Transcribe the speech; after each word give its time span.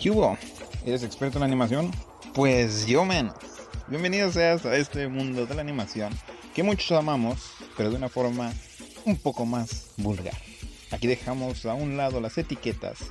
¿Qué 0.00 0.12
hubo? 0.12 0.38
¿Eres 0.86 1.02
experto 1.02 1.38
en 1.38 1.44
animación? 1.44 1.90
Pues 2.32 2.86
yo 2.86 3.04
menos. 3.04 3.34
Bienvenido 3.88 4.30
seas 4.30 4.64
a 4.64 4.76
este 4.76 5.08
mundo 5.08 5.44
de 5.44 5.56
la 5.56 5.60
animación 5.60 6.12
que 6.54 6.62
muchos 6.62 6.92
amamos, 6.92 7.50
pero 7.76 7.90
de 7.90 7.96
una 7.96 8.08
forma 8.08 8.52
un 9.04 9.16
poco 9.16 9.44
más 9.44 9.90
vulgar. 9.96 10.36
Aquí 10.92 11.08
dejamos 11.08 11.66
a 11.66 11.74
un 11.74 11.96
lado 11.96 12.20
las 12.20 12.38
etiquetas, 12.38 13.10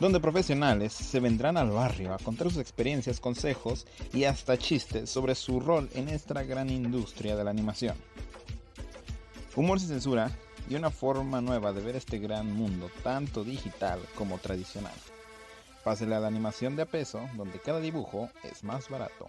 donde 0.00 0.18
profesionales 0.18 0.92
se 0.92 1.20
vendrán 1.20 1.56
al 1.56 1.70
barrio 1.70 2.12
a 2.12 2.18
contar 2.18 2.48
sus 2.48 2.58
experiencias, 2.58 3.20
consejos 3.20 3.86
y 4.12 4.24
hasta 4.24 4.58
chistes 4.58 5.08
sobre 5.08 5.36
su 5.36 5.60
rol 5.60 5.88
en 5.94 6.08
esta 6.08 6.42
gran 6.42 6.68
industria 6.68 7.36
de 7.36 7.44
la 7.44 7.50
animación. 7.50 7.94
Humor 9.54 9.78
sin 9.78 9.90
censura 9.90 10.32
y 10.68 10.74
una 10.74 10.90
forma 10.90 11.40
nueva 11.40 11.72
de 11.72 11.80
ver 11.80 11.94
este 11.94 12.18
gran 12.18 12.52
mundo, 12.52 12.90
tanto 13.04 13.44
digital 13.44 14.00
como 14.16 14.38
tradicional. 14.38 14.94
Pásele 15.84 16.14
a 16.14 16.20
la 16.20 16.28
animación 16.28 16.76
de 16.76 16.82
a 16.82 16.86
peso, 16.86 17.20
donde 17.34 17.58
cada 17.60 17.80
dibujo 17.80 18.28
es 18.44 18.62
más 18.64 18.88
barato. 18.88 19.26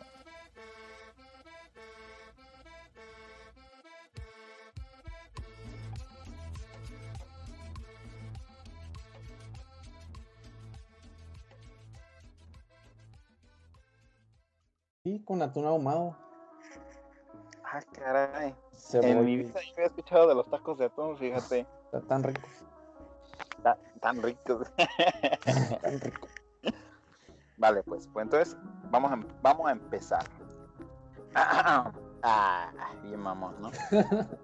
Y 15.03 15.23
con 15.23 15.41
atún 15.41 15.65
ahumado. 15.65 16.15
Ah, 17.63 17.81
caray. 17.93 18.55
Se 18.73 18.99
En 18.99 19.23
mi 19.25 19.37
vida 19.37 19.61
yo 19.61 19.73
había 19.73 19.85
escuchado 19.85 20.27
de 20.27 20.35
los 20.35 20.49
tacos 20.49 20.77
de 20.77 20.85
atún, 20.85 21.17
fíjate. 21.17 21.65
Está 21.85 22.01
tan 22.01 22.23
rico. 22.23 22.47
Ta- 23.63 23.77
tan 24.01 24.21
ricos. 24.23 24.67
Tan 25.81 25.99
rico. 25.99 26.27
Vale, 27.59 27.83
pues, 27.83 28.07
pues 28.11 28.23
entonces 28.23 28.57
vamos 28.89 29.11
a, 29.11 29.13
em- 29.15 29.27
vamos 29.41 29.67
a 29.67 29.71
empezar. 29.71 30.25
Ah, 32.21 32.69
bien 33.01 33.17
mamón, 33.21 33.55
¿no? 33.61 33.71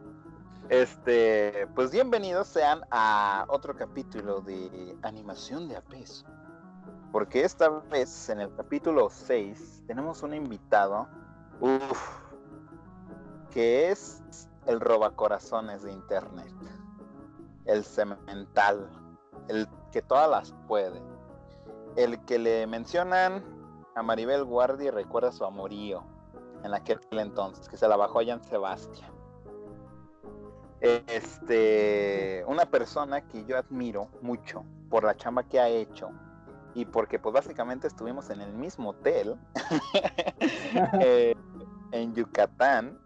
Este, 0.70 1.68
pues 1.76 1.92
bienvenidos 1.92 2.48
sean 2.48 2.82
a 2.90 3.46
otro 3.50 3.76
capítulo 3.76 4.40
de 4.40 4.98
animación 5.02 5.68
de 5.68 5.76
a 5.76 5.82
peso. 5.82 6.26
Porque 7.12 7.44
esta 7.44 7.70
vez, 7.70 8.30
en 8.30 8.40
el 8.40 8.56
capítulo 8.56 9.10
6, 9.10 9.84
tenemos 9.88 10.24
un 10.24 10.34
invitado, 10.34 11.10
uff, 11.60 12.18
que 13.52 13.92
es 13.92 14.24
el 14.66 14.80
robacorazones 14.80 15.84
de 15.84 15.92
internet, 15.92 16.54
el 17.66 17.84
cemental, 17.84 18.90
el 19.50 19.68
que 19.92 20.02
todas 20.02 20.30
las 20.30 20.54
puede, 20.68 21.02
el 21.96 22.20
que 22.26 22.40
le 22.40 22.68
mencionan 22.68 23.44
a 23.96 24.04
Maribel 24.04 24.44
Guardia 24.44 24.88
y 24.88 24.92
recuerda 24.92 25.32
su 25.32 25.46
amorío 25.46 26.04
en 26.64 26.74
aquel 26.74 27.00
entonces, 27.12 27.70
que 27.70 27.78
se 27.78 27.88
la 27.88 27.96
bajó 27.96 28.20
allá 28.20 28.34
en 28.34 28.44
Sebastián. 28.44 29.12
Este, 30.82 32.44
una 32.48 32.66
persona 32.66 33.22
que 33.22 33.46
yo 33.46 33.58
admiro 33.58 34.10
mucho 34.22 34.64
por 34.90 35.04
la 35.04 35.16
chamba 35.16 35.44
que 35.44 35.60
ha 35.60 35.68
hecho 35.68 36.12
y 36.74 36.86
porque 36.86 37.18
pues 37.18 37.34
básicamente 37.34 37.88
estuvimos 37.88 38.30
en 38.30 38.42
el 38.42 38.54
mismo 38.54 38.90
hotel 38.90 39.36
eh, 41.00 41.36
en 41.92 42.14
Yucatán 42.14 43.00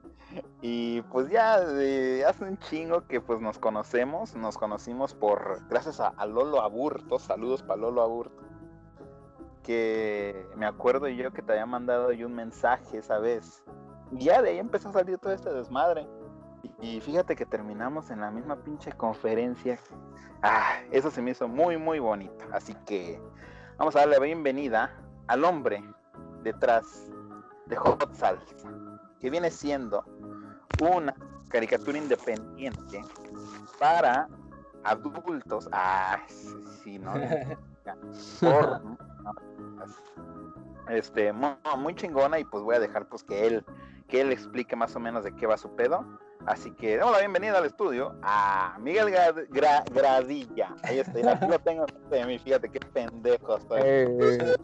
y 0.61 1.01
pues 1.03 1.29
ya 1.29 1.59
de 1.61 2.25
hace 2.25 2.43
un 2.43 2.57
chingo 2.57 3.07
que 3.07 3.21
pues 3.21 3.39
nos 3.39 3.59
conocemos, 3.59 4.35
nos 4.35 4.57
conocimos 4.57 5.13
por 5.13 5.65
gracias 5.69 5.99
a, 5.99 6.07
a 6.09 6.25
Lolo 6.25 6.61
Aburto, 6.61 7.19
saludos 7.19 7.61
para 7.63 7.81
Lolo 7.81 8.01
Aburto, 8.01 8.48
que 9.63 10.47
me 10.55 10.65
acuerdo 10.65 11.07
yo 11.07 11.31
que 11.31 11.41
te 11.41 11.53
había 11.53 11.65
mandado 11.65 12.11
yo 12.11 12.27
un 12.27 12.35
mensaje 12.35 12.97
esa 12.97 13.19
vez. 13.19 13.63
Y 14.11 14.25
ya 14.25 14.41
de 14.41 14.51
ahí 14.51 14.59
empezó 14.59 14.89
a 14.89 14.93
salir 14.93 15.17
todo 15.17 15.33
este 15.33 15.51
desmadre. 15.53 16.07
Y, 16.81 16.97
y 16.97 17.01
fíjate 17.01 17.35
que 17.35 17.45
terminamos 17.45 18.09
en 18.09 18.21
la 18.21 18.31
misma 18.31 18.55
pinche 18.57 18.91
conferencia. 18.91 19.79
Ah, 20.41 20.81
eso 20.91 21.11
se 21.11 21.21
me 21.21 21.31
hizo 21.31 21.47
muy 21.47 21.77
muy 21.77 21.99
bonito. 21.99 22.45
Así 22.51 22.73
que 22.85 23.21
vamos 23.77 23.95
a 23.95 23.99
darle 23.99 24.15
la 24.15 24.23
bienvenida 24.23 24.91
al 25.27 25.43
hombre 25.43 25.83
detrás 26.43 27.09
de 27.67 27.75
Hot 27.75 28.13
Salsa, 28.13 28.69
que 29.19 29.29
viene 29.29 29.51
siendo 29.51 30.03
una 30.81 31.15
caricatura 31.49 31.97
independiente 31.97 33.01
para 33.79 34.27
adultos. 34.83 35.69
Ah, 35.71 36.19
sí, 36.83 36.99
¿no? 36.99 37.13
¿no? 38.41 38.97
Este, 40.89 41.31
muy, 41.33 41.51
muy 41.77 41.93
chingona 41.95 42.39
y 42.39 42.45
pues 42.45 42.63
voy 42.63 42.75
a 42.75 42.79
dejar 42.79 43.07
pues 43.07 43.23
que 43.23 43.45
él, 43.47 43.63
que 44.07 44.21
él 44.21 44.31
explique 44.31 44.75
más 44.75 44.95
o 44.95 44.99
menos 44.99 45.23
de 45.23 45.35
qué 45.35 45.45
va 45.45 45.57
su 45.57 45.75
pedo. 45.75 46.03
Así 46.45 46.71
que 46.71 46.97
damos 46.97 47.13
la 47.13 47.19
bienvenida 47.19 47.57
al 47.57 47.65
estudio 47.65 48.15
a 48.23 48.77
Miguel 48.79 49.07
Gra- 49.09 49.47
Gra- 49.49 49.83
Gradilla. 49.93 50.73
Ahí 50.83 50.99
está, 50.99 51.13
mira, 51.13 51.33
aquí 51.33 51.47
lo 51.47 51.59
tengo 51.59 51.85
de 52.09 52.25
mí, 52.25 52.39
fíjate 52.39 52.69
qué 52.69 52.79
pendejo 52.79 53.57
estoy. 53.57 53.81
Eh, 53.83 54.55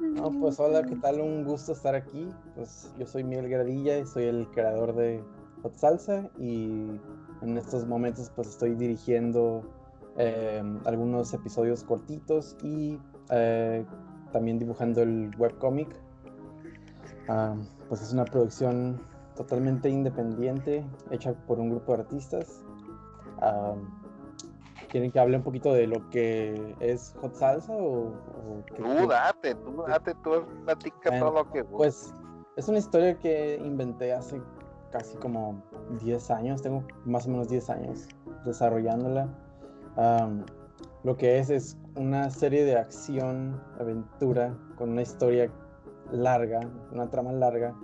No, 0.00 0.30
pues 0.40 0.60
hola, 0.60 0.82
¿qué 0.84 0.94
tal? 0.96 1.20
Un 1.20 1.44
gusto 1.44 1.72
estar 1.72 1.94
aquí. 1.94 2.28
Pues 2.54 2.92
yo 2.98 3.06
soy 3.06 3.24
Miguel 3.24 3.48
Gradilla 3.48 3.98
y 3.98 4.06
soy 4.06 4.24
el 4.24 4.46
creador 4.50 4.94
de 4.94 5.24
Hot 5.62 5.74
Salsa 5.74 6.28
y 6.38 7.00
en 7.42 7.58
estos 7.58 7.86
momentos 7.86 8.30
pues 8.36 8.48
estoy 8.48 8.74
dirigiendo 8.74 9.62
eh, 10.18 10.62
algunos 10.84 11.32
episodios 11.34 11.82
cortitos 11.82 12.56
y 12.62 12.98
eh, 13.30 13.84
también 14.32 14.58
dibujando 14.58 15.02
el 15.02 15.30
webcomic. 15.38 15.88
Ah, 17.28 17.54
pues 17.88 18.02
es 18.02 18.12
una 18.12 18.24
producción 18.24 19.00
totalmente 19.36 19.88
independiente 19.88 20.84
hecha 21.10 21.32
por 21.46 21.58
un 21.60 21.70
grupo 21.70 21.94
de 21.94 22.02
artistas. 22.02 22.62
Ah, 23.40 23.74
¿Quieren 24.90 25.10
que 25.10 25.18
hable 25.18 25.36
un 25.36 25.42
poquito 25.42 25.74
de 25.74 25.86
lo 25.86 26.08
que 26.10 26.74
es 26.80 27.14
Hot 27.20 27.34
Salsa 27.34 27.72
o, 27.72 28.06
o 28.08 28.64
qué- 28.74 28.82
Tú 28.82 29.06
date, 29.08 29.54
tú 29.56 29.82
date, 29.86 30.14
tú 30.22 30.44
platica 30.64 31.10
Bueno, 31.10 31.26
todo 31.26 31.44
lo 31.44 31.50
que. 31.52 31.64
Pues 31.64 32.14
es 32.56 32.68
una 32.68 32.78
historia 32.78 33.18
que 33.18 33.56
inventé 33.62 34.12
hace 34.14 34.40
casi 34.92 35.16
como 35.18 35.60
10 36.00 36.30
años, 36.30 36.62
tengo 36.62 36.84
más 37.04 37.26
o 37.26 37.30
menos 37.30 37.48
10 37.48 37.68
años 37.68 38.06
desarrollándola. 38.44 39.28
Am, 39.96 40.44
lo 41.06 41.16
que 41.16 41.38
es 41.38 41.50
es 41.50 41.78
una 41.94 42.30
serie 42.30 42.64
de 42.64 42.76
acción, 42.76 43.62
aventura, 43.78 44.52
con 44.74 44.90
una 44.90 45.02
historia 45.02 45.48
larga, 46.10 46.58
una 46.90 47.08
trama 47.08 47.32
larga, 47.32 47.76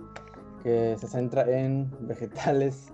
que 0.61 0.97
se 0.97 1.07
centra 1.07 1.43
en 1.43 1.89
vegetales, 2.01 2.91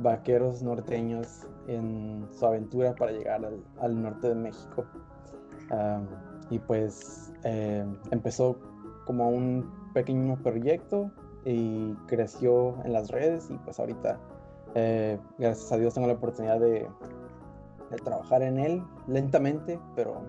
vaqueros 0.00 0.64
norteños, 0.64 1.46
en 1.68 2.26
su 2.32 2.44
aventura 2.44 2.92
para 2.96 3.12
llegar 3.12 3.48
al, 3.80 4.02
norte 4.02 4.30
de 4.30 4.34
México. 4.34 4.84
Y 6.50 6.58
pues 6.58 7.32
eh, 7.44 7.86
empezó 8.10 8.58
como 9.06 9.28
un 9.28 9.72
pequeño 9.94 10.42
proyecto 10.42 11.08
y 11.44 11.94
creció 12.08 12.82
en 12.84 12.94
las 12.94 13.12
redes 13.12 13.48
y 13.48 13.54
pues 13.58 13.78
ahorita 13.78 14.18
eh, 14.74 15.20
gracias 15.38 15.70
a 15.70 15.76
Dios 15.76 15.94
tengo 15.94 16.08
la 16.08 16.14
oportunidad 16.14 16.58
de, 16.58 16.88
de 17.92 17.98
trabajar 17.98 18.42
en 18.42 18.58
él 18.58 18.84
lentamente, 19.06 19.78
pero 19.94 20.22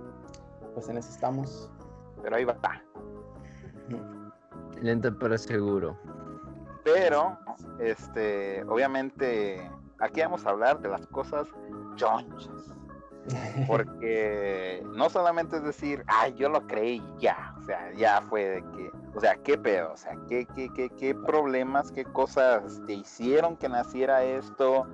pues 0.73 0.89
en 0.89 0.97
eso 0.97 1.09
estamos. 1.09 1.69
Pero 2.21 2.35
ahí 2.35 2.45
va. 2.45 2.55
Lento 4.81 5.17
pero 5.17 5.37
seguro. 5.37 5.97
Pero, 6.83 7.37
este, 7.79 8.63
obviamente, 8.63 9.69
aquí 9.99 10.21
vamos 10.21 10.45
a 10.45 10.49
hablar 10.49 10.81
de 10.81 10.89
las 10.89 11.07
cosas 11.07 11.47
chonchas. 11.95 12.73
Porque 13.67 14.83
no 14.93 15.09
solamente 15.09 15.57
es 15.57 15.63
decir, 15.63 16.03
ay, 16.07 16.33
yo 16.33 16.49
lo 16.49 16.65
creí 16.67 17.01
ya, 17.19 17.55
o 17.61 17.63
sea, 17.63 17.93
ya 17.93 18.21
fue 18.23 18.43
de 18.43 18.61
que, 18.71 18.91
o 19.15 19.19
sea, 19.21 19.35
qué 19.37 19.57
pedo, 19.57 19.93
o 19.93 19.97
sea, 19.97 20.17
qué, 20.27 20.45
qué, 20.53 20.69
qué, 20.75 20.89
qué 20.89 21.15
problemas, 21.15 21.91
qué 21.91 22.03
cosas 22.03 22.81
te 22.85 22.93
hicieron 22.93 23.55
que 23.55 23.69
naciera 23.69 24.23
esto, 24.23 24.85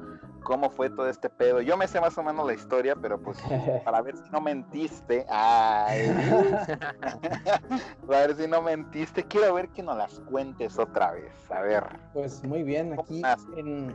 cómo 0.43 0.69
fue 0.69 0.89
todo 0.89 1.09
este 1.09 1.29
pedo. 1.29 1.61
Yo 1.61 1.77
me 1.77 1.87
sé 1.87 1.99
más 1.99 2.17
o 2.17 2.23
menos 2.23 2.45
la 2.45 2.53
historia, 2.53 2.95
pero 2.95 3.19
pues 3.19 3.37
para 3.85 4.01
ver 4.01 4.17
si 4.17 4.29
no 4.31 4.41
mentiste, 4.41 5.25
ay, 5.29 6.07
para 8.07 8.27
ver 8.27 8.35
si 8.35 8.47
no 8.47 8.61
mentiste, 8.61 9.23
quiero 9.23 9.53
ver 9.53 9.69
que 9.69 9.83
nos 9.83 9.97
las 9.97 10.19
cuentes 10.21 10.77
otra 10.77 11.11
vez, 11.11 11.51
a 11.51 11.61
ver. 11.61 11.83
Pues 12.13 12.43
muy 12.43 12.63
bien, 12.63 12.99
aquí 12.99 13.21
en, 13.55 13.93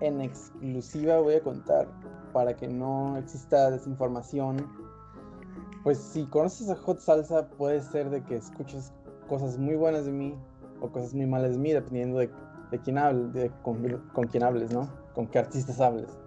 en 0.00 0.20
exclusiva 0.20 1.20
voy 1.20 1.34
a 1.34 1.42
contar 1.42 1.86
para 2.32 2.54
que 2.54 2.68
no 2.68 3.16
exista 3.18 3.70
desinformación. 3.70 4.66
Pues 5.82 5.98
si 5.98 6.26
conoces 6.26 6.68
a 6.68 6.76
Hot 6.76 7.00
Salsa, 7.00 7.48
puede 7.48 7.80
ser 7.80 8.10
de 8.10 8.22
que 8.22 8.36
escuches 8.36 8.92
cosas 9.28 9.58
muy 9.58 9.76
buenas 9.76 10.04
de 10.04 10.12
mí 10.12 10.38
o 10.80 10.90
cosas 10.90 11.14
muy 11.14 11.26
malas 11.26 11.52
de 11.52 11.58
mí, 11.58 11.72
dependiendo 11.72 12.18
de, 12.18 12.30
de 12.70 12.78
quién 12.80 12.98
hables, 12.98 13.32
de 13.32 13.50
con, 13.62 13.82
con 14.12 14.26
quién 14.26 14.42
hables, 14.42 14.72
¿no? 14.72 14.99
Con 15.14 15.26
qué 15.26 15.38
artistas 15.38 15.80
hables. 15.80 16.18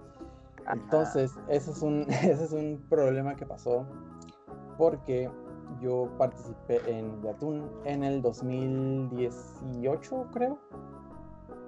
Entonces, 0.72 1.32
ese 1.50 1.72
es 1.72 1.82
un, 1.82 2.06
ese 2.10 2.44
es 2.44 2.52
un 2.54 2.84
problema 2.90 3.36
que 3.36 3.46
pasó 3.46 3.86
porque 4.78 5.30
yo 5.82 6.10
participé 6.18 6.82
en 6.90 7.22
Yatun 7.22 7.70
en 7.86 8.04
el 8.04 8.22
2018, 8.22 10.28
creo. 10.34 10.58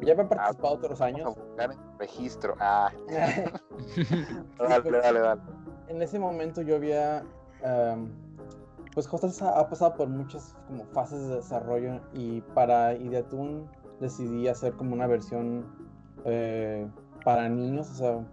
Ya 0.02 0.12
había 0.14 0.28
participado 0.28 0.74
Ah, 0.76 0.78
otros 0.78 1.00
Vamos 1.00 1.16
años. 1.16 1.38
a 1.38 1.40
buscar 1.40 1.72
en 1.72 1.80
registro. 2.00 2.56
Ah, 2.60 2.92
dale, 3.08 4.82
pues, 4.82 5.02
dale, 5.04 5.20
dale. 5.20 5.42
en 5.88 6.02
ese 6.02 6.20
momento 6.20 6.62
yo 6.62 6.76
había, 6.76 7.24
am, 7.64 8.10
pues 8.94 9.08
Hostels 9.12 9.42
ha, 9.42 9.58
ha 9.60 9.70
pasado 9.70 9.96
por 9.96 10.10
muchas 10.10 10.54
como 10.68 10.86
fases 10.88 11.28
de 11.30 11.36
desarrollo 11.38 12.02
y 12.14 12.42
para 12.54 12.94
Ideatun 12.96 13.70
decidí 14.02 14.48
hacer 14.50 14.74
como 14.74 14.94
una 14.94 15.08
versión 15.08 15.66
eh, 16.26 16.86
para 17.26 17.50
niños, 17.50 17.90
o 17.90 17.96
sea, 17.96 18.26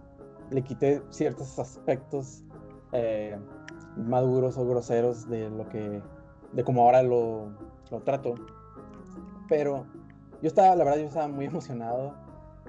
le 0.51 0.61
quité 0.61 1.01
ciertos 1.09 1.57
aspectos 1.57 2.43
eh, 2.91 3.35
maduros 3.97 4.55
o 4.57 4.65
groseros 4.65 5.27
de 5.27 5.49
lo 5.49 5.67
que, 5.67 6.01
de 6.51 6.63
como 6.63 6.83
ahora 6.83 7.01
lo, 7.01 7.51
trato, 8.05 8.35
pero 9.49 9.85
yo 10.41 10.47
estaba, 10.47 10.75
la 10.75 10.83
verdad, 10.83 10.99
yo 10.99 11.07
estaba 11.07 11.27
muy 11.27 11.45
emocionado. 11.53 12.13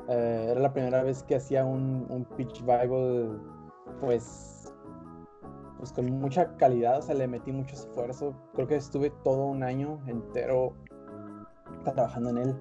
Eh, 0.08 0.48
era 0.50 0.60
la 0.60 0.72
primera 0.72 1.02
vez 1.02 1.22
que 1.22 1.36
hacía 1.36 1.64
un, 1.64 2.06
un 2.08 2.24
pitch 2.36 2.60
Bible, 2.62 3.38
pues, 4.00 4.72
pues 5.78 5.92
con 5.92 6.10
mucha 6.20 6.56
calidad, 6.56 6.98
o 6.98 7.02
sea, 7.02 7.14
le 7.14 7.28
metí 7.28 7.52
mucho 7.52 7.74
esfuerzo. 7.74 8.34
Creo 8.54 8.66
que 8.66 8.76
estuve 8.76 9.10
todo 9.24 9.44
un 9.44 9.62
año 9.62 10.00
entero 10.06 10.74
trabajando 11.84 12.30
en 12.30 12.38
él. 12.38 12.56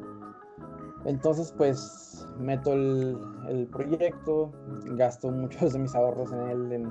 Entonces, 1.05 1.53
pues, 1.57 2.27
meto 2.39 2.73
el, 2.73 3.17
el 3.47 3.67
proyecto, 3.67 4.51
gasto 4.95 5.31
muchos 5.31 5.73
de 5.73 5.79
mis 5.79 5.93
ahorros 5.95 6.31
en 6.31 6.39
él. 6.49 6.87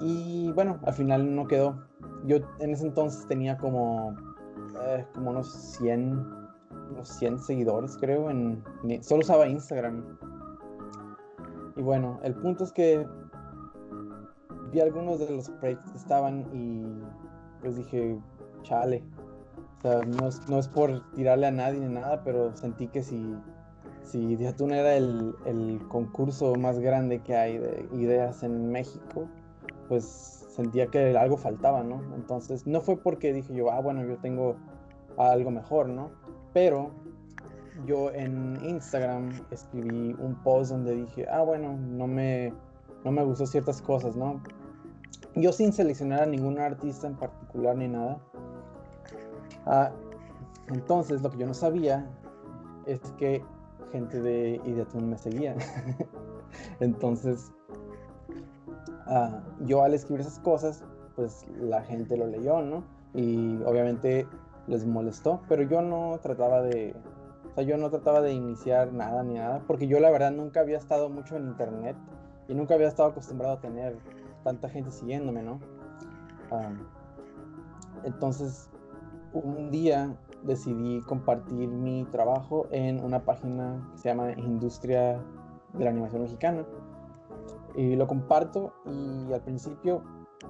y 0.00 0.52
bueno, 0.52 0.78
al 0.84 0.94
final 0.94 1.34
no 1.34 1.46
quedó. 1.46 1.76
Yo 2.24 2.38
en 2.58 2.70
ese 2.70 2.86
entonces 2.86 3.26
tenía 3.26 3.56
como, 3.56 4.14
eh, 4.82 5.04
como 5.14 5.30
unos 5.30 5.50
100 5.78 6.40
unos 6.90 7.08
100 7.08 7.38
seguidores, 7.38 7.96
creo. 7.98 8.30
En, 8.30 8.62
solo 9.02 9.20
usaba 9.20 9.48
Instagram. 9.48 10.04
Y 11.76 11.82
bueno, 11.82 12.18
el 12.22 12.34
punto 12.34 12.64
es 12.64 12.72
que 12.72 13.06
vi 14.72 14.80
algunos 14.80 15.18
de 15.20 15.30
los 15.30 15.48
proyectos 15.50 15.90
que 15.92 15.98
estaban 15.98 16.46
y 16.52 16.84
pues 17.60 17.76
dije, 17.76 18.18
chale. 18.62 19.02
Sea, 19.82 20.02
no 20.02 20.28
es, 20.28 20.48
no 20.48 20.58
es 20.58 20.68
por 20.68 21.00
tirarle 21.12 21.46
a 21.46 21.50
nadie 21.50 21.80
ni 21.80 21.94
nada, 21.94 22.22
pero 22.22 22.54
sentí 22.54 22.88
que 22.88 23.02
si, 23.02 23.34
si 24.02 24.36
Diatun 24.36 24.72
era 24.72 24.94
el, 24.94 25.34
el 25.46 25.80
concurso 25.88 26.54
más 26.56 26.78
grande 26.78 27.20
que 27.20 27.34
hay 27.34 27.58
de 27.58 27.88
ideas 27.92 28.42
en 28.42 28.70
México, 28.70 29.26
pues 29.88 30.40
sentía 30.50 30.88
que 30.88 31.16
algo 31.16 31.36
faltaba, 31.36 31.82
¿no? 31.82 32.02
Entonces, 32.14 32.66
no 32.66 32.80
fue 32.80 32.96
porque 32.98 33.32
dije 33.32 33.54
yo, 33.54 33.70
ah, 33.70 33.80
bueno, 33.80 34.04
yo 34.04 34.18
tengo 34.18 34.56
algo 35.16 35.50
mejor, 35.50 35.88
¿no? 35.88 36.10
Pero 36.52 36.90
yo 37.86 38.10
en 38.12 38.58
Instagram 38.64 39.30
escribí 39.50 40.14
un 40.18 40.34
post 40.42 40.72
donde 40.72 40.94
dije, 40.94 41.26
ah, 41.30 41.42
bueno, 41.42 41.76
no 41.76 42.06
me, 42.06 42.52
no 43.04 43.12
me 43.12 43.24
gustó 43.24 43.46
ciertas 43.46 43.80
cosas, 43.80 44.16
¿no? 44.16 44.42
Yo 45.36 45.52
sin 45.52 45.72
seleccionar 45.72 46.22
a 46.22 46.26
ningún 46.26 46.58
artista 46.58 47.06
en 47.06 47.14
particular 47.14 47.76
ni 47.76 47.88
nada. 47.88 48.18
Ah, 49.66 49.90
entonces, 50.68 51.22
lo 51.22 51.30
que 51.30 51.38
yo 51.38 51.46
no 51.46 51.54
sabía 51.54 52.06
es 52.86 53.00
que 53.18 53.42
gente 53.92 54.20
de 54.20 54.60
Ideatun 54.64 55.08
me 55.08 55.18
seguía. 55.18 55.56
entonces, 56.80 57.52
ah, 59.06 59.40
yo 59.60 59.82
al 59.82 59.94
escribir 59.94 60.20
esas 60.20 60.38
cosas, 60.40 60.84
pues 61.16 61.46
la 61.60 61.82
gente 61.82 62.16
lo 62.16 62.26
leyó, 62.26 62.62
¿no? 62.62 62.84
Y 63.14 63.60
obviamente 63.64 64.26
les 64.66 64.86
molestó, 64.86 65.40
pero 65.48 65.62
yo 65.62 65.82
no 65.82 66.18
trataba 66.22 66.62
de, 66.62 66.94
o 67.50 67.54
sea, 67.54 67.64
yo 67.64 67.76
no 67.76 67.90
trataba 67.90 68.20
de 68.20 68.32
iniciar 68.32 68.92
nada 68.92 69.22
ni 69.22 69.34
nada, 69.34 69.62
porque 69.66 69.88
yo 69.88 69.98
la 69.98 70.10
verdad 70.10 70.30
nunca 70.30 70.60
había 70.60 70.78
estado 70.78 71.08
mucho 71.08 71.36
en 71.36 71.48
internet 71.48 71.96
y 72.48 72.54
nunca 72.54 72.74
había 72.74 72.88
estado 72.88 73.10
acostumbrado 73.10 73.54
a 73.54 73.60
tener 73.60 73.96
tanta 74.44 74.68
gente 74.68 74.90
siguiéndome, 74.90 75.42
¿no? 75.42 75.60
Ah, 76.50 76.70
entonces, 78.04 78.70
un 79.32 79.70
día 79.70 80.16
decidí 80.42 81.00
compartir 81.02 81.68
mi 81.68 82.04
trabajo 82.06 82.66
en 82.70 83.02
una 83.04 83.24
página 83.24 83.88
que 83.92 83.98
se 83.98 84.08
llama 84.08 84.32
Industria 84.32 85.22
de 85.74 85.84
la 85.84 85.90
Animación 85.90 86.22
Mexicana. 86.22 86.64
Y 87.74 87.96
lo 87.96 88.06
comparto 88.06 88.72
y 88.86 89.32
al 89.32 89.42
principio 89.42 90.02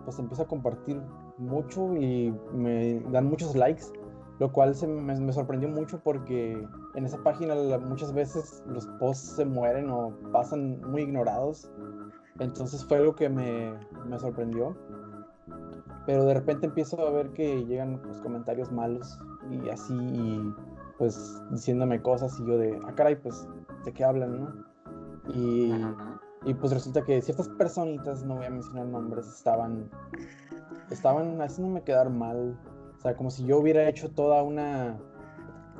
pues 0.05 0.19
empiezo 0.19 0.43
a 0.43 0.47
compartir 0.47 1.01
mucho 1.37 1.95
y 1.97 2.35
me 2.53 3.01
dan 3.11 3.27
muchos 3.27 3.55
likes, 3.57 3.85
lo 4.39 4.53
cual 4.53 4.75
me, 4.87 5.21
me 5.21 5.33
sorprendió 5.33 5.69
mucho 5.69 6.01
porque 6.03 6.67
en 6.95 7.05
esa 7.05 7.19
página 7.19 7.55
muchas 7.79 8.13
veces 8.13 8.63
los 8.67 8.87
posts 8.99 9.37
se 9.37 9.45
mueren 9.45 9.91
o 9.91 10.15
pasan 10.33 10.81
muy 10.91 11.03
ignorados. 11.03 11.71
Entonces 12.39 12.85
fue 12.85 12.99
algo 12.99 13.15
que 13.15 13.29
me, 13.29 13.75
me 14.07 14.19
sorprendió. 14.19 14.77
Pero 16.11 16.25
de 16.25 16.35
repente 16.35 16.67
empiezo 16.67 17.07
a 17.07 17.11
ver 17.13 17.31
que 17.31 17.65
llegan 17.67 18.01
pues, 18.03 18.19
comentarios 18.19 18.73
malos 18.73 19.17
y 19.49 19.69
así, 19.69 19.95
y, 19.95 20.55
pues 20.99 21.41
diciéndome 21.53 22.03
cosas 22.03 22.37
y 22.41 22.47
yo 22.47 22.59
de, 22.59 22.77
ah, 22.85 22.93
caray, 22.97 23.15
pues, 23.15 23.47
¿de 23.85 23.93
qué 23.93 24.03
hablan, 24.03 24.41
no? 24.41 25.33
Y, 25.33 25.73
y 26.47 26.55
pues 26.55 26.73
resulta 26.73 27.05
que 27.05 27.23
ciertas 27.23 27.49
personitas, 27.51 28.25
no 28.25 28.35
voy 28.35 28.47
a 28.47 28.51
mencionar 28.51 28.87
nombres, 28.87 29.25
estaban, 29.29 29.89
estaban 30.91 31.41
haciéndome 31.41 31.83
quedar 31.83 32.11
mal. 32.11 32.59
O 32.99 33.01
sea, 33.01 33.17
como 33.17 33.31
si 33.31 33.45
yo 33.45 33.59
hubiera 33.59 33.89
hecho 33.89 34.11
toda 34.11 34.43
una, 34.43 34.99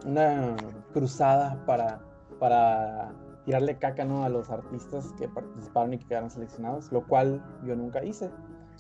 una 0.07 0.55
cruzada 0.93 1.61
para, 1.67 2.03
para 2.39 3.13
tirarle 3.47 3.79
caca 3.79 4.05
¿no? 4.05 4.23
a 4.23 4.29
los 4.29 4.49
artistas 4.49 5.13
que 5.19 5.27
participaron 5.27 5.95
y 5.95 5.99
que 5.99 6.07
quedaron 6.07 6.31
seleccionados, 6.31 6.93
lo 6.93 7.05
cual 7.05 7.45
yo 7.65 7.75
nunca 7.75 8.05
hice. 8.05 8.31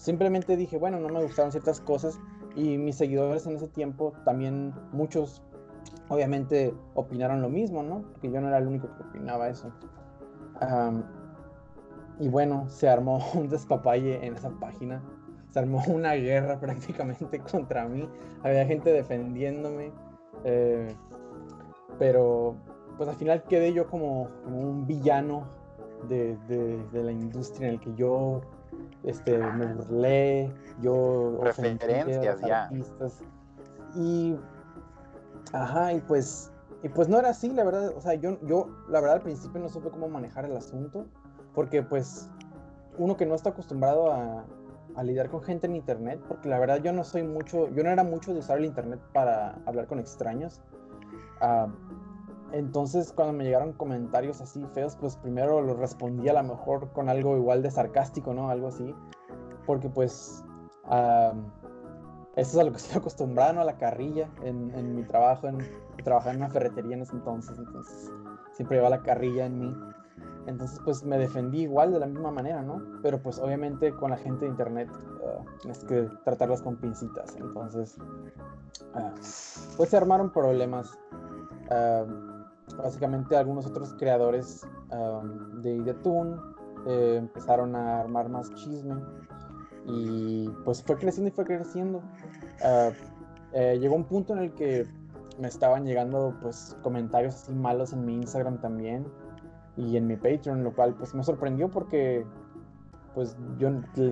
Simplemente 0.00 0.56
dije, 0.56 0.78
bueno, 0.78 0.98
no 0.98 1.10
me 1.10 1.22
gustaron 1.22 1.50
ciertas 1.52 1.78
cosas 1.82 2.18
y 2.56 2.78
mis 2.78 2.96
seguidores 2.96 3.46
en 3.46 3.56
ese 3.56 3.68
tiempo 3.68 4.14
también 4.24 4.72
muchos 4.92 5.42
obviamente 6.08 6.72
opinaron 6.94 7.42
lo 7.42 7.50
mismo, 7.50 7.82
¿no? 7.82 8.00
Porque 8.12 8.30
yo 8.30 8.40
no 8.40 8.48
era 8.48 8.56
el 8.56 8.66
único 8.66 8.88
que 8.96 9.02
opinaba 9.02 9.50
eso. 9.50 9.70
Y 12.18 12.28
bueno, 12.28 12.66
se 12.68 12.88
armó 12.88 13.18
un 13.34 13.48
despapalle 13.50 14.24
en 14.24 14.34
esa 14.36 14.48
página. 14.50 15.02
Se 15.50 15.58
armó 15.58 15.82
una 15.88 16.14
guerra 16.14 16.58
prácticamente 16.58 17.38
contra 17.52 17.86
mí. 17.86 18.08
Había 18.42 18.64
gente 18.64 18.90
defendiéndome. 18.92 19.92
eh, 20.44 20.94
pero 21.98 22.54
pues 22.96 23.06
al 23.10 23.16
final 23.16 23.42
quedé 23.42 23.74
yo 23.74 23.86
como, 23.86 24.28
como 24.44 24.60
un 24.62 24.86
villano 24.86 25.44
de, 26.08 26.38
de- 26.48 26.82
de 26.92 27.02
la 27.02 27.12
industria 27.12 27.68
en 27.68 27.74
el 27.74 27.80
que 27.80 27.94
yo 27.94 28.40
este, 29.04 29.38
me 29.38 29.66
burlé, 29.66 30.52
yo 30.80 31.38
Referencias 31.42 32.40
ya. 32.40 32.64
artistas. 32.64 33.20
Y, 33.94 34.36
ajá, 35.52 35.92
y 35.92 36.00
pues, 36.00 36.52
y 36.82 36.88
pues 36.88 37.08
no 37.08 37.18
era 37.18 37.30
así, 37.30 37.50
la 37.50 37.64
verdad, 37.64 37.92
o 37.96 38.00
sea, 38.00 38.14
yo, 38.14 38.38
yo 38.42 38.68
la 38.88 39.00
verdad 39.00 39.16
al 39.16 39.22
principio 39.22 39.60
no 39.60 39.68
supe 39.68 39.90
cómo 39.90 40.08
manejar 40.08 40.44
el 40.44 40.56
asunto, 40.56 41.06
porque 41.54 41.82
pues 41.82 42.28
uno 42.98 43.16
que 43.16 43.26
no 43.26 43.34
está 43.34 43.50
acostumbrado 43.50 44.12
a, 44.12 44.44
a 44.94 45.02
lidiar 45.02 45.30
con 45.30 45.42
gente 45.42 45.66
en 45.66 45.76
internet, 45.76 46.20
porque 46.28 46.48
la 46.48 46.58
verdad 46.58 46.80
yo 46.82 46.92
no 46.92 47.04
soy 47.04 47.22
mucho, 47.22 47.68
yo 47.70 47.82
no 47.82 47.90
era 47.90 48.04
mucho 48.04 48.32
de 48.32 48.40
usar 48.40 48.58
el 48.58 48.64
internet 48.66 49.00
para 49.12 49.56
hablar 49.66 49.86
con 49.86 49.98
extraños. 49.98 50.60
Ah, 51.40 51.68
entonces 52.52 53.12
cuando 53.12 53.32
me 53.32 53.44
llegaron 53.44 53.72
comentarios 53.72 54.40
así 54.40 54.64
feos, 54.74 54.96
pues 54.96 55.16
primero 55.16 55.60
los 55.60 55.78
respondí 55.78 56.28
a 56.28 56.34
lo 56.34 56.42
mejor 56.42 56.92
con 56.92 57.08
algo 57.08 57.36
igual 57.36 57.62
de 57.62 57.70
sarcástico, 57.70 58.34
¿no? 58.34 58.50
Algo 58.50 58.68
así. 58.68 58.94
Porque 59.66 59.88
pues 59.88 60.44
ah, 60.84 61.32
eso 62.36 62.50
es 62.52 62.58
a 62.58 62.64
lo 62.64 62.70
que 62.72 62.76
estoy 62.78 62.98
acostumbrado, 62.98 63.54
¿no? 63.54 63.60
A 63.60 63.64
la 63.64 63.78
carrilla 63.78 64.28
en, 64.42 64.94
mi 64.94 65.02
trabajo, 65.04 65.48
en, 65.48 65.58
trabajaba 66.04 66.32
en 66.32 66.38
una 66.38 66.50
ferretería 66.50 66.96
en 66.96 67.02
ese 67.02 67.14
entonces, 67.14 67.58
entonces 67.58 68.10
siempre 68.52 68.78
llevaba 68.78 68.96
la 68.96 69.02
carrilla 69.02 69.46
en 69.46 69.58
mí. 69.58 69.76
Entonces, 70.46 70.80
pues 70.84 71.04
me 71.04 71.18
defendí 71.18 71.62
igual 71.62 71.92
de 71.92 72.00
la 72.00 72.06
misma 72.06 72.30
manera, 72.30 72.62
¿no? 72.62 72.82
Pero 73.02 73.22
pues 73.22 73.38
obviamente 73.38 73.92
con 73.92 74.10
la 74.10 74.16
gente 74.16 74.46
de 74.46 74.50
internet 74.50 74.88
ah, 75.26 75.44
tienes 75.60 75.84
que 75.84 76.08
tratarlas 76.24 76.62
con 76.62 76.76
pincitas. 76.76 77.36
Entonces, 77.36 77.96
ah, 78.94 79.12
pues 79.76 79.90
se 79.90 79.96
armaron 79.96 80.32
problemas. 80.32 80.98
Ah, 81.70 82.04
básicamente 82.76 83.36
algunos 83.36 83.66
otros 83.66 83.94
creadores 83.98 84.66
ah, 84.90 85.22
de 85.62 85.76
Ideatoon 85.76 86.40
eh, 86.86 87.16
empezaron 87.18 87.74
a 87.76 88.00
armar 88.00 88.28
más 88.28 88.52
chisme 88.54 88.96
y 89.86 90.48
pues 90.64 90.82
fue 90.82 90.96
creciendo 90.96 91.28
y 91.28 91.32
fue 91.32 91.44
creciendo. 91.44 92.02
Eh, 93.52 93.78
llegó 93.80 93.96
un 93.96 94.04
punto 94.04 94.32
en 94.34 94.40
el 94.40 94.52
que 94.52 94.86
me 95.38 95.48
estaban 95.48 95.84
llegando 95.84 96.36
pues 96.40 96.76
comentarios 96.82 97.34
así 97.34 97.52
malos 97.52 97.92
en 97.92 98.04
mi 98.04 98.14
Instagram 98.14 98.60
también 98.60 99.06
y 99.76 99.96
en 99.96 100.06
mi 100.06 100.16
Patreon, 100.16 100.62
lo 100.62 100.72
cual 100.72 100.94
pues 100.94 101.14
me 101.14 101.24
sorprendió 101.24 101.68
porque 101.68 102.24
pues 103.14 103.36
yo, 103.58 103.70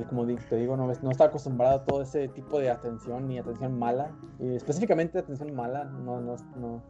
como 0.09 0.27
te 0.27 0.57
digo, 0.57 0.77
no, 0.77 0.87
no 0.87 1.11
estaba 1.11 1.29
acostumbrado 1.29 1.77
a 1.77 1.85
todo 1.85 2.03
ese 2.03 2.29
tipo 2.29 2.59
de 2.59 2.71
atención 2.71 3.29
ni 3.29 3.39
atención 3.39 3.79
mala, 3.79 4.11
y 4.41 4.57
específicamente 4.57 5.19
atención 5.19 5.55
mala, 5.55 5.85
no, 5.85 6.21
no, 6.21 6.37
no. 6.61 6.83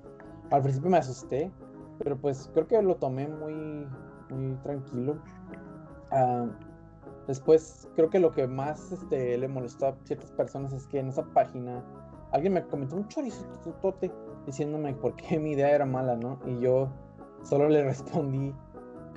Al 0.51 0.63
principio 0.63 0.91
me 0.91 0.99
asusté, 0.99 1.53
pero 1.99 2.17
pues 2.17 2.51
creo 2.55 2.67
que 2.67 2.81
lo 2.83 2.97
tomé 2.97 3.29
muy, 3.29 3.87
muy 4.31 4.57
tranquilo. 4.63 5.19
Ah, 6.11 6.47
después 7.27 7.89
creo 7.95 8.09
que 8.09 8.19
lo 8.19 8.33
que 8.33 8.47
más 8.47 8.93
este, 8.93 9.37
le 9.37 9.49
molestó 9.49 9.89
a 9.89 9.97
ciertas 10.05 10.31
personas 10.33 10.73
es 10.73 10.87
que 10.87 11.01
en 11.01 11.09
esa 11.09 11.25
página 11.25 11.85
alguien 12.33 12.55
me 12.55 12.63
comentó 12.67 12.97
un 12.97 13.09
chorizo 13.09 13.45
diciéndome 14.47 14.95
por 14.95 15.15
qué 15.17 15.39
mi 15.39 15.53
idea 15.53 15.71
era 15.71 15.85
mala, 15.85 16.17
¿no? 16.17 16.39
Y 16.47 16.61
yo 16.61 16.89
solo 17.43 17.69
le 17.69 17.85
respondí 17.85 18.55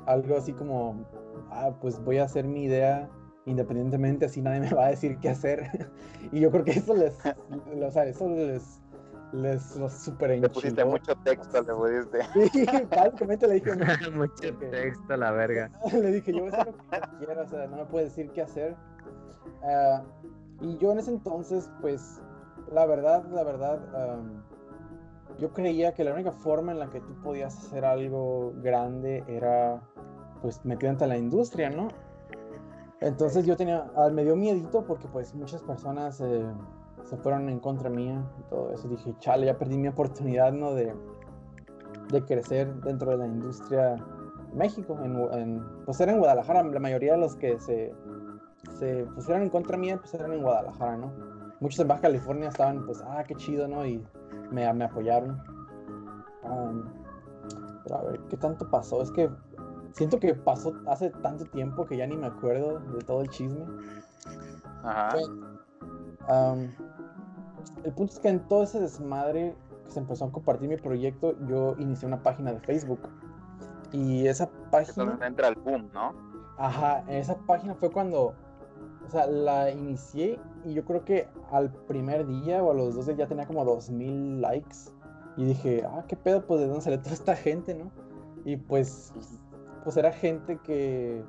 algo 0.05 0.37
así 0.37 0.53
como, 0.53 1.05
ah, 1.49 1.71
pues 1.79 2.03
voy 2.03 2.17
a 2.17 2.25
hacer 2.25 2.45
mi 2.45 2.63
idea 2.63 3.09
independientemente, 3.45 4.25
así 4.25 4.41
nadie 4.41 4.59
me 4.59 4.73
va 4.73 4.87
a 4.87 4.89
decir 4.89 5.17
qué 5.19 5.29
hacer. 5.29 5.89
y 6.31 6.39
yo 6.39 6.51
creo 6.51 6.63
que 6.63 6.71
eso 6.71 6.93
les, 6.93 7.17
o 7.25 7.91
sea, 7.91 8.05
eso 8.05 8.29
les, 8.29 8.80
les 9.33 9.75
los 9.77 9.93
super 9.93 10.29
Le 10.29 10.49
pusiste 10.49 10.83
mucho 10.83 11.15
texto, 11.23 11.61
le 11.61 11.73
pusiste. 11.73 12.19
Sí, 12.51 12.65
básicamente 12.89 13.47
le 13.47 13.53
dije 13.55 13.71
mucho 14.11 14.57
texto, 14.57 15.17
la 15.17 15.31
verga. 15.31 15.71
le 15.91 16.11
dije, 16.11 16.33
yo 16.33 16.41
voy 16.41 16.51
a 16.51 16.61
hacer 16.61 16.73
lo 16.73 17.17
que 17.19 17.25
quiera, 17.25 17.41
o 17.41 17.47
sea, 17.47 17.67
no 17.67 17.77
me 17.77 17.85
puede 17.85 18.05
decir 18.05 18.31
qué 18.31 18.41
hacer. 18.41 18.75
Uh, 19.61 20.65
y 20.65 20.77
yo 20.77 20.91
en 20.91 20.99
ese 20.99 21.11
entonces, 21.11 21.69
pues, 21.81 22.21
la 22.71 22.85
verdad, 22.85 23.23
la 23.31 23.43
verdad, 23.43 23.79
um, 24.19 24.41
yo 25.39 25.51
creía 25.53 25.93
que 25.93 26.03
la 26.03 26.13
única 26.13 26.31
forma 26.31 26.71
en 26.71 26.79
la 26.79 26.89
que 26.89 26.99
tú 26.99 27.13
podías 27.21 27.57
hacer 27.57 27.85
algo 27.85 28.53
grande 28.57 29.23
era 29.27 29.81
pues 30.41 30.63
metiéndote 30.65 31.05
en 31.05 31.09
la 31.09 31.17
industria, 31.17 31.69
¿no? 31.69 31.87
Entonces 32.99 33.45
yo 33.45 33.55
tenía, 33.55 33.91
ah, 33.95 34.09
me 34.09 34.23
dio 34.23 34.35
miedito 34.35 34.85
porque 34.85 35.07
pues 35.07 35.33
muchas 35.33 35.61
personas 35.63 36.21
eh, 36.21 36.45
se 37.03 37.17
fueron 37.17 37.49
en 37.49 37.59
contra 37.59 37.89
mía 37.89 38.23
y 38.39 38.43
todo 38.49 38.71
eso. 38.71 38.87
Dije, 38.87 39.13
chale, 39.19 39.45
ya 39.45 39.57
perdí 39.57 39.77
mi 39.77 39.87
oportunidad, 39.87 40.51
¿no? 40.53 40.73
De, 40.73 40.93
de 42.09 42.25
crecer 42.25 42.73
dentro 42.81 43.11
de 43.11 43.17
la 43.17 43.27
industria 43.27 43.95
México. 44.53 44.97
En, 45.03 45.63
pues 45.85 45.99
era 45.99 46.11
en 46.11 46.19
Guadalajara, 46.19 46.63
la 46.63 46.79
mayoría 46.79 47.13
de 47.13 47.19
los 47.19 47.35
que 47.35 47.59
se, 47.59 47.93
se 48.79 49.05
pusieron 49.15 49.43
en 49.43 49.49
contra 49.49 49.77
mía 49.77 49.97
pues 49.97 50.13
eran 50.13 50.33
en 50.33 50.41
Guadalajara, 50.41 50.97
¿no? 50.97 51.11
Muchos 51.59 51.79
en 51.79 51.87
Baja 51.87 52.01
California 52.01 52.49
estaban 52.49 52.85
pues, 52.85 53.03
ah, 53.05 53.23
qué 53.27 53.35
chido, 53.35 53.67
¿no? 53.67 53.85
Y 53.85 54.03
me, 54.51 54.71
me 54.73 54.85
apoyaron. 54.85 55.41
pero 57.83 57.95
a 57.97 58.03
ver, 58.03 58.19
¿qué 58.29 58.37
tanto 58.37 58.69
pasó? 58.69 59.01
Es 59.01 59.11
que 59.11 59.29
siento 59.93 60.19
que 60.19 60.33
pasó 60.33 60.73
hace 60.87 61.09
tanto 61.21 61.45
tiempo 61.45 61.85
que 61.85 61.97
ya 61.97 62.07
ni 62.07 62.17
me 62.17 62.27
acuerdo 62.27 62.79
de 62.79 62.99
todo 62.99 63.21
el 63.21 63.29
chisme. 63.29 63.65
Ajá. 64.83 65.17
El 67.83 67.93
punto 67.93 68.13
es 68.13 68.19
que 68.19 68.29
en 68.29 68.39
todo 68.47 68.63
ese 68.63 68.79
desmadre 68.79 69.55
que 69.85 69.91
se 69.91 69.99
empezó 69.99 70.25
a 70.25 70.31
compartir 70.31 70.69
mi 70.69 70.77
proyecto, 70.77 71.35
yo 71.47 71.75
inicié 71.77 72.07
una 72.07 72.21
página 72.21 72.53
de 72.53 72.59
Facebook. 72.59 72.99
Y 73.91 74.27
esa 74.27 74.49
página. 74.69 75.19
entra 75.25 75.49
el 75.49 75.55
boom, 75.55 75.89
¿no? 75.93 76.13
Ajá, 76.57 77.03
esa 77.09 77.35
página 77.35 77.75
fue 77.75 77.91
cuando. 77.91 78.33
O 79.05 79.09
sea, 79.09 79.27
la 79.27 79.71
inicié 79.71 80.39
y 80.63 80.73
yo 80.73 80.85
creo 80.85 81.03
que 81.03 81.27
al 81.51 81.69
primer 81.87 82.25
día 82.25 82.63
o 82.63 82.71
a 82.71 82.73
los 82.73 82.95
dos 82.95 83.07
días 83.07 83.17
ya 83.17 83.27
tenía 83.27 83.45
como 83.45 83.65
2000 83.65 84.41
likes. 84.41 84.77
Y 85.35 85.45
dije, 85.45 85.83
ah, 85.85 86.05
qué 86.07 86.15
pedo, 86.15 86.45
pues 86.45 86.61
de 86.61 86.67
dónde 86.67 86.81
sale 86.81 86.97
toda 86.97 87.13
esta 87.13 87.35
gente, 87.35 87.73
¿no? 87.73 87.91
Y 88.45 88.57
pues 88.57 89.13
pues 89.83 89.97
era 89.97 90.11
gente 90.11 90.59
que, 90.63 91.23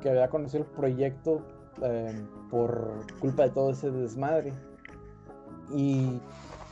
que 0.00 0.10
había 0.10 0.28
conocido 0.28 0.64
el 0.64 0.70
proyecto 0.70 1.42
em, 1.82 2.26
por 2.50 3.06
culpa 3.20 3.44
de 3.44 3.50
todo 3.50 3.70
ese 3.70 3.90
desmadre. 3.90 4.52
Y 5.70 6.20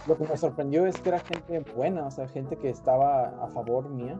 lo 0.06 0.16
que 0.16 0.24
me 0.26 0.36
sorprendió 0.36 0.86
es 0.86 1.00
que 1.00 1.08
era 1.10 1.20
gente 1.20 1.60
buena, 1.74 2.06
o 2.06 2.10
sea, 2.10 2.28
gente 2.28 2.56
que 2.56 2.70
estaba 2.70 3.28
a 3.42 3.48
favor 3.48 3.88
mía. 3.88 4.18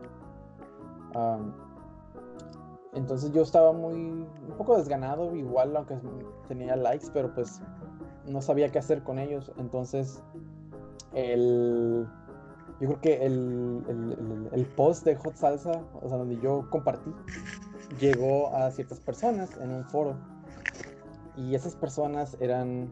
entonces 2.93 3.31
yo 3.31 3.41
estaba 3.41 3.71
muy, 3.71 3.95
un 3.95 4.55
poco 4.57 4.77
desganado, 4.77 5.35
igual, 5.35 5.75
aunque 5.75 5.97
tenía 6.47 6.75
likes, 6.75 7.07
pero 7.13 7.33
pues 7.33 7.61
no 8.25 8.41
sabía 8.41 8.69
qué 8.71 8.79
hacer 8.79 9.03
con 9.03 9.19
ellos. 9.19 9.51
Entonces, 9.57 10.21
el 11.13 12.07
yo 12.79 12.89
creo 12.89 13.01
que 13.01 13.25
el, 13.25 14.67
post 14.75 15.05
de 15.05 15.15
Hot 15.15 15.35
Salsa, 15.35 15.81
o 16.01 16.09
sea, 16.09 16.17
donde 16.17 16.37
yo 16.41 16.69
compartí, 16.69 17.13
llegó 17.99 18.53
a 18.53 18.69
ciertas 18.71 18.99
personas 18.99 19.55
en 19.57 19.71
un 19.71 19.85
foro. 19.85 20.15
Y 21.37 21.55
esas 21.55 21.75
personas 21.75 22.35
eran 22.41 22.89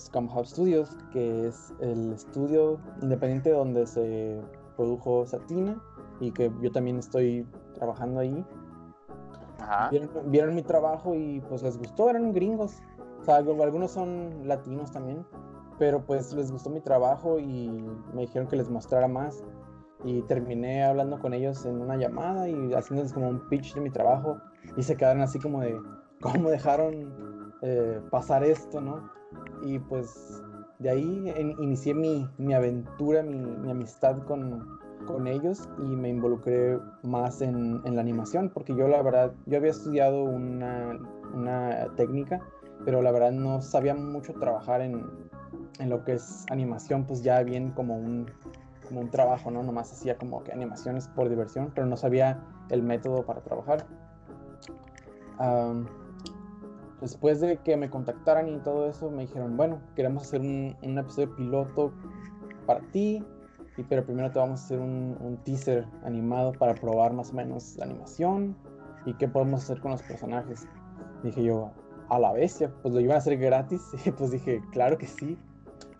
Scum 0.00 0.28
Hub 0.34 0.46
Studios, 0.46 0.96
que 1.12 1.46
es 1.46 1.72
el 1.80 2.12
estudio 2.12 2.78
independiente 3.02 3.50
donde 3.50 3.86
se 3.86 4.40
produjo 4.76 5.26
Satina 5.26 5.80
y 6.20 6.32
que 6.32 6.50
yo 6.60 6.72
también 6.72 6.98
estoy 6.98 7.46
trabajando 7.74 8.20
ahí. 8.20 8.44
Vieron, 9.90 10.10
vieron, 10.26 10.54
mi 10.54 10.62
trabajo 10.62 11.14
y 11.14 11.40
pues 11.48 11.62
les 11.62 11.78
gustó, 11.78 12.10
eran 12.10 12.32
gringos. 12.32 12.78
O 13.20 13.24
sea, 13.24 13.36
algunos 13.36 13.90
son 13.90 14.48
latinos 14.48 14.90
también 14.90 15.24
pero 15.80 16.04
pues 16.04 16.34
les 16.34 16.52
gustó 16.52 16.68
mi 16.68 16.82
trabajo 16.82 17.38
y 17.38 17.70
me 18.12 18.20
dijeron 18.20 18.46
que 18.46 18.54
les 18.54 18.68
mostrara 18.68 19.08
más 19.08 19.42
y 20.04 20.20
terminé 20.22 20.84
hablando 20.84 21.18
con 21.18 21.32
ellos 21.32 21.64
en 21.64 21.80
una 21.80 21.96
llamada 21.96 22.46
y 22.50 22.74
haciéndoles 22.74 23.14
como 23.14 23.30
un 23.30 23.48
pitch 23.48 23.74
de 23.74 23.80
mi 23.80 23.90
trabajo 23.90 24.38
y 24.76 24.82
se 24.82 24.94
quedaron 24.94 25.22
así 25.22 25.38
como 25.38 25.62
de 25.62 25.80
cómo 26.20 26.50
dejaron 26.50 27.54
eh, 27.62 27.98
pasar 28.10 28.44
esto, 28.44 28.82
¿no? 28.82 29.10
Y 29.62 29.78
pues 29.78 30.42
de 30.78 30.90
ahí 30.90 31.54
inicié 31.58 31.94
mi, 31.94 32.28
mi 32.38 32.54
aventura, 32.54 33.22
mi, 33.22 33.38
mi 33.38 33.70
amistad 33.70 34.22
con, 34.24 34.78
con, 35.06 35.26
ellos 35.26 35.68
y 35.78 35.96
me 35.96 36.08
involucré 36.08 36.78
más 37.02 37.42
en, 37.42 37.80
en, 37.84 37.94
la 37.94 38.00
animación 38.00 38.48
porque 38.48 38.74
yo 38.74 38.88
la 38.88 39.02
verdad, 39.02 39.32
yo 39.46 39.58
había 39.58 39.70
estudiado 39.70 40.24
una, 40.24 40.98
una 41.34 41.88
técnica, 41.96 42.40
pero 42.84 43.02
la 43.02 43.12
verdad 43.12 43.32
no 43.32 43.60
sabía 43.60 43.94
mucho 43.94 44.32
trabajar 44.34 44.80
en, 44.80 45.04
en 45.78 45.90
lo 45.90 46.04
que 46.04 46.14
es 46.14 46.46
animación, 46.50 47.04
pues 47.04 47.22
ya 47.22 47.42
bien 47.42 47.70
como 47.72 47.96
un, 47.96 48.26
como 48.88 49.00
un 49.00 49.10
trabajo, 49.10 49.50
¿no? 49.50 49.62
Nomás 49.62 49.92
hacía 49.92 50.16
como 50.16 50.42
que 50.42 50.52
animaciones 50.52 51.08
por 51.08 51.28
diversión, 51.28 51.72
pero 51.74 51.86
no 51.86 51.96
sabía 51.96 52.42
el 52.70 52.82
método 52.82 53.24
para 53.24 53.40
trabajar. 53.40 53.86
Después 57.00 57.40
de 57.40 57.56
que 57.58 57.76
me 57.76 57.90
contactaran 57.90 58.48
y 58.48 58.58
todo 58.58 58.88
eso, 58.88 59.10
me 59.10 59.22
dijeron, 59.22 59.56
bueno, 59.56 59.80
queremos 59.96 60.24
hacer 60.24 60.40
un, 60.40 60.76
episodio 60.82 61.34
piloto 61.36 61.92
para 62.66 62.80
ti, 62.92 63.24
y, 63.76 63.82
pero 63.84 64.04
primero 64.04 64.30
te 64.30 64.38
vamos 64.38 64.60
a 64.60 64.64
hacer 64.64 64.80
un, 64.80 65.16
un, 65.20 65.36
teaser 65.38 65.86
animado 66.04 66.52
para 66.52 66.74
probar 66.74 67.12
más 67.12 67.30
o 67.30 67.34
menos 67.34 67.76
la 67.76 67.84
animación 67.84 68.56
y 69.06 69.14
qué 69.14 69.28
podemos 69.28 69.62
hacer 69.62 69.80
con 69.80 69.92
los 69.92 70.02
personajes. 70.02 70.66
Dije 71.22 71.44
yo, 71.44 71.70
a 72.08 72.18
la 72.18 72.32
bestia, 72.32 72.72
pues 72.82 72.92
lo 72.92 73.00
iban 73.00 73.14
a 73.14 73.18
hacer 73.18 73.38
gratis, 73.38 73.82
y 74.04 74.10
pues 74.10 74.30
dije, 74.30 74.60
claro 74.72 74.98
que 74.98 75.06
sí 75.06 75.38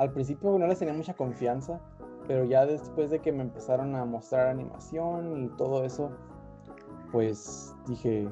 al 0.01 0.13
principio 0.13 0.59
no 0.59 0.67
les 0.67 0.79
tenía 0.79 0.95
mucha 0.95 1.13
confianza, 1.13 1.79
pero 2.27 2.45
ya 2.45 2.65
después 2.65 3.11
de 3.11 3.19
que 3.19 3.33
me 3.33 3.43
empezaron 3.43 3.95
a 3.95 4.05
mostrar 4.07 4.49
animación 4.49 5.45
y 5.45 5.49
todo 5.59 5.85
eso, 5.85 6.11
pues 7.13 7.75
dije, 7.87 8.27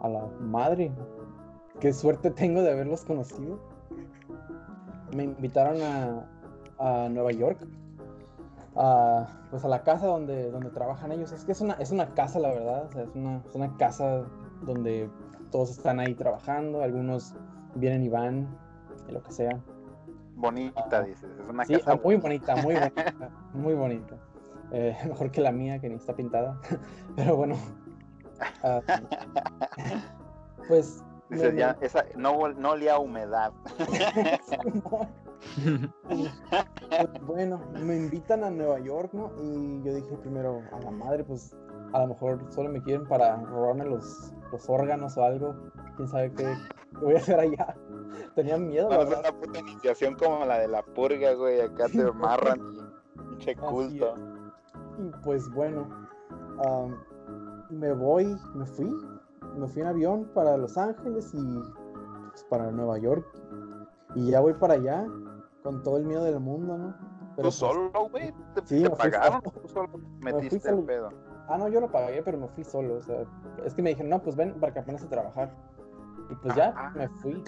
a 0.00 0.08
la 0.08 0.28
madre, 0.40 0.92
qué 1.80 1.92
suerte 1.92 2.30
tengo 2.30 2.62
de 2.62 2.72
haberlos 2.72 3.04
conocido. 3.04 3.58
Me 5.14 5.24
invitaron 5.24 5.78
a, 5.82 7.08
Nueva 7.08 7.32
York, 7.32 7.58
a, 8.76 9.26
pues 9.50 9.64
a 9.64 9.68
la 9.68 9.82
casa 9.82 10.06
donde, 10.06 10.50
donde 10.50 10.70
trabajan 10.70 11.12
ellos. 11.12 11.32
Es 11.32 11.44
que 11.44 11.52
es 11.52 11.60
una, 11.60 11.74
es 11.74 11.90
una 11.90 12.14
casa, 12.14 12.38
la 12.38 12.50
verdad, 12.50 12.88
es, 12.96 13.14
una, 13.14 13.42
es 13.48 13.54
una 13.54 13.76
casa 13.76 14.24
donde 14.62 15.10
todos 15.50 15.70
están 15.70 15.98
ahí 15.98 16.14
trabajando, 16.14 16.82
algunos 16.82 17.34
vienen 17.74 18.02
y 18.02 18.08
van, 18.08 18.48
y 19.08 19.12
lo 19.12 19.22
que 19.22 19.32
sea 19.32 19.60
bonita, 20.38 21.02
dices. 21.02 21.30
Es 21.38 21.48
una 21.48 21.64
sí, 21.64 21.74
casa 21.74 21.96
muy 22.02 22.16
bonita, 22.16 22.56
muy 22.56 22.74
bonita, 22.74 23.30
muy 23.52 23.74
bonita. 23.74 24.16
Eh, 24.72 24.96
mejor 25.06 25.30
que 25.30 25.40
la 25.40 25.52
mía, 25.52 25.78
que 25.80 25.88
ni 25.88 25.96
está 25.96 26.14
pintada. 26.14 26.58
Pero 27.16 27.36
bueno. 27.36 27.56
Uh, 28.62 28.80
pues. 30.68 31.02
Dices, 31.30 31.56
ya, 31.56 31.76
esa, 31.80 32.04
no, 32.16 32.48
no 32.48 32.70
olía 32.70 32.98
humedad. 32.98 33.52
bueno, 37.22 37.60
me 37.82 37.96
invitan 37.96 38.44
a 38.44 38.50
Nueva 38.50 38.78
York, 38.80 39.10
¿no? 39.12 39.30
Y 39.42 39.82
yo 39.82 39.94
dije 39.94 40.16
primero, 40.16 40.62
a 40.72 40.80
la 40.80 40.90
madre, 40.90 41.24
pues 41.24 41.54
a 41.92 42.00
lo 42.00 42.08
mejor 42.08 42.40
solo 42.50 42.70
me 42.70 42.82
quieren 42.82 43.06
para 43.06 43.36
robarme 43.36 43.84
los, 43.84 44.32
los 44.50 44.68
órganos 44.68 45.16
o 45.16 45.24
algo. 45.24 45.54
Quién 45.96 46.08
sabe 46.08 46.32
qué, 46.32 46.54
voy 47.00 47.14
a 47.14 47.18
hacer 47.18 47.40
allá. 47.40 47.74
Tenía 48.34 48.56
miedo. 48.56 48.88
No, 48.88 49.00
una 49.00 49.32
puta 49.32 49.58
iniciación 49.58 50.14
como 50.14 50.44
la 50.44 50.58
de 50.58 50.68
la 50.68 50.82
purga, 50.82 51.34
güey. 51.34 51.60
Acá 51.60 51.88
te 51.88 52.02
amarran 52.08 52.92
pinche 53.14 53.56
culto. 53.56 54.14
Y 54.98 55.10
pues 55.24 55.48
bueno, 55.52 55.88
me 57.70 57.92
voy, 57.92 58.36
me 58.54 58.66
fui. 58.66 58.90
Me 59.58 59.68
fui 59.68 59.82
en 59.82 59.88
avión 59.88 60.30
para 60.34 60.56
Los 60.56 60.76
Ángeles 60.76 61.32
y 61.34 61.42
pues, 62.30 62.44
para 62.44 62.70
Nueva 62.70 62.98
York. 62.98 63.26
Y 64.14 64.30
ya 64.30 64.40
voy 64.40 64.54
para 64.54 64.74
allá 64.74 65.06
con 65.62 65.82
todo 65.82 65.98
el 65.98 66.06
miedo 66.06 66.24
del 66.24 66.40
mundo, 66.40 66.78
¿no? 66.78 66.94
¿Tú 67.36 67.42
pues, 67.42 67.54
solo, 67.54 67.90
güey? 68.10 68.32
¿Te, 68.54 68.62
sí, 68.62 68.82
te 68.82 68.88
me 68.88 68.96
pagaron? 68.96 69.40
solo. 69.42 69.60
¿Tú 69.60 69.68
solo 69.68 69.88
Me 70.20 70.32
metiste 70.32 70.56
el 70.68 70.74
solo. 70.74 70.86
pedo? 70.86 71.08
Ah, 71.48 71.56
no, 71.56 71.68
yo 71.68 71.80
lo 71.80 71.90
pagué, 71.90 72.22
pero 72.22 72.38
me 72.38 72.48
fui 72.48 72.64
solo. 72.64 72.96
O 72.96 73.02
sea, 73.02 73.24
es 73.64 73.74
que 73.74 73.82
me 73.82 73.90
dijeron, 73.90 74.10
no, 74.10 74.22
pues 74.22 74.36
ven 74.36 74.54
para 74.60 74.72
que 74.72 74.80
aprendas 74.80 75.04
a 75.04 75.08
trabajar. 75.08 75.50
Y 76.30 76.34
pues 76.34 76.54
ya, 76.54 76.92
me 76.94 77.08
fui. 77.08 77.42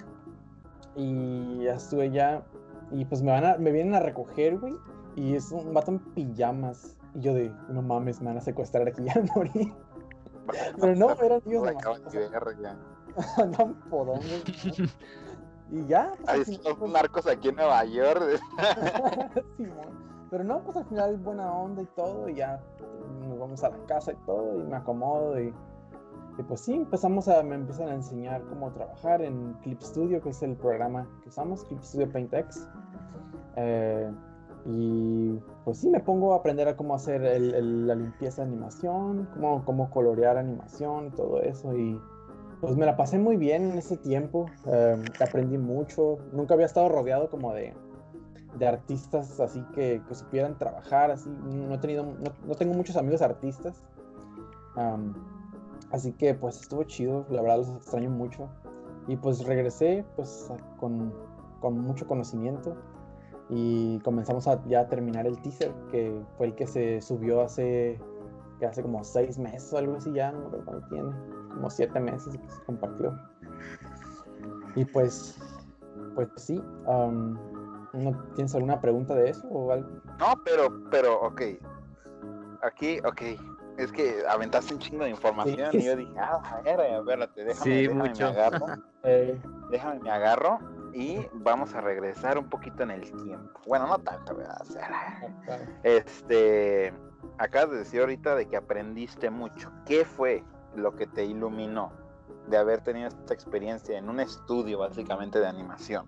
Y 0.95 1.63
ya 1.63 1.75
estuve 1.75 2.09
ya. 2.11 2.43
Y 2.91 3.05
pues 3.05 3.21
me 3.21 3.31
van 3.31 3.45
a, 3.45 3.57
me 3.57 3.71
vienen 3.71 3.93
a 3.95 3.99
recoger, 3.99 4.57
güey. 4.59 4.75
Y 5.15 5.35
es 5.35 5.51
un 5.51 5.73
vato 5.73 5.91
en 5.91 5.99
pijamas. 6.13 6.97
Y 7.13 7.21
yo 7.21 7.33
de, 7.33 7.53
no 7.69 7.81
mames, 7.81 8.21
me 8.21 8.27
van 8.27 8.37
a 8.37 8.41
secuestrar 8.41 8.87
aquí, 8.87 9.03
ya 9.05 9.21
morí. 9.35 9.73
Pero 10.79 10.95
no, 10.95 11.11
eran 11.21 11.41
ellos 11.45 11.63
nomás. 11.63 13.37
andaban 13.37 13.73
podongos. 13.89 14.43
Y 15.71 15.85
ya, 15.85 16.11
pues, 16.17 16.29
Hay 16.29 16.45
final, 16.45 16.75
pues, 16.77 16.91
narcos 16.91 17.27
aquí 17.27 17.49
en 17.49 17.55
Nueva 17.55 17.85
York. 17.85 18.41
Simón. 19.57 20.01
Pero 20.29 20.43
no, 20.45 20.63
pues 20.63 20.77
al 20.77 20.85
final 20.85 21.17
buena 21.17 21.51
onda 21.51 21.81
y 21.81 21.85
todo, 21.87 22.29
y 22.29 22.35
ya 22.35 22.61
nos 23.27 23.37
vamos 23.37 23.63
a 23.63 23.69
la 23.69 23.85
casa 23.85 24.13
y 24.13 24.15
todo, 24.25 24.61
y 24.61 24.63
me 24.63 24.77
acomodo 24.77 25.37
y, 25.41 25.53
y 26.37 26.43
pues 26.43 26.61
sí, 26.61 26.73
empezamos 26.73 27.27
a, 27.27 27.43
me 27.43 27.55
empiezan 27.55 27.89
a 27.89 27.95
enseñar 27.95 28.41
cómo 28.43 28.71
trabajar 28.71 29.21
en 29.21 29.53
Clip 29.61 29.81
Studio, 29.81 30.21
que 30.21 30.29
es 30.29 30.41
el 30.41 30.55
programa 30.55 31.05
que 31.21 31.29
usamos, 31.29 31.65
Clip 31.65 31.81
Studio 31.81 32.09
PaintX. 32.09 32.65
Eh, 33.57 34.09
y 34.65 35.39
pues 35.65 35.79
sí, 35.79 35.89
me 35.89 35.99
pongo 35.99 36.33
a 36.33 36.37
aprender 36.37 36.67
a 36.67 36.75
cómo 36.75 36.93
hacer 36.95 37.23
el- 37.23 37.53
el- 37.53 37.87
la 37.87 37.95
limpieza 37.95 38.43
de 38.43 38.49
animación, 38.49 39.27
cómo, 39.33 39.63
cómo 39.65 39.89
colorear 39.89 40.37
animación 40.37 41.11
todo 41.11 41.41
eso, 41.41 41.75
y 41.75 41.99
pues 42.59 42.75
me 42.75 42.85
la 42.85 42.95
pasé 42.95 43.17
muy 43.17 43.37
bien 43.37 43.71
en 43.71 43.77
ese 43.79 43.97
tiempo, 43.97 44.51
eh, 44.67 44.95
aprendí 45.19 45.57
mucho, 45.57 46.17
nunca 46.31 46.53
había 46.53 46.67
estado 46.67 46.89
rodeado 46.89 47.29
como 47.29 47.53
de 47.53 47.73
de 48.59 48.67
artistas 48.67 49.39
así 49.39 49.63
que, 49.73 50.01
que 50.07 50.13
supieran 50.13 50.57
trabajar, 50.57 51.09
así, 51.09 51.29
no 51.29 51.73
he 51.73 51.77
tenido, 51.77 52.03
no, 52.03 52.33
no 52.45 52.55
tengo 52.55 52.73
muchos 52.73 52.97
amigos 52.97 53.21
artistas, 53.21 53.81
am, 54.75 55.13
así 55.89 56.11
que 56.11 56.33
pues 56.33 56.59
estuvo 56.59 56.83
chido, 56.83 57.25
la 57.29 57.41
verdad 57.41 57.59
los 57.59 57.69
extraño 57.69 58.09
mucho, 58.09 58.49
y 59.07 59.15
pues 59.15 59.45
regresé 59.45 60.03
pues 60.17 60.51
con, 60.81 61.13
con 61.61 61.79
mucho 61.79 62.05
conocimiento, 62.07 62.75
y 63.51 63.99
comenzamos 63.99 64.47
a 64.47 64.63
ya 64.65 64.87
terminar 64.87 65.27
el 65.27 65.39
teaser, 65.41 65.71
que 65.91 66.19
fue 66.37 66.47
el 66.47 66.55
que 66.55 66.65
se 66.65 67.01
subió 67.01 67.41
hace, 67.41 67.99
que 68.59 68.65
hace 68.65 68.81
como 68.81 69.03
seis 69.03 69.37
meses 69.37 69.71
o 69.73 69.77
algo 69.77 69.97
así 69.97 70.11
ya, 70.13 70.31
no 70.31 70.49
me 70.49 70.57
cuánto 70.63 70.87
tiene, 70.87 71.11
como 71.53 71.69
siete 71.69 71.99
meses 71.99 72.35
que 72.37 72.49
se 72.49 72.63
compartió, 72.63 73.13
y 74.75 74.85
pues, 74.85 75.37
pues 76.15 76.29
sí, 76.37 76.63
am, 76.87 77.37
¿No 77.93 78.17
tienes 78.35 78.55
alguna 78.55 78.79
pregunta 78.79 79.13
de 79.15 79.31
eso 79.31 79.45
o 79.49 79.69
algo? 79.69 79.89
No, 80.17 80.27
pero, 80.45 80.69
pero, 80.89 81.19
ok. 81.23 81.41
Aquí, 82.61 82.99
ok. 82.99 83.21
Es 83.77 83.91
que 83.91 84.23
aventaste 84.29 84.73
un 84.73 84.79
chingo 84.79 85.03
de 85.03 85.09
información 85.09 85.71
Sí. 85.73 85.79
y 85.79 85.83
yo 85.87 85.97
dije, 85.97 86.13
ah, 86.17 86.41
a 86.41 86.61
ver, 86.61 86.79
espérate, 86.79 87.43
déjame, 87.43 87.63
Sí, 87.65 87.87
déjame 87.87 88.09
mucho. 88.09 88.23
me 88.23 88.29
agarro, 88.29 88.65
Eh, 89.03 89.41
déjame 89.71 89.99
me 89.99 90.09
agarro 90.09 90.59
y 90.93 91.27
vamos 91.33 91.73
a 91.73 91.81
regresar 91.81 92.37
un 92.37 92.49
poquito 92.49 92.83
en 92.83 92.91
el 92.91 93.11
tiempo. 93.23 93.59
Bueno, 93.67 93.87
no 93.87 93.97
tanto, 93.99 94.35
¿verdad? 94.35 94.61
O 94.61 94.65
sea, 94.65 95.21
este, 95.83 96.93
acabas 97.37 97.71
de 97.71 97.77
decir 97.79 98.01
ahorita 98.01 98.35
de 98.35 98.47
que 98.47 98.57
aprendiste 98.57 99.29
mucho. 99.29 99.71
¿Qué 99.85 100.05
fue 100.05 100.43
lo 100.75 100.95
que 100.95 101.07
te 101.07 101.25
iluminó 101.25 101.91
de 102.47 102.57
haber 102.57 102.81
tenido 102.81 103.07
esta 103.07 103.33
experiencia 103.33 103.97
en 103.97 104.09
un 104.09 104.19
estudio 104.19 104.79
básicamente 104.79 105.39
de 105.39 105.47
animación? 105.47 106.07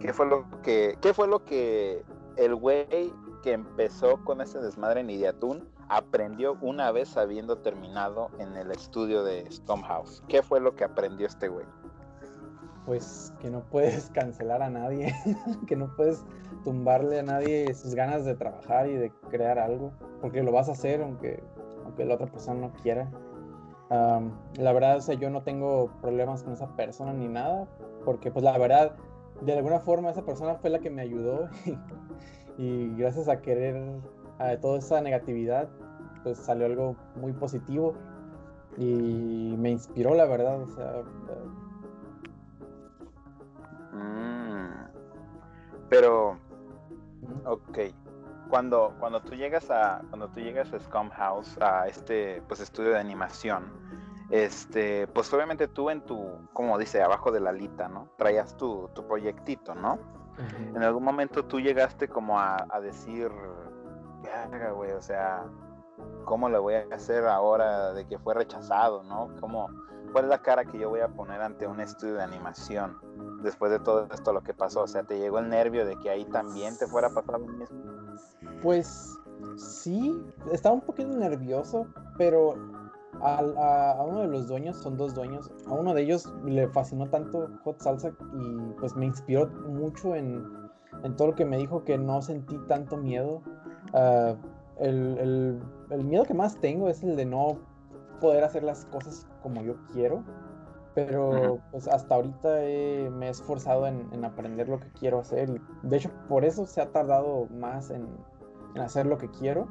¿Qué 0.00 0.12
fue 0.12 0.26
lo 0.26 0.44
que, 0.62 0.98
qué 1.00 1.14
fue 1.14 1.28
lo 1.28 1.44
que 1.44 2.04
el 2.36 2.54
güey 2.54 3.12
que 3.42 3.52
empezó 3.52 4.22
con 4.24 4.40
ese 4.40 4.58
desmadre 4.58 5.00
en 5.00 5.10
Idiatún 5.10 5.68
aprendió 5.88 6.56
una 6.60 6.90
vez 6.90 7.16
habiendo 7.16 7.58
terminado 7.58 8.30
en 8.38 8.56
el 8.56 8.70
estudio 8.70 9.22
de 9.22 9.50
Stonehouse? 9.50 10.22
¿Qué 10.28 10.42
fue 10.42 10.60
lo 10.60 10.74
que 10.74 10.84
aprendió 10.84 11.26
este 11.26 11.48
güey? 11.48 11.66
Pues 12.84 13.32
que 13.40 13.50
no 13.50 13.62
puedes 13.64 14.10
cancelar 14.14 14.62
a 14.62 14.70
nadie, 14.70 15.14
que 15.66 15.76
no 15.76 15.94
puedes 15.96 16.24
tumbarle 16.64 17.20
a 17.20 17.22
nadie 17.22 17.72
sus 17.74 17.94
ganas 17.94 18.24
de 18.24 18.34
trabajar 18.34 18.88
y 18.88 18.94
de 18.94 19.12
crear 19.30 19.58
algo, 19.58 19.92
porque 20.20 20.42
lo 20.42 20.52
vas 20.52 20.68
a 20.68 20.72
hacer 20.72 21.02
aunque, 21.02 21.42
aunque 21.84 22.04
la 22.04 22.14
otra 22.14 22.26
persona 22.26 22.60
no 22.60 22.72
quiera. 22.82 23.10
La 23.90 24.72
verdad, 24.72 24.96
o 24.96 25.00
sea, 25.00 25.14
yo 25.14 25.30
no 25.30 25.42
tengo 25.44 25.88
problemas 26.00 26.42
con 26.42 26.54
esa 26.54 26.74
persona 26.74 27.12
ni 27.12 27.28
nada, 27.28 27.68
porque 28.04 28.32
pues 28.32 28.44
la 28.44 28.58
verdad, 28.58 28.96
de 29.40 29.52
alguna 29.52 29.78
forma 29.78 30.10
esa 30.10 30.24
persona 30.24 30.56
fue 30.56 30.70
la 30.70 30.80
que 30.80 30.90
me 30.90 31.02
ayudó 31.02 31.48
y, 32.58 32.64
y 32.64 32.96
gracias 32.96 33.28
a 33.28 33.40
querer 33.40 34.00
a 34.38 34.56
toda 34.56 34.78
esa 34.78 35.00
negatividad, 35.00 35.68
pues 36.24 36.38
salió 36.38 36.66
algo 36.66 36.96
muy 37.14 37.32
positivo 37.32 37.94
y 38.76 39.54
me 39.58 39.70
inspiró, 39.70 40.14
la 40.14 40.24
verdad, 40.24 40.60
o 40.60 40.66
sea, 40.66 41.02
Mm. 43.94 44.88
Pero, 45.88 46.38
ok. 47.44 47.78
Cuando, 48.48 48.94
cuando 49.00 49.20
tú 49.20 49.34
llegas 49.34 49.70
a 49.70 50.02
cuando 50.10 50.28
tú 50.28 50.40
llegas 50.40 50.72
a 50.72 50.78
Scum 50.78 51.08
House, 51.10 51.56
a 51.60 51.88
este 51.88 52.42
pues 52.46 52.60
estudio 52.60 52.90
de 52.90 52.98
animación, 52.98 53.72
este, 54.30 55.06
pues 55.08 55.32
obviamente 55.32 55.66
tú 55.66 55.90
en 55.90 56.02
tu, 56.02 56.26
como 56.52 56.78
dice, 56.78 57.02
abajo 57.02 57.32
de 57.32 57.40
la 57.40 57.52
lita, 57.52 57.88
¿no? 57.88 58.08
Traías 58.16 58.56
tu, 58.56 58.90
tu 58.94 59.06
proyectito, 59.06 59.74
¿no? 59.74 59.98
En 60.74 60.82
algún 60.82 61.04
momento 61.04 61.44
tú 61.44 61.60
llegaste 61.60 62.08
como 62.08 62.40
a, 62.40 62.66
a 62.68 62.80
decir, 62.80 63.30
verga, 64.22 64.72
güey, 64.72 64.90
o 64.90 65.00
sea, 65.00 65.44
¿cómo 66.24 66.48
le 66.48 66.58
voy 66.58 66.74
a 66.74 66.86
hacer 66.92 67.24
ahora 67.26 67.92
de 67.92 68.06
que 68.06 68.18
fue 68.18 68.34
rechazado, 68.34 69.04
¿no? 69.04 69.30
¿Cómo, 69.40 69.68
¿Cuál 70.14 70.26
es 70.26 70.30
la 70.30 70.38
cara 70.42 70.64
que 70.64 70.78
yo 70.78 70.90
voy 70.90 71.00
a 71.00 71.08
poner 71.08 71.40
ante 71.42 71.66
un 71.66 71.80
estudio 71.80 72.14
de 72.14 72.22
animación 72.22 72.96
después 73.42 73.72
de 73.72 73.80
todo 73.80 74.06
esto 74.14 74.32
lo 74.32 74.42
que 74.42 74.54
pasó? 74.54 74.82
O 74.82 74.86
sea, 74.86 75.02
¿te 75.02 75.18
llegó 75.18 75.40
el 75.40 75.48
nervio 75.48 75.84
de 75.84 75.96
que 75.98 76.08
ahí 76.08 76.24
también 76.26 76.78
te 76.78 76.86
fuera 76.86 77.08
a 77.08 77.10
pasar 77.10 77.40
lo 77.40 77.48
mismo? 77.48 77.76
Pues 78.62 79.18
sí, 79.56 80.16
estaba 80.52 80.76
un 80.76 80.82
poquito 80.82 81.08
nervioso, 81.08 81.88
pero 82.16 82.54
al- 83.20 83.58
a, 83.58 83.90
a 83.94 84.02
uno 84.04 84.20
de 84.20 84.28
los 84.28 84.46
dueños, 84.46 84.76
son 84.76 84.96
dos 84.96 85.14
dueños, 85.16 85.50
a 85.66 85.72
uno 85.74 85.92
de 85.92 86.02
ellos 86.02 86.32
le 86.44 86.68
fascinó 86.68 87.10
tanto 87.10 87.50
Hot 87.64 87.80
Salsa 87.80 88.10
y 88.38 88.72
pues 88.78 88.94
me 88.94 89.06
inspiró 89.06 89.48
mucho 89.66 90.14
en, 90.14 90.46
en 91.02 91.16
todo 91.16 91.28
lo 91.30 91.34
que 91.34 91.44
me 91.44 91.56
dijo 91.58 91.82
que 91.82 91.98
no 91.98 92.22
sentí 92.22 92.56
tanto 92.68 92.96
miedo. 92.96 93.42
Ah, 93.92 94.36
el, 94.78 95.18
el- 95.18 95.62
el 95.90 96.04
miedo 96.04 96.22
que 96.22 96.34
más 96.34 96.56
tengo 96.60 96.88
es 96.88 97.02
el 97.02 97.16
de 97.16 97.24
no 97.26 97.58
poder 98.20 98.44
hacer 98.44 98.62
las 98.62 98.84
cosas 98.86 99.26
como 99.44 99.62
yo 99.62 99.76
quiero. 99.92 100.24
Pero 100.94 101.54
Ujú. 101.54 101.60
pues 101.70 101.86
hasta 101.88 102.14
ahorita 102.14 102.64
he- 102.64 103.10
me 103.10 103.26
he 103.26 103.30
esforzado 103.30 103.86
en, 103.86 104.08
en 104.12 104.24
aprender 104.24 104.68
lo 104.68 104.78
que 104.80 104.88
quiero 104.98 105.18
hacer. 105.20 105.50
y, 105.50 105.60
De 105.82 105.96
hecho, 105.98 106.10
por 106.28 106.44
eso 106.44 106.66
se 106.66 106.80
ha 106.80 106.90
tardado 106.90 107.46
más 107.50 107.90
en, 107.90 108.06
en 108.74 108.80
hacer 108.80 109.06
lo 109.06 109.18
que 109.18 109.28
quiero. 109.28 109.66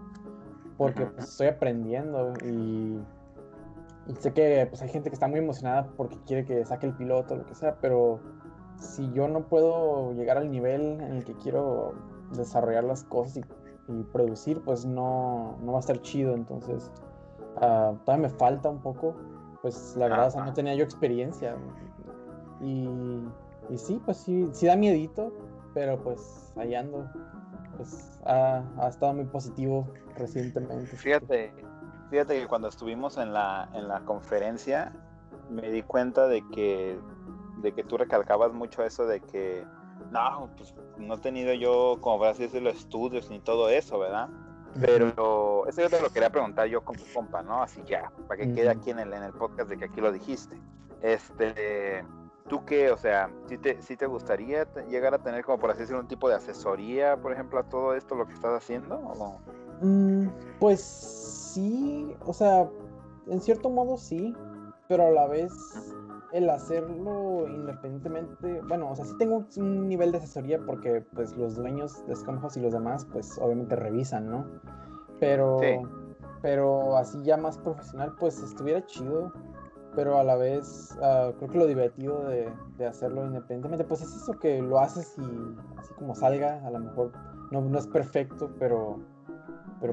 Porque 0.77 1.03
Ujú. 1.03 1.13
pues, 1.15 1.29
estoy 1.29 1.47
aprendiendo 1.47 2.33
y, 2.45 2.99
y 4.07 4.15
sé 4.19 4.33
que 4.33 4.65
pues, 4.69 4.81
hay 4.81 4.89
gente 4.89 5.09
que 5.09 5.13
está 5.15 5.27
muy 5.27 5.39
emocionada 5.39 5.87
porque 5.95 6.17
quiere 6.25 6.45
que 6.45 6.65
saque 6.65 6.87
el 6.87 6.93
piloto, 6.93 7.35
lo 7.35 7.45
que 7.45 7.55
sea. 7.55 7.77
Pero 7.79 8.19
si 8.77 9.09
yo 9.13 9.27
no 9.29 9.43
puedo 9.43 10.13
llegar 10.13 10.37
al 10.37 10.51
nivel 10.51 10.81
en 11.01 11.13
el 11.13 11.23
que 11.23 11.35
quiero 11.35 11.93
desarrollar 12.35 12.83
las 12.83 13.05
cosas 13.05 13.37
y, 13.37 13.45
y 13.93 14.03
producir, 14.03 14.61
pues 14.65 14.85
no, 14.85 15.55
no 15.63 15.71
va 15.71 15.77
a 15.77 15.81
estar 15.81 16.01
chido. 16.01 16.33
Entonces, 16.33 16.91
ah, 17.61 17.93
todavía 18.03 18.27
me 18.27 18.33
falta 18.35 18.69
un 18.69 18.79
poco. 18.81 19.15
Pues 19.63 19.95
la 19.95 20.09
verdad, 20.09 20.27
o 20.27 20.31
sea, 20.31 20.43
no 20.43 20.53
tenía 20.53 20.75
yo 20.75 20.83
experiencia. 20.83 21.55
Y, 22.59 22.85
y 23.69 23.77
sí, 23.77 23.99
pues 24.03 24.17
sí, 24.17 24.49
sí 24.51 24.65
da 24.65 24.75
miedito, 24.75 25.31
pero 25.73 25.97
pues 26.03 26.51
ahí 26.57 26.75
ando. 26.75 27.09
Pues 27.77 28.19
ha, 28.25 28.61
ha 28.77 28.87
estado 28.89 29.13
muy 29.13 29.23
positivo 29.23 29.87
recientemente. 30.17 30.85
Fíjate, 30.97 31.53
fíjate 32.09 32.41
que 32.41 32.45
cuando 32.45 32.67
estuvimos 32.67 33.17
en 33.17 33.31
la, 33.31 33.69
en 33.73 33.87
la 33.87 34.01
conferencia 34.01 34.91
me 35.49 35.71
di 35.71 35.81
cuenta 35.81 36.27
de 36.27 36.43
que, 36.49 36.99
de 37.61 37.71
que 37.73 37.85
tú 37.85 37.97
recalcabas 37.97 38.51
mucho 38.51 38.83
eso 38.83 39.07
de 39.07 39.21
que 39.21 39.65
no, 40.11 40.49
pues 40.57 40.75
no 40.97 41.13
he 41.13 41.19
tenido 41.19 41.53
yo, 41.53 41.99
como 42.01 42.17
por 42.17 42.27
así 42.27 42.43
decirlo, 42.43 42.69
estudios 42.69 43.29
ni 43.29 43.39
todo 43.39 43.69
eso, 43.69 43.97
¿verdad? 43.97 44.27
Pero 44.79 45.67
eso 45.67 45.81
yo 45.81 45.89
te 45.89 46.01
lo 46.01 46.09
quería 46.09 46.29
preguntar 46.29 46.67
yo 46.67 46.81
con 46.81 46.95
tu 46.95 47.03
compa, 47.13 47.43
¿no? 47.43 47.61
Así 47.61 47.81
ya, 47.85 48.11
para 48.27 48.41
que 48.41 48.53
quede 48.53 48.69
aquí 48.69 48.89
en 48.89 48.99
el, 48.99 49.13
en 49.13 49.23
el 49.23 49.33
podcast 49.33 49.69
de 49.69 49.77
que 49.77 49.85
aquí 49.85 50.01
lo 50.01 50.11
dijiste. 50.11 50.57
Este, 51.01 52.03
¿tú 52.47 52.65
qué? 52.65 52.91
O 52.91 52.97
sea, 52.97 53.29
¿sí 53.47 53.57
te, 53.57 53.81
sí 53.81 53.95
te 53.95 54.07
gustaría 54.07 54.67
llegar 54.89 55.13
a 55.13 55.19
tener 55.19 55.43
como 55.43 55.59
por 55.59 55.71
así 55.71 55.81
decirlo 55.81 56.01
un 56.01 56.07
tipo 56.07 56.29
de 56.29 56.35
asesoría, 56.35 57.17
por 57.17 57.33
ejemplo, 57.33 57.59
a 57.59 57.63
todo 57.63 57.93
esto, 57.93 58.15
lo 58.15 58.25
que 58.25 58.33
estás 58.33 58.53
haciendo? 58.53 58.95
¿O 58.95 59.15
no? 59.15 59.53
Mm, 59.81 60.29
pues 60.59 60.81
sí, 60.81 62.15
o 62.25 62.33
sea, 62.33 62.69
en 63.27 63.41
cierto 63.41 63.69
modo 63.69 63.97
sí, 63.97 64.35
pero 64.87 65.07
a 65.07 65.11
la 65.11 65.27
vez 65.27 65.51
el 66.33 66.49
hacerlo 66.49 67.47
independientemente, 67.47 68.61
bueno, 68.67 68.89
o 68.89 68.95
sea, 68.95 69.05
sí 69.05 69.13
tengo 69.19 69.45
un 69.57 69.87
nivel 69.87 70.11
de 70.11 70.17
asesoría 70.17 70.59
porque 70.65 71.05
pues 71.13 71.37
los 71.37 71.55
dueños 71.55 72.05
de 72.07 72.15
Scumhouse 72.15 72.57
y 72.57 72.61
los 72.61 72.73
demás 72.73 73.05
pues 73.11 73.37
obviamente 73.39 73.75
revisan, 73.75 74.29
¿no? 74.29 74.45
Pero, 75.19 75.59
pero 76.41 76.97
así 76.97 77.21
ya 77.23 77.37
más 77.37 77.59
profesional 77.59 78.15
pues 78.19 78.41
estuviera 78.41 78.83
chido, 78.87 79.31
pero 79.95 80.17
a 80.17 80.23
la 80.23 80.35
vez 80.35 80.97
ah, 81.03 81.31
creo 81.37 81.51
que 81.51 81.57
lo 81.59 81.67
divertido 81.67 82.27
de, 82.27 82.51
de, 82.77 82.85
hacerlo 82.87 83.25
independientemente 83.27 83.83
pues 83.83 84.01
es 84.01 84.15
eso 84.15 84.33
que 84.39 84.59
lo 84.59 84.79
haces 84.79 85.15
y 85.19 85.79
así 85.79 85.93
como 85.93 86.15
salga, 86.15 86.65
a 86.65 86.71
lo 86.71 86.79
mejor 86.79 87.11
no, 87.51 87.61
no 87.61 87.77
es 87.77 87.85
perfecto, 87.85 88.49
pero 88.57 88.99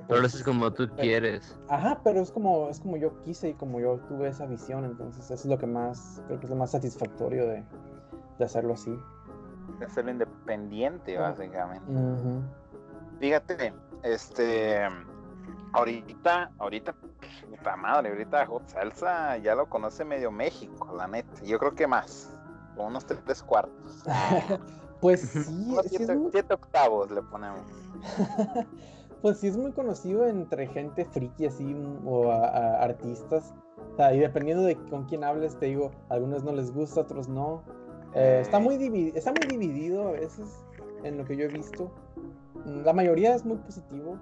pero, 0.06 0.20
lo 0.20 0.26
haces 0.26 0.42
como 0.42 0.70
tú 0.72 0.88
quieres. 0.96 1.56
Ajá, 1.68 2.00
pero 2.04 2.20
es 2.20 2.30
como, 2.30 2.68
es 2.68 2.80
como 2.80 2.96
yo 2.96 3.20
quise 3.22 3.50
y 3.50 3.54
como 3.54 3.80
yo 3.80 3.98
tuve 4.08 4.28
esa 4.28 4.46
visión, 4.46 4.84
entonces 4.84 5.24
eso 5.24 5.34
es 5.34 5.44
lo 5.46 5.58
que 5.58 5.66
más, 5.66 6.22
creo 6.26 6.38
que 6.38 6.46
es 6.46 6.50
lo 6.50 6.56
más 6.56 6.70
satisfactorio 6.70 7.46
de, 7.46 7.64
de 8.38 8.44
hacerlo 8.44 8.74
así. 8.74 8.96
De 9.78 9.86
hacerlo 9.86 10.10
independiente, 10.10 11.16
básicamente. 11.16 11.84
Fíjate, 13.18 13.72
este, 14.02 14.80
ahorita, 15.72 16.50
ahorita, 16.58 16.94
puta 17.48 17.76
madre, 17.76 18.10
ahorita 18.10 18.46
Hot 18.46 18.68
Salsa 18.68 19.36
ya 19.38 19.54
lo 19.54 19.68
conoce 19.68 20.04
medio 20.04 20.30
México, 20.30 20.94
la 20.96 21.06
neta. 21.06 21.42
Yo 21.44 21.58
creo 21.58 21.74
que 21.74 21.86
más, 21.86 22.34
con 22.76 22.86
unos 22.86 23.04
tres 23.04 23.42
cuartos. 23.42 24.04
pues 25.00 25.20
sí, 25.20 25.76
siete, 25.86 26.54
octavos 26.54 27.10
le 27.10 27.22
ponemos. 27.22 27.66
pues 29.22 29.38
sí 29.38 29.48
es 29.48 29.56
muy 29.56 29.72
conocido 29.72 30.26
entre 30.26 30.66
gente 30.66 31.04
friki 31.04 31.46
así 31.46 31.76
o 32.04 32.30
artistas. 32.30 33.54
O 33.92 33.96
sea, 33.96 34.14
y 34.14 34.18
dependiendo 34.18 34.62
de 34.64 34.76
con 34.76 35.04
quién 35.04 35.24
hables, 35.24 35.58
te 35.58 35.66
digo, 35.66 35.90
a 36.08 36.14
algunos 36.14 36.44
no 36.44 36.52
les 36.52 36.72
gusta, 36.72 37.00
otros 37.00 37.28
no. 37.28 37.62
Eh, 38.14 38.38
está, 38.40 38.58
muy 38.58 38.74
está 39.14 39.32
muy 39.32 39.46
dividido 39.46 40.08
a 40.08 40.12
veces 40.12 40.64
en 41.04 41.18
lo 41.18 41.24
que 41.24 41.36
yo 41.36 41.44
he 41.44 41.48
visto. 41.48 41.90
La 42.64 42.92
mayoría 42.92 43.34
es 43.34 43.44
muy 43.44 43.58
positivo. 43.58 44.18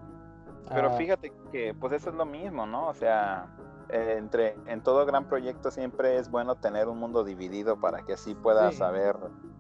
Pero 0.69 0.91
ah. 0.91 0.97
fíjate 0.97 1.33
que 1.51 1.75
pues 1.75 1.93
eso 1.93 2.11
es 2.11 2.17
lo 2.17 2.27
mismo, 2.27 2.67
¿no? 2.67 2.89
O 2.89 2.95
sea, 2.95 3.47
entre 3.89 4.55
en 4.67 4.83
todo 4.83 5.05
gran 5.07 5.25
proyecto 5.25 5.71
siempre 5.71 6.19
es 6.19 6.31
bueno 6.31 6.57
tener 6.57 6.89
un 6.89 6.99
mundo 6.99 7.25
dividido 7.25 7.81
para 7.81 8.03
que 8.03 8.15
así 8.15 8.35
puedas 8.35 8.75
saber 8.75 9.17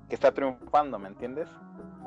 que 0.09 0.15
está 0.15 0.33
triunfando, 0.33 0.99
¿me 0.99 1.09
entiendes? 1.09 1.49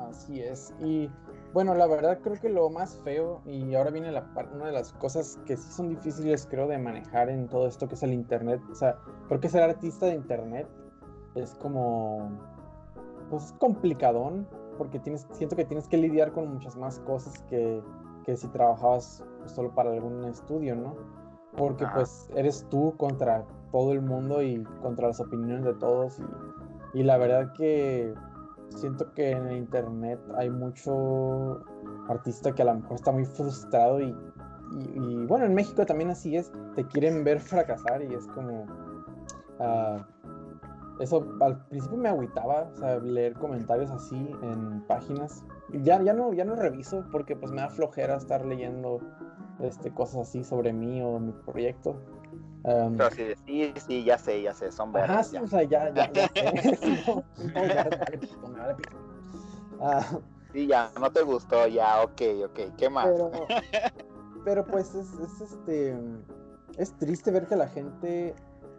Así 0.08 0.40
es. 0.40 0.72
Y 0.80 1.10
bueno, 1.52 1.74
la 1.74 1.86
verdad 1.86 2.18
creo 2.22 2.40
que 2.40 2.48
lo 2.48 2.70
más 2.70 2.98
feo, 3.04 3.42
y 3.44 3.74
ahora 3.74 3.90
viene 3.90 4.10
la, 4.10 4.26
una 4.54 4.66
de 4.66 4.72
las 4.72 4.92
cosas 4.94 5.38
que 5.44 5.56
sí 5.56 5.70
son 5.70 5.90
difíciles 5.90 6.46
creo 6.50 6.66
de 6.66 6.78
manejar 6.78 7.28
en 7.28 7.48
todo 7.48 7.66
esto 7.66 7.88
que 7.88 7.94
es 7.94 8.02
el 8.02 8.12
Internet, 8.12 8.60
o 8.70 8.74
sea, 8.74 8.96
porque 9.28 9.48
ser 9.48 9.62
artista 9.62 10.06
de 10.06 10.14
Internet 10.14 10.66
es 11.34 11.54
como, 11.56 12.30
pues 13.28 13.54
complicadón, 13.58 14.46
porque 14.78 14.98
tienes, 14.98 15.26
siento 15.32 15.54
que 15.54 15.64
tienes 15.64 15.88
que 15.88 15.98
lidiar 15.98 16.32
con 16.32 16.52
muchas 16.52 16.76
más 16.76 17.00
cosas 17.00 17.42
que, 17.50 17.82
que 18.24 18.36
si 18.36 18.48
trabajabas 18.48 19.22
solo 19.46 19.74
para 19.74 19.90
algún 19.90 20.24
estudio, 20.24 20.74
¿no? 20.74 20.96
Porque 21.56 21.84
pues 21.92 22.30
eres 22.34 22.66
tú 22.70 22.94
contra 22.96 23.44
todo 23.72 23.92
el 23.92 24.00
mundo 24.00 24.42
y 24.42 24.62
contra 24.80 25.08
las 25.08 25.20
opiniones 25.20 25.64
de 25.64 25.74
todos 25.74 26.18
y, 26.18 27.00
y 27.00 27.02
la 27.02 27.18
verdad 27.18 27.52
que 27.52 28.14
siento 28.78 29.12
que 29.14 29.30
en 29.30 29.46
el 29.46 29.56
internet 29.56 30.20
hay 30.36 30.50
mucho 30.50 31.60
artista 32.08 32.52
que 32.52 32.62
a 32.62 32.66
lo 32.66 32.74
mejor 32.74 32.94
está 32.94 33.12
muy 33.12 33.24
frustrado 33.24 34.00
y, 34.00 34.14
bueno, 35.26 35.44
en 35.44 35.54
México 35.54 35.84
también 35.84 36.10
así 36.10 36.36
es, 36.36 36.50
te 36.74 36.86
quieren 36.86 37.24
ver 37.24 37.40
fracasar 37.40 38.02
y 38.02 38.14
es 38.14 38.26
como... 38.28 38.64
Uh, 39.58 40.00
eso 41.00 41.26
al 41.40 41.64
principio 41.66 41.98
me 41.98 42.08
agüitaba, 42.08 42.70
o 42.72 42.76
sea, 42.76 42.98
leer 42.98 43.34
comentarios 43.34 43.90
así 43.90 44.30
en 44.42 44.82
páginas. 44.86 45.44
Ya, 45.72 46.02
ya, 46.02 46.12
no, 46.12 46.32
ya 46.32 46.44
no 46.44 46.54
reviso 46.54 47.04
porque 47.10 47.34
pues 47.34 47.50
me 47.50 47.60
da 47.60 47.70
flojera 47.70 48.16
estar 48.16 48.44
leyendo 48.44 49.00
este, 49.60 49.90
cosas 49.92 50.28
así 50.28 50.44
sobre 50.44 50.72
mí 50.72 51.02
o 51.02 51.18
mi 51.18 51.32
proyecto. 51.32 51.96
Um, 52.64 52.96
Pero 52.96 53.10
sí, 53.10 53.24
sí, 53.44 53.74
sí, 53.86 54.04
ya 54.04 54.18
sé, 54.18 54.40
ya 54.40 54.54
sé, 54.54 54.70
son 54.70 54.92
verdes. 54.92 55.10
Ajá, 55.10 55.22
sí, 55.24 55.36
o 55.36 55.46
sea, 55.48 55.62
ya, 55.64 55.92
ya, 55.92 56.12
ya 56.12 56.28
sé. 56.28 57.02
no, 57.06 57.24
no, 57.54 57.66
ya, 57.66 57.88
uh, 59.80 60.20
sí, 60.52 60.66
ya, 60.68 60.90
no 61.00 61.10
te 61.10 61.22
gustó, 61.22 61.66
ya, 61.66 62.02
ok, 62.02 62.22
ok, 62.44 62.60
¿qué 62.76 62.88
más? 62.88 63.06
Pero, 63.06 63.32
pero 64.44 64.66
pues 64.66 64.94
es, 64.94 65.12
es, 65.14 65.40
este, 65.40 65.96
es 66.76 66.92
triste 66.98 67.32
ver 67.32 67.48
que 67.48 67.56
la 67.56 67.66
gente, 67.66 68.34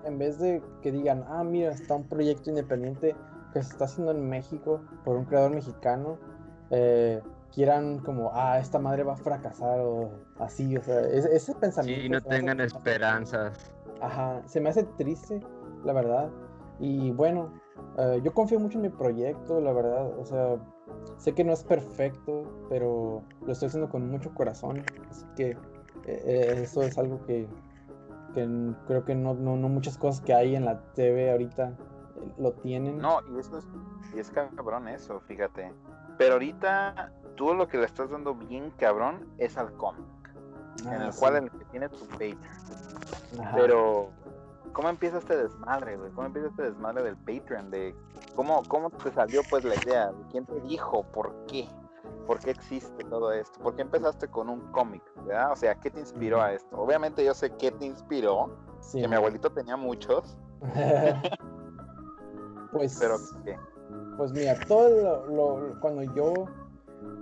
en 0.06 0.18
vez 0.18 0.40
de 0.40 0.62
que 0.82 0.94
digan, 0.94 1.26
ah, 1.28 1.44
mira, 1.44 1.72
está 1.72 1.96
un 1.96 2.08
proyecto 2.08 2.52
independiente 2.52 3.18
que 3.52 3.62
se 3.62 3.70
está 3.70 3.84
haciendo 3.86 4.12
en 4.12 4.30
México 4.30 4.82
por 5.04 5.18
un 5.18 5.26
creador 5.26 5.52
mexicano, 5.52 6.18
eh, 6.70 7.22
quieran 7.54 8.00
como, 8.00 8.32
ah, 8.34 8.60
esta 8.60 8.80
madre 8.80 9.04
va 9.04 9.14
a 9.14 9.18
fracasar 9.18 9.80
o 9.82 10.10
así, 10.40 10.76
o 10.78 10.82
sea, 10.82 11.02
ese, 11.02 11.54
pensamiento. 11.56 12.02
Sí, 12.02 12.10
no 12.10 12.22
tengan 12.22 12.62
esperanzas. 12.62 13.73
Ajá, 14.04 14.42
se 14.46 14.60
me 14.60 14.70
hace 14.70 14.84
triste, 14.84 15.40
la 15.86 15.94
verdad. 15.94 16.30
Y 16.80 17.12
bueno, 17.12 17.54
eh, 17.98 18.20
yo 18.22 18.34
confío 18.34 18.60
mucho 18.60 18.78
en 18.78 18.84
mi 18.84 18.90
proyecto, 18.90 19.62
la 19.62 19.72
verdad, 19.72 20.20
o 20.20 20.26
sea, 20.26 20.58
sé 21.18 21.34
que 21.34 21.46
no 21.46 21.54
es 21.54 21.64
perfecto, 21.64 22.44
pero 22.68 23.24
lo 23.46 23.52
estoy 23.54 23.68
haciendo 23.68 23.90
con 23.90 24.10
mucho 24.12 24.34
corazón, 24.34 24.84
así 25.10 25.26
que 25.38 25.52
eh, 25.52 25.58
eh, 26.06 26.62
eso 26.64 26.84
es 26.84 26.98
algo 26.98 27.24
que, 27.26 27.48
creo 28.34 29.06
que 29.06 29.16
no, 29.16 29.36
no, 29.36 29.56
muchas 29.56 29.98
cosas 29.98 30.20
que 30.20 30.34
hay 30.34 30.56
en 30.56 30.66
la 30.66 30.82
TV 30.96 31.32
ahorita 31.32 31.78
lo 32.38 32.52
tienen. 32.54 32.98
No, 32.98 33.20
y 33.34 33.40
eso 33.40 33.58
es, 33.58 33.68
y 34.14 34.20
es 34.20 34.32
cabrón 34.32 34.90
eso, 34.90 35.22
fíjate. 35.22 35.72
Pero 36.18 36.34
ahorita 36.34 37.14
tú 37.36 37.54
lo 37.54 37.70
que 37.70 37.78
le 37.78 37.86
estás 37.86 38.10
dando 38.10 38.36
bien 38.36 38.72
cabrón 38.78 39.30
es 39.38 39.58
al 39.58 39.72
en 40.82 40.88
ah, 40.88 41.08
el 41.08 41.16
cual 41.16 41.36
el 41.36 41.52
que 41.52 41.66
tiene 41.66 41.90
tu 41.90 42.06
Patreon. 42.08 42.38
Pero, 43.54 44.10
¿cómo 44.74 44.90
empieza 44.90 45.18
este 45.18 45.38
desmadre, 45.38 45.98
güey? 45.98 46.12
¿Cómo 46.12 46.28
empieza 46.28 46.50
este 46.50 46.64
desmadre 46.64 47.04
del 47.04 47.18
Patreon? 47.18 47.72
De 47.72 47.96
cómo, 48.36 48.64
cómo 48.68 48.90
te 48.90 49.12
salió 49.12 49.42
pues 49.50 49.64
la 49.64 49.76
idea, 49.76 50.12
quién 50.32 50.46
te 50.46 50.60
dijo, 50.62 51.04
por 51.12 51.34
qué, 51.48 51.68
por 52.28 52.40
qué 52.40 52.52
existe 52.52 53.04
todo 53.06 53.32
esto, 53.32 53.60
por 53.60 53.76
qué 53.76 53.84
empezaste 53.84 54.28
con 54.28 54.50
un 54.50 54.60
cómic, 54.72 55.04
¿verdad? 55.26 55.52
O 55.52 55.56
sea, 55.56 55.76
¿qué 55.76 55.90
te 55.90 56.00
inspiró 56.00 56.42
a 56.42 56.54
esto? 56.54 56.78
Obviamente 56.78 57.24
yo 57.24 57.34
sé 57.34 57.52
qué 57.58 57.72
te 57.72 57.86
inspiró, 57.86 58.56
que 58.92 59.08
mi 59.08 59.16
abuelito 59.16 59.50
tenía 59.52 59.78
muchos. 59.78 60.38
pues, 62.72 62.98
pero 63.00 63.18
¿qué? 63.44 63.58
Pues 64.18 64.32
mira, 64.32 64.60
todo 64.68 65.26
lo, 65.28 65.80
cuando 65.80 66.04
yo 66.16 66.46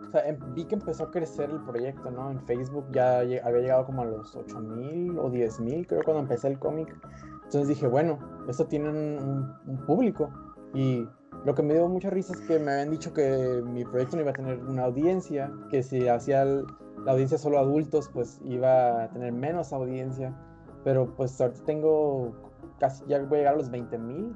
o 0.08 0.12
sea, 0.12 0.28
em, 0.28 0.38
vi 0.54 0.66
que 0.66 0.76
empezó 0.76 1.06
a 1.06 1.12
crecer 1.12 1.50
el 1.50 1.62
proyecto, 1.62 2.12
¿no? 2.12 2.32
En 2.32 2.42
Facebook 2.42 2.86
ya 2.92 3.20
había 3.20 3.62
llegado 3.62 3.86
como 3.86 4.02
a 4.02 4.06
los 4.06 4.36
8000 4.36 5.18
o 5.18 5.30
10000, 5.30 5.88
creo, 5.88 6.04
cuando 6.04 6.24
empecé 6.24 6.48
el 6.48 6.60
cómic. 6.60 6.96
Entonces 7.44 7.68
dije, 7.68 7.88
bueno, 7.88 8.20
esto 8.50 8.66
tiene 8.66 8.90
un, 8.90 9.86
público. 9.86 10.30
Y 10.74 11.08
lo 11.46 11.56
que 11.56 11.64
me 11.64 11.74
dio 11.74 11.88
mucha 11.88 12.10
risa 12.10 12.34
es 12.34 12.42
que 12.42 12.60
me 12.60 12.72
habían 12.72 12.92
dicho 12.92 13.14
que 13.14 13.62
mi 13.66 13.84
proyecto 13.84 14.16
no 14.16 14.24
iba 14.24 14.32
a 14.32 14.36
tener 14.36 14.60
una 14.64 14.84
audiencia, 14.84 15.52
que 15.70 15.84
si 15.84 16.08
hacía 16.08 16.46
la 16.46 17.12
audiencia 17.12 17.38
solo 17.38 17.60
adultos, 17.60 18.10
pues 18.14 18.40
iba 18.46 19.04
a 19.04 19.10
tener 19.10 19.32
menos 19.32 19.74
audiencia. 19.74 20.36
Pero 20.84 21.14
pues 21.16 21.40
ahorita 21.40 21.64
tengo 21.66 22.34
casi, 22.80 23.06
ya 23.06 23.20
voy 23.20 23.36
a 23.36 23.38
llegar 23.40 23.54
a 23.54 23.58
los 23.58 23.70
20000 23.70 24.36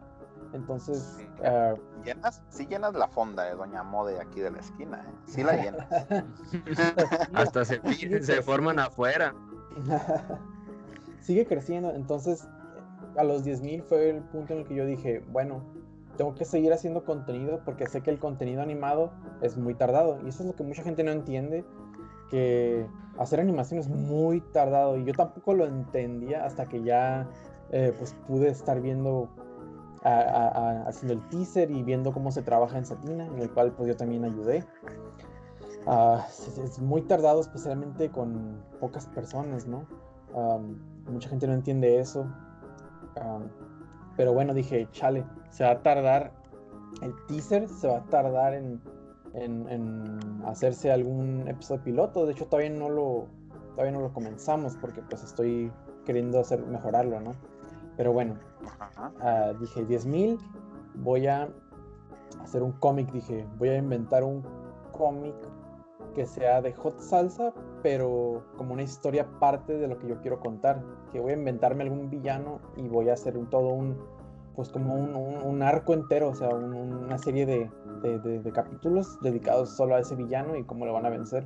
entonces. 0.53 1.17
Uh, 1.39 1.77
¿Llenas? 2.03 2.41
Sí, 2.49 2.65
llenas 2.67 2.93
la 2.93 3.07
fonda 3.07 3.43
de 3.43 3.55
Doña 3.55 3.83
Mode 3.83 4.19
aquí 4.19 4.39
de 4.39 4.51
la 4.51 4.59
esquina. 4.59 5.05
¿eh? 5.07 5.13
Sí 5.25 5.43
la 5.43 5.55
llenas. 5.55 5.87
Hasta 7.33 7.65
se, 7.65 7.81
se 8.23 8.41
forman 8.41 8.79
afuera. 8.79 9.33
Sigue 11.21 11.45
creciendo. 11.45 11.91
Entonces, 11.91 12.47
a 13.17 13.23
los 13.23 13.45
10.000 13.45 13.83
fue 13.83 14.09
el 14.09 14.21
punto 14.21 14.53
en 14.53 14.59
el 14.59 14.65
que 14.65 14.75
yo 14.75 14.85
dije, 14.85 15.23
bueno, 15.31 15.63
tengo 16.17 16.35
que 16.35 16.45
seguir 16.45 16.71
haciendo 16.73 17.03
contenido 17.03 17.61
porque 17.65 17.87
sé 17.87 18.01
que 18.01 18.11
el 18.11 18.19
contenido 18.19 18.61
animado 18.61 19.11
es 19.41 19.57
muy 19.57 19.73
tardado. 19.73 20.19
Y 20.23 20.29
eso 20.29 20.43
es 20.43 20.47
lo 20.47 20.55
que 20.55 20.63
mucha 20.63 20.83
gente 20.83 21.03
no 21.03 21.11
entiende. 21.11 21.65
Que 22.29 22.85
hacer 23.17 23.39
animación 23.39 23.79
es 23.79 23.87
muy 23.87 24.41
tardado. 24.41 24.97
Y 24.97 25.05
yo 25.05 25.13
tampoco 25.13 25.53
lo 25.53 25.65
entendía 25.65 26.45
hasta 26.45 26.65
que 26.65 26.83
ya 26.83 27.27
eh, 27.71 27.93
pues 27.97 28.15
pude 28.27 28.49
estar 28.49 28.81
viendo 28.81 29.29
haciendo 30.05 31.13
el 31.13 31.29
teaser 31.29 31.71
y 31.71 31.81
viendo 31.83 32.13
cómo 32.13 32.31
se 32.31 32.43
trabaja 32.43 32.77
en 32.77 32.85
Satina, 32.85 33.25
en 33.25 33.39
el 33.39 33.49
cual 33.51 33.71
pues 33.71 33.89
yo 33.89 33.95
también 33.95 34.23
ayudé. 34.23 34.63
Ah, 35.87 36.25
es, 36.29 36.79
muy 36.79 37.01
tardado, 37.03 37.41
especialmente 37.41 38.09
con 38.09 38.63
pocas 38.79 39.05
personas, 39.07 39.67
¿no? 39.67 39.85
mucha 41.09 41.29
gente 41.29 41.47
no 41.47 41.53
entiende 41.53 41.99
eso. 41.99 42.25
pero 44.17 44.33
bueno, 44.33 44.53
dije, 44.53 44.87
chale, 44.91 45.25
se 45.49 45.63
va 45.63 45.71
a 45.71 45.81
tardar, 45.81 46.31
el 47.01 47.13
teaser 47.27 47.67
se 47.69 47.87
va 47.87 47.97
a 47.97 48.03
tardar 48.05 48.53
en, 48.53 48.81
en, 49.33 50.41
hacerse 50.45 50.91
algún 50.91 51.47
episodio 51.47 51.83
piloto. 51.83 52.25
De 52.25 52.33
hecho, 52.33 52.45
todavía 52.45 52.69
no 52.71 52.89
lo, 52.89 53.27
todavía 53.71 53.91
no 53.91 54.01
lo 54.01 54.13
comenzamos 54.13 54.75
porque 54.77 55.01
pues 55.01 55.23
estoy 55.23 55.71
queriendo 56.05 56.39
hacer, 56.39 56.65
mejorarlo, 56.65 57.19
¿no? 57.19 57.31
Pero 57.97 58.13
bueno, 58.13 58.35
uh, 59.21 59.57
dije 59.59 59.85
10 59.85 60.05
mil, 60.05 60.39
voy 60.95 61.27
a 61.27 61.49
hacer 62.41 62.63
un 62.63 62.71
cómic, 62.73 63.11
dije, 63.11 63.45
voy 63.57 63.69
a 63.69 63.77
inventar 63.77 64.23
un 64.23 64.43
cómic 64.91 65.35
que 66.13 66.25
sea 66.25 66.61
de 66.61 66.73
hot 66.73 66.99
salsa, 66.99 67.53
pero 67.83 68.43
como 68.57 68.73
una 68.73 68.83
historia 68.83 69.27
parte 69.39 69.77
de 69.77 69.87
lo 69.87 69.99
que 69.99 70.07
yo 70.07 70.19
quiero 70.21 70.39
contar. 70.39 70.81
Que 71.11 71.19
voy 71.19 71.33
a 71.33 71.35
inventarme 71.35 71.83
algún 71.83 72.09
villano 72.09 72.59
y 72.77 72.87
voy 72.87 73.09
a 73.09 73.13
hacer 73.13 73.37
un, 73.37 73.49
todo 73.49 73.69
un, 73.69 73.97
pues 74.55 74.69
como 74.69 74.95
un, 74.95 75.15
un, 75.15 75.61
arco 75.61 75.93
entero, 75.93 76.29
o 76.29 76.35
sea, 76.35 76.49
una 76.49 77.17
serie 77.17 77.45
de, 77.45 77.69
de, 78.01 78.39
de, 78.39 78.51
capítulos 78.51 79.19
dedicados 79.21 79.69
solo 79.75 79.95
a 79.95 79.99
ese 79.99 80.15
villano 80.15 80.55
y 80.55 80.63
cómo 80.63 80.85
lo 80.85 80.93
van 80.93 81.05
a 81.05 81.09
vencer. 81.09 81.45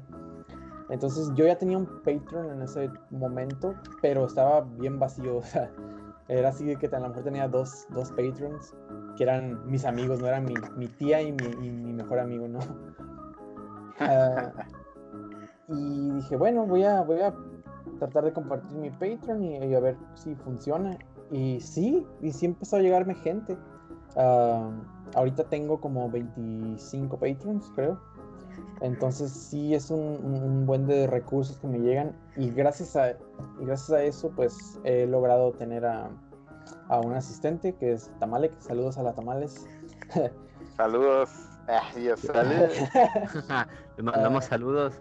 Entonces 0.90 1.32
yo 1.36 1.46
ya 1.46 1.58
tenía 1.58 1.78
un 1.78 1.86
Patreon 2.04 2.52
en 2.52 2.62
ese 2.62 2.90
momento, 3.12 3.76
pero 4.02 4.26
estaba 4.26 4.62
bien 4.62 5.00
vacío, 5.00 5.38
o 5.40 5.44
sea, 5.44 5.72
era 6.30 6.50
así 6.50 6.64
de 6.64 6.76
que 6.76 6.86
a 6.88 7.00
lo 7.00 7.10
mejor 7.10 7.24
tenía 7.24 7.48
dos, 7.48 7.88
dos 7.90 8.10
Patreons, 8.12 8.76
que 9.18 9.24
eran 9.24 9.70
mis 9.70 9.84
amigos, 9.84 10.20
no 10.22 10.28
eran 10.28 10.46
mi, 10.46 10.54
mi 10.78 10.88
tía 10.88 11.22
y 11.22 11.32
mi, 11.32 11.46
y 11.66 11.72
mi, 11.72 11.92
mejor 11.92 12.20
amigo, 12.20 12.48
¿no? 12.48 12.60
Uh, 14.00 14.52
y 15.74 16.12
dije, 16.12 16.38
bueno, 16.38 16.68
voy 16.68 16.84
a, 16.84 17.02
voy 17.02 17.22
a 17.22 17.34
tratar 17.98 18.26
de 18.26 18.34
compartir 18.34 18.78
mi 18.78 18.92
Patreon 18.92 19.44
y, 19.44 19.74
a 19.74 19.80
ver 19.80 19.98
si 20.14 20.36
funciona. 20.36 20.98
Y 21.32 21.60
sí, 21.62 22.06
y 22.22 22.32
sí 22.32 22.46
empezó 22.46 22.78
a 22.78 22.80
llegarme 22.80 23.16
gente. 23.16 23.58
Uh, 24.16 24.72
ahorita 25.16 25.46
tengo 25.46 25.82
como 25.82 26.10
25 26.12 27.18
Patreons, 27.18 27.72
creo. 27.76 28.00
Entonces 28.82 29.32
sí 29.32 29.74
es 29.74 29.90
un, 29.90 30.00
un, 30.00 30.66
buen 30.66 30.88
de 30.88 31.08
recursos 31.08 31.58
que 31.60 31.68
me 31.68 31.80
llegan 31.80 32.16
y 32.38 32.50
gracias 32.52 32.96
a, 32.96 33.12
y 33.12 33.66
gracias 33.66 33.92
a 33.92 34.04
eso 34.04 34.32
pues 34.36 34.80
he 34.84 35.06
logrado 35.06 35.52
tener 35.52 35.86
a, 35.86 36.10
a 36.88 37.00
un 37.00 37.14
asistente 37.14 37.74
que 37.76 37.94
es 37.94 38.12
Tamalek. 38.20 38.54
Saludos 38.60 38.98
a 38.98 39.04
la 39.04 39.14
Tamales. 39.14 39.68
Saludos. 40.78 41.30
saludos. 42.18 42.74
Le 43.98 44.04
mandamos 44.04 44.46
saludos. 44.46 44.94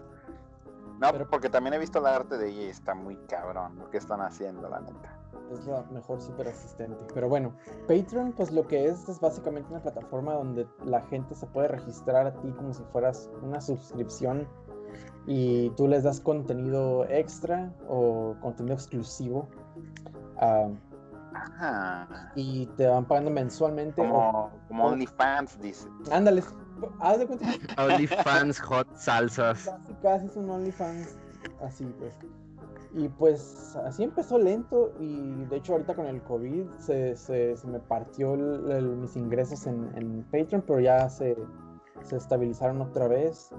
No, 0.99 1.11
pero 1.11 1.27
porque 1.29 1.49
también 1.49 1.73
he 1.73 1.79
visto 1.79 2.01
la 2.01 2.17
arte 2.17 2.37
de 2.37 2.49
ella 2.49 2.61
y 2.63 2.65
está 2.65 2.93
muy 2.93 3.15
cabrón 3.27 3.77
lo 3.79 3.89
que 3.89 3.97
están 3.97 4.19
haciendo, 4.19 4.67
la 4.67 4.81
neta. 4.81 5.18
Es 5.51 5.65
la 5.65 5.83
mejor 5.91 6.21
super 6.21 6.47
asistente. 6.47 7.03
Pero 7.13 7.27
bueno, 7.27 7.53
Patreon, 7.87 8.33
pues 8.33 8.51
lo 8.51 8.67
que 8.67 8.85
es 8.85 9.07
es 9.09 9.19
básicamente 9.19 9.69
una 9.71 9.81
plataforma 9.81 10.33
donde 10.33 10.67
la 10.85 11.01
gente 11.01 11.33
se 11.35 11.47
puede 11.47 11.69
registrar 11.69 12.27
a 12.27 12.33
ti 12.41 12.51
como 12.51 12.73
si 12.73 12.83
fueras 12.91 13.29
una 13.41 13.59
suscripción 13.59 14.47
y 15.25 15.69
tú 15.71 15.87
les 15.87 16.03
das 16.03 16.19
contenido 16.19 17.05
extra 17.09 17.71
o 17.87 18.35
contenido 18.41 18.75
exclusivo. 18.75 19.47
Ajá. 21.33 22.31
Y 22.35 22.65
te 22.77 22.87
van 22.87 23.05
pagando 23.05 23.31
mensualmente. 23.31 24.01
Como, 24.01 24.51
como 24.67 24.85
OnlyFans, 24.87 25.59
dice. 25.61 25.87
Ándale, 26.11 26.43
haz 26.99 27.19
de 27.19 27.27
cuenta. 27.27 27.47
OnlyFans 27.77 28.59
hot 28.61 28.87
salsas. 28.95 29.65
Casi, 29.65 29.93
casi 30.01 30.25
es 30.27 30.35
un 30.35 30.49
OnlyFans. 30.49 31.17
Así 31.61 31.85
pues. 31.99 32.13
Y 32.91 33.07
pues 33.07 33.75
así 33.85 34.03
empezó 34.03 34.39
lento 34.39 34.91
y 34.99 35.45
de 35.45 35.57
hecho 35.57 35.73
ahorita 35.73 35.95
con 35.95 36.07
el 36.07 36.23
COVID 36.23 36.67
se, 36.79 37.15
se, 37.15 37.55
se 37.55 37.67
me 37.67 37.79
partió 37.79 38.35
mis 38.35 39.15
ingresos 39.15 39.67
en, 39.67 39.91
en, 39.95 40.23
Patreon, 40.31 40.63
pero 40.65 40.79
ya 40.79 41.07
se, 41.07 41.37
se, 42.01 42.17
estabilizaron 42.17 42.81
otra 42.81 43.07
vez. 43.07 43.51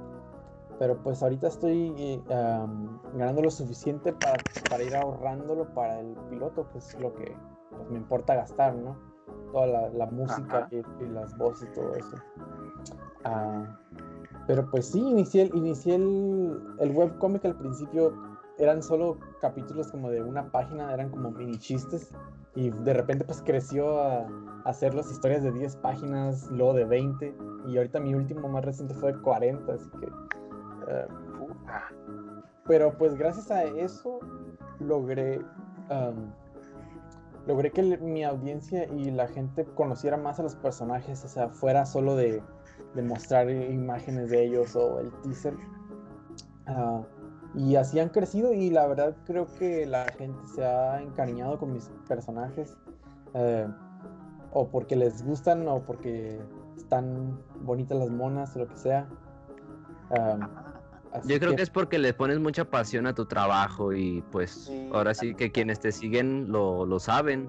Pero 0.81 1.01
pues 1.03 1.23
ahorita 1.23 1.47
estoy 1.47 2.23
ganando 2.27 3.43
lo 3.43 3.51
suficiente 3.51 4.12
para, 4.14 4.43
para, 4.69 4.83
ir 4.83 4.97
ahorrándolo 4.97 5.73
para 5.75 6.01
el 6.01 6.16
piloto, 6.29 6.69
que 6.73 6.79
es 6.79 6.99
lo 6.99 7.14
que 7.14 7.37
pues, 7.71 7.90
me 7.90 7.99
importa 7.99 8.35
gastar, 8.35 8.75
¿no? 8.75 8.97
Toda 9.53 9.66
la, 9.66 9.88
la 9.90 10.07
música 10.07 10.69
y, 10.71 10.77
y, 10.77 11.09
las 11.09 11.37
voces 11.37 11.69
y 11.71 11.75
todo 11.75 11.95
eso. 11.95 12.16
Ah, 13.25 13.79
pero 14.47 14.69
pues 14.71 14.87
sí, 14.87 15.01
inicié, 15.01 15.51
inicié 15.55 15.95
el, 15.95 16.61
el 16.81 16.90
webcomic 16.97 17.45
al 17.45 17.57
principio 17.57 18.12
eran 18.61 18.83
solo 18.83 19.18
capítulos 19.40 19.90
como 19.90 20.11
de 20.11 20.23
una 20.23 20.51
página, 20.51 20.92
eran 20.92 21.09
como 21.09 21.31
mini 21.31 21.59
chistes. 21.59 22.12
Y 22.55 22.70
de 22.70 22.92
repente 22.92 23.25
pues 23.25 23.42
creció 23.42 24.01
a, 24.03 24.27
hacer 24.64 24.94
las 24.94 25.11
historias 25.11 25.42
de 25.42 25.51
10 25.53 25.77
páginas, 25.77 26.51
luego 26.51 26.75
de 26.75 26.85
20. 26.85 27.35
Y 27.66 27.77
ahorita 27.79 28.01
mi 28.01 28.14
último 28.14 28.49
más 28.49 28.64
reciente 28.64 28.94
fue 28.94 29.12
de 29.12 29.20
40, 29.20 29.73
así 29.73 29.90
que... 29.99 30.07
Eh, 30.07 31.07
pero 32.66 32.96
pues 32.96 33.14
gracias 33.14 33.51
a 33.51 33.64
eso 33.64 34.20
logré... 34.79 35.40
logré 37.46 37.70
que 37.70 37.83
mi 37.83 38.25
audiencia 38.25 38.87
y 38.92 39.11
la 39.11 39.27
gente 39.27 39.64
conociera 39.75 40.18
más 40.18 40.38
a 40.38 40.42
los 40.42 40.55
personajes, 40.55 41.25
o 41.25 41.29
sea, 41.29 41.49
fuera 41.49 41.87
solo 41.87 42.14
de, 42.14 42.42
de 42.94 43.03
mostrar 43.03 43.51
imágenes 43.51 44.31
de 44.31 44.44
ellos 44.44 44.77
o 44.77 45.01
el 45.01 45.11
teaser. 45.23 45.55
Uh, 46.68 47.03
y 47.55 47.77
así 47.77 47.99
han 47.99 48.11
crecido 48.11 48.53
y 48.53 48.71
la 48.71 48.87
verdad 48.87 49.17
creo 49.27 49.47
que 49.59 49.87
la 49.87 50.05
gente 50.17 50.41
se 50.55 50.65
ha 50.65 51.03
encariñado 51.03 51.59
con 51.59 51.73
mis 51.73 51.91
personajes. 52.07 52.77
Eh, 53.35 53.67
o 54.53 54.69
porque 54.69 54.97
les 54.97 55.25
gustan 55.25 55.67
o 55.69 55.81
porque 55.81 56.41
están 56.77 57.39
bonitas 57.61 57.99
las 57.99 58.11
monas 58.11 58.55
o 58.57 58.61
lo 58.61 58.69
que 58.69 58.77
sea. 58.77 59.09
Yo 61.25 61.39
creo 61.39 61.55
que... 61.55 61.63
es 61.63 61.71
porque 61.71 61.99
le 61.99 62.13
pones 62.15 62.41
mucha 62.41 62.65
pasión 62.65 63.07
a 63.07 63.15
tu 63.15 63.27
trabajo 63.27 63.93
y 63.93 64.23
pues 64.33 64.73
ahora 64.93 65.15
sí 65.15 65.35
que 65.35 65.53
quienes 65.53 65.81
te 65.81 65.93
siguen 65.93 66.51
lo, 66.51 66.85
lo 66.85 66.99
saben. 66.99 67.49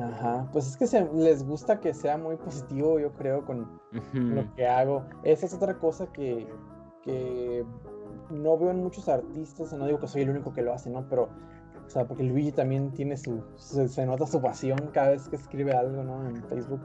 Ajá, 0.00 0.48
pues 0.52 0.68
es 0.68 0.76
que 0.76 0.86
se, 0.86 1.04
les 1.12 1.44
gusta 1.44 1.80
que 1.80 1.92
sea 1.92 2.16
muy 2.16 2.36
positivo, 2.36 3.00
yo 3.00 3.12
creo, 3.12 3.44
con 3.44 3.80
lo 4.12 4.54
que 4.54 4.66
hago. 4.66 5.04
Esa 5.24 5.46
es 5.46 5.54
otra 5.54 5.78
cosa 5.78 6.06
que, 6.12 6.46
que 7.02 7.64
no 8.30 8.58
veo 8.58 8.70
en 8.70 8.82
muchos 8.82 9.08
artistas, 9.08 9.72
no 9.72 9.86
digo 9.86 10.00
que 10.00 10.08
soy 10.08 10.22
el 10.22 10.30
único 10.30 10.52
que 10.52 10.62
lo 10.62 10.72
hace, 10.72 10.90
¿no? 10.90 11.08
Pero, 11.08 11.28
o 11.86 11.90
sea, 11.90 12.06
porque 12.06 12.22
Luigi 12.22 12.52
también 12.52 12.92
tiene 12.92 13.16
su, 13.16 13.42
se, 13.56 14.06
nota 14.06 14.26
su 14.26 14.40
pasión 14.40 14.78
cada 14.92 15.10
vez 15.10 15.28
que 15.28 15.36
escribe 15.36 15.72
algo, 15.72 16.02
¿no? 16.02 16.28
En 16.28 16.42
Facebook. 16.44 16.80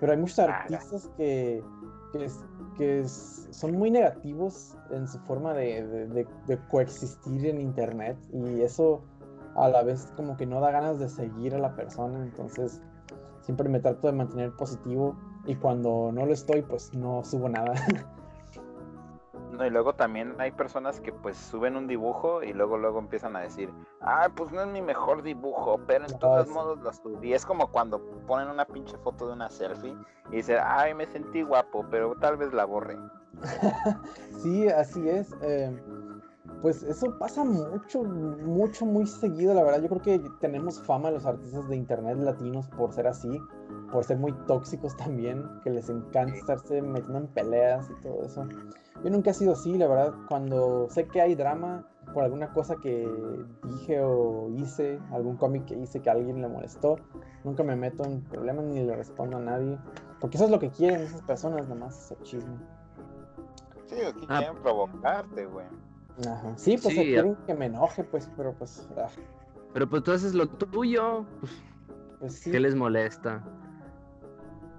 Pero 0.00 0.12
hay 0.12 0.18
muchos 0.18 0.38
artistas 0.38 1.10
que, 1.16 1.62
que, 2.12 2.28
que 2.76 3.04
son 3.06 3.72
muy 3.72 3.90
negativos 3.90 4.76
en 4.90 5.08
su 5.08 5.18
forma 5.20 5.54
de, 5.54 6.06
de, 6.46 6.58
coexistir 6.70 7.46
en 7.46 7.60
Internet 7.60 8.16
y 8.32 8.62
eso 8.62 9.02
a 9.56 9.68
la 9.68 9.82
vez 9.82 10.12
como 10.16 10.36
que 10.36 10.46
no 10.46 10.60
da 10.60 10.70
ganas 10.70 11.00
de 11.00 11.08
seguir 11.08 11.54
a 11.54 11.58
la 11.58 11.74
persona, 11.74 12.22
entonces 12.22 12.80
siempre 13.40 13.68
me 13.68 13.80
trato 13.80 14.06
de 14.06 14.12
mantener 14.12 14.52
positivo 14.52 15.16
y 15.46 15.56
cuando 15.56 16.12
no 16.12 16.26
lo 16.26 16.32
estoy, 16.32 16.62
pues 16.62 16.94
no 16.94 17.24
subo 17.24 17.48
nada. 17.48 17.72
y 19.52 19.70
luego 19.70 19.94
también 19.94 20.34
hay 20.38 20.52
personas 20.52 21.00
que 21.00 21.12
pues 21.12 21.36
suben 21.36 21.76
un 21.76 21.86
dibujo 21.86 22.42
y 22.42 22.52
luego 22.52 22.78
luego 22.78 22.98
empiezan 22.98 23.34
a 23.36 23.40
decir, 23.40 23.72
ah, 24.00 24.28
pues 24.34 24.52
no 24.52 24.62
es 24.62 24.68
mi 24.68 24.82
mejor 24.82 25.22
dibujo, 25.22 25.80
pero 25.86 26.06
en 26.06 26.18
todos 26.18 26.48
modos 26.48 26.78
lo 26.80 26.92
subí. 26.92 27.32
Es 27.32 27.44
como 27.44 27.70
cuando 27.70 28.00
ponen 28.26 28.48
una 28.48 28.64
pinche 28.64 28.96
foto 28.98 29.26
de 29.26 29.32
una 29.32 29.50
selfie 29.50 29.96
y 30.30 30.36
dicen, 30.36 30.58
ay, 30.62 30.94
me 30.94 31.06
sentí 31.06 31.42
guapo, 31.42 31.84
pero 31.90 32.14
tal 32.16 32.36
vez 32.36 32.52
la 32.52 32.64
borre. 32.64 32.98
sí, 34.42 34.68
así 34.68 35.08
es. 35.08 35.32
Em, 35.42 35.80
pues 36.62 36.82
eso 36.82 37.16
pasa 37.18 37.44
mucho, 37.44 38.02
mucho, 38.02 38.84
muy 38.84 39.06
seguido, 39.06 39.54
la 39.54 39.62
verdad. 39.62 39.82
Yo 39.82 39.88
creo 39.88 40.02
que 40.02 40.30
tenemos 40.40 40.80
fama 40.82 41.10
los 41.10 41.24
artistas 41.26 41.68
de 41.68 41.76
internet 41.76 42.18
latinos 42.18 42.68
por 42.68 42.92
ser 42.92 43.06
así, 43.06 43.40
por 43.92 44.04
ser 44.04 44.18
muy 44.18 44.32
tóxicos 44.46 44.96
también, 44.96 45.44
que 45.62 45.70
les 45.70 45.88
encanta 45.88 46.34
estarse 46.34 46.82
metiendo 46.82 47.18
en 47.18 47.26
peleas 47.28 47.90
y 47.90 48.02
todo 48.02 48.22
eso. 48.22 48.46
Yo 49.02 49.10
nunca 49.10 49.30
he 49.30 49.34
sido 49.34 49.52
así, 49.52 49.76
la 49.78 49.86
verdad. 49.86 50.14
Cuando 50.28 50.88
sé 50.90 51.06
que 51.06 51.20
hay 51.20 51.34
drama 51.34 51.86
por 52.12 52.24
alguna 52.24 52.52
cosa 52.52 52.76
que 52.76 53.08
dije 53.64 54.00
o 54.00 54.50
hice, 54.56 54.98
algún 55.12 55.36
cómic 55.36 55.66
que 55.66 55.76
hice 55.76 56.00
que 56.00 56.10
a 56.10 56.14
alguien 56.14 56.40
le 56.40 56.48
molestó, 56.48 56.96
nunca 57.44 57.62
me 57.62 57.76
meto 57.76 58.04
en 58.04 58.22
problemas 58.22 58.64
ni 58.64 58.82
le 58.82 58.96
respondo 58.96 59.36
a 59.36 59.40
nadie. 59.40 59.78
Porque 60.20 60.36
eso 60.36 60.46
es 60.46 60.50
lo 60.50 60.58
que 60.58 60.70
quieren 60.70 61.00
esas 61.00 61.22
personas, 61.22 61.62
nada 61.62 61.76
más 61.76 61.96
ese 62.04 62.22
chisme. 62.22 62.56
Sí, 63.86 64.00
aquí 64.04 64.26
ah. 64.28 64.38
quieren 64.38 64.62
provocarte, 64.62 65.46
güey. 65.46 65.66
Ajá. 66.26 66.52
Sí, 66.56 66.76
pues 66.82 66.94
quieren 66.94 67.36
que 67.46 67.54
me 67.54 67.66
enoje, 67.66 68.02
pues, 68.04 68.28
pero 68.36 68.52
pues. 68.54 68.88
Ah. 68.96 69.06
Pero 69.72 69.88
pues 69.88 70.02
tú 70.02 70.12
haces 70.12 70.34
lo 70.34 70.48
tuyo. 70.48 71.24
Pues, 72.18 72.32
sí. 72.32 72.50
¿Qué 72.50 72.58
les 72.58 72.74
molesta? 72.74 73.44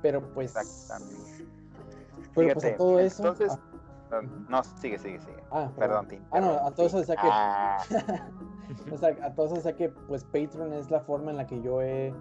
Pero 0.01 0.21
pues. 0.33 0.55
Exactamente. 0.55 1.47
Pero 2.35 2.53
pues 2.53 2.65
a 2.65 2.77
todo 2.77 2.99
eso. 2.99 3.23
Entonces, 3.23 3.57
ah, 4.11 4.21
no, 4.49 4.63
sigue, 4.63 4.97
sigue, 4.99 5.19
sigue. 5.19 5.43
Ah, 5.51 5.69
perdón, 5.77 6.07
Ah, 6.31 6.39
no, 6.39 6.51
a 6.51 6.71
todo 6.71 6.87
eso 6.87 6.99
decía 6.99 7.15
que. 7.15 7.27
Ah. 7.29 7.77
o 8.91 8.97
sea, 8.97 9.15
a 9.23 9.33
todo 9.33 9.47
eso 9.47 9.55
decía 9.55 9.75
que, 9.75 9.89
pues, 9.89 10.23
Patreon 10.25 10.73
es 10.73 10.89
la 10.91 11.01
forma 11.01 11.31
en 11.31 11.37
la 11.37 11.47
que 11.47 11.61
yo 11.61 11.81
he. 11.81 12.13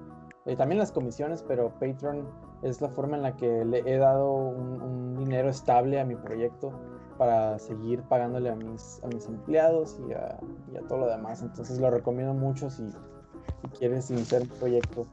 Eh, 0.46 0.56
también 0.56 0.78
las 0.78 0.92
comisiones, 0.92 1.44
pero 1.46 1.70
Patreon 1.78 2.26
es 2.62 2.80
la 2.80 2.88
forma 2.88 3.16
en 3.16 3.22
la 3.22 3.36
que 3.36 3.64
le 3.64 3.80
he 3.80 3.98
dado 3.98 4.32
un, 4.32 5.16
dinero 5.18 5.50
estable 5.50 6.00
a 6.00 6.04
mi 6.04 6.14
proyecto 6.14 6.72
para 7.18 7.58
seguir 7.58 8.02
pagándole 8.04 8.48
a 8.48 8.54
mis, 8.54 9.02
a 9.02 9.08
mis 9.08 9.26
empleados 9.26 10.00
y 10.08 10.12
a, 10.12 10.38
y 10.72 10.76
a, 10.76 10.80
todo 10.88 11.00
lo 11.00 11.06
demás. 11.08 11.42
Entonces 11.42 11.78
lo 11.78 11.90
recomiendo 11.90 12.32
mucho 12.32 12.70
si, 12.70 12.88
si 12.90 13.68
quieres 13.78 14.10
iniciar 14.10 14.42
un 14.42 14.48
proyecto. 14.48 15.06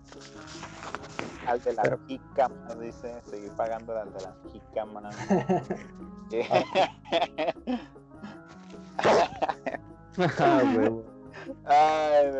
Al 1.48 1.62
de 1.62 1.74
la 1.74 1.82
Pero... 1.84 2.00
dice, 2.80 3.22
seguir 3.24 3.52
pagando 3.56 3.98
al 3.98 4.12
de 4.14 4.22
la 4.22 4.36
jicama. 4.52 5.10
Ay, 11.66 12.32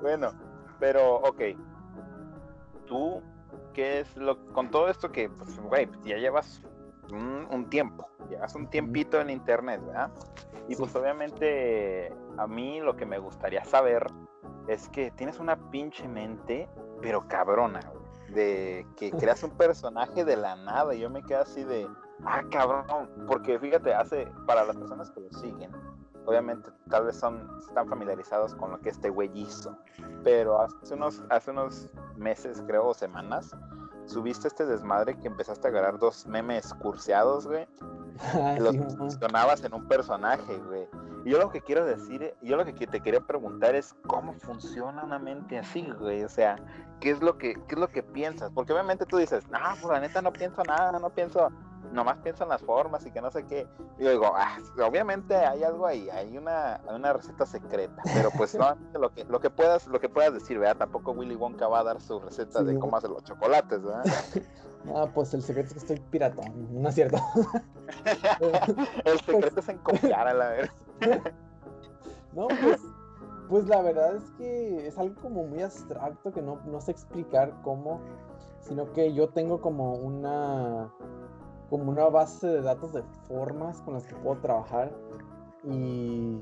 Bueno, 0.00 0.32
pero 0.78 1.16
ok. 1.16 1.40
Tú, 2.86 3.22
¿qué 3.72 4.00
es 4.00 4.16
lo 4.16 4.44
con 4.52 4.70
todo 4.70 4.88
esto 4.88 5.10
que, 5.10 5.28
pues, 5.28 5.58
güey, 5.60 5.88
ya 6.04 6.16
llevas 6.18 6.62
un, 7.10 7.68
tiempo, 7.68 8.08
llevas 8.28 8.54
un 8.54 8.68
tiempito 8.68 9.20
en 9.20 9.30
internet, 9.30 9.80
¿verdad? 9.84 10.10
Y 10.68 10.76
pues 10.76 10.94
obviamente 10.96 12.12
a 12.36 12.46
mí 12.46 12.80
lo 12.80 12.96
que 12.96 13.06
me 13.06 13.18
gustaría 13.18 13.64
saber 13.64 14.06
es 14.68 14.88
que 14.88 15.10
tienes 15.12 15.38
una 15.38 15.56
pinche 15.70 16.08
mente, 16.08 16.68
pero 17.00 17.26
cabrona, 17.28 17.80
de 18.36 18.86
que 18.96 19.10
creas 19.10 19.42
un 19.42 19.50
personaje 19.50 20.24
de 20.24 20.36
la 20.36 20.54
nada. 20.56 20.94
Y 20.94 21.00
yo 21.00 21.10
me 21.10 21.22
quedo 21.22 21.40
así 21.40 21.64
de, 21.64 21.88
ah, 22.24 22.42
cabrón, 22.50 23.10
porque 23.26 23.58
fíjate, 23.58 23.92
hace, 23.92 24.30
para 24.46 24.64
las 24.64 24.76
personas 24.76 25.10
que 25.10 25.20
lo 25.20 25.32
siguen, 25.32 25.72
obviamente 26.26 26.70
tal 26.88 27.06
vez 27.06 27.16
son, 27.16 27.48
están 27.58 27.88
familiarizados 27.88 28.54
con 28.54 28.70
lo 28.70 28.80
que 28.80 28.90
este 28.90 29.08
güey 29.08 29.30
hizo, 29.34 29.76
pero 30.22 30.60
hace 30.60 30.94
unos, 30.94 31.22
hace 31.30 31.50
unos 31.50 31.88
meses, 32.16 32.62
creo, 32.66 32.88
o 32.88 32.94
semanas, 32.94 33.56
subiste 34.04 34.48
este 34.48 34.66
desmadre 34.66 35.18
que 35.18 35.28
empezaste 35.28 35.66
a 35.66 35.70
agarrar 35.70 35.98
dos 35.98 36.26
memes 36.26 36.74
curseados, 36.74 37.46
güey. 37.46 37.66
Y 38.56 38.60
los 38.60 38.76
funcionabas 38.96 39.62
en 39.64 39.74
un 39.74 39.86
personaje, 39.86 40.56
güey. 40.58 40.88
Y 41.24 41.30
yo 41.30 41.38
lo 41.38 41.50
que 41.50 41.60
quiero 41.60 41.84
decir, 41.84 42.34
yo 42.40 42.56
lo 42.56 42.64
que 42.64 42.72
te 42.86 43.00
quería 43.00 43.20
preguntar 43.20 43.74
es 43.74 43.94
cómo 44.06 44.32
funciona 44.34 45.02
una 45.02 45.18
mente 45.18 45.58
así, 45.58 45.86
güey. 45.98 46.22
O 46.22 46.28
sea, 46.28 46.56
¿qué 47.00 47.10
es 47.10 47.20
lo 47.20 47.36
que, 47.36 47.54
qué 47.66 47.74
es 47.74 47.78
lo 47.78 47.88
que 47.88 48.02
piensas? 48.02 48.50
Porque 48.54 48.72
obviamente 48.72 49.06
tú 49.06 49.16
dices, 49.16 49.48
no, 49.48 49.58
pues 49.80 49.92
la 49.92 50.00
neta 50.00 50.22
no 50.22 50.32
pienso 50.32 50.62
nada, 50.64 50.92
no 50.98 51.10
pienso 51.10 51.50
nomás 51.92 52.18
pienso 52.18 52.44
en 52.44 52.50
las 52.50 52.62
formas 52.62 53.04
y 53.06 53.10
que 53.10 53.20
no 53.20 53.30
sé 53.30 53.44
qué. 53.44 53.66
Y 53.98 54.04
yo 54.04 54.10
digo, 54.10 54.32
ah, 54.34 54.58
obviamente 54.86 55.34
hay 55.34 55.62
algo 55.62 55.86
ahí, 55.86 56.08
hay 56.10 56.36
una, 56.36 56.80
una 56.88 57.12
receta 57.12 57.46
secreta, 57.46 58.02
pero 58.14 58.30
pues 58.30 58.54
no, 58.58 58.76
lo 58.98 59.12
que, 59.12 59.24
lo 59.24 59.40
que 59.40 59.50
puedas, 59.50 59.86
lo 59.86 60.00
que 60.00 60.08
puedas 60.08 60.32
decir, 60.32 60.58
¿verdad? 60.58 60.76
Tampoco 60.76 61.12
Willy 61.12 61.34
Wonka 61.34 61.66
va 61.68 61.80
a 61.80 61.84
dar 61.84 62.00
su 62.00 62.20
receta 62.20 62.62
de 62.62 62.78
cómo 62.78 62.96
hacer 62.96 63.10
los 63.10 63.24
chocolates, 63.24 63.82
¿verdad? 63.82 64.04
Ah, 64.94 65.08
pues 65.12 65.34
el 65.34 65.42
secreto 65.42 65.68
es 65.68 65.72
que 65.74 65.78
estoy 65.80 66.00
piratón, 66.10 66.68
no 66.70 66.88
es 66.88 66.94
cierto. 66.94 67.18
el 69.04 69.20
secreto 69.20 69.60
es 69.60 69.68
en 69.68 69.78
copiar 69.78 70.28
a 70.28 70.34
la 70.34 70.48
vez. 70.50 70.70
no, 72.32 72.48
pues, 72.48 72.80
pues 73.48 73.66
la 73.66 73.82
verdad 73.82 74.16
es 74.16 74.30
que 74.38 74.86
es 74.86 74.98
algo 74.98 75.20
como 75.20 75.44
muy 75.44 75.62
abstracto 75.62 76.32
que 76.32 76.42
no, 76.42 76.60
no 76.66 76.80
sé 76.80 76.92
explicar 76.92 77.52
cómo, 77.62 78.00
sino 78.60 78.92
que 78.92 79.12
yo 79.12 79.28
tengo 79.28 79.60
como 79.60 79.94
una 79.94 80.90
como 81.70 81.90
una 81.90 82.04
base 82.08 82.46
de 82.46 82.62
datos 82.62 82.92
de 82.92 83.02
formas 83.26 83.80
con 83.82 83.94
las 83.94 84.06
que 84.06 84.14
puedo 84.14 84.40
trabajar 84.40 84.92
y, 85.64 86.38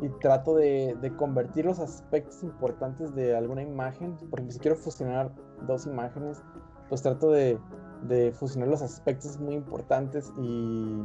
y 0.00 0.08
trato 0.20 0.56
de, 0.56 0.96
de, 1.00 1.14
convertir 1.14 1.64
los 1.66 1.78
aspectos 1.78 2.42
importantes 2.42 3.14
de 3.14 3.36
alguna 3.36 3.62
imagen. 3.62 4.16
Por 4.16 4.40
ejemplo, 4.40 4.52
si 4.52 4.58
quiero 4.58 4.76
fusionar 4.76 5.30
dos 5.68 5.86
imágenes, 5.86 6.42
pues 6.88 7.02
trato 7.02 7.30
de, 7.30 7.58
de 8.02 8.32
fusionar 8.32 8.68
los 8.68 8.82
aspectos 8.82 9.38
muy 9.38 9.54
importantes 9.54 10.32
y 10.38 11.02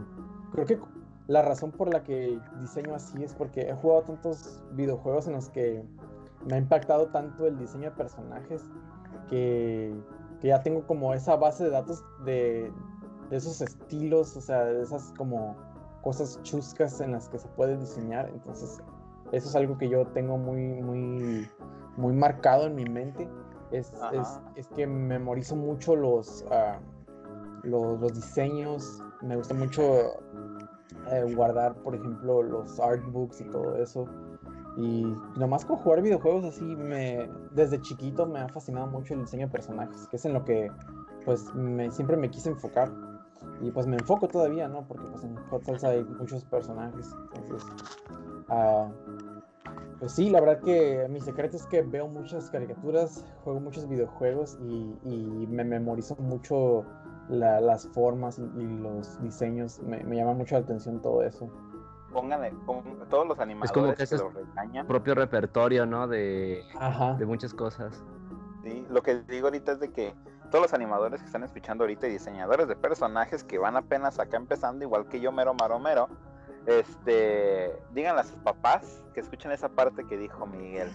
creo 0.51 0.65
que 0.65 0.79
la 1.27 1.41
razón 1.41 1.71
por 1.71 1.93
la 1.93 2.03
que 2.03 2.39
diseño 2.59 2.95
así 2.95 3.23
es 3.23 3.33
porque 3.33 3.69
he 3.69 3.73
jugado 3.73 4.01
tantos 4.03 4.61
videojuegos 4.71 5.27
en 5.27 5.33
los 5.33 5.49
que 5.49 5.83
me 6.45 6.55
ha 6.55 6.57
impactado 6.57 7.07
tanto 7.07 7.47
el 7.47 7.57
diseño 7.57 7.91
de 7.91 7.95
personajes 7.95 8.63
que, 9.29 9.93
que 10.41 10.47
ya 10.47 10.63
tengo 10.63 10.85
como 10.87 11.13
esa 11.13 11.35
base 11.35 11.65
de 11.65 11.69
datos 11.69 12.03
de, 12.25 12.71
de 13.29 13.37
esos 13.37 13.61
estilos, 13.61 14.35
o 14.35 14.41
sea, 14.41 14.65
de 14.65 14.81
esas 14.81 15.13
como 15.17 15.55
cosas 16.01 16.41
chuscas 16.43 16.99
en 17.01 17.11
las 17.11 17.29
que 17.29 17.37
se 17.37 17.47
puede 17.49 17.77
diseñar. 17.77 18.29
Entonces, 18.33 18.81
eso 19.31 19.49
es 19.49 19.55
algo 19.55 19.77
que 19.77 19.89
yo 19.89 20.07
tengo 20.07 20.37
muy, 20.37 20.81
muy, 20.81 21.47
muy 21.97 22.13
marcado 22.13 22.67
en 22.67 22.75
mi 22.75 22.85
mente. 22.85 23.29
Es, 23.71 23.91
es, 24.13 24.39
es 24.55 24.67
que 24.69 24.87
memorizo 24.87 25.55
mucho 25.55 25.95
los, 25.95 26.43
uh, 26.49 27.67
los, 27.67 27.99
los, 27.99 28.13
diseños. 28.13 29.03
Me 29.21 29.35
gusta 29.35 29.53
mucho 29.53 29.83
eh, 31.11 31.33
guardar, 31.35 31.75
por 31.75 31.95
ejemplo, 31.95 32.41
los 32.41 32.79
artbooks 32.79 33.41
y 33.41 33.45
todo 33.45 33.75
eso. 33.77 34.05
Y 34.77 35.13
nomás 35.37 35.65
con 35.65 35.77
jugar 35.77 36.01
videojuegos 36.01 36.45
así, 36.45 36.63
me, 36.63 37.29
desde 37.51 37.81
chiquito 37.81 38.25
me 38.25 38.39
ha 38.39 38.47
fascinado 38.47 38.87
mucho 38.87 39.13
el 39.13 39.21
diseño 39.21 39.47
de 39.47 39.51
personajes, 39.51 40.07
que 40.07 40.17
es 40.17 40.25
en 40.25 40.33
lo 40.33 40.45
que 40.45 40.71
pues 41.25 41.53
me, 41.53 41.91
siempre 41.91 42.15
me 42.15 42.29
quise 42.29 42.49
enfocar. 42.49 42.91
Y 43.61 43.71
pues 43.71 43.87
me 43.87 43.97
enfoco 43.97 44.27
todavía, 44.27 44.67
¿no? 44.67 44.87
Porque 44.87 45.05
pues 45.09 45.23
en 45.23 45.35
Hot 45.49 45.63
Salsa 45.65 45.89
hay 45.89 46.03
muchos 46.03 46.45
personajes. 46.45 47.13
Entonces, 47.35 47.69
uh, 48.49 48.89
pues 49.99 50.13
sí, 50.13 50.29
la 50.29 50.39
verdad 50.39 50.61
que 50.61 51.07
mi 51.09 51.19
secreto 51.19 51.57
es 51.57 51.65
que 51.65 51.81
veo 51.81 52.07
muchas 52.07 52.49
caricaturas, 52.49 53.25
juego 53.43 53.59
muchos 53.59 53.87
videojuegos 53.87 54.57
y, 54.61 54.97
y 55.03 55.47
me 55.49 55.63
memorizo 55.63 56.15
mucho 56.15 56.85
la, 57.29 57.61
las 57.61 57.87
formas 57.89 58.39
y, 58.39 58.63
los 58.63 59.21
diseños. 59.21 59.79
Me, 59.79 60.03
me, 60.03 60.15
llama 60.15 60.33
mucho 60.33 60.55
la 60.55 60.61
atención 60.61 61.01
todo 61.01 61.23
eso. 61.23 61.49
Pónganle, 62.11 62.53
todos 63.09 63.27
los 63.27 63.39
animadores 63.39 63.69
es 63.69 63.71
como 63.71 63.93
que, 63.93 64.07
que 64.07 64.17
lo 64.17 64.29
regañan. 64.29 64.87
propio 64.87 65.13
repertorio, 65.13 65.85
¿no? 65.85 66.07
De, 66.07 66.63
de 67.19 67.25
muchas 67.25 67.53
cosas. 67.53 68.03
Sí, 68.63 68.85
lo 68.89 69.03
que 69.03 69.21
digo 69.23 69.47
ahorita 69.47 69.73
es 69.73 69.79
de 69.79 69.91
que 69.91 70.15
todos 70.49 70.63
los 70.63 70.73
animadores 70.73 71.19
que 71.21 71.27
están 71.27 71.43
escuchando 71.43 71.83
ahorita 71.83 72.07
y 72.07 72.11
diseñadores 72.11 72.67
de 72.67 72.75
personajes 72.75 73.43
que 73.43 73.59
van 73.59 73.77
apenas 73.77 74.19
acá 74.19 74.37
empezando, 74.37 74.83
igual 74.83 75.07
que 75.07 75.19
yo, 75.19 75.31
mero 75.31 75.53
maromero, 75.53 76.09
este, 76.65 77.75
díganle 77.93 78.21
a 78.21 78.23
sus 78.23 78.39
papás 78.39 79.03
que 79.13 79.21
escuchen 79.21 79.51
esa 79.51 79.69
parte 79.69 80.05
que 80.05 80.17
dijo 80.17 80.45
Miguel, 80.45 80.91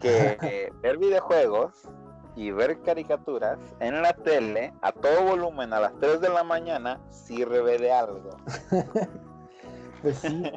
que 0.00 0.72
ver 0.82 0.98
videojuegos 0.98 1.88
y 2.36 2.50
ver 2.50 2.80
caricaturas 2.80 3.58
en 3.80 4.02
la 4.02 4.12
tele 4.12 4.72
a 4.82 4.92
todo 4.92 5.22
volumen 5.24 5.72
a 5.72 5.80
las 5.80 5.98
3 6.00 6.20
de 6.20 6.28
la 6.28 6.42
mañana 6.42 7.00
sirve 7.10 7.78
de 7.78 7.92
algo. 7.92 8.30
pues 10.02 10.18
sí. 10.18 10.50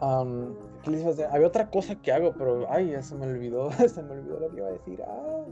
Había 0.00 1.46
otra 1.46 1.70
cosa 1.70 1.94
que 1.96 2.12
hago, 2.12 2.32
pero 2.36 2.66
ay, 2.70 2.90
ya 2.90 3.02
se 3.02 3.14
me 3.14 3.26
olvidó, 3.26 3.70
se 3.88 4.02
me 4.02 4.12
olvidó 4.12 4.40
lo 4.40 4.50
que 4.50 4.56
iba 4.58 4.68
a 4.68 4.72
decir. 4.72 5.02
Ah. 5.06 5.44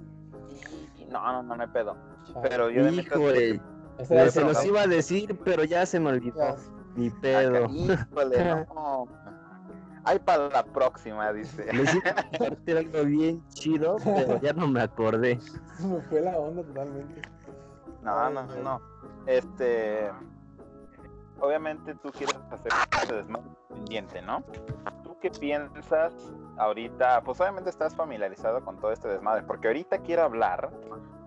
No, 1.10 1.42
no, 1.42 1.56
no, 1.56 1.62
hay 1.62 1.68
pedo. 1.68 1.96
Pero 2.42 2.70
yo 2.70 2.84
de 2.84 2.92
Híjole, 2.92 3.60
se 4.30 4.40
los 4.42 4.64
iba 4.64 4.82
a 4.82 4.86
decir, 4.86 5.38
pero 5.44 5.64
ya 5.64 5.86
se 5.86 5.98
me 6.00 6.10
olvidó. 6.10 6.56
Ni 6.96 7.10
pedo. 7.10 7.66
Híjole, 7.66 8.54
no. 8.66 9.06
Ay, 10.04 10.18
para 10.18 10.48
la 10.48 10.62
próxima, 10.64 11.32
dice. 11.32 11.66
Me 11.72 11.82
hiciste 11.82 12.78
algo 12.78 13.04
bien 13.04 13.42
chido, 13.48 13.96
pero 14.04 14.40
ya 14.40 14.52
no 14.52 14.68
me 14.68 14.82
acordé. 14.82 15.38
Me 15.80 16.00
fue 16.02 16.20
la 16.20 16.36
onda 16.36 16.62
totalmente. 16.62 17.22
No, 18.02 18.30
no, 18.30 18.46
no. 18.62 18.80
Este. 19.26 20.10
Obviamente 21.40 21.94
tú 21.96 22.10
quieres 22.12 22.36
hacer 22.50 22.72
este 23.00 23.14
desmadre 23.16 23.50
pendiente, 23.68 24.22
¿no? 24.22 24.42
¿Tú 25.02 25.16
qué 25.20 25.30
piensas 25.30 26.12
ahorita? 26.58 27.22
Pues 27.22 27.40
obviamente 27.40 27.70
estás 27.70 27.94
familiarizado 27.94 28.64
con 28.64 28.78
todo 28.78 28.92
este 28.92 29.08
desmadre, 29.08 29.42
porque 29.42 29.66
ahorita 29.68 29.98
quiero 29.98 30.22
hablar 30.22 30.70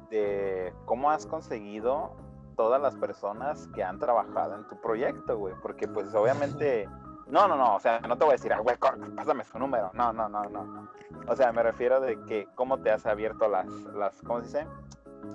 de 0.09 0.73
cómo 0.85 1.11
has 1.11 1.25
conseguido 1.25 2.15
todas 2.57 2.81
las 2.81 2.95
personas 2.95 3.69
que 3.73 3.83
han 3.83 3.99
trabajado 3.99 4.55
en 4.55 4.67
tu 4.67 4.75
proyecto, 4.81 5.37
güey, 5.37 5.53
porque 5.61 5.87
pues 5.87 6.13
obviamente... 6.13 6.89
No, 7.27 7.47
no, 7.47 7.57
no, 7.57 7.75
o 7.75 7.79
sea, 7.79 7.99
no 7.99 8.17
te 8.17 8.23
voy 8.23 8.31
a 8.31 8.35
decir, 8.35 8.53
ah, 8.53 8.59
güey, 8.59 8.77
pásame 9.15 9.43
su 9.43 9.59
número. 9.59 9.91
No, 9.93 10.13
no, 10.13 10.29
no, 10.29 10.43
no. 10.45 10.87
O 11.27 11.35
sea, 11.35 11.51
me 11.51 11.61
refiero 11.61 11.99
de 11.99 12.21
que 12.23 12.47
cómo 12.55 12.77
te 12.77 12.89
has 12.89 13.05
abierto 13.05 13.49
las, 13.49 13.67
las, 13.67 14.21
¿cómo 14.21 14.39
se 14.39 14.45
dice? 14.45 14.67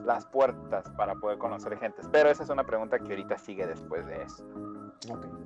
Las 0.07 0.25
puertas 0.25 0.91
para 0.93 1.15
poder 1.17 1.37
conocer 1.37 1.77
gente. 1.79 2.01
Pero 2.11 2.31
esa 2.31 2.45
es 2.45 2.49
una 2.49 2.65
pregunta 2.65 2.99
que 2.99 3.11
ahorita 3.11 3.37
sigue 3.37 3.67
después 3.67 4.07
de 4.07 4.23
eso. 4.23 4.43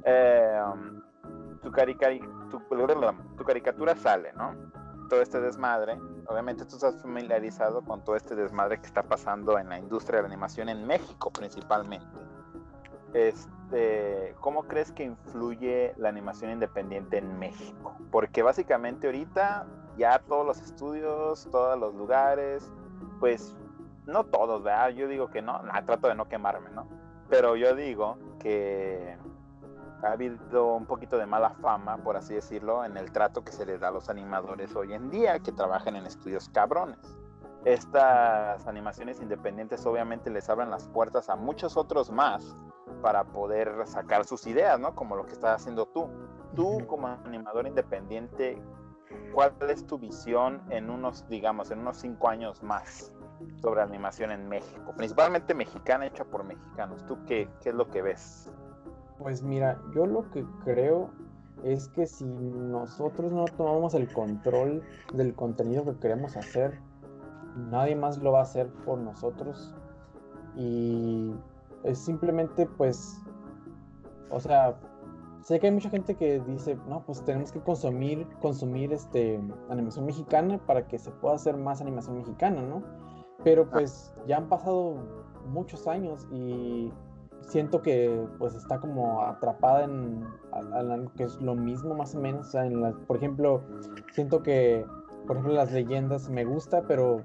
Eh, 0.05 0.61
um, 0.73 1.03
tu, 1.63 1.71
tu, 3.37 3.45
caricatura 3.45 3.97
sale, 3.97 4.33
¿no? 4.35 4.55
Todo 5.09 5.23
este 5.23 5.41
desmadre. 5.41 5.99
Obviamente 6.27 6.65
tú 6.65 6.77
estás 6.77 7.01
familiarizado 7.01 7.83
con 7.83 8.03
todo 8.05 8.17
este 8.17 8.35
desmadre 8.35 8.81
que 8.81 8.87
está 8.87 9.03
pasando 9.03 9.59
en 9.59 9.69
la 9.69 9.79
industria 9.79 10.17
de 10.17 10.23
la 10.23 10.35
animación 10.35 10.69
en 10.69 10.87
México 10.87 11.31
principalmente. 11.31 12.07
Este, 13.15 14.35
¿Cómo 14.41 14.65
crees 14.65 14.93
que 14.93 15.05
influye 15.05 15.95
la 15.97 16.09
animación 16.09 16.51
independiente 16.51 17.19
en 17.19 17.39
México? 17.39 17.97
Porque 18.11 18.43
básicamente 18.43 19.07
ahorita 19.07 19.67
ya 19.97 20.19
todos 20.19 20.47
los 20.47 20.61
estudios, 20.61 21.49
todos 21.51 21.79
los 21.79 21.95
lugares, 21.95 22.71
pues 23.21 23.57
no 24.07 24.25
todos, 24.25 24.63
¿verdad? 24.63 24.91
Yo 24.91 25.09
digo 25.09 25.29
que 25.29 25.43
no, 25.43 25.61
trato 25.85 26.09
de 26.09 26.15
no 26.15 26.29
quemarme, 26.29 26.71
¿no? 26.71 26.87
Pero 27.29 27.57
yo 27.57 27.75
digo 27.75 28.19
que 28.39 29.17
ha 30.03 30.13
habido 30.13 30.75
un 30.75 30.87
poquito 30.87 31.19
de 31.19 31.27
mala 31.27 31.51
fama, 31.51 31.97
por 31.99 32.17
así 32.17 32.35
decirlo, 32.35 32.85
en 32.85 32.97
el 32.97 33.13
trato 33.13 33.45
que 33.45 33.53
se 33.53 33.67
les 33.67 33.81
da 33.81 33.89
a 33.89 33.91
los 33.91 34.09
animadores 34.09 34.75
hoy 34.77 34.93
en 34.93 35.11
día 35.11 35.39
que 35.39 35.53
trabajan 35.53 35.97
en 35.97 36.07
estudios 36.07 36.49
cabrones. 36.51 36.99
Estas 37.65 38.67
animaciones 38.67 39.21
independientes 39.21 39.85
obviamente 39.87 40.31
les 40.31 40.49
abren 40.49 40.71
las 40.71 40.87
puertas 40.89 41.29
a 41.29 41.37
muchos 41.37 41.77
otros 41.77 42.11
más 42.11 42.57
para 43.03 43.25
poder 43.25 43.87
sacar 43.87 44.25
sus 44.25 44.47
ideas, 44.47 44.79
¿no? 44.79 44.95
Como 44.95 45.17
lo 45.17 45.27
que 45.27 45.33
estás 45.33 45.63
haciendo 45.63 45.87
tú. 45.87 46.09
Tú 46.55 46.87
como 46.87 47.09
animador 47.09 47.67
independiente, 47.67 48.63
¿cuál 49.35 49.53
es 49.69 49.87
tu 49.87 49.99
visión 49.99 50.63
en 50.71 50.91
unos, 50.91 51.29
digamos, 51.29 51.71
en 51.71 51.81
unos 51.81 51.97
cinco 51.97 52.29
años 52.29 52.63
más 52.63 53.13
sobre 53.61 53.83
animación 53.83 54.31
en 54.31 54.49
México? 54.49 54.95
Principalmente 54.97 55.53
mexicana, 55.53 56.07
hecha 56.07 56.25
por 56.25 56.45
mexicanos. 56.45 57.05
¿Tú 57.07 57.19
qué, 57.27 57.51
qué 57.61 57.71
es 57.71 57.75
lo 57.75 57.91
que 57.91 58.01
ves? 58.01 58.51
Pues 59.19 59.43
mira, 59.43 59.81
yo 59.95 60.07
lo 60.07 60.31
que 60.31 60.45
creo 60.65 61.11
es 61.65 61.89
que 61.89 62.07
si 62.07 62.25
nosotros 62.25 63.33
no 63.33 63.47
tomamos 63.47 63.95
el 63.95 64.13
control 64.13 64.83
del 65.15 65.35
contenido 65.35 65.85
que 65.85 65.99
queremos 65.99 66.37
hacer, 66.37 66.79
nadie 67.71 67.97
más 67.97 68.19
lo 68.19 68.33
va 68.33 68.41
a 68.41 68.43
hacer 68.43 68.69
por 68.85 68.99
nosotros. 68.99 69.75
Y 70.55 71.33
es 71.85 71.99
simplemente 71.99 72.67
pues, 72.67 73.23
o 74.31 74.41
sea, 74.41 74.79
sé 75.43 75.61
que 75.61 75.69
hay 75.69 75.73
mucha 75.73 75.91
gente 75.91 76.15
que 76.15 76.41
dice, 76.41 76.77
no, 76.89 77.05
pues 77.07 77.25
tenemos 77.25 77.53
que 77.53 77.61
consumir, 77.61 78.27
consumir 78.41 78.93
este, 78.93 79.41
animación 79.71 80.07
mexicana 80.07 80.59
para 80.67 80.87
que 80.87 80.99
se 80.99 81.11
pueda 81.11 81.37
hacer 81.37 81.57
más 81.57 81.81
animación 81.81 82.19
mexicana, 82.19 82.63
¿no? 82.63 82.83
Pero 83.45 83.69
pues 83.71 84.15
ya 84.27 84.39
han 84.39 84.49
pasado 84.49 84.97
muchos 85.49 85.87
años 85.87 86.27
y 86.33 86.93
siento 87.43 87.83
que 87.83 88.25
pues 88.39 88.55
está 88.55 88.79
como 88.79 89.23
atrapada 89.23 89.85
en, 89.85 90.25
algo 90.53 91.13
que 91.17 91.25
es 91.25 91.41
lo 91.41 91.55
mismo 91.55 91.95
más 91.95 92.15
o 92.15 92.21
menos. 92.21 92.55
en 92.55 92.95
por 93.07 93.17
ejemplo, 93.17 93.63
siento 94.13 94.43
que, 94.43 94.85
por 95.27 95.37
ejemplo, 95.37 95.55
las 95.55 95.73
leyendas 95.73 96.29
me 96.29 96.45
gusta, 96.45 96.83
pero 96.87 97.23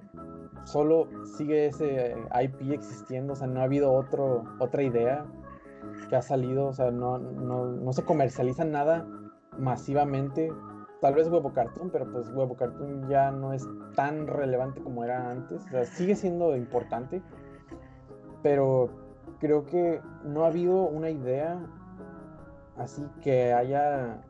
solo 0.63 1.07
sigue 1.37 1.67
ese 1.67 2.15
IP 2.43 2.71
existiendo, 2.71 3.33
o 3.33 3.35
sea, 3.35 3.47
no 3.47 3.61
ha 3.61 3.63
habido 3.63 3.91
otro, 3.93 4.43
otra 4.59 4.83
idea 4.83 5.25
que 6.09 6.15
ha 6.15 6.21
salido, 6.21 6.67
o 6.67 6.73
sea, 6.73 6.91
no, 6.91 7.17
no, 7.17 7.65
no 7.65 7.93
se 7.93 8.03
comercializa 8.03 8.63
nada 8.65 9.07
masivamente. 9.57 10.51
Tal 10.99 11.15
vez 11.15 11.27
Huevo 11.29 11.51
Cartoon, 11.51 11.89
pero 11.89 12.11
pues 12.11 12.29
Huevo 12.29 12.55
Cartoon 12.55 13.09
ya 13.09 13.31
no 13.31 13.53
es 13.53 13.67
tan 13.95 14.27
relevante 14.27 14.81
como 14.81 15.03
era 15.03 15.31
antes. 15.31 15.65
O 15.65 15.69
sea, 15.69 15.85
sigue 15.85 16.15
siendo 16.15 16.55
importante, 16.55 17.23
pero 18.43 18.89
creo 19.41 19.65
que 19.65 19.99
no 20.23 20.45
ha 20.45 20.47
habido 20.47 20.83
una 20.83 21.09
idea 21.09 21.59
así 22.77 23.05
que 23.21 23.51
haya, 23.51 24.21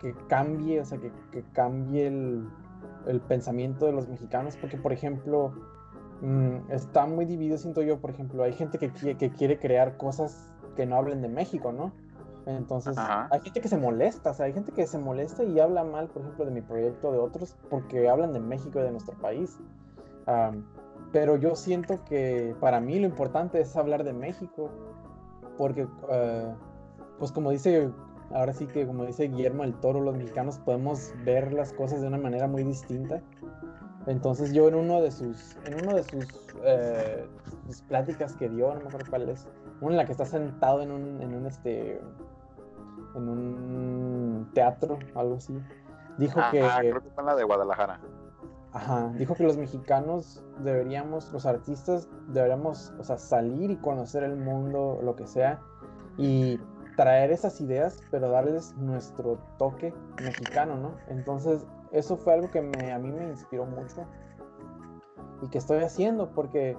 que 0.00 0.14
cambie, 0.28 0.80
o 0.80 0.84
sea, 0.84 0.98
que, 0.98 1.42
cambie 1.52 2.06
el, 2.06 3.20
pensamiento 3.28 3.86
de 3.86 3.92
los 3.92 4.08
mexicanos, 4.08 4.56
porque 4.56 4.76
por 4.76 4.92
ejemplo, 4.92 5.52
mm, 6.22 6.70
está 6.70 7.06
muy 7.06 7.24
dividido, 7.24 7.58
siento 7.58 7.82
yo, 7.82 8.00
por 8.00 8.10
ejemplo, 8.10 8.42
hay 8.42 8.52
gente 8.52 8.78
que, 8.78 8.90
que 8.90 9.30
quiere 9.30 9.58
crear 9.58 9.96
cosas 9.96 10.48
que 10.76 10.86
no 10.86 10.96
hablen 10.96 11.20
de 11.22 11.28
México, 11.28 11.72
¿no? 11.72 11.92
Entonces, 12.46 12.96
hay 12.96 13.40
gente 13.40 13.60
que 13.60 13.66
se 13.66 13.76
molesta, 13.76 14.30
o 14.30 14.34
sea, 14.34 14.46
hay 14.46 14.52
gente 14.52 14.70
que 14.70 14.86
se 14.86 14.98
molesta 14.98 15.42
y 15.42 15.58
habla 15.58 15.82
mal, 15.82 16.06
por 16.06 16.22
ejemplo, 16.22 16.44
de 16.44 16.52
mi 16.52 16.60
proyecto, 16.60 17.10
de 17.10 17.18
otros, 17.18 17.56
porque 17.68 18.08
hablan 18.08 18.32
de 18.32 18.38
México 18.38 18.78
y 18.78 18.82
de 18.82 18.92
nuestro 18.92 19.14
país. 19.18 19.58
Pero 21.12 21.36
yo 21.36 21.54
siento 21.56 22.04
que 22.04 22.54
para 22.60 22.80
mí 22.80 22.98
lo 22.98 23.06
importante 23.06 23.60
es 23.60 23.76
hablar 23.76 24.04
de 24.04 24.12
México, 24.12 24.70
porque, 25.56 25.86
eh, 26.10 26.54
pues 27.18 27.32
como 27.32 27.50
dice, 27.50 27.90
ahora 28.32 28.52
sí 28.52 28.66
que 28.66 28.86
como 28.86 29.04
dice 29.04 29.28
Guillermo 29.28 29.64
el 29.64 29.74
Toro, 29.74 30.00
los 30.00 30.16
mexicanos 30.16 30.58
podemos 30.58 31.12
ver 31.24 31.52
las 31.52 31.72
cosas 31.72 32.00
de 32.00 32.08
una 32.08 32.18
manera 32.18 32.46
muy 32.48 32.64
distinta. 32.64 33.20
Entonces 34.06 34.52
yo 34.52 34.68
en 34.68 34.74
uno 34.74 35.00
de 35.00 35.10
sus, 35.10 35.56
en 35.64 35.82
uno 35.82 35.96
de 35.96 36.04
sus, 36.04 36.26
eh, 36.64 37.26
pláticas 37.88 38.34
que 38.34 38.48
dio, 38.48 38.72
no 38.74 38.80
me 38.80 38.86
acuerdo 38.86 39.10
cuál 39.10 39.28
es, 39.28 39.48
una 39.80 39.92
en 39.92 39.96
la 39.96 40.04
que 40.06 40.12
está 40.12 40.24
sentado 40.24 40.80
en 40.82 40.92
un, 40.92 41.20
en 41.20 41.34
un 41.34 41.46
este, 41.46 42.00
en 43.14 43.28
un 43.28 44.50
teatro, 44.54 44.98
algo 45.14 45.36
así, 45.36 45.58
dijo 46.18 46.40
que... 46.50 46.62
Ah, 46.62 46.78
creo 46.80 47.02
que 47.02 47.10
fue 47.10 47.24
la 47.24 47.34
de 47.34 47.44
Guadalajara. 47.44 48.00
Ajá, 48.76 49.10
dijo 49.16 49.34
que 49.34 49.42
los 49.42 49.56
mexicanos 49.56 50.44
deberíamos, 50.58 51.32
los 51.32 51.46
artistas 51.46 52.10
deberíamos, 52.28 52.92
o 52.98 53.04
sea, 53.04 53.16
salir 53.16 53.70
y 53.70 53.76
conocer 53.76 54.22
el 54.22 54.36
mundo, 54.36 55.00
lo 55.02 55.16
que 55.16 55.26
sea, 55.26 55.62
y 56.18 56.60
traer 56.94 57.32
esas 57.32 57.58
ideas, 57.62 58.02
pero 58.10 58.28
darles 58.28 58.76
nuestro 58.76 59.38
toque 59.56 59.94
mexicano, 60.22 60.76
¿no? 60.76 60.92
Entonces, 61.08 61.66
eso 61.90 62.18
fue 62.18 62.34
algo 62.34 62.50
que 62.50 62.60
me, 62.60 62.92
a 62.92 62.98
mí 62.98 63.10
me 63.10 63.30
inspiró 63.30 63.64
mucho 63.64 64.04
y 65.40 65.48
que 65.48 65.56
estoy 65.56 65.78
haciendo, 65.78 66.28
porque, 66.34 66.76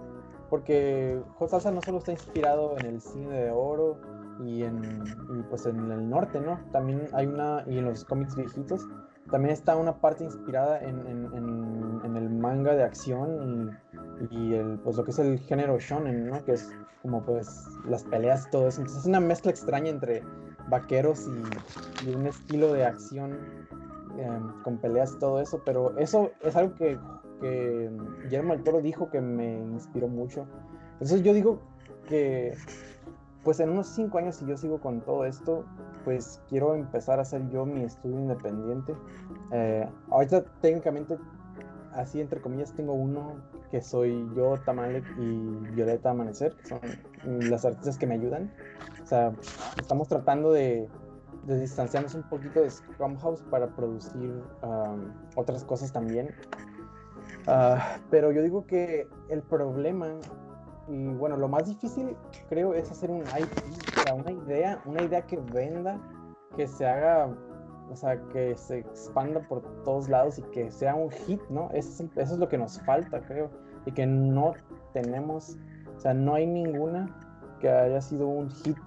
porque 0.51 1.19
Hot 1.39 1.49
Salsa 1.49 1.71
no 1.71 1.81
solo 1.81 1.97
está 1.97 2.11
inspirado 2.11 2.77
en 2.77 2.85
el 2.85 3.01
cine 3.01 3.39
de 3.39 3.49
oro 3.49 3.97
y 4.45 4.61
en, 4.61 5.03
pues 5.49 5.65
en 5.65 5.91
el 5.91 6.07
norte, 6.07 6.39
¿no? 6.41 6.59
También 6.71 7.07
hay 7.13 7.25
una, 7.25 7.63
y 7.65 7.79
en 7.79 7.85
los 7.85 8.05
cómics 8.05 8.35
viejitos, 8.35 8.85
también 9.29 9.53
está 9.53 9.75
una 9.75 9.99
parte 9.99 10.23
inspirada 10.23 10.79
en, 10.79 11.05
el 12.15 12.29
manga 12.29 12.75
de 12.75 12.83
acción 12.83 13.77
y, 14.31 14.53
el, 14.53 14.79
pues 14.79 14.97
lo 14.97 15.03
que 15.03 15.11
es 15.11 15.19
el 15.19 15.39
género 15.39 15.77
shonen, 15.79 16.27
¿no? 16.27 16.43
Que 16.45 16.53
es 16.53 16.71
como 17.01 17.23
pues 17.23 17.67
las 17.85 18.03
peleas 18.03 18.47
y 18.47 18.49
todo 18.51 18.67
eso. 18.67 18.81
Entonces 18.81 19.03
es 19.03 19.07
una 19.07 19.19
mezcla 19.19 19.51
extraña 19.51 19.89
entre 19.89 20.23
vaqueros 20.69 21.27
y, 22.05 22.09
un 22.13 22.25
estilo 22.27 22.73
de 22.73 22.85
acción 22.85 23.37
em, 24.17 24.63
con 24.63 24.77
peleas 24.77 25.13
y 25.13 25.19
todo 25.19 25.41
eso. 25.41 25.61
Pero 25.65 25.97
eso 25.97 26.31
es 26.41 26.55
algo 26.55 26.73
que, 26.75 26.97
que 27.41 27.91
Guillermo 28.23 28.57
Toro 28.59 28.81
dijo 28.81 29.09
que 29.09 29.21
me 29.21 29.57
inspiró 29.59 30.07
mucho. 30.07 30.47
Entonces 30.93 31.21
yo 31.21 31.33
digo 31.33 31.59
que 32.07 32.55
pues 33.43 33.59
en 33.59 33.69
unos 33.69 33.87
cinco 33.87 34.17
años 34.17 34.35
si 34.35 34.45
yo 34.45 34.57
sigo 34.57 34.79
con 34.81 35.01
todo 35.01 35.25
esto, 35.25 35.65
pues 36.07 36.41
quiero 36.47 36.73
empezar 36.73 37.19
a 37.19 37.23
hacer 37.23 37.49
yo 37.49 37.65
mi 37.65 37.83
estudio 37.83 38.17
independiente. 38.17 38.95
Eh, 39.51 39.85
ahorita 40.09 40.45
técnicamente, 40.61 41.17
así 41.91 42.21
entre 42.21 42.39
comillas, 42.39 42.73
tengo 42.77 42.93
uno 42.93 43.41
que 43.71 43.81
soy 43.81 44.25
yo, 44.33 44.55
Tamalek 44.63 45.03
y 45.19 45.73
Violeta 45.73 46.11
Amanecer, 46.11 46.55
que 46.55 46.65
son 46.65 46.79
las 47.49 47.65
artistas 47.65 47.97
que 47.97 48.07
me 48.07 48.13
ayudan. 48.13 48.49
O 49.03 49.05
sea, 49.05 49.33
estamos 49.81 50.07
tratando 50.07 50.53
de, 50.53 50.87
distanciarnos 51.45 52.15
un 52.15 52.23
poquito 52.23 52.61
de 52.61 52.69
Scrum 52.69 53.17
House 53.17 53.43
para 53.51 53.67
producir 53.67 54.41
otras 55.35 55.65
cosas 55.65 55.91
también. 55.91 56.33
Ah, 57.47 57.97
pero 58.09 58.31
yo 58.31 58.43
digo 58.43 58.65
que 58.65 59.09
el 59.27 59.41
problema 59.41 60.07
y 60.87 61.07
bueno, 61.07 61.35
lo 61.35 61.49
más 61.49 61.65
difícil 61.67 62.15
creo 62.47 62.73
es 62.73 62.89
hacer 62.89 63.11
un 63.11 63.23
IP, 63.23 63.51
una 64.13 64.31
idea, 64.31 64.81
una 64.85 65.03
idea 65.03 65.21
que 65.21 65.37
venda, 65.37 65.99
que 66.55 66.67
se 66.67 66.85
haga, 66.85 67.29
o 67.89 67.95
sea, 67.95 68.19
que 68.29 68.55
se 68.57 68.79
expanda 68.79 69.39
por 69.47 69.61
todos 69.83 70.09
lados 70.09 70.37
y 70.39 70.41
que 70.43 70.71
sea 70.71 70.95
un 70.95 71.09
hit, 71.11 71.41
¿no? 71.49 71.69
Eso 71.73 72.03
es, 72.03 72.09
eso 72.17 72.33
es 72.33 72.39
lo 72.39 72.47
que 72.47 72.57
nos 72.57 72.81
falta, 72.81 73.21
creo, 73.21 73.49
y 73.85 73.91
que 73.91 74.05
no 74.05 74.53
tenemos, 74.93 75.57
o 75.95 75.99
sea, 75.99 76.13
no 76.13 76.35
hay 76.35 76.47
ninguna 76.47 77.07
que 77.59 77.69
haya 77.69 78.01
sido 78.01 78.27
un 78.27 78.49
hit. 78.49 78.77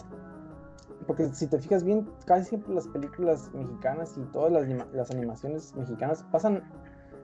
Porque 1.07 1.29
si 1.35 1.47
te 1.47 1.59
fijas 1.59 1.83
bien, 1.83 2.09
casi 2.27 2.51
siempre 2.51 2.75
las 2.75 2.87
películas 2.89 3.51
mexicanas 3.55 4.17
y 4.17 4.23
todas 4.33 4.53
las, 4.53 4.69
las 4.93 5.11
animaciones 5.11 5.75
mexicanas 5.75 6.25
pasan 6.31 6.63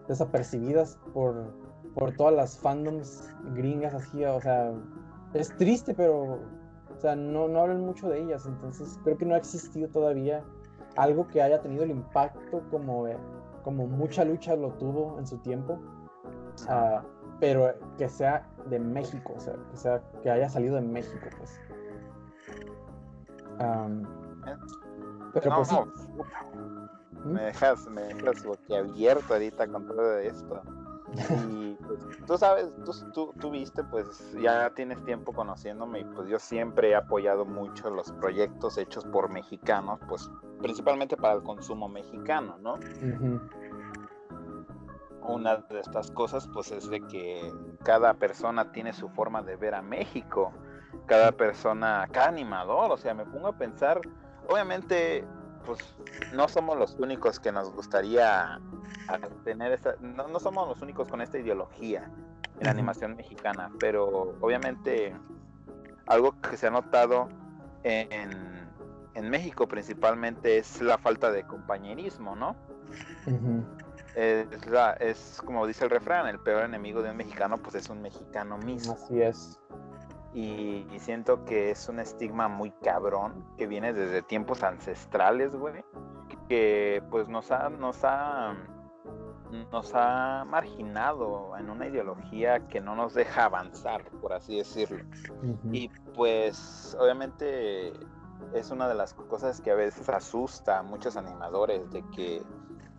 desapercibidas 0.09 0.99
por, 1.12 1.53
por 1.94 2.12
todas 2.12 2.34
las 2.34 2.59
fandoms 2.59 3.28
gringas 3.55 3.94
así, 3.94 4.24
o 4.24 4.40
sea, 4.40 4.72
es 5.34 5.55
triste, 5.57 5.94
pero, 5.94 6.40
o 6.97 7.01
sea, 7.01 7.14
no, 7.14 7.47
no 7.49 7.61
hablan 7.61 7.80
mucho 7.80 8.09
de 8.09 8.22
ellas, 8.22 8.47
entonces 8.47 8.99
creo 9.05 9.18
que 9.18 9.26
no 9.26 9.34
ha 9.34 9.38
existido 9.38 9.88
todavía 9.88 10.42
algo 10.97 11.26
que 11.28 11.42
haya 11.42 11.61
tenido 11.61 11.84
el 11.84 11.90
impacto 11.90 12.62
como, 12.70 13.07
como 13.62 13.86
mucha 13.86 14.24
lucha 14.24 14.57
lo 14.57 14.70
tuvo 14.72 15.18
en 15.18 15.26
su 15.26 15.36
tiempo, 15.38 15.78
uh, 16.68 17.01
pero 17.38 17.74
que 17.99 18.09
sea 18.09 18.49
de 18.70 18.78
México, 18.78 19.34
o 19.36 19.40
sea, 19.40 19.55
que, 19.70 19.76
sea, 19.76 20.03
que 20.22 20.30
haya 20.30 20.49
salido 20.49 20.76
de 20.76 20.82
México, 20.82 21.26
pues. 21.38 21.61
Um, 23.61 24.03
pero 25.32 25.57
pues 25.57 25.72
¿Mm? 27.24 27.32
Me 27.32 27.42
dejas, 27.42 27.86
me 27.88 28.03
dejas 28.03 28.44
boquiabierto 28.44 29.34
ahorita 29.34 29.66
con 29.66 29.86
todo 29.86 30.18
esto. 30.18 30.62
Y 31.48 31.74
pues, 31.74 32.00
tú 32.26 32.36
sabes, 32.36 32.72
tú, 33.14 33.32
tú, 33.38 33.50
viste, 33.50 33.84
pues 33.84 34.32
ya 34.40 34.70
tienes 34.70 35.02
tiempo 35.04 35.32
conociéndome 35.32 36.00
y 36.00 36.04
pues 36.04 36.28
yo 36.28 36.38
siempre 36.38 36.90
he 36.90 36.94
apoyado 36.96 37.44
mucho 37.44 37.90
los 37.90 38.11
proyectos 38.12 38.76
hechos 38.76 39.04
por 39.04 39.30
mexicanos, 39.30 40.00
pues 40.09 40.28
principalmente 40.61 41.16
para 41.16 41.34
el 41.34 41.42
consumo 41.42 41.88
mexicano, 41.88 42.59
¿no? 42.59 42.78
Una 45.22 45.57
de 45.57 45.80
estas 45.80 46.11
cosas 46.11 46.48
pues 46.52 46.72
es 46.72 46.88
de 46.88 47.00
que 47.00 47.52
cada 47.84 48.14
persona 48.14 48.72
tiene 48.72 48.92
su 48.92 49.09
forma 49.09 49.42
de 49.42 49.57
ver 49.57 49.74
a 49.74 49.82
México, 49.82 50.52
cada 51.07 51.32
persona, 51.32 52.09
cada 52.11 52.28
animador, 52.28 52.90
o 52.90 52.96
sea, 52.96 53.14
me 53.14 53.24
pongo 53.24 53.48
a 53.48 53.52
pensar 53.57 54.00
obviamente, 54.48 55.24
pues 55.64 55.78
no 56.32 56.48
somos 56.48 56.78
los 56.78 56.94
únicos 56.96 57.40
que 57.40 57.52
nos 57.52 57.72
gustaría 57.72 58.61
tener 59.44 59.72
esa, 59.72 59.94
no, 60.00 60.28
no 60.28 60.38
somos 60.40 60.68
los 60.68 60.82
únicos 60.82 61.09
con 61.09 61.20
esta 61.20 61.38
ideología 61.38 62.11
en 62.59 62.64
la 62.64 62.70
animación 62.70 63.16
mexicana, 63.16 63.70
pero 63.78 64.36
obviamente 64.40 65.14
algo 66.07 66.34
que 66.40 66.57
se 66.57 66.66
ha 66.66 66.70
notado 66.70 67.28
en, 67.82 68.30
en 69.14 69.30
México 69.30 69.66
principalmente 69.66 70.59
es 70.59 70.80
la 70.80 70.98
falta 70.98 71.30
de 71.30 71.44
compañerismo, 71.44 72.36
¿no? 72.36 72.57
es, 74.16 74.46
es 75.00 75.42
como 75.44 75.66
dice 75.66 75.84
el 75.84 75.90
refrán, 75.90 76.26
el 76.26 76.38
peor 76.38 76.64
enemigo 76.64 77.02
de 77.02 77.11
un 77.11 77.16
mexicano 77.16 77.59
pues 77.59 77.74
es 77.76 77.90
un 77.90 78.02
mexicano 78.02 78.59
mismo. 78.59 78.94
Así 78.94 79.20
es. 79.20 79.61
Y, 80.34 80.86
siento 80.98 81.44
que 81.44 81.70
es 81.70 81.88
un 81.88 81.98
estigma 81.98 82.48
muy 82.48 82.70
cabrón 82.70 83.44
que 83.57 83.66
viene 83.66 83.94
desde 83.94 84.20
tiempos 84.20 84.62
ancestrales, 84.62 85.54
güey, 85.54 85.82
que 86.48 87.02
pues 87.11 87.26
nos 87.28 87.50
ha, 87.50 87.70
nos 87.70 88.04
ha, 88.04 88.54
nos 89.72 89.92
ha 89.94 90.44
marginado 90.47 91.57
en 91.57 91.70
una 91.70 91.86
ideología 91.86 92.66
que 92.68 92.80
no 92.80 92.94
nos 92.94 93.14
deja 93.14 93.44
avanzar, 93.44 94.05
por 94.20 94.32
así 94.32 94.59
decirlo. 94.59 95.05
Y 95.72 95.88
pues 96.14 96.97
obviamente 97.01 97.92
es 98.55 98.70
una 98.70 98.88
de 98.88 98.94
las 98.94 99.14
cosas 99.14 99.61
que 99.61 99.70
a 99.70 99.74
veces 99.74 100.09
asusta 100.09 100.78
a 100.78 100.82
muchos 100.82 101.16
animadores 101.16 101.90
de 101.90 102.03
que 102.11 102.42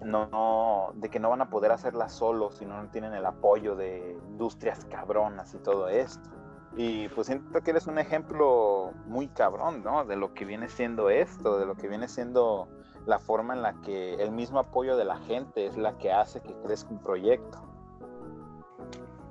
no, 0.01 0.91
de 0.95 1.09
que 1.09 1.19
no 1.19 1.29
van 1.29 1.41
a 1.41 1.49
poder 1.49 1.71
hacerla 1.71 2.09
solos 2.09 2.55
si 2.55 2.65
no 2.65 2.87
tienen 2.89 3.13
el 3.13 3.25
apoyo 3.25 3.75
de 3.75 4.17
industrias 4.29 4.85
cabronas 4.85 5.53
y 5.53 5.57
todo 5.59 5.87
esto. 5.87 6.29
Y 6.75 7.09
pues 7.09 7.27
siento 7.27 7.61
que 7.61 7.71
eres 7.71 7.87
un 7.87 7.97
ejemplo 7.97 8.91
muy 9.07 9.27
cabrón, 9.27 9.83
¿no? 9.83 10.05
De 10.05 10.15
lo 10.15 10.33
que 10.35 10.45
viene 10.45 10.69
siendo 10.69 11.09
esto, 11.09 11.57
de 11.57 11.65
lo 11.65 11.75
que 11.75 11.87
viene 11.87 12.07
siendo 12.07 12.67
la 13.07 13.19
forma 13.19 13.55
en 13.55 13.61
la 13.61 13.73
que 13.81 14.15
el 14.15 14.31
mismo 14.31 14.59
apoyo 14.59 14.97
de 14.97 15.05
la 15.05 15.17
gente 15.17 15.65
es 15.65 15.77
la 15.77 15.97
que 15.97 16.11
hace 16.11 16.41
que 16.41 16.53
crezca 16.63 16.91
un 16.91 16.99
proyecto. 16.99 17.57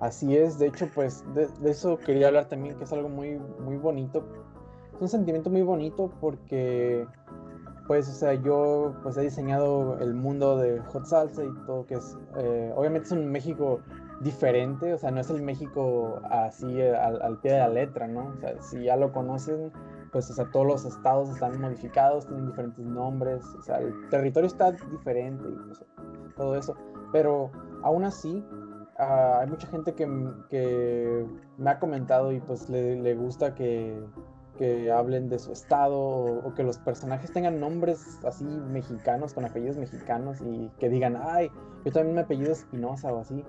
Así 0.01 0.37
es, 0.37 0.59
de 0.59 0.67
hecho, 0.67 0.89
pues 0.95 1.25
de, 1.35 1.49
eso 1.71 1.99
quería 1.99 2.29
hablar 2.29 2.47
también, 2.47 2.77
que 2.77 2.85
es 2.85 2.93
algo 2.93 3.09
muy, 3.09 3.39
muy 3.61 3.77
bonito. 3.77 4.25
Es 4.95 5.01
un 5.01 5.09
sentimiento 5.09 5.51
muy 5.51 5.63
bonito 5.63 6.11
porque 6.21 7.07
pues, 7.87 8.09
o 8.09 8.13
sea, 8.13 8.35
yo 8.35 8.95
pues 9.03 9.17
he 9.17 9.23
diseñado 9.23 9.99
el 10.01 10.15
mundo 10.15 10.57
de 10.57 10.81
Hot 10.81 11.05
Salsa 11.05 11.45
y 11.45 11.53
todo 11.67 11.87
que 11.87 11.95
es, 11.95 12.17
eh, 12.37 12.73
obviamente 12.75 13.07
es 13.07 13.13
un 13.13 13.27
México 13.31 13.81
diferente, 14.21 14.95
o 14.95 14.99
sea, 14.99 15.11
no 15.11 15.21
es 15.21 15.31
el 15.31 15.43
México 15.43 16.21
así 16.31 16.81
eh, 16.81 16.97
al, 16.97 17.39
pie 17.39 17.53
de 17.53 17.59
la 17.59 17.69
letra, 17.69 18.09
¿no? 18.09 18.33
O 18.37 18.41
sea, 18.41 18.61
si 18.63 18.85
ya 18.85 18.97
lo 18.97 19.13
conocen, 19.13 19.71
pues, 20.17 20.31
o 20.31 20.33
sea, 20.33 20.51
todos 20.51 20.67
los 20.67 20.85
estados 20.87 21.29
están 21.29 21.61
modificados, 21.61 22.27
tienen 22.27 22.47
diferentes 22.47 22.87
nombres, 22.87 23.45
o 23.55 23.61
sea, 23.61 23.81
el 23.81 23.93
territorio 24.09 24.47
está 24.47 24.73
diferente 24.73 25.47
y 25.47 26.33
todo 26.37 26.57
eso, 26.57 26.75
pero 27.13 27.51
aún 27.83 28.03
así, 28.03 28.43
ah, 28.99 29.41
hay 29.43 29.47
mucha 29.47 29.67
gente 29.67 29.93
que, 29.95 30.07
me 31.59 31.71
ha 31.71 31.79
comentado 31.79 32.33
y 32.33 32.41
pues 32.41 32.71
le, 32.71 33.15
gusta 33.15 33.55
que 33.55 34.03
que 34.57 34.91
hablen 34.91 35.29
de 35.29 35.39
su 35.39 35.53
estado 35.53 35.99
o, 35.99 36.55
que 36.55 36.63
los 36.63 36.79
personajes 36.79 37.31
tengan 37.31 37.61
nombres 37.61 38.19
así 38.25 38.47
mexicanos, 38.47 39.35
con 39.35 39.45
apellidos 39.45 39.77
mexicanos 39.77 40.41
y 40.41 40.71
que 40.79 40.89
digan, 40.89 41.21
ay, 41.23 41.51
yo 41.85 41.93
también 41.93 42.15
me 42.15 42.23
apellido 42.23 42.53
Espinosa 42.53 43.13
o 43.13 43.21
así. 43.21 43.45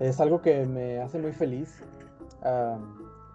Es 0.00 0.20
algo 0.20 0.42
que 0.42 0.66
me 0.66 1.00
hace 1.00 1.20
muy 1.20 1.30
feliz 1.30 1.80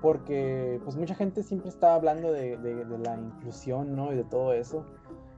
porque 0.04 0.82
pues 0.84 0.97
mucha 0.97 1.16
gente 1.16 1.43
siempre 1.43 1.70
está 1.70 1.95
hablando 1.95 2.30
de, 2.34 2.58
la 3.06 3.16
inclusión, 3.16 3.95
¿no? 3.95 4.12
Y 4.12 4.18
de 4.18 4.26
todo 4.26 4.51
eso, 4.51 4.84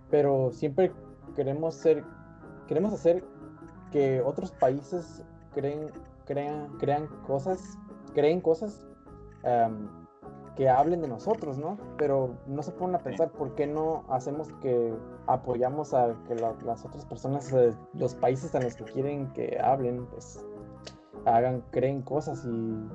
pero 0.09 0.51
siempre 0.51 0.91
queremos 1.35 1.75
ser, 1.75 2.03
queremos 2.67 2.91
hacer 2.91 3.23
que 3.91 4.23
otros 4.23 4.51
países 4.51 5.23
creen, 5.53 5.91
crean, 6.25 6.69
crean 6.79 7.05
cosas, 7.27 7.77
creen 8.15 8.41
cosas 8.41 8.83
que 10.55 10.67
hablen 10.67 11.01
de 11.03 11.09
nosotros, 11.09 11.59
¿no? 11.59 11.77
Pero 11.99 12.31
no 12.47 12.63
se 12.63 12.71
ponen 12.71 12.95
a 12.95 12.99
pensar 13.03 13.29
por 13.33 13.53
qué 13.53 13.67
no 13.67 14.03
hacemos 14.09 14.51
que 14.63 14.95
apoyamos 15.27 15.93
a 15.93 16.15
que 16.27 16.33
las 16.33 16.83
otras 16.83 17.05
personas 17.05 17.53
los 17.93 18.15
países 18.15 18.55
en 18.55 18.63
los 18.63 18.75
que 18.75 18.85
quieren 18.85 19.31
que 19.33 19.59
hablen, 19.63 20.07
pues 20.07 20.43
hagan, 21.25 21.63
creen 21.69 22.01
cosas 22.01 22.43
y, 22.45 22.89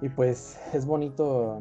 y 0.00 0.08
pues 0.08 0.58
es 0.72 0.86
bonito 0.86 1.60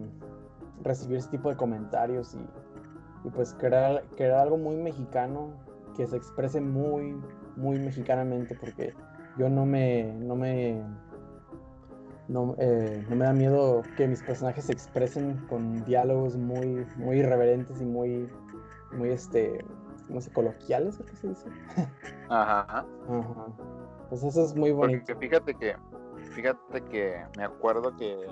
recibir 0.84 1.18
ese 1.18 1.30
tipo 1.30 1.50
de 1.50 1.56
comentarios 1.56 2.36
y, 2.36 3.28
y 3.28 3.32
pues 3.32 3.54
crear, 3.54 4.04
crear 4.16 4.40
algo 4.40 4.58
muy 4.58 4.76
mexicano 4.76 5.50
que 5.96 6.06
se 6.08 6.18
exprese 6.18 6.62
muy, 6.62 7.16
muy 7.56 7.80
mexicanamente 7.80 8.56
porque 8.56 8.94
yo 9.38 9.50
no 9.50 9.66
me, 9.66 10.14
no 10.14 10.36
me 10.36 10.82
no, 12.28 12.56
eh, 12.58 13.06
no, 13.10 13.16
me 13.16 13.26
da 13.26 13.34
miedo 13.34 13.84
que 13.98 14.08
mis 14.08 14.22
personajes 14.24 14.66
se 14.66 14.74
expresen 14.74 15.38
con 15.48 15.84
diálogos 15.86 16.36
muy, 16.38 16.86
muy 16.98 17.20
irreverentes 17.20 17.80
y 17.82 17.86
muy, 17.86 18.30
muy, 18.92 19.10
este, 19.10 19.64
no 20.10 20.20
sé, 20.22 20.32
coloquiales, 20.32 20.98
¿qué 20.98 21.16
se 21.16 21.28
dice? 21.30 21.50
Ajá. 22.30 22.86
Ajá. 23.08 23.48
Pues 24.10 24.24
eso 24.24 24.44
es 24.44 24.56
muy 24.56 24.72
bonito. 24.72 25.04
Porque 25.06 25.28
fíjate 25.28 25.54
que, 25.56 25.76
fíjate 26.32 26.84
que 26.86 27.26
me 27.38 27.44
acuerdo 27.44 27.96
que 27.96 28.28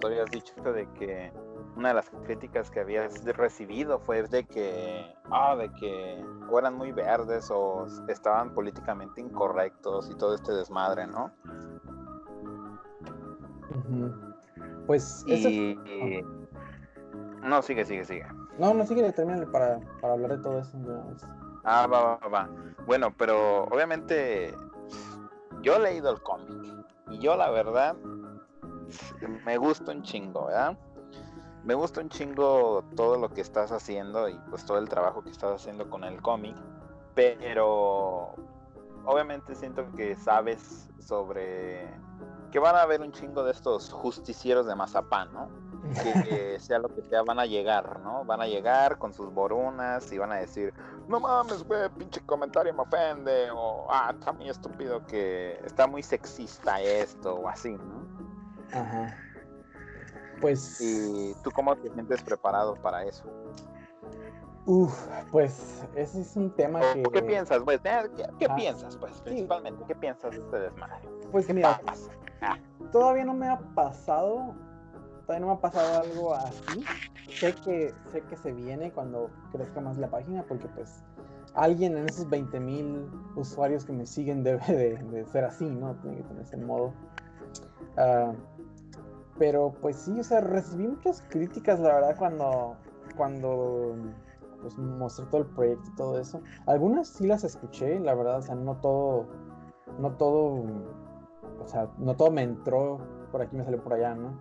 tú 0.00 0.06
habías 0.06 0.30
dicho 0.30 0.54
de 0.72 0.86
que 0.92 1.32
una 1.76 1.88
de 1.88 1.94
las 1.94 2.10
críticas 2.24 2.70
que 2.70 2.80
habías 2.80 3.24
recibido 3.24 3.98
fue 3.98 4.22
de 4.24 4.44
que, 4.44 5.14
ah, 5.30 5.56
de 5.56 5.70
que 5.72 6.24
o 6.48 6.58
eran 6.58 6.74
muy 6.76 6.92
verdes 6.92 7.50
o 7.50 7.86
estaban 8.08 8.52
políticamente 8.52 9.20
incorrectos 9.20 10.10
y 10.10 10.14
todo 10.16 10.34
este 10.34 10.52
desmadre, 10.52 11.06
¿no? 11.06 11.30
Pues. 14.86 15.24
Y... 15.26 15.78
No, 17.42 17.62
sigue, 17.62 17.84
sigue, 17.84 18.04
sigue. 18.04 18.26
No, 18.58 18.74
no, 18.74 18.84
sigue, 18.84 19.10
termina 19.12 19.50
para, 19.50 19.80
para 20.00 20.14
hablar 20.14 20.36
de 20.36 20.38
todo 20.42 20.58
eso. 20.58 20.78
Ah, 21.64 21.86
va, 21.86 22.16
va, 22.16 22.28
va. 22.28 22.50
Bueno, 22.86 23.14
pero 23.16 23.64
obviamente 23.64 24.54
yo 25.62 25.76
he 25.76 25.80
leído 25.80 26.10
el 26.10 26.22
cómic 26.22 26.86
y 27.10 27.18
yo 27.18 27.36
la 27.36 27.50
verdad 27.50 27.96
me 29.44 29.56
gusta 29.56 29.92
un 29.92 30.02
chingo, 30.02 30.46
¿verdad? 30.46 30.76
Me 31.64 31.74
gusta 31.74 32.00
un 32.00 32.08
chingo 32.08 32.84
todo 32.96 33.16
lo 33.16 33.28
que 33.28 33.42
estás 33.42 33.70
haciendo 33.70 34.28
y 34.28 34.38
pues 34.48 34.64
todo 34.64 34.78
el 34.78 34.88
trabajo 34.88 35.22
que 35.22 35.30
estás 35.30 35.60
haciendo 35.60 35.88
con 35.90 36.04
el 36.04 36.20
cómic, 36.22 36.56
pero 37.14 38.34
obviamente 39.04 39.54
siento 39.54 39.90
que 39.92 40.16
sabes 40.16 40.88
sobre 40.98 41.86
que 42.50 42.58
van 42.58 42.76
a 42.76 42.82
haber 42.82 43.00
un 43.00 43.12
chingo 43.12 43.44
de 43.44 43.52
estos 43.52 43.90
justicieros 43.92 44.66
de 44.66 44.74
mazapán, 44.74 45.32
¿no? 45.32 45.48
Que, 46.02 46.58
sea 46.60 46.78
lo 46.78 46.88
que 46.88 47.02
sea, 47.02 47.22
van 47.22 47.38
a 47.38 47.46
llegar, 47.46 48.00
¿no? 48.00 48.24
Van 48.24 48.40
a 48.40 48.46
llegar 48.46 48.98
con 48.98 49.12
sus 49.12 49.32
borunas 49.32 50.10
y 50.12 50.18
van 50.18 50.32
a 50.32 50.36
decir, 50.36 50.74
no 51.08 51.20
mames, 51.20 51.64
güey, 51.64 51.88
pinche 51.90 52.20
comentario 52.26 52.72
me 52.74 52.82
ofende, 52.82 53.50
o 53.50 53.86
ah, 53.90 54.12
está 54.16 54.32
muy 54.32 54.48
estúpido 54.48 55.04
que 55.06 55.58
está 55.64 55.86
muy 55.86 56.02
sexista 56.02 56.80
esto, 56.80 57.34
o 57.34 57.48
así, 57.48 57.76
¿no? 57.76 58.06
Ajá. 58.72 59.16
Pues. 60.40 60.80
¿Y 60.80 61.34
tú 61.42 61.50
cómo 61.50 61.76
te 61.76 61.90
sientes 61.90 62.22
preparado 62.22 62.74
para 62.76 63.04
eso? 63.04 63.24
Uf, 64.66 65.06
pues 65.30 65.84
ese 65.96 66.20
es 66.20 66.36
un 66.36 66.50
tema 66.54 66.80
que. 66.92 67.02
¿Qué 67.02 67.22
piensas, 67.22 67.62
güey? 67.62 67.78
¿Qué, 67.78 68.46
ah, 68.48 68.54
piensas, 68.56 68.96
pues, 68.96 69.20
principalmente? 69.22 69.84
¿Qué 69.86 69.94
piensas 69.94 70.32
de 70.32 70.38
este 70.38 70.58
desmadre? 70.60 71.08
Pues 71.32 71.52
mira, 71.52 71.80
todavía 72.92 73.24
no 73.24 73.34
me 73.34 73.48
ha 73.48 73.58
pasado, 73.74 74.54
todavía 75.30 75.46
no 75.46 75.52
me 75.52 75.58
ha 75.58 75.60
pasado 75.60 76.00
algo 76.00 76.34
así. 76.34 76.84
Sé 77.38 77.54
que, 77.64 77.94
sé 78.10 78.20
que 78.22 78.36
se 78.36 78.50
viene 78.50 78.90
cuando 78.90 79.30
crezca 79.52 79.80
más 79.80 79.96
la 79.96 80.10
página, 80.10 80.44
porque 80.48 80.66
pues 80.66 81.04
alguien 81.54 81.96
en 81.96 82.08
esos 82.08 82.28
20 82.28 82.58
mil 82.58 83.08
usuarios 83.36 83.84
que 83.84 83.92
me 83.92 84.06
siguen 84.06 84.42
debe 84.44 84.98
de, 84.98 85.24
ser 85.26 85.44
así, 85.44 85.66
¿no? 85.66 85.94
Tiene 86.00 86.16
que 86.16 86.22
tener 86.24 86.42
ese 86.42 86.56
modo. 86.56 86.92
Ah, 87.96 88.32
pero 89.38 89.72
pues 89.80 89.96
sí, 89.98 90.18
o 90.18 90.24
sea, 90.24 90.40
recibí 90.40 90.88
muchas 90.88 91.22
críticas, 91.28 91.78
la 91.78 91.94
verdad, 91.94 92.16
cuando, 92.18 92.76
cuando 93.16 93.94
pues, 94.60 94.76
mostré 94.78 95.26
todo 95.26 95.42
el 95.42 95.46
proyecto 95.46 95.88
y 95.92 95.94
todo 95.94 96.18
eso. 96.18 96.40
Algunas 96.66 97.06
sí 97.06 97.28
las 97.28 97.44
escuché, 97.44 98.00
la 98.00 98.16
verdad, 98.16 98.38
o 98.38 98.42
sea, 98.42 98.56
no 98.56 98.76
todo, 98.78 99.28
no 100.00 100.10
todo 100.16 100.64
o 101.62 101.68
sea, 101.68 101.88
no 101.98 102.16
todo 102.16 102.30
me 102.30 102.42
entró, 102.42 102.98
por 103.30 103.42
aquí 103.42 103.56
me 103.56 103.64
salió 103.64 103.82
por 103.82 103.92
allá, 103.92 104.14
¿no? 104.14 104.40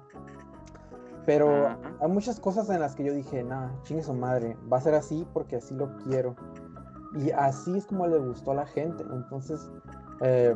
Pero 1.26 1.78
hay 2.00 2.10
muchas 2.10 2.40
cosas 2.40 2.70
en 2.70 2.80
las 2.80 2.96
que 2.96 3.04
yo 3.04 3.14
dije, 3.14 3.44
nah, 3.44 3.70
chingue 3.84 4.04
su 4.04 4.14
madre, 4.14 4.58
va 4.72 4.78
a 4.78 4.82
ser 4.82 4.96
así 4.96 5.28
porque 5.34 5.58
así 5.58 5.76
lo 5.76 5.96
quiero. 5.98 6.36
Y 7.16 7.32
así 7.32 7.78
es 7.78 7.86
como 7.86 8.08
le 8.08 8.18
gustó 8.18 8.52
a 8.52 8.56
la 8.56 8.66
gente. 8.66 9.04
Entonces, 9.12 9.70
eh, 10.22 10.56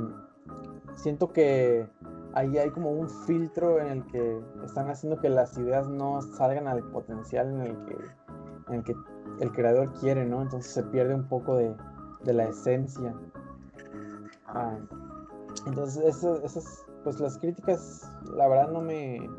siento 0.96 1.32
que 1.32 1.88
ahí 2.34 2.58
hay 2.58 2.70
como 2.72 2.92
un 2.92 3.10
filtro 3.10 3.80
en 3.80 3.88
el 3.88 4.06
que 4.08 4.42
están 4.64 4.90
haciendo 4.90 5.20
que 5.20 5.30
las 5.30 5.58
ideas 5.58 5.88
no 5.88 6.22
salgan 6.22 6.68
al 6.68 6.84
potencial 6.84 7.48
en 7.50 7.62
el 7.62 7.86
que, 7.86 7.98
en 8.70 8.74
el 8.76 8.84
que 8.84 8.96
el 9.40 9.52
creador 9.52 9.94
quiere, 9.94 10.26
¿no? 10.26 10.42
Entonces 10.42 10.72
se 10.72 10.84
pierde 10.84 11.16
un 11.16 11.28
poco 11.28 11.56
de, 11.56 11.76
la 12.26 12.46
esencia. 12.46 13.14
Ah, 14.48 14.78
entonces, 15.66 16.04
esas, 16.04 16.86
pues 17.04 17.20
las 17.20 17.38
críticas, 17.38 18.12
la 18.36 18.48
verdad 18.48 18.72
no 18.72 18.82
me, 18.82 19.30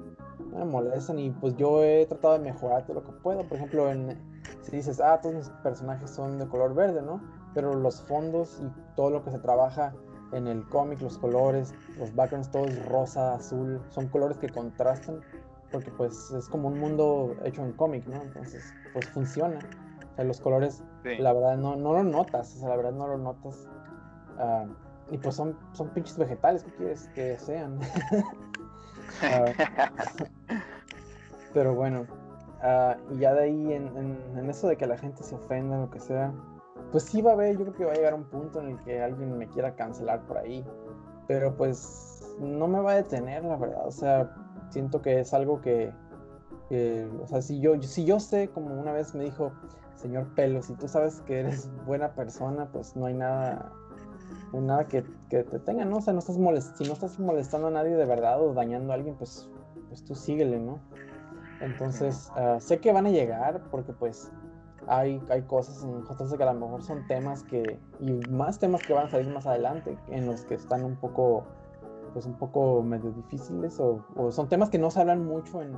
me 0.54 0.64
molestan 0.64 1.18
y 1.18 1.30
pues 1.30 1.56
yo 1.56 1.82
he 1.82 2.06
tratado 2.06 2.34
de 2.34 2.40
mejorar 2.40 2.84
todo 2.84 3.00
lo 3.00 3.04
que 3.04 3.12
puedo. 3.12 3.46
Por 3.46 3.56
ejemplo, 3.58 3.90
en, 3.90 4.18
si 4.62 4.76
dices, 4.76 5.00
ah, 5.00 5.20
todos 5.20 5.34
mis 5.34 5.48
personajes 5.62 6.10
son 6.10 6.38
de 6.38 6.46
color 6.46 6.74
verde, 6.74 7.02
¿no? 7.02 7.20
Pero 7.54 7.74
los 7.74 8.02
fondos 8.02 8.60
y 8.62 8.94
todo 8.94 9.10
lo 9.10 9.24
que 9.24 9.30
se 9.30 9.38
trabaja 9.38 9.94
en 10.32 10.46
el 10.46 10.66
cómic, 10.68 11.00
los 11.00 11.18
colores, 11.18 11.74
los 11.98 12.14
backgrounds, 12.14 12.50
todos 12.50 12.86
rosa, 12.86 13.34
azul, 13.34 13.80
son 13.90 14.08
colores 14.08 14.38
que 14.38 14.48
contrastan 14.48 15.20
porque 15.74 15.90
pues 15.90 16.30
es 16.30 16.48
como 16.48 16.68
un 16.68 16.78
mundo 16.78 17.34
hecho 17.44 17.64
en 17.64 17.72
cómic, 17.72 18.06
¿no? 18.06 18.22
Entonces, 18.22 18.72
pues 18.92 19.08
funciona. 19.08 19.58
O 20.12 20.14
sea, 20.14 20.24
los 20.24 20.40
colores, 20.40 20.84
la 21.02 21.32
verdad, 21.32 21.56
no, 21.56 21.74
no 21.74 21.92
lo 21.94 22.04
notas, 22.04 22.54
o 22.54 22.60
sea, 22.60 22.68
la 22.68 22.76
verdad 22.76 22.92
no 22.92 23.08
lo 23.08 23.18
notas. 23.18 23.68
Ah, 24.38 24.66
y 25.10 25.18
pues 25.18 25.34
son, 25.34 25.58
son 25.72 25.88
pinches 25.88 26.16
vegetales, 26.16 26.62
¿qué 26.62 26.70
quieres 26.74 27.08
que 27.08 27.38
sean? 27.40 27.80
Ah, 29.22 29.52
pero 31.54 31.74
bueno, 31.74 32.06
uh, 32.62 33.14
y 33.14 33.18
ya 33.18 33.34
de 33.34 33.44
ahí 33.44 33.72
en, 33.72 34.48
eso 34.48 34.68
de 34.68 34.76
que 34.76 34.86
la 34.86 34.98
gente 34.98 35.22
se 35.22 35.34
ofenda, 35.34 35.78
lo 35.78 35.90
que 35.90 36.00
sea, 36.00 36.32
pues 36.90 37.04
sí 37.04 37.22
va 37.22 37.30
a 37.30 37.34
haber, 37.34 37.56
yo 37.56 37.64
creo 37.64 37.74
que 37.74 37.84
va 37.84 37.92
a 37.92 37.96
llegar 37.96 38.14
un 38.14 38.24
punto 38.24 38.60
en 38.60 38.70
el 38.70 38.78
que 38.80 39.02
alguien 39.02 39.36
me 39.36 39.48
quiera 39.48 39.74
cancelar 39.74 40.20
por 40.26 40.38
ahí, 40.38 40.64
pero 41.26 41.56
pues 41.56 42.36
no 42.40 42.66
me 42.68 42.80
va 42.80 42.92
a 42.92 42.96
detener, 42.96 43.44
la 43.44 43.56
verdad, 43.56 43.86
o 43.86 43.90
sea, 43.92 44.34
siento 44.70 45.00
que 45.00 45.20
es 45.20 45.32
algo 45.32 45.60
que, 45.60 45.92
o 47.22 47.26
sea, 47.26 47.42
si 47.42 47.60
yo, 47.60 47.80
si 47.82 48.04
yo 48.04 48.18
sé, 48.18 48.48
como 48.48 48.74
una 48.74 48.92
vez 48.92 49.14
me 49.14 49.24
dijo, 49.24 49.52
señor 49.94 50.26
Pelo, 50.34 50.62
si 50.62 50.74
tú 50.74 50.88
sabes 50.88 51.20
que 51.22 51.40
eres 51.40 51.70
buena 51.86 52.14
persona, 52.14 52.66
pues 52.72 52.96
no 52.96 53.06
hay 53.06 53.14
nada, 53.14 53.72
no 54.54 54.60
hay 54.60 54.66
nada 54.66 54.88
que, 54.88 55.04
que, 55.28 55.42
te 55.42 55.58
tenga, 55.58 55.84
¿no? 55.84 55.96
O 55.96 56.00
sea, 56.00 56.12
no 56.12 56.20
estás 56.20 56.38
molest 56.38 56.76
si 56.76 56.84
no 56.84 56.92
estás 56.92 57.18
molestando 57.18 57.68
a 57.68 57.70
nadie 57.70 57.96
de 57.96 58.04
verdad 58.06 58.40
o 58.40 58.54
dañando 58.54 58.92
a 58.92 58.96
alguien, 58.96 59.16
pues, 59.16 59.48
pues 59.88 60.04
tú 60.04 60.14
síguele, 60.14 60.58
¿no? 60.58 60.78
Entonces, 61.60 62.30
uh, 62.36 62.60
sé 62.60 62.78
que 62.78 62.92
van 62.92 63.06
a 63.06 63.10
llegar 63.10 63.62
porque 63.70 63.92
pues 63.92 64.30
hay, 64.86 65.22
hay 65.30 65.42
cosas 65.42 65.82
en 65.82 66.02
JC 66.04 66.36
que 66.36 66.42
a 66.42 66.52
lo 66.52 66.60
mejor 66.60 66.82
son 66.82 67.06
temas 67.06 67.42
que, 67.44 67.78
y 68.00 68.12
más 68.30 68.58
temas 68.58 68.82
que 68.82 68.92
van 68.92 69.06
a 69.06 69.10
salir 69.10 69.32
más 69.32 69.46
adelante, 69.46 69.98
en 70.08 70.26
los 70.26 70.44
que 70.44 70.54
están 70.54 70.84
un 70.84 70.96
poco 70.96 71.44
pues 72.12 72.26
un 72.26 72.34
poco 72.34 72.82
medio 72.82 73.10
difíciles 73.10 73.80
o, 73.80 74.04
son 74.30 74.48
temas 74.48 74.70
que 74.70 74.78
no 74.78 74.90
se 74.90 75.00
hablan 75.00 75.24
mucho 75.24 75.60
en, 75.62 75.74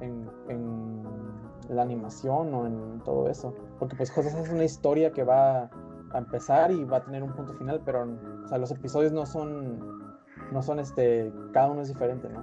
en, 0.00 1.02
la 1.68 1.82
animación 1.82 2.52
o 2.54 2.66
en 2.66 3.00
todo 3.04 3.28
eso. 3.28 3.54
Porque 3.78 3.94
pues 3.96 4.10
cosas 4.10 4.34
es 4.34 4.50
una 4.50 4.64
historia 4.64 5.12
que 5.12 5.22
va 5.22 5.70
a 6.12 6.18
empezar 6.18 6.70
y 6.70 6.84
va 6.84 6.98
a 6.98 7.02
tener 7.02 7.22
un 7.22 7.32
punto 7.32 7.54
final, 7.54 7.80
pero 7.84 8.06
o 8.44 8.48
sea, 8.48 8.58
los 8.58 8.70
episodios 8.70 9.12
no 9.12 9.26
son, 9.26 10.14
no 10.52 10.62
son 10.62 10.80
este, 10.80 11.32
cada 11.52 11.68
uno 11.68 11.82
es 11.82 11.88
diferente, 11.88 12.28
¿no? 12.28 12.42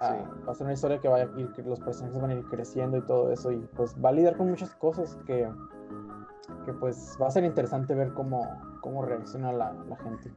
Ah, 0.00 0.16
va 0.46 0.52
a 0.52 0.54
ser 0.54 0.66
una 0.66 0.74
historia 0.74 0.98
que 0.98 1.08
va 1.08 1.16
a 1.16 1.22
ir, 1.22 1.52
que 1.52 1.62
los 1.62 1.80
personajes 1.80 2.20
van 2.20 2.30
a 2.30 2.34
ir 2.34 2.44
creciendo 2.46 2.96
y 2.96 3.02
todo 3.02 3.30
eso 3.30 3.52
y 3.52 3.58
pues 3.74 3.94
va 4.04 4.10
a 4.10 4.12
lidiar 4.12 4.36
con 4.36 4.50
muchas 4.50 4.74
cosas 4.74 5.16
que, 5.26 5.48
que 6.66 6.72
pues 6.74 7.16
va 7.20 7.28
a 7.28 7.30
ser 7.30 7.44
interesante 7.44 7.94
ver 7.94 8.12
cómo, 8.12 8.60
cómo 8.80 9.02
reacciona 9.02 9.52
la, 9.52 9.72
la 9.88 9.96
gente. 9.96 10.32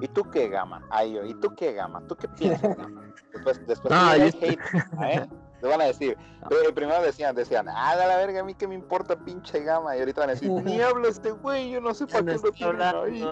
¿Y 0.00 0.08
tú 0.08 0.24
qué, 0.30 0.48
Gama? 0.48 0.82
Ay, 0.90 1.14
yo, 1.14 1.24
¿y 1.24 1.34
tú 1.34 1.54
qué, 1.56 1.72
Gama? 1.72 2.02
¿Tú 2.06 2.16
qué 2.16 2.28
piensas, 2.28 2.76
Gama? 2.76 3.02
Después, 3.32 3.66
después 3.66 3.94
no, 3.94 4.12
de 4.12 4.26
hate, 4.40 4.60
¿eh? 5.02 5.28
Te 5.60 5.66
van 5.66 5.80
a 5.80 5.84
decir, 5.84 6.16
pero 6.48 6.74
primero 6.74 7.02
decían, 7.02 7.34
decían, 7.34 7.66
ah, 7.68 7.94
la 7.96 8.16
verga, 8.16 8.40
a 8.40 8.44
mí 8.44 8.54
qué 8.54 8.68
me 8.68 8.74
importa 8.74 9.16
pinche 9.16 9.62
Gama, 9.62 9.96
y 9.96 10.00
ahorita 10.00 10.20
van 10.20 10.30
a 10.30 10.32
decir, 10.34 10.50
ni 10.50 10.80
hablo 10.80 11.08
este 11.08 11.30
güey, 11.30 11.70
yo 11.70 11.80
no 11.80 11.94
sé 11.94 12.06
para 12.06 12.24
qué 12.24 12.34
lo 12.34 12.52
tienen 12.52 12.82
ahí. 12.82 13.26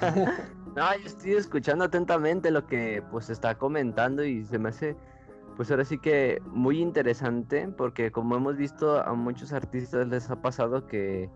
No, 0.76 0.94
yo 0.94 1.06
estoy 1.06 1.32
escuchando 1.32 1.86
atentamente 1.86 2.50
lo 2.50 2.66
que 2.66 3.02
pues 3.10 3.30
está 3.30 3.54
comentando 3.54 4.22
y 4.22 4.44
se 4.44 4.58
me 4.58 4.68
hace 4.68 4.94
pues 5.56 5.70
ahora 5.70 5.86
sí 5.86 5.96
que 5.96 6.42
muy 6.48 6.82
interesante 6.82 7.66
porque 7.78 8.12
como 8.12 8.36
hemos 8.36 8.58
visto 8.58 9.00
a 9.00 9.14
muchos 9.14 9.54
artistas 9.54 10.06
les 10.08 10.30
ha 10.30 10.36
pasado 10.36 10.86
que 10.86 11.30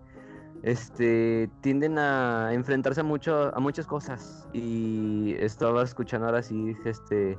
este, 0.62 1.50
tienden 1.60 1.98
a 1.98 2.52
enfrentarse 2.52 3.00
a, 3.00 3.04
mucho, 3.04 3.54
a 3.54 3.60
muchas 3.60 3.86
cosas. 3.86 4.48
Y 4.52 5.34
estaba 5.38 5.82
escuchando 5.82 6.26
ahora 6.26 6.42
sí 6.42 6.76
este, 6.84 7.38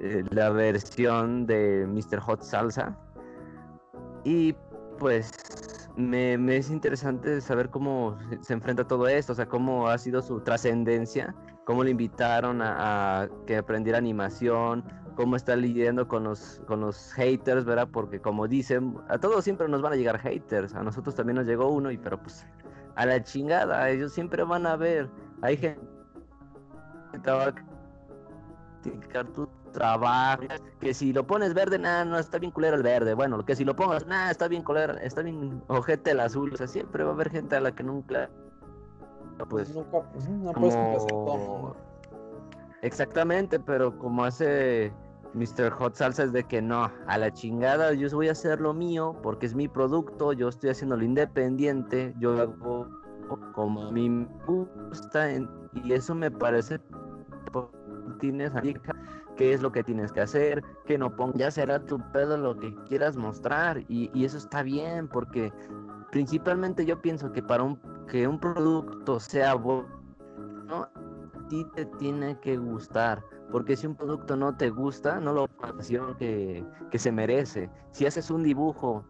eh, 0.00 0.24
la 0.30 0.50
versión 0.50 1.46
de 1.46 1.86
Mr. 1.86 2.20
Hot 2.20 2.42
Salsa. 2.42 2.96
Y 4.24 4.54
pues 4.98 5.30
me, 5.96 6.34
es 6.56 6.70
interesante 6.70 7.40
saber 7.40 7.70
cómo 7.70 8.18
se 8.40 8.52
enfrenta 8.52 8.86
todo 8.86 9.08
esto, 9.08 9.32
o 9.32 9.36
sea, 9.36 9.46
cómo 9.46 9.88
ha 9.88 9.98
sido 9.98 10.22
su 10.22 10.40
trascendencia, 10.40 11.34
cómo 11.64 11.84
le 11.84 11.90
invitaron 11.90 12.60
a, 12.62 13.22
a, 13.22 13.28
que 13.46 13.56
aprendiera 13.56 13.98
animación, 13.98 14.84
cómo 15.14 15.36
está 15.36 15.56
lidiando 15.56 16.08
con 16.08 16.24
los, 16.24 16.60
con 16.66 16.80
los 16.80 17.12
haters, 17.12 17.64
¿verdad? 17.64 17.88
Porque 17.90 18.20
como 18.20 18.48
dicen, 18.48 18.96
a 19.08 19.18
todos 19.18 19.44
siempre 19.44 19.68
nos 19.68 19.82
van 19.82 19.92
a 19.92 19.96
llegar 19.96 20.18
haters, 20.18 20.74
a 20.74 20.82
nosotros 20.82 21.14
también 21.14 21.36
nos 21.36 21.46
llegó 21.46 21.68
uno, 21.68 21.90
y 21.90 21.98
pero 21.98 22.20
pues 22.20 22.46
a 22.96 23.06
la 23.06 23.22
chingada, 23.22 23.88
ellos 23.90 24.12
siempre 24.12 24.42
van 24.44 24.66
a 24.66 24.76
ver, 24.76 25.08
hay 25.42 25.56
gente 25.56 25.86
que 27.22 27.30
va 27.30 27.46
a 27.46 27.54
criticar 28.82 29.26
tu 29.28 29.48
trabajo, 29.72 30.42
que 30.80 30.94
si 30.94 31.12
lo 31.12 31.26
pones 31.26 31.54
verde, 31.54 31.78
nada, 31.78 32.04
no 32.04 32.18
está 32.18 32.38
bien 32.38 32.52
culero 32.52 32.76
el 32.76 32.82
verde, 32.82 33.14
bueno, 33.14 33.44
que 33.44 33.54
si 33.56 33.64
lo 33.64 33.76
pongas, 33.76 34.06
nada, 34.06 34.30
está 34.30 34.48
bien 34.48 34.62
culero, 34.62 34.94
está 34.98 35.22
bien 35.22 35.62
ojete 35.68 36.10
el 36.12 36.20
azul, 36.20 36.52
o 36.52 36.56
sea, 36.56 36.66
siempre 36.66 37.04
va 37.04 37.10
a 37.10 37.14
haber 37.14 37.30
gente 37.30 37.56
a 37.56 37.60
la 37.60 37.72
que 37.72 37.82
nunca, 37.82 38.28
pues, 39.48 39.74
nunca, 39.74 39.98
no 40.42 40.52
puedes 40.52 41.04
como... 41.06 41.89
Exactamente, 42.82 43.60
pero 43.60 43.96
como 43.98 44.24
hace 44.24 44.92
Mr. 45.34 45.70
Hot 45.70 45.94
Salsa 45.94 46.24
es 46.24 46.32
de 46.32 46.44
que 46.44 46.62
no, 46.62 46.90
a 47.06 47.18
la 47.18 47.32
chingada, 47.32 47.92
yo 47.92 48.08
voy 48.10 48.28
a 48.28 48.32
hacer 48.32 48.60
lo 48.60 48.74
mío 48.74 49.16
porque 49.22 49.46
es 49.46 49.54
mi 49.54 49.68
producto, 49.68 50.32
yo 50.32 50.48
estoy 50.48 50.70
haciendo 50.70 50.96
lo 50.96 51.04
independiente, 51.04 52.14
yo 52.18 52.40
hago 52.40 52.88
como 53.52 53.86
a 53.86 53.92
mí 53.92 54.08
me 54.10 54.26
gusta 54.46 55.28
y 55.30 55.92
eso 55.92 56.14
me 56.14 56.30
parece 56.30 56.80
tienes 58.18 58.52
qué 59.36 59.52
es 59.52 59.62
lo 59.62 59.72
que 59.72 59.82
tienes 59.82 60.12
que 60.12 60.20
hacer, 60.20 60.62
que 60.84 60.98
no 60.98 61.14
pongas, 61.16 61.38
ya 61.38 61.50
será 61.50 61.84
tu 61.84 61.98
pedo 62.12 62.36
lo 62.36 62.58
que 62.58 62.74
quieras 62.88 63.16
mostrar 63.16 63.78
y, 63.88 64.10
y 64.12 64.24
eso 64.24 64.36
está 64.36 64.62
bien 64.62 65.08
porque 65.08 65.52
principalmente 66.10 66.84
yo 66.84 67.00
pienso 67.00 67.32
que 67.32 67.42
para 67.42 67.62
un, 67.62 67.80
que 68.06 68.26
un 68.26 68.38
producto 68.38 69.20
sea 69.20 69.54
bueno, 69.54 69.99
ti 71.50 71.66
te 71.74 71.84
tiene 71.84 72.40
que 72.40 72.56
gustar 72.56 73.22
porque 73.50 73.76
si 73.76 73.86
un 73.86 73.94
producto 73.94 74.36
no 74.36 74.56
te 74.56 74.70
gusta, 74.70 75.20
no 75.20 75.32
lo 75.32 75.48
pasión 75.48 76.16
que, 76.16 76.64
que 76.90 76.98
se 76.98 77.12
merece. 77.12 77.68
Si 77.90 78.06
haces 78.06 78.30
un 78.30 78.42
dibujo 78.42 79.04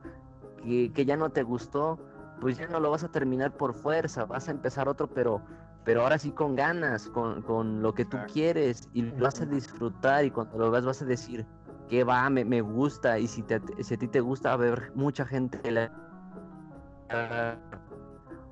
que, 0.62 0.90
que, 0.92 1.04
ya 1.04 1.16
no 1.16 1.30
te 1.30 1.42
gustó, 1.42 1.98
pues 2.40 2.56
ya 2.56 2.66
no 2.66 2.80
lo 2.80 2.90
vas 2.90 3.04
a 3.04 3.08
terminar 3.10 3.52
por 3.52 3.74
fuerza, 3.74 4.24
vas 4.24 4.48
a 4.48 4.52
empezar 4.52 4.88
otro, 4.88 5.08
pero, 5.08 5.42
pero 5.84 6.02
ahora 6.02 6.18
sí 6.18 6.32
con 6.32 6.56
ganas, 6.56 7.08
con, 7.10 7.42
con 7.42 7.82
lo 7.82 7.94
que 7.94 8.04
tú 8.04 8.16
quieres 8.32 8.88
y 8.94 9.02
lo 9.02 9.24
vas 9.24 9.40
a 9.40 9.46
disfrutar 9.46 10.24
y 10.24 10.30
cuando 10.30 10.58
lo 10.58 10.70
veas 10.70 10.84
vas 10.84 11.02
a 11.02 11.04
decir, 11.04 11.46
que 11.88 12.04
va, 12.04 12.28
me, 12.30 12.44
me 12.44 12.60
gusta 12.62 13.18
y 13.18 13.26
si, 13.26 13.42
te, 13.42 13.60
si 13.82 13.94
a 13.94 13.98
ti 13.98 14.08
te 14.08 14.20
gusta, 14.20 14.50
va 14.50 14.52
a 14.52 14.58
haber 14.68 14.92
mucha 14.94 15.26
gente. 15.26 15.70
La... 15.70 15.90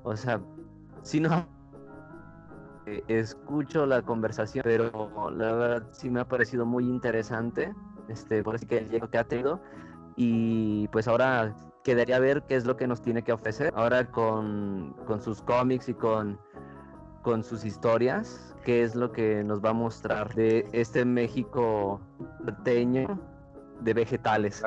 O 0.03 0.15
sea, 0.15 0.41
si 1.01 1.19
no 1.19 1.47
escucho 3.07 3.85
la 3.85 4.01
conversación, 4.01 4.63
pero 4.63 5.31
la 5.31 5.53
verdad 5.53 5.87
sí 5.91 6.09
me 6.09 6.19
ha 6.19 6.25
parecido 6.25 6.65
muy 6.65 6.85
interesante, 6.85 7.73
este, 8.07 8.43
por 8.43 8.55
eso 8.55 8.67
que 8.67 8.77
el 8.77 9.09
que 9.09 9.17
ha 9.17 9.23
tenido. 9.23 9.59
Y 10.15 10.87
pues 10.89 11.07
ahora 11.07 11.55
quedaría 11.83 12.19
ver 12.19 12.43
qué 12.43 12.55
es 12.55 12.65
lo 12.65 12.75
que 12.75 12.87
nos 12.87 13.01
tiene 13.01 13.23
que 13.23 13.31
ofrecer. 13.31 13.73
Ahora 13.75 14.05
con, 14.11 14.93
con 15.05 15.21
sus 15.21 15.41
cómics 15.41 15.89
y 15.89 15.93
con, 15.93 16.39
con 17.21 17.43
sus 17.43 17.63
historias, 17.65 18.55
qué 18.63 18.83
es 18.83 18.95
lo 18.95 19.11
que 19.11 19.43
nos 19.43 19.63
va 19.63 19.69
a 19.69 19.73
mostrar 19.73 20.33
de 20.35 20.67
este 20.73 21.05
México 21.05 22.01
norteño 22.41 23.19
de 23.81 23.93
vegetales. 23.93 24.61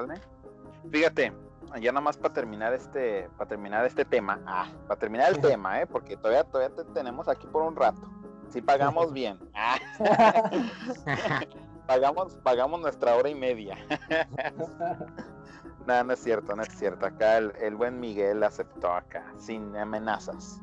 Fíjate, 0.90 1.32
ya 1.80 1.92
nada 1.92 2.00
más 2.00 2.16
para 2.16 2.34
terminar 2.34 2.72
este, 2.72 3.28
para 3.36 3.48
terminar 3.48 3.84
este 3.86 4.04
tema, 4.04 4.40
ah, 4.46 4.66
para 4.86 4.98
terminar 4.98 5.32
el 5.32 5.40
tema, 5.40 5.80
¿eh? 5.80 5.86
porque 5.86 6.16
todavía, 6.16 6.44
todavía 6.44 6.74
te 6.74 6.84
tenemos 6.92 7.28
aquí 7.28 7.46
por 7.46 7.62
un 7.62 7.76
rato. 7.76 8.02
Si 8.48 8.60
pagamos 8.60 9.12
bien. 9.12 9.38
Ah. 9.54 9.78
pagamos, 11.86 12.34
pagamos 12.36 12.80
nuestra 12.80 13.16
hora 13.16 13.28
y 13.28 13.34
media. 13.34 13.76
no, 15.86 16.04
no 16.04 16.12
es 16.12 16.22
cierto, 16.22 16.54
no 16.54 16.62
es 16.62 16.68
cierto. 16.76 17.06
Acá 17.06 17.38
el, 17.38 17.52
el 17.60 17.74
buen 17.76 18.00
Miguel 18.00 18.42
aceptó 18.42 18.92
acá, 18.92 19.24
sin 19.38 19.76
amenazas. 19.76 20.60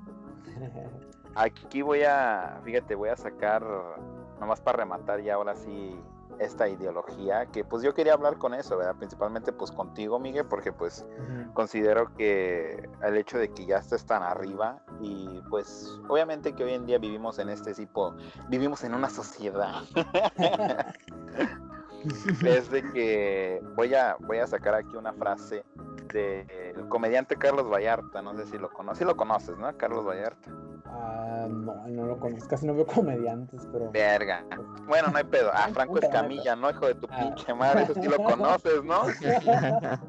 Aquí 1.35 1.81
voy 1.81 2.03
a, 2.03 2.59
fíjate, 2.63 2.95
voy 2.95 3.09
a 3.09 3.15
sacar, 3.15 3.63
nomás 4.39 4.59
para 4.61 4.79
rematar 4.79 5.21
ya 5.21 5.35
ahora 5.35 5.55
sí 5.55 5.95
esta 6.39 6.67
ideología, 6.67 7.45
que 7.47 7.63
pues 7.63 7.83
yo 7.83 7.93
quería 7.93 8.13
hablar 8.13 8.37
con 8.37 8.53
eso, 8.53 8.77
¿verdad? 8.77 8.95
Principalmente 8.95 9.51
pues 9.51 9.71
contigo, 9.71 10.19
Miguel, 10.19 10.45
porque 10.45 10.71
pues 10.71 11.05
considero 11.53 12.13
que 12.15 12.89
el 13.03 13.17
hecho 13.17 13.37
de 13.37 13.51
que 13.53 13.65
ya 13.65 13.77
estés 13.77 14.05
tan 14.05 14.23
arriba 14.23 14.81
y 15.01 15.41
pues 15.49 15.99
obviamente 16.07 16.53
que 16.53 16.63
hoy 16.63 16.73
en 16.73 16.85
día 16.85 16.97
vivimos 16.97 17.39
en 17.39 17.49
este 17.49 17.73
tipo, 17.73 18.15
vivimos 18.49 18.83
en 18.83 18.93
una 18.93 19.09
sociedad. 19.09 19.83
es 22.45 22.69
de 22.71 22.83
que 22.91 23.61
voy 23.75 23.93
a, 23.93 24.15
voy 24.21 24.37
a 24.37 24.47
sacar 24.47 24.75
aquí 24.75 24.95
una 24.95 25.13
frase 25.13 25.63
del 26.13 26.87
comediante 26.89 27.35
Carlos 27.35 27.69
Vallarta, 27.69 28.21
no 28.21 28.35
sé 28.35 28.45
si 28.45 28.57
lo 28.57 28.69
conoces, 28.69 28.99
si 28.99 29.05
lo 29.05 29.15
conoces, 29.15 29.57
¿no? 29.57 29.75
Carlos 29.77 30.05
Vallarta. 30.05 30.51
Ah, 30.85 31.47
no, 31.49 31.87
no 31.87 32.05
lo 32.05 32.19
conozco, 32.19 32.49
casi 32.49 32.65
no 32.65 32.73
veo 32.73 32.85
comediantes, 32.85 33.67
pero... 33.71 33.91
Verga. 33.91 34.43
Bueno, 34.87 35.09
no 35.09 35.17
hay 35.17 35.23
pedo. 35.23 35.51
Ah, 35.53 35.69
Franco 35.73 35.99
Escamilla, 35.99 36.55
¿no? 36.55 36.69
Hijo 36.69 36.87
de 36.87 36.95
tu 36.95 37.07
ah. 37.11 37.19
pinche 37.19 37.53
madre, 37.53 37.83
eso 37.83 37.93
sí 37.93 38.07
lo 38.07 38.17
conoces, 38.23 38.83
¿no? 38.83 39.03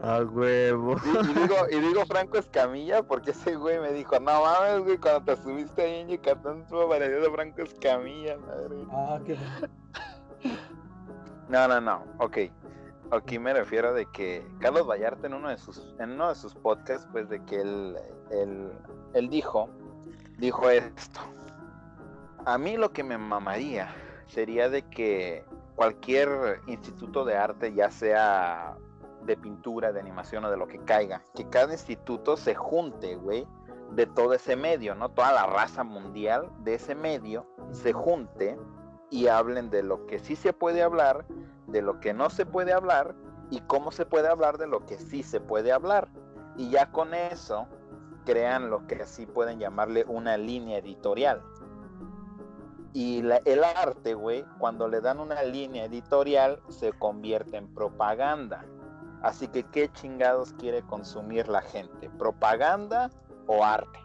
A 0.00 0.22
huevo. 0.22 0.96
Y, 1.04 1.32
digo, 1.32 1.56
y 1.70 1.80
digo 1.80 2.04
Franco 2.04 2.36
Escamilla 2.36 3.02
porque 3.02 3.30
ese 3.30 3.54
güey 3.54 3.78
me 3.78 3.92
dijo, 3.92 4.18
no 4.20 4.42
mames, 4.42 4.84
güey, 4.84 4.98
cuando 4.98 5.22
te 5.22 5.42
subiste 5.42 5.82
ahí 5.82 6.00
en 6.00 6.08
Yucatán 6.08 6.60
estuvo 6.60 6.88
parecido 6.88 7.28
a 7.28 7.32
Franco 7.32 7.62
Escamilla, 7.62 8.36
madre. 8.36 8.76
Ah, 8.90 9.18
qué... 9.24 9.38
No, 11.48 11.68
no, 11.68 11.80
no, 11.80 12.04
ok. 12.18 12.38
Aquí 13.10 13.38
me 13.38 13.52
refiero 13.52 13.92
de 13.92 14.06
que 14.06 14.46
Carlos 14.60 14.86
Vallarta 14.88 15.26
en 15.26 15.34
uno 15.34 15.48
de 15.48 15.58
sus, 15.58 15.94
en 15.98 16.12
uno 16.12 16.30
de 16.30 16.34
sus 16.34 16.54
podcasts, 16.54 17.06
pues 17.12 17.28
de 17.28 17.44
que 17.44 17.60
él, 17.60 17.96
él, 18.30 18.72
él 19.12 19.28
dijo, 19.28 19.68
dijo 20.38 20.68
esto. 20.70 21.20
A 22.44 22.58
mí 22.58 22.76
lo 22.76 22.92
que 22.92 23.04
me 23.04 23.18
mamaría 23.18 23.94
sería 24.26 24.68
de 24.68 24.82
que 24.82 25.44
cualquier 25.76 26.60
instituto 26.66 27.24
de 27.24 27.36
arte, 27.36 27.72
ya 27.72 27.90
sea 27.90 28.76
de 29.24 29.36
pintura, 29.36 29.92
de 29.92 30.00
animación 30.00 30.44
o 30.44 30.50
de 30.50 30.56
lo 30.56 30.66
que 30.66 30.78
caiga, 30.78 31.22
que 31.34 31.48
cada 31.48 31.72
instituto 31.72 32.36
se 32.36 32.54
junte, 32.54 33.16
güey, 33.16 33.46
de 33.92 34.06
todo 34.06 34.34
ese 34.34 34.56
medio, 34.56 34.94
¿no? 34.94 35.08
Toda 35.08 35.32
la 35.32 35.46
raza 35.46 35.84
mundial 35.84 36.50
de 36.60 36.74
ese 36.74 36.94
medio 36.94 37.46
se 37.70 37.92
junte 37.92 38.58
y 39.10 39.28
hablen 39.28 39.70
de 39.70 39.82
lo 39.82 40.06
que 40.06 40.18
sí 40.18 40.36
se 40.36 40.52
puede 40.52 40.82
hablar, 40.82 41.24
de 41.66 41.82
lo 41.82 42.00
que 42.00 42.12
no 42.12 42.30
se 42.30 42.46
puede 42.46 42.72
hablar 42.72 43.14
y 43.50 43.60
cómo 43.60 43.92
se 43.92 44.06
puede 44.06 44.28
hablar 44.28 44.58
de 44.58 44.66
lo 44.66 44.84
que 44.86 44.98
sí 44.98 45.22
se 45.22 45.40
puede 45.40 45.72
hablar. 45.72 46.08
Y 46.56 46.70
ya 46.70 46.90
con 46.90 47.14
eso 47.14 47.66
crean 48.24 48.70
lo 48.70 48.86
que 48.86 49.02
así 49.02 49.26
pueden 49.26 49.58
llamarle 49.58 50.04
una 50.08 50.36
línea 50.36 50.78
editorial. 50.78 51.42
Y 52.92 53.24
el 53.44 53.64
arte, 53.64 54.14
güey, 54.14 54.44
cuando 54.58 54.86
le 54.86 55.00
dan 55.00 55.18
una 55.18 55.42
línea 55.42 55.86
editorial, 55.86 56.60
se 56.68 56.92
convierte 56.92 57.56
en 57.56 57.66
propaganda. 57.74 58.64
Así 59.20 59.48
que, 59.48 59.64
¿qué 59.64 59.90
chingados 59.90 60.52
quiere 60.52 60.82
consumir 60.82 61.48
la 61.48 61.62
gente? 61.62 62.08
¿Propaganda 62.10 63.10
o 63.46 63.64
arte? 63.64 63.98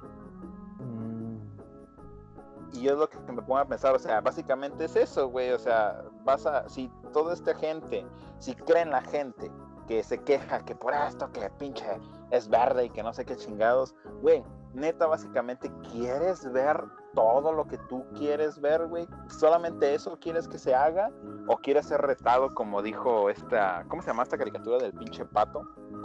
Y 2.73 2.81
yo 2.81 2.93
es 2.93 2.99
lo 2.99 3.09
que 3.09 3.17
me 3.19 3.41
pongo 3.41 3.57
a 3.57 3.65
pensar, 3.65 3.95
o 3.95 3.99
sea, 3.99 4.21
básicamente 4.21 4.85
es 4.85 4.95
eso, 4.95 5.29
güey, 5.29 5.51
o 5.51 5.59
sea, 5.59 6.03
vas 6.23 6.45
a, 6.45 6.67
si 6.69 6.91
toda 7.13 7.33
esta 7.33 7.55
gente, 7.55 8.05
si 8.39 8.53
creen 8.55 8.91
la 8.91 9.01
gente 9.01 9.51
que 9.87 10.03
se 10.03 10.19
queja 10.19 10.63
que 10.65 10.75
por 10.75 10.93
esto, 10.93 11.31
que 11.31 11.49
pinche 11.57 11.85
es 12.31 12.47
verde 12.47 12.85
y 12.85 12.89
que 12.89 13.01
no 13.01 13.11
sé 13.13 13.25
qué 13.25 13.35
chingados, 13.35 13.95
güey, 14.21 14.43
neta, 14.73 15.07
básicamente 15.07 15.71
quieres 15.91 16.51
ver 16.51 16.83
todo 17.13 17.51
lo 17.51 17.65
que 17.65 17.77
tú 17.89 18.05
quieres 18.15 18.59
ver, 18.61 18.85
güey. 18.87 19.07
¿Solamente 19.27 19.93
eso 19.93 20.17
quieres 20.19 20.47
que 20.47 20.59
se 20.59 20.75
haga? 20.75 21.11
¿O 21.47 21.57
quieres 21.57 21.87
ser 21.87 22.01
retado 22.01 22.53
como 22.53 22.81
dijo 22.81 23.29
esta, 23.29 23.83
¿cómo 23.87 24.01
se 24.01 24.09
llama 24.09 24.23
esta 24.23 24.37
caricatura 24.37 24.77
del 24.77 24.93
pinche 24.93 25.25
pato? 25.25 25.63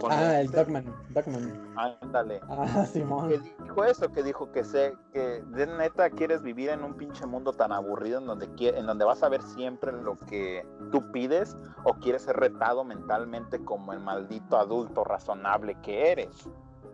Ah, 0.09 0.41
el 0.41 0.51
Duckman, 0.51 0.85
Duckman. 1.11 1.75
Ándale. 1.77 2.41
Ah, 2.49 2.87
Simón. 2.93 3.29
Que 3.29 3.39
dijo 3.63 3.85
eso, 3.85 4.11
que 4.11 4.23
dijo 4.23 4.53
que 4.53 4.65
sé, 4.65 4.95
que 5.13 5.43
de 5.43 5.67
neta 5.67 6.11
quieres 6.11 6.43
vivir 6.43 6.71
en 6.71 6.83
un 6.83 6.95
pinche 6.95 7.27
mundo 7.27 7.53
tan 7.53 7.73
aburrido 7.73 8.19
en 8.19 8.27
donde, 8.27 8.49
en 8.59 8.87
donde 8.87 9.05
vas 9.05 9.23
a 9.23 9.29
ver 9.29 9.43
siempre 9.43 9.93
lo 9.93 10.19
que 10.19 10.67
tú 10.91 11.11
pides 11.13 11.57
o 11.85 11.95
quieres 11.95 12.23
ser 12.23 12.37
retado 12.37 12.85
mentalmente 12.85 13.65
como 13.65 13.93
el 13.93 14.01
maldito 14.01 14.59
adulto 14.59 15.05
razonable 15.05 15.77
que 15.83 16.13
eres. 16.13 16.49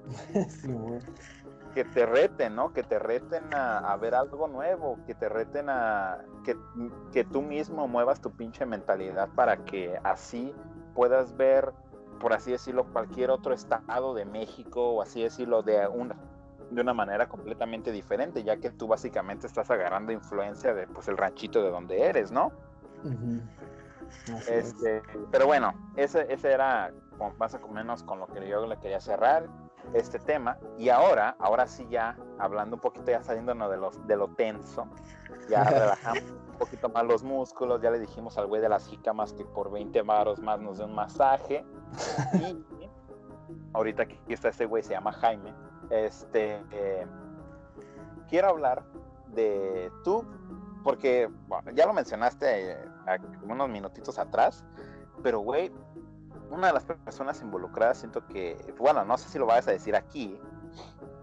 Simón 0.48 1.00
que 1.74 1.84
te 1.84 2.06
reten, 2.06 2.56
¿no? 2.56 2.72
Que 2.72 2.82
te 2.82 2.98
reten 2.98 3.54
a, 3.54 3.96
ver 3.96 4.14
algo 4.14 4.48
nuevo, 4.48 4.98
que 5.06 5.14
te 5.14 5.28
reten 5.28 5.68
a 5.68 6.18
que, 6.44 6.56
que, 7.12 7.24
tú 7.24 7.42
mismo 7.42 7.86
muevas 7.86 8.20
tu 8.20 8.30
pinche 8.30 8.66
mentalidad 8.66 9.28
para 9.34 9.64
que 9.64 9.98
así 10.02 10.54
puedas 10.94 11.36
ver, 11.36 11.72
por 12.20 12.32
así 12.32 12.52
decirlo, 12.52 12.84
cualquier 12.92 13.30
otro 13.30 13.52
estado 13.52 14.14
de 14.14 14.24
México 14.24 14.90
o 14.90 15.02
así 15.02 15.22
decirlo 15.22 15.62
de 15.62 15.88
una 15.88 16.16
de 16.70 16.80
una 16.80 16.94
manera 16.94 17.28
completamente 17.28 17.90
diferente, 17.90 18.44
ya 18.44 18.58
que 18.58 18.70
tú 18.70 18.86
básicamente 18.86 19.48
estás 19.48 19.68
agarrando 19.72 20.12
influencia 20.12 20.72
de 20.72 20.86
pues 20.86 21.08
el 21.08 21.16
ranchito 21.16 21.64
de 21.64 21.70
donde 21.70 22.00
eres, 22.00 22.30
¿no? 22.30 22.52
este, 24.48 25.02
pero 25.32 25.46
bueno, 25.46 25.74
ese, 25.96 26.32
ese 26.32 26.52
era 26.52 26.92
más 27.38 27.54
o 27.54 27.68
menos 27.68 28.02
con 28.02 28.20
lo 28.20 28.26
que 28.28 28.48
yo 28.48 28.66
le 28.66 28.76
quería 28.78 29.00
cerrar 29.00 29.48
este 29.94 30.18
tema. 30.18 30.58
Y 30.78 30.88
ahora, 30.88 31.36
ahora 31.38 31.66
sí 31.66 31.86
ya, 31.90 32.16
hablando 32.38 32.76
un 32.76 32.80
poquito, 32.80 33.10
ya 33.10 33.22
saliéndonos 33.22 33.70
de, 33.70 33.76
los, 33.76 34.06
de 34.06 34.16
lo 34.16 34.28
tenso, 34.28 34.86
ya 35.48 35.64
relajamos 35.70 36.22
un 36.22 36.58
poquito 36.58 36.88
más 36.88 37.04
los 37.04 37.22
músculos, 37.22 37.80
ya 37.82 37.90
le 37.90 37.98
dijimos 37.98 38.38
al 38.38 38.46
güey 38.46 38.60
de 38.60 38.68
las 38.68 38.86
jicamas 38.86 39.32
que 39.32 39.44
por 39.44 39.70
20 39.70 40.02
varos 40.02 40.40
más 40.40 40.60
nos 40.60 40.78
dé 40.78 40.84
un 40.84 40.94
masaje. 40.94 41.64
Ahorita 43.72 44.02
aquí 44.02 44.18
está 44.28 44.48
ese 44.48 44.66
güey, 44.66 44.82
se 44.82 44.92
llama 44.92 45.12
Jaime. 45.12 45.54
Este, 45.90 46.62
eh, 46.70 47.06
quiero 48.28 48.48
hablar 48.48 48.84
de 49.28 49.90
tú, 50.04 50.24
porque 50.82 51.28
ya 51.74 51.86
lo 51.86 51.92
mencionaste 51.92 52.72
eh, 52.72 52.84
unos 53.42 53.68
minutitos 53.68 54.18
atrás, 54.18 54.64
pero 55.22 55.40
güey, 55.40 55.72
una 56.50 56.68
de 56.68 56.72
las 56.72 56.84
personas 56.84 57.40
involucradas 57.42 57.98
siento 57.98 58.26
que, 58.26 58.74
bueno, 58.78 59.04
no 59.04 59.16
sé 59.18 59.28
si 59.28 59.38
lo 59.38 59.46
vayas 59.46 59.68
a 59.68 59.72
decir 59.72 59.94
aquí, 59.94 60.38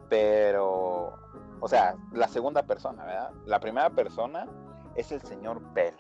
pero, 0.09 1.13
o 1.59 1.67
sea, 1.67 1.95
la 2.13 2.27
segunda 2.27 2.63
persona, 2.63 3.03
¿verdad? 3.03 3.31
La 3.45 3.59
primera 3.59 3.89
persona 3.89 4.47
es 4.95 5.11
el 5.11 5.21
señor 5.21 5.61
Pell. 5.73 5.95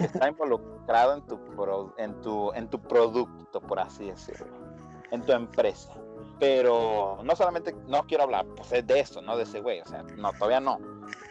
Está 0.00 0.28
involucrado 0.28 1.14
en 1.14 1.22
tu, 1.22 1.38
en, 1.98 2.20
tu, 2.20 2.52
en 2.52 2.68
tu 2.68 2.80
producto, 2.80 3.60
por 3.60 3.78
así 3.78 4.06
decirlo, 4.06 4.46
en 5.10 5.22
tu 5.22 5.32
empresa. 5.32 5.92
Pero 6.38 7.18
no 7.22 7.36
solamente, 7.36 7.74
no 7.86 8.02
quiero 8.04 8.24
hablar 8.24 8.46
pues, 8.56 8.70
de 8.86 9.00
eso, 9.00 9.20
no 9.20 9.36
de 9.36 9.42
ese 9.42 9.60
güey, 9.60 9.80
o 9.80 9.86
sea, 9.86 10.02
no, 10.02 10.32
todavía 10.32 10.60
no 10.60 10.78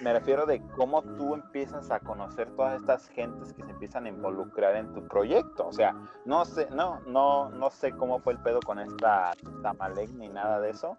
me 0.02 0.14
refiero 0.14 0.46
de 0.46 0.62
cómo 0.76 1.02
tú 1.02 1.34
empiezas 1.34 1.92
a 1.92 2.00
conocer 2.00 2.50
todas 2.56 2.80
estas 2.80 3.08
gentes 3.10 3.54
que 3.54 3.64
se 3.64 3.72
empiezan 3.72 4.06
a 4.06 4.10
involucrar 4.10 4.76
en 4.76 4.94
tu 4.94 5.06
proyecto. 5.08 5.68
O 5.68 5.74
sea, 5.74 5.96
no 6.26 6.46
sé, 6.46 6.68
no, 6.72 7.00
no, 7.02 7.50
no 7.50 7.70
sé 7.70 7.92
cómo 7.92 8.20
fue 8.20 8.34
el 8.34 8.40
pedo 8.40 8.60
con 8.62 8.80
esta 8.80 9.32
Tamalek 9.62 10.10
ni 10.12 10.30
nada 10.30 10.60
de 10.60 10.72
eso, 10.72 10.98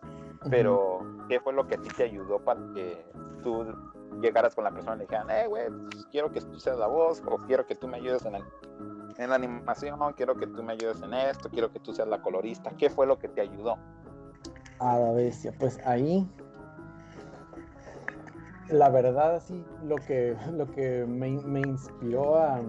pero 0.50 1.00
¿qué 1.28 1.40
fue 1.40 1.52
lo 1.52 1.66
que 1.66 1.76
a 1.76 1.78
ti 1.78 1.88
te 1.88 2.04
ayudó 2.04 2.38
para 2.40 2.60
que 2.74 3.04
tú 3.42 3.66
llegaras 4.20 4.54
con 4.54 4.64
la 4.64 4.70
persona 4.70 4.96
y 4.96 4.98
le 4.98 5.04
dijeran, 5.04 5.30
eh, 5.30 5.46
güey, 5.46 5.68
pues, 5.90 6.06
quiero 6.06 6.30
que 6.32 6.40
tú 6.40 6.58
seas 6.58 6.78
la 6.78 6.86
voz, 6.86 7.22
o 7.26 7.38
quiero 7.46 7.66
que 7.66 7.74
tú 7.74 7.88
me 7.88 7.98
ayudes 7.98 8.24
en, 8.24 8.36
en 8.36 9.30
la 9.30 9.36
animación, 9.36 9.98
quiero 10.14 10.36
que 10.36 10.46
tú 10.46 10.62
me 10.62 10.72
ayudes 10.72 11.00
en 11.02 11.14
esto, 11.14 11.48
quiero 11.50 11.72
que 11.72 11.80
tú 11.80 11.92
seas 11.92 12.08
la 12.08 12.20
colorista. 12.22 12.70
¿Qué 12.78 12.90
fue 12.90 13.06
lo 13.06 13.18
que 13.18 13.28
te 13.28 13.40
ayudó? 13.40 13.78
A 14.78 14.98
la 14.98 15.12
bestia, 15.12 15.52
pues 15.58 15.78
ahí 15.84 16.26
la 18.70 18.88
verdad, 18.88 19.42
sí, 19.44 19.64
lo 19.84 19.96
que, 19.96 20.36
lo 20.52 20.70
que 20.70 21.04
me, 21.06 21.28
inspiró 21.60 22.36
a, 22.36 22.60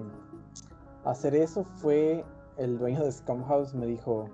hacer 1.06 1.36
eso 1.36 1.64
fue 1.76 2.26
el 2.58 2.78
dueño 2.78 3.04
de 3.04 3.12
Scum 3.12 3.44
House 3.44 3.74
me 3.74 3.86
dijo, 3.86 4.30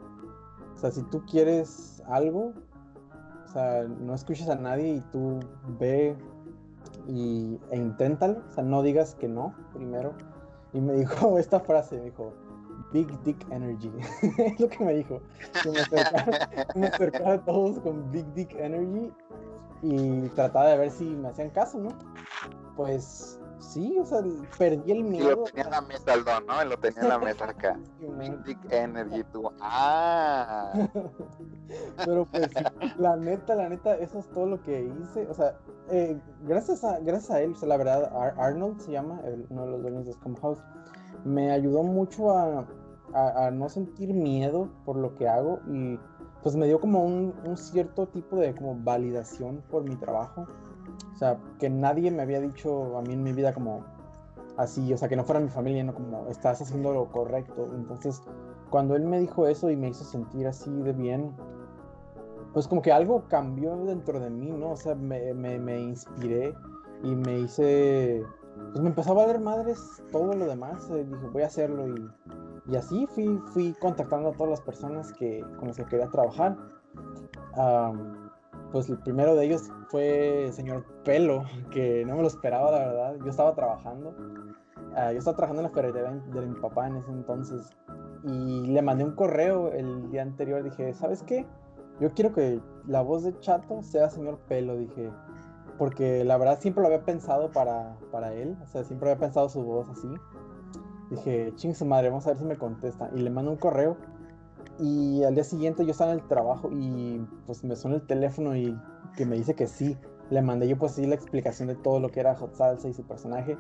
o 0.74 0.78
sea, 0.78 0.92
si 0.92 1.02
tú 1.04 1.24
quieres 1.26 2.02
algo, 2.08 2.54
o 3.46 3.48
sea, 3.50 3.84
no 3.84 4.14
escuches 4.14 4.50
a 4.50 4.56
nadie 4.56 4.96
y 4.96 5.02
tú 5.12 5.40
ve 5.80 6.16
y, 7.08 7.60
e 7.72 7.78
inténtalo, 7.78 8.42
o 8.48 8.52
sea, 8.52 8.64
no 8.64 8.82
digas 8.84 9.16
que 9.16 9.28
no 9.28 9.54
primero. 9.74 10.14
Y 10.74 10.82
me 10.82 10.94
dijo 10.94 11.38
esta 11.40 11.60
frase, 11.60 11.98
me 11.98 12.06
dijo, 12.06 12.34
Big 12.92 13.08
Dick 13.24 13.46
Energy. 13.52 13.92
es 14.38 14.60
lo 14.60 14.70
que 14.70 14.84
me 14.84 14.94
dijo. 14.96 15.22
Que 15.64 15.72
me 15.72 15.78
me 16.82 16.88
acercara 16.88 17.34
a 17.34 17.46
todos 17.46 17.80
con 17.80 18.12
Big 18.12 18.26
Dick 18.34 18.54
Energy 18.56 19.12
y 19.82 20.30
trataba 20.30 20.70
de 20.70 20.78
ver 20.78 20.92
si 20.92 21.06
me 21.06 21.30
hacían 21.30 21.50
caso, 21.50 21.78
¿no? 21.78 21.90
Pues 22.76 23.37
Sí, 23.60 23.98
o 24.00 24.06
sea, 24.06 24.20
perdí 24.58 24.92
el 24.92 24.98
Y 25.00 25.04
miedo. 25.04 25.32
lo 25.32 25.44
tenía 25.46 25.64
en 25.66 25.72
la 25.72 25.82
mesa 25.82 26.14
el 26.14 26.24
don, 26.24 26.46
¿no? 26.46 26.64
Lo 26.64 26.78
tenía 26.78 27.02
en 27.02 27.10
la 27.10 27.20
mesa 27.20 27.46
acá. 27.50 27.80
Big 28.46 28.58
Energy, 28.70 29.24
tú. 29.32 29.50
Ah. 29.62 30.74
Pero 32.06 32.26
pues, 32.26 32.50
la 32.98 33.16
neta, 33.16 33.56
la 33.56 33.70
neta, 33.70 33.96
eso 33.98 34.20
es 34.20 34.28
todo 34.30 34.46
lo 34.46 34.62
que 34.62 34.84
hice. 34.84 35.28
O 35.28 35.34
sea, 35.34 35.58
eh, 35.90 36.20
gracias, 36.44 36.84
a, 36.84 37.00
gracias 37.00 37.32
a 37.32 37.42
él, 37.42 37.52
o 37.54 37.56
sea, 37.56 37.68
la 37.68 37.78
verdad, 37.78 38.12
Ar- 38.16 38.36
Arnold 38.40 38.80
se 38.80 38.92
llama, 38.92 39.20
el- 39.26 39.46
uno 39.50 39.66
de 39.66 39.72
los 39.72 39.82
dueños 39.82 40.06
de 40.06 40.14
Scum 40.14 40.36
House, 40.36 40.60
me 41.26 41.52
ayudó 41.52 41.84
mucho 41.84 42.32
a, 42.32 42.66
a- 43.14 43.48
a 43.48 43.52
no 43.52 43.70
sentir 43.70 44.14
miedo 44.14 44.70
por 44.86 44.98
lo 44.98 45.16
que 45.16 45.28
hago 45.28 45.60
y 45.68 46.00
pues 46.44 46.56
me 46.56 46.68
dio 46.68 46.80
como 46.80 47.04
un, 47.04 47.34
un 47.46 47.58
cierto 47.58 48.08
tipo 48.08 48.36
de 48.38 48.56
como 48.56 48.76
validación 48.76 49.64
por 49.70 49.84
mi 49.84 49.96
trabajo. 49.96 50.46
O 51.18 51.20
sea, 51.20 51.40
que 51.58 51.68
nadie 51.68 52.12
me 52.12 52.22
había 52.22 52.40
dicho 52.40 52.96
a 52.96 53.02
mí 53.02 53.14
en 53.14 53.24
mi 53.24 53.34
vida 53.34 53.52
como 53.52 53.84
así, 54.56 54.94
o 54.94 54.98
sea, 54.98 55.10
que 55.10 55.16
no 55.16 55.24
fuera 55.24 55.40
mi 55.40 55.50
familia, 55.50 55.84
no 55.84 55.96
como 55.96 56.28
estás 56.28 56.62
haciendo 56.62 56.94
lo 56.94 57.12
correcto. 57.12 57.72
Entonces, 57.74 58.22
cuando 58.70 58.96
él 58.96 59.04
me 59.04 59.20
dijo 59.20 59.48
eso 59.48 59.72
y 59.72 59.76
me 59.76 59.90
hizo 59.90 60.04
sentir 60.04 60.46
así 60.46 60.70
de 60.70 60.94
bien, 60.94 61.36
pues 62.54 62.68
como 62.68 62.84
que 62.84 62.92
algo 62.92 63.24
cambió 63.30 63.76
dentro 63.78 64.20
de 64.20 64.30
mí, 64.30 64.52
¿no? 64.52 64.74
O 64.74 64.78
sea, 64.78 64.94
me, 64.94 65.34
me, 65.34 65.58
me 65.58 65.80
inspiré 65.80 66.54
y 67.02 67.16
me 67.16 67.40
hice, 67.40 68.24
pues 68.70 68.82
me 68.82 68.90
empezó 68.90 69.14
a 69.14 69.16
valer 69.16 69.40
madres 69.40 69.80
todo 70.12 70.34
lo 70.34 70.46
demás. 70.46 70.88
eh, 70.92 71.04
dije, 71.04 71.28
voy 71.34 71.42
a 71.42 71.48
hacerlo 71.48 71.88
y, 71.88 72.12
y 72.68 72.76
así 72.76 73.08
fui, 73.08 73.42
fui 73.54 73.74
contactando 73.80 74.30
a 74.30 74.34
todas 74.34 74.52
las 74.52 74.62
personas 74.62 75.12
que, 75.14 75.44
con 75.58 75.70
las 75.70 75.78
que 75.78 75.86
quería 75.86 76.10
trabajar. 76.10 76.56
Am, 77.56 78.27
pues 78.72 78.90
el 78.90 78.98
primero 79.00 79.36
de 79.36 79.46
ellos 79.46 79.70
fue 79.90 80.46
el 80.46 80.54
señor 80.54 80.86
Pelo, 81.04 81.44
que 81.72 82.06
no 82.06 82.16
me 82.16 82.22
lo 82.22 82.28
esperaba, 82.28 82.72
la 82.72 82.80
verdad. 82.80 83.16
Yo 83.24 83.30
estaba 83.30 83.56
trabajando. 83.56 84.16
ah, 84.96 85.12
yo 85.12 85.20
estaba 85.20 85.38
trabajando 85.38 85.62
en 85.62 85.68
la 85.68 85.74
ferretería 85.74 86.12
de, 86.12 86.42
de 86.42 86.48
mi 86.48 86.60
papá 86.60 86.88
en 86.88 86.98
ese 86.98 87.12
entonces. 87.12 87.70
Y 88.24 88.68
le 88.68 88.82
mandé 88.82 89.04
un 89.04 89.16
correo 89.16 89.72
el 89.72 90.10
día 90.12 90.22
anterior. 90.22 90.64
Dije, 90.64 90.94
¿sabes 90.94 91.24
qué? 91.24 91.46
Yo 92.00 92.12
quiero 92.14 92.34
que 92.34 92.62
la 92.86 93.02
voz 93.02 93.24
de 93.24 93.40
Chato 93.40 93.82
sea 93.82 94.10
señor 94.10 94.40
Pelo, 94.48 94.78
dije. 94.78 95.12
Porque 95.78 96.24
la 96.24 96.38
verdad 96.38 96.60
siempre 96.60 96.82
lo 96.82 96.88
había 96.88 97.04
pensado 97.06 97.52
para, 97.52 97.96
para 98.12 98.34
él. 98.34 98.58
O 98.64 98.68
sea, 98.68 98.84
siempre 98.84 99.12
había 99.12 99.20
pensado 99.20 99.48
su 99.48 99.64
voz 99.64 99.88
así. 99.90 100.10
Dije, 101.10 101.54
ching 101.56 101.74
su 101.74 101.86
madre, 101.86 102.10
vamos 102.10 102.26
a 102.26 102.32
ver 102.32 102.38
si 102.38 102.44
me 102.44 102.58
contesta. 102.58 103.10
Y 103.16 103.20
le 103.20 103.30
mando 103.30 103.52
un 103.52 103.58
correo. 103.58 103.98
Y 104.80 105.24
al 105.24 105.34
día 105.34 105.44
siguiente 105.44 105.86
yo 105.86 105.92
estaba 105.92 106.12
en 106.12 106.20
el 106.20 106.28
trabajo 106.28 106.70
y 106.72 107.26
pues 107.46 107.64
me 107.64 107.76
suena 107.76 107.98
el 107.98 108.06
teléfono 108.06 108.56
y 108.56 108.78
que 109.16 109.26
me 109.26 109.36
dice 109.36 109.56
que 109.56 109.68
sí. 109.68 109.98
Le 110.30 110.42
mandé 110.42 110.68
yo 110.68 110.78
pues 110.78 110.94
sí 110.94 111.06
la 111.06 111.16
explicación 111.16 111.70
de 111.70 111.76
todo 111.76 112.00
lo 112.00 112.10
que 112.10 112.20
era 112.20 112.36
Hot 112.36 112.54
Salsa 112.56 112.88
y 112.88 112.94
su 112.94 113.04
personaje. 113.04 113.58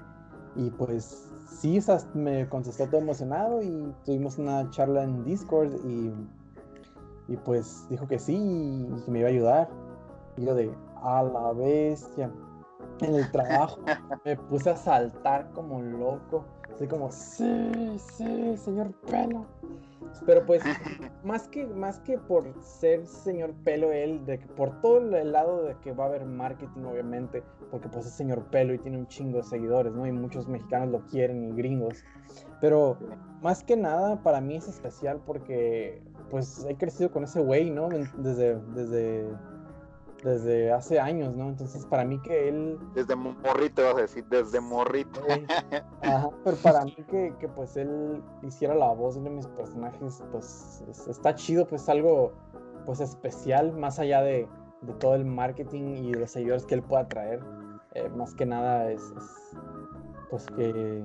Y 0.55 0.69
pues 0.71 1.29
sí, 1.49 1.77
o 1.77 1.81
sea, 1.81 1.99
me 2.13 2.47
contestó 2.49 2.87
todo 2.87 3.01
emocionado 3.01 3.61
y 3.61 3.93
tuvimos 4.05 4.37
una 4.37 4.69
charla 4.69 5.03
en 5.03 5.23
Discord 5.23 5.73
y, 5.85 6.13
y 7.27 7.37
pues 7.37 7.87
dijo 7.89 8.07
que 8.07 8.19
sí 8.19 8.35
y 8.35 9.01
que 9.03 9.11
me 9.11 9.19
iba 9.19 9.29
a 9.29 9.31
ayudar. 9.31 9.69
Y 10.35 10.45
yo 10.45 10.55
de, 10.55 10.71
a 11.01 11.23
la 11.23 11.53
bestia. 11.53 12.31
En 13.01 13.15
el 13.15 13.31
trabajo 13.31 13.79
me 14.25 14.35
puse 14.35 14.69
a 14.69 14.75
saltar 14.75 15.51
como 15.53 15.81
loco. 15.81 16.45
Así 16.77 16.85
como, 16.85 17.11
sí, 17.11 17.97
sí, 17.97 18.55
señor 18.55 18.91
pelo. 19.09 19.47
Pero 20.27 20.45
pues, 20.45 20.61
más 21.23 21.47
que, 21.47 21.65
más 21.65 21.97
que 22.01 22.19
por 22.19 22.53
ser 22.61 23.07
señor 23.07 23.51
pelo 23.63 23.91
él, 23.91 24.23
de 24.27 24.37
que 24.37 24.45
por 24.45 24.79
todo 24.81 24.99
el 24.99 25.31
lado 25.31 25.63
de 25.63 25.75
que 25.77 25.91
va 25.91 26.03
a 26.03 26.07
haber 26.07 26.25
marketing, 26.25 26.83
obviamente, 26.83 27.41
porque 27.71 27.89
pues 27.89 28.05
es 28.05 28.13
señor 28.13 28.45
pelo 28.51 28.75
y 28.75 28.77
tiene 28.77 28.99
un 28.99 29.07
chingo 29.07 29.37
de 29.39 29.43
seguidores, 29.43 29.91
¿no? 29.91 30.05
Y 30.05 30.11
muchos 30.11 30.47
mexicanos 30.47 30.89
lo 30.89 31.03
quieren 31.07 31.45
y 31.45 31.51
gringos. 31.53 32.03
Pero 32.61 32.99
más 33.41 33.63
que 33.63 33.75
nada, 33.75 34.21
para 34.21 34.39
mí 34.39 34.57
es 34.57 34.67
especial 34.67 35.19
porque 35.25 36.03
pues 36.29 36.63
he 36.69 36.75
crecido 36.75 37.11
con 37.11 37.23
ese 37.23 37.41
güey, 37.41 37.71
¿no? 37.71 37.89
Desde, 37.89 38.59
desde, 38.75 39.27
desde 40.27 40.71
hace 40.71 40.99
años, 40.99 41.35
¿no? 41.35 41.49
Entonces, 41.49 41.85
para 41.85 42.03
mí 42.05 42.19
que 42.21 42.49
él 42.49 42.77
Desde 42.93 43.15
morrito, 43.15 43.83
vas 43.83 43.95
a 43.97 44.01
decir, 44.01 44.25
desde 44.29 44.59
morrito. 44.59 45.21
Ajá, 46.01 46.29
pero 46.43 46.57
para 46.57 46.83
mí 46.85 46.95
que, 47.09 47.33
que, 47.39 47.47
pues 47.47 47.75
él 47.77 48.21
hiciera 48.43 48.75
la 48.75 48.91
voz 48.93 49.21
de 49.21 49.29
mis 49.29 49.47
personajes, 49.47 50.23
pues 50.31 50.83
es- 50.89 51.07
está 51.07 51.33
chido, 51.35 51.65
pues 51.67 51.87
algo 51.89 52.33
pues 52.85 52.99
especial, 52.99 53.73
más 53.73 53.99
allá 53.99 54.21
de, 54.21 54.47
de 54.81 54.93
todo 54.93 55.15
el 55.15 55.25
marketing 55.25 55.95
y 55.97 56.13
los 56.13 56.31
seguidores 56.31 56.65
que 56.65 56.75
él 56.75 56.83
pueda 56.83 57.07
traer. 57.07 57.41
Eh, 57.93 58.09
más 58.09 58.33
que 58.35 58.45
nada 58.45 58.91
es, 58.91 59.01
es, 59.01 59.57
pues 60.29 60.45
que 60.55 61.03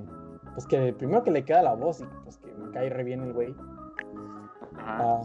pues 0.53 0.67
que 0.67 0.93
primero 0.93 1.23
que 1.23 1.31
le 1.31 1.43
queda 1.43 1.63
la 1.63 1.73
voz 1.73 2.01
y 2.01 2.05
pues 2.23 2.37
que 2.37 2.53
me 2.53 2.69
cae 2.71 2.89
re 2.89 3.03
bien 3.03 3.21
el 3.21 3.33
güey. 3.33 3.55
Ajá. 4.77 5.21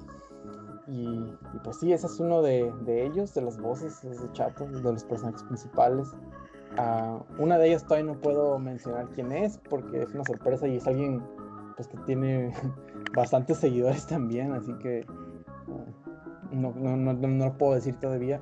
Ah, 0.89 0.91
y, 0.91 1.37
y, 1.55 1.59
pues 1.63 1.79
sí, 1.79 1.93
ese 1.93 2.07
es 2.07 2.19
uno 2.19 2.43
de, 2.43 2.73
de 2.83 3.07
ellos, 3.07 3.35
de 3.35 3.43
las 3.43 3.61
voces, 3.61 4.03
es 4.05 4.23
de 4.23 4.33
Chato, 4.33 4.67
de 4.67 4.81
los 4.81 5.05
personajes 5.05 5.43
principales. 5.45 6.09
Ah, 6.77 7.21
una 7.39 7.59
de 7.59 7.69
ellas 7.69 7.85
todavía 7.85 8.13
no 8.13 8.21
puedo 8.21 8.59
mencionar 8.59 9.09
quién 9.11 9.33
es 9.33 9.59
porque 9.59 10.03
es 10.03 10.15
una 10.15 10.25
sorpresa 10.25 10.67
y 10.69 10.77
es 10.77 10.87
alguien 10.87 11.23
pues 11.77 11.89
que 11.89 11.97
tiene 11.99 12.53
bastantes 13.15 13.59
seguidores 13.59 14.07
también, 14.07 14.53
así 14.53 14.73
que 14.75 15.07
ah, 15.09 16.53
no, 16.53 16.73
no, 16.75 16.97
no, 16.97 17.13
no, 17.13 17.47
lo 17.47 17.59
puedo 17.59 17.75
decir 17.75 17.99
todavía. 18.01 18.41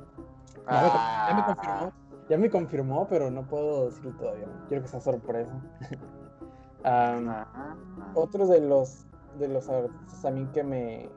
Ya 0.68 0.82
me, 0.82 0.88
ya 0.88 1.34
me 1.34 1.44
confirmó, 1.44 1.92
ya 2.28 2.38
me 2.38 2.51
confirmó, 2.51 3.07
pero 3.09 3.30
no 3.30 3.47
puedo 3.47 3.86
decirlo 3.86 4.12
todavía. 4.16 4.47
Quiero 4.68 4.82
que 4.82 4.88
sea 4.88 5.01
sorpresa. 5.01 5.53
Am, 6.84 7.28
Ajá. 7.28 7.76
otros 8.14 8.49
de 8.49 8.61
los 8.61 9.07
de 9.38 9.49
los 9.49 9.68
artistas 9.68 10.32
mí 10.32 10.47
que 10.53 10.62
me 10.62 11.09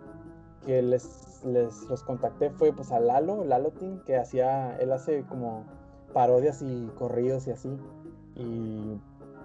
que 0.65 0.81
les, 0.81 1.41
les 1.45 1.83
los 1.89 2.03
contacté 2.03 2.49
fue 2.49 2.71
pues 2.73 2.91
a 2.91 2.99
Lalo, 2.99 3.43
Lalotin, 3.43 3.99
que 4.01 4.17
hacía, 4.17 4.77
él 4.77 4.91
hace 4.91 5.23
como 5.23 5.63
parodias 6.13 6.61
y 6.61 6.89
corridos 6.97 7.47
y 7.47 7.51
así. 7.51 7.77
Y, 8.35 8.99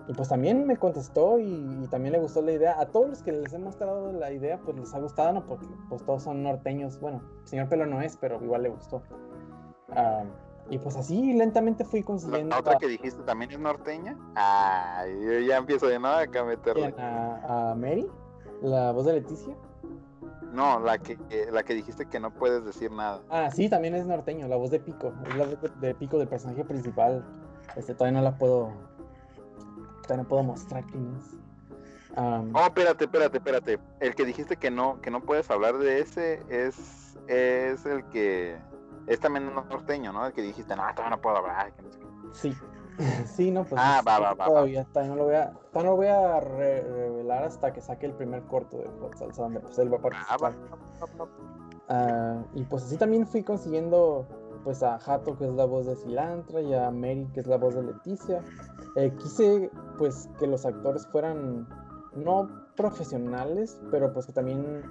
y 0.07 0.13
pues 0.15 0.29
también 0.29 0.67
me 0.67 0.77
contestó 0.77 1.39
y, 1.39 1.45
y 1.83 1.87
también 1.89 2.13
le 2.13 2.19
gustó 2.19 2.43
la 2.43 2.53
idea. 2.53 2.79
A 2.79 2.87
todos 2.87 3.09
los 3.09 3.23
que 3.23 3.33
les 3.33 3.53
he 3.53 3.59
mostrado 3.59 4.13
la 4.13 4.33
idea, 4.33 4.59
pues 4.65 4.77
les 4.77 4.95
ha 4.95 4.99
gustado, 4.99 5.33
¿no? 5.33 5.47
Porque 5.47 5.67
pues 5.89 6.03
todos 6.05 6.23
son 6.23 6.43
norteños. 6.43 7.01
Bueno, 7.01 7.23
señor 7.45 7.69
Pelo 7.69 7.87
no 7.87 8.01
es, 8.03 8.17
pero 8.17 8.43
igual 8.43 8.63
le 8.63 8.69
gustó. 8.69 9.03
Ah, 9.91 10.25
y 10.71 10.79
pues 10.79 10.97
así 10.97 11.33
lentamente 11.35 11.85
fui 11.85 12.03
consiguiendo 12.03 12.55
La 12.55 12.61
otra 12.61 12.79
que 12.79 12.87
dijiste 12.89 13.23
también 13.23 13.51
es 13.51 13.59
norteña. 13.59 14.17
Ay, 14.35 15.13
yo 15.23 15.39
ya 15.41 15.59
empiezo 15.59 15.87
de 15.87 15.99
nada 15.99 16.21
acá 16.21 16.41
a 16.41 16.45
meterle. 16.45 16.95
a, 16.99 17.71
a 17.71 17.75
Mary, 17.75 18.07
la 18.63 18.93
voz 18.93 19.07
de 19.07 19.15
Leticia. 19.15 19.55
No, 20.55 20.79
la 20.79 20.99
que, 20.99 21.17
que- 21.17 21.51
la 21.51 21.63
que 21.65 21.75
dijiste 21.75 22.07
que 22.07 22.21
no 22.21 22.31
puedes 22.33 22.65
decir 22.65 22.91
nada. 22.93 23.21
Ah, 23.29 23.51
sí, 23.51 23.69
también 23.69 23.95
es 23.95 24.07
norteño, 24.07 24.47
la 24.49 24.57
voz 24.57 24.71
de 24.71 24.79
Pico. 24.81 25.13
Es 25.29 25.35
la 25.37 25.47
voz 25.47 25.61
de, 25.61 25.69
de 25.89 25.95
Pico 25.95 26.19
del 26.19 26.29
personaje 26.29 26.65
principal. 26.65 27.25
Este, 27.77 27.95
todavía 27.95 28.19
no 28.21 28.25
la 28.25 28.37
puedo. 28.39 28.73
Todavía 30.03 30.23
no 30.23 30.29
puedo 30.29 30.43
mostrar 30.45 30.85
quién 30.85 31.15
es. 31.17 31.37
Am, 32.17 32.53
Oh, 32.55 32.61
espérate, 32.67 33.05
espérate, 33.05 33.39
espérate. 33.39 33.79
El 34.01 34.15
que 34.15 34.25
dijiste 34.25 34.57
que 34.57 34.71
no, 34.71 35.01
que 35.01 35.11
no 35.11 35.21
puedes 35.21 35.51
hablar 35.51 35.79
de 35.79 36.01
ese 36.01 36.43
es, 36.49 37.19
es 37.27 37.85
el 37.87 38.05
que 38.11 38.57
es 39.09 39.19
también 39.21 39.53
norteño, 39.55 40.13
¿no? 40.13 40.25
El 40.27 40.33
que 40.33 40.43
dijiste, 40.43 40.77
no, 40.77 40.83
todavía 40.95 41.17
no 41.17 41.21
puedo 41.21 41.39
hablar. 41.39 41.73
que 41.73 41.83
no 41.83 41.91
sé 41.93 41.99
qué". 41.99 42.07
sí. 42.33 42.57
Sí, 43.27 43.51
no, 43.51 43.65
pues. 43.65 43.81
Ah, 43.83 44.01
va, 44.07 44.19
va, 44.19 44.35
va. 44.35 44.45
Todavía, 44.45 44.87
no 44.95 45.17
lo 45.17 45.25
voy 45.25 45.35
a, 45.35 45.53
no 45.75 45.83
lo 45.83 45.97
voy 45.97 46.07
a 46.07 46.41
re- 46.41 46.83
revelar 46.83 47.45
hasta 47.45 47.73
que 47.73 47.81
saque 47.81 48.07
el 48.07 48.13
primer 48.13 48.43
corto 48.45 48.79
de 48.79 48.89
Hot 49.01 49.17
Salsa, 49.17 49.43
donde 49.43 49.61
pues 49.61 49.79
él 49.79 49.93
va 49.93 49.97
a 49.97 49.99
Ah, 49.99 50.37
participar. 50.39 50.55
Ah, 51.89 52.43
y 52.55 52.63
pues 52.65 52.85
así 52.85 52.97
también 52.97 53.27
fui 53.27 53.43
consiguiendo 53.43 54.27
pues 54.65 54.83
a 54.83 54.95
Hato 54.97 55.37
que 55.37 55.45
es 55.45 55.53
la 55.53 55.67
voz 55.67 55.85
de 55.87 55.95
Cilantra 55.97 56.63
y 56.63 56.73
a 56.73 56.91
Mary 56.91 57.29
que 57.35 57.41
es 57.41 57.47
la 57.47 57.59
voz 57.59 57.75
de 57.75 57.83
Leticia. 57.83 58.41
Eh, 58.97 59.13
quise 59.19 59.71
pues 59.99 60.29
que 60.39 60.47
los 60.47 60.65
actores 60.65 61.07
fueran 61.09 61.69
no 62.15 62.49
profesionales, 62.77 63.79
pero 63.91 64.13
pues 64.13 64.27
que 64.27 64.33
también 64.33 64.83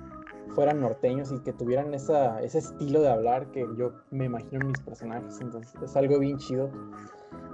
fueran 0.54 0.82
norteños 0.82 1.32
y 1.32 1.40
que 1.40 1.54
tuvieran 1.54 1.94
esa, 1.96 2.42
ese 2.42 2.60
estilo 2.60 3.02
de 3.02 3.10
hablar 3.10 3.48
que 3.48 3.66
yo 3.76 3.94
me 4.12 4.26
imagino 4.26 4.62
en 4.62 4.68
mis 4.68 4.80
personajes. 4.82 5.40
Entonces 5.42 5.74
es 5.82 5.96
algo 5.96 6.20
bien 6.20 6.38
chido, 6.38 6.70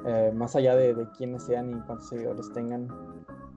eh, 0.06 0.32
más 0.34 0.56
allá 0.56 0.76
de, 0.76 0.94
de 0.94 1.10
quiénes 1.12 1.44
sean 1.44 1.72
y 1.72 1.82
cuántos 1.82 2.10
seguidores 2.10 2.52
tengan. 2.54 2.88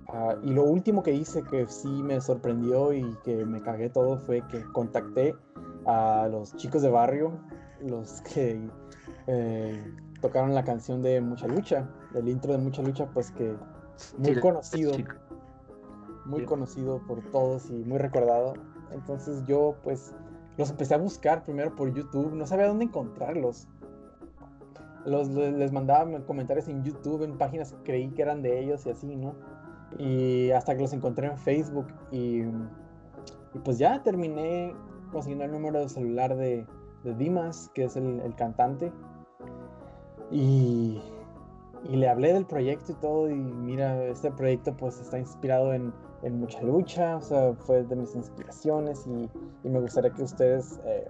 Ah, 0.09 0.37
y 0.43 0.53
lo 0.53 0.65
último 0.65 1.03
que 1.03 1.13
hice 1.13 1.43
que 1.43 1.67
sí 1.69 1.89
me 1.89 2.21
sorprendió 2.21 2.93
y 2.93 3.17
que 3.25 3.47
me 3.47 3.63
cagué 3.63 3.89
todo 3.89 4.19
fue 4.19 4.43
que 4.49 4.63
contacté 4.73 5.35
a 5.87 6.29
los 6.31 6.55
chicos 6.57 6.83
de 6.83 6.91
barrio, 6.91 7.33
los 7.81 8.21
que 8.23 8.69
eh, 9.27 9.95
tocaron 10.21 10.55
la 10.55 10.65
canción 10.65 11.03
de 11.03 11.21
Mucha 11.21 11.47
Lucha, 11.47 11.89
el 12.15 12.29
intro 12.29 12.53
de 12.53 12.59
Mucha 12.59 12.83
Lucha, 12.83 13.07
pues 13.13 13.31
que 13.31 13.57
muy 14.19 14.39
conocido, 14.41 14.93
muy 16.27 16.45
conocido 16.45 17.01
por 17.07 17.23
todos 17.31 17.71
y 17.71 17.85
muy 17.85 17.99
recordado. 17.99 18.55
Entonces 18.91 19.45
yo 19.47 19.77
pues 19.83 20.15
los 20.59 20.71
empecé 20.71 20.95
a 20.95 20.99
buscar 20.99 21.43
primero 21.45 21.75
por 21.75 21.93
YouTube, 21.93 22.33
no 22.35 22.47
sabía 22.47 22.67
dónde 22.67 22.85
encontrarlos. 22.85 23.67
Los, 25.05 25.29
les 25.29 25.73
mandaba 25.73 26.21
comentarios 26.25 26.69
en 26.69 26.83
YouTube, 26.83 27.23
en 27.23 27.37
páginas 27.39 27.73
que 27.73 27.83
creí 27.83 28.11
que 28.11 28.23
eran 28.23 28.43
de 28.43 28.61
ellos 28.61 28.87
y 28.87 28.91
así, 28.91 29.17
¿no? 29.17 29.35
Y 29.99 30.51
hasta 30.51 30.75
que 30.75 30.83
los 30.83 30.93
encontré 30.93 31.27
en 31.27 31.39
Facebook 31.39 31.87
y, 32.11 32.43
pues 33.65 33.79
ya 33.79 34.03
terminé 34.03 34.75
consiguiendo 35.11 35.45
el 35.45 35.53
número 35.53 35.81
de 35.81 35.89
celular 35.89 36.35
de, 36.37 36.67
de 37.05 37.15
Dimas, 37.15 37.71
que 37.75 37.85
es 37.85 37.97
el, 37.97 38.35
cantante. 38.37 38.93
Y, 40.31 41.03
y, 41.85 41.97
le 41.97 42.09
hablé 42.09 42.33
del 42.33 42.47
proyecto 42.47 42.93
y 42.93 42.95
todo. 42.97 43.31
Y 43.31 43.35
mira, 43.35 44.03
este 44.05 44.31
proyecto 44.31 44.75
pues 44.75 44.99
está 44.99 45.19
inspirado 45.19 45.75
en, 45.75 45.93
en 46.23 46.39
mucha 46.39 46.63
lucha, 46.63 47.17
o 47.17 47.21
sea, 47.21 47.53
fue 47.55 47.83
de 47.83 47.97
mis 47.97 48.15
inspiraciones 48.15 49.07
y, 49.07 49.29
y 49.65 49.69
me 49.69 49.81
gustaría 49.81 50.11
que 50.11 50.23
ustedes 50.23 50.81
eh, 50.85 51.07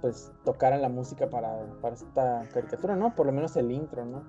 pues 0.00 0.32
tocaran 0.44 0.82
la 0.82 0.88
música 0.88 1.28
para, 1.28 1.66
para, 1.80 1.94
esta 1.94 2.48
caricatura, 2.52 2.96
¿no? 2.96 3.14
Por 3.14 3.26
lo 3.26 3.32
menos 3.32 3.56
el 3.56 3.70
intro, 3.70 4.04
¿no? 4.04 4.22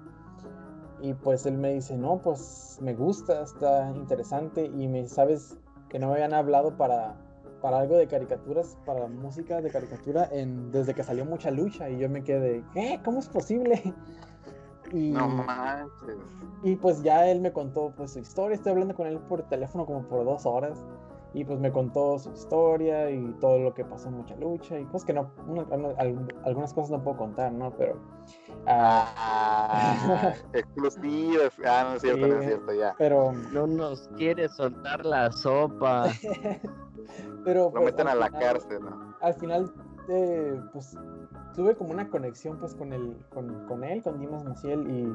Y 1.01 1.13
pues 1.13 1.45
él 1.45 1.57
me 1.57 1.73
dice, 1.73 1.97
no, 1.97 2.19
pues 2.21 2.77
me 2.81 2.93
gusta, 2.93 3.41
está 3.41 3.91
interesante 3.95 4.65
y 4.65 4.87
me 4.87 5.07
sabes 5.07 5.57
que 5.89 5.97
no 5.99 6.07
me 6.07 6.13
habían 6.13 6.33
hablado 6.33 6.77
para, 6.77 7.15
para 7.61 7.79
algo 7.79 7.97
de 7.97 8.07
caricaturas, 8.07 8.77
para 8.85 9.07
música 9.07 9.61
de 9.61 9.71
caricatura 9.71 10.27
en, 10.31 10.71
desde 10.71 10.93
que 10.93 11.03
salió 11.03 11.25
mucha 11.25 11.49
lucha 11.51 11.89
y 11.89 11.97
yo 11.97 12.09
me 12.09 12.23
quedé, 12.23 12.63
¿qué? 12.73 12.99
¿Cómo 13.03 13.19
es 13.19 13.27
posible? 13.27 13.81
Y, 14.93 15.11
no 15.11 15.25
manches. 15.29 16.17
Y 16.63 16.75
pues 16.75 17.01
ya 17.01 17.25
él 17.25 17.39
me 17.39 17.53
contó 17.53 17.93
pues 17.95 18.11
su 18.11 18.19
historia, 18.19 18.55
estoy 18.55 18.73
hablando 18.73 18.93
con 18.93 19.07
él 19.07 19.19
por 19.19 19.41
teléfono 19.43 19.85
como 19.85 20.01
por 20.01 20.25
dos 20.25 20.45
horas 20.45 20.77
y 21.33 21.45
pues 21.45 21.59
me 21.59 21.71
contó 21.71 22.19
su 22.19 22.31
historia 22.31 23.09
y 23.09 23.33
todo 23.39 23.57
lo 23.59 23.73
que 23.73 23.85
pasó 23.85 24.09
en 24.09 24.15
mucha 24.15 24.35
lucha 24.35 24.77
y 24.77 24.85
pues 24.85 25.05
que 25.05 25.13
no, 25.13 25.31
una, 25.47 25.65
algunas 26.43 26.73
cosas 26.73 26.91
no 26.91 27.03
puedo 27.03 27.17
contar, 27.17 27.53
¿no? 27.53 27.71
Pero... 27.77 27.95
Uh... 27.95 28.67
Ah, 28.67 30.33
exclusivas. 30.53 31.53
Ah, 31.65 31.85
no 31.89 31.95
es 31.95 32.01
cierto, 32.01 32.25
sí, 32.25 32.31
no 32.31 32.39
es 32.39 32.45
cierto, 32.45 32.73
ya. 32.73 32.95
Pero... 32.97 33.31
No 33.51 33.65
nos 33.65 34.09
quiere 34.17 34.49
soltar 34.49 35.05
la 35.05 35.31
sopa. 35.31 36.07
pero... 37.45 37.65
Lo 37.65 37.71
pues, 37.71 37.85
meten 37.85 38.07
a 38.07 38.15
la 38.15 38.27
final, 38.27 38.41
cárcel, 38.41 38.79
¿no? 38.81 39.15
Al 39.21 39.33
final, 39.35 39.73
eh, 40.09 40.59
pues 40.73 40.97
tuve 41.55 41.75
como 41.75 41.91
una 41.91 42.09
conexión 42.09 42.57
pues 42.59 42.75
con, 42.75 42.93
el, 42.93 43.15
con, 43.29 43.83
él, 43.83 44.01
con 44.03 44.19
Dimas 44.19 44.43
Maciel 44.43 44.89
y 44.89 45.13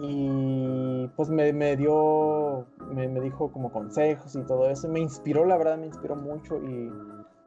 y 0.00 1.08
pues 1.16 1.30
me, 1.30 1.52
me 1.52 1.76
dio, 1.76 2.66
me, 2.92 3.08
me, 3.08 3.20
dijo 3.20 3.50
como 3.50 3.72
consejos 3.72 4.34
y 4.36 4.42
todo 4.42 4.68
eso. 4.68 4.88
Me 4.88 5.00
inspiró, 5.00 5.46
la 5.46 5.56
verdad, 5.56 5.78
me 5.78 5.86
inspiró 5.86 6.16
mucho 6.16 6.56
y, 6.62 6.92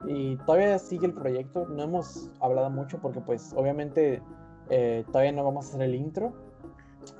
y 0.07 0.35
todavía 0.37 0.79
sigue 0.79 1.05
el 1.05 1.13
proyecto. 1.13 1.67
No 1.67 1.83
hemos 1.83 2.31
hablado 2.39 2.69
mucho 2.69 2.99
porque 2.99 3.21
pues 3.21 3.53
obviamente 3.55 4.21
eh, 4.69 5.03
todavía 5.11 5.31
no 5.31 5.43
vamos 5.43 5.65
a 5.65 5.69
hacer 5.69 5.81
el 5.83 5.95
intro, 5.95 6.33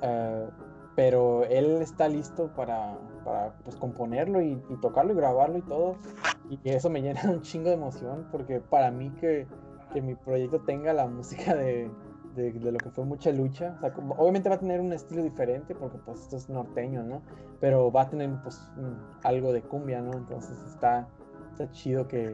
uh, 0.02 0.50
pero 0.96 1.44
él 1.46 1.82
está 1.82 2.08
listo 2.08 2.48
para, 2.56 2.98
para 3.24 3.54
pues, 3.64 3.76
componerlo 3.76 4.42
y, 4.42 4.62
y, 4.70 4.76
tocarlo 4.82 5.14
y 5.14 5.16
grabarlo 5.16 5.60
y 5.60 5.62
todo. 5.62 5.96
Y 6.50 6.60
eso 6.70 6.90
me 6.90 7.02
llena 7.04 7.22
un 7.26 7.42
chingo 7.42 7.70
de 7.70 7.76
emoción 7.76 8.28
porque 8.32 8.60
para 8.60 8.90
mí 8.90 9.12
que, 9.20 9.46
que 9.90 10.02
mi 10.02 10.16
proyecto 10.16 10.62
tenga 10.62 10.94
la 10.94 11.08
música 11.08 11.56
de 11.56 11.90
de, 12.36 12.52
de, 12.52 12.72
lo 12.72 12.78
que 12.78 12.90
fue 12.90 13.06
mucha 13.06 13.32
lucha. 13.32 13.74
O 13.78 13.80
sea, 13.80 13.94
como, 13.94 14.16
obviamente 14.16 14.50
va 14.50 14.56
a 14.56 14.60
tener 14.60 14.80
un 14.80 14.94
estilo 14.94 15.24
diferente 15.24 15.76
porque 15.76 15.98
pues 15.98 16.22
esto 16.22 16.38
es 16.38 16.50
norteño, 16.50 17.04
¿no? 17.04 17.22
Pero 17.60 17.92
va 17.92 18.04
a 18.04 18.10
tener 18.10 18.30
pues 18.44 18.70
un, 18.78 18.98
algo 19.24 19.54
de 19.54 19.62
cumbia, 19.62 20.02
¿no? 20.02 20.14
Entonces 20.14 20.58
está, 20.68 21.08
está 21.52 21.72
chido 21.72 22.08
que, 22.08 22.32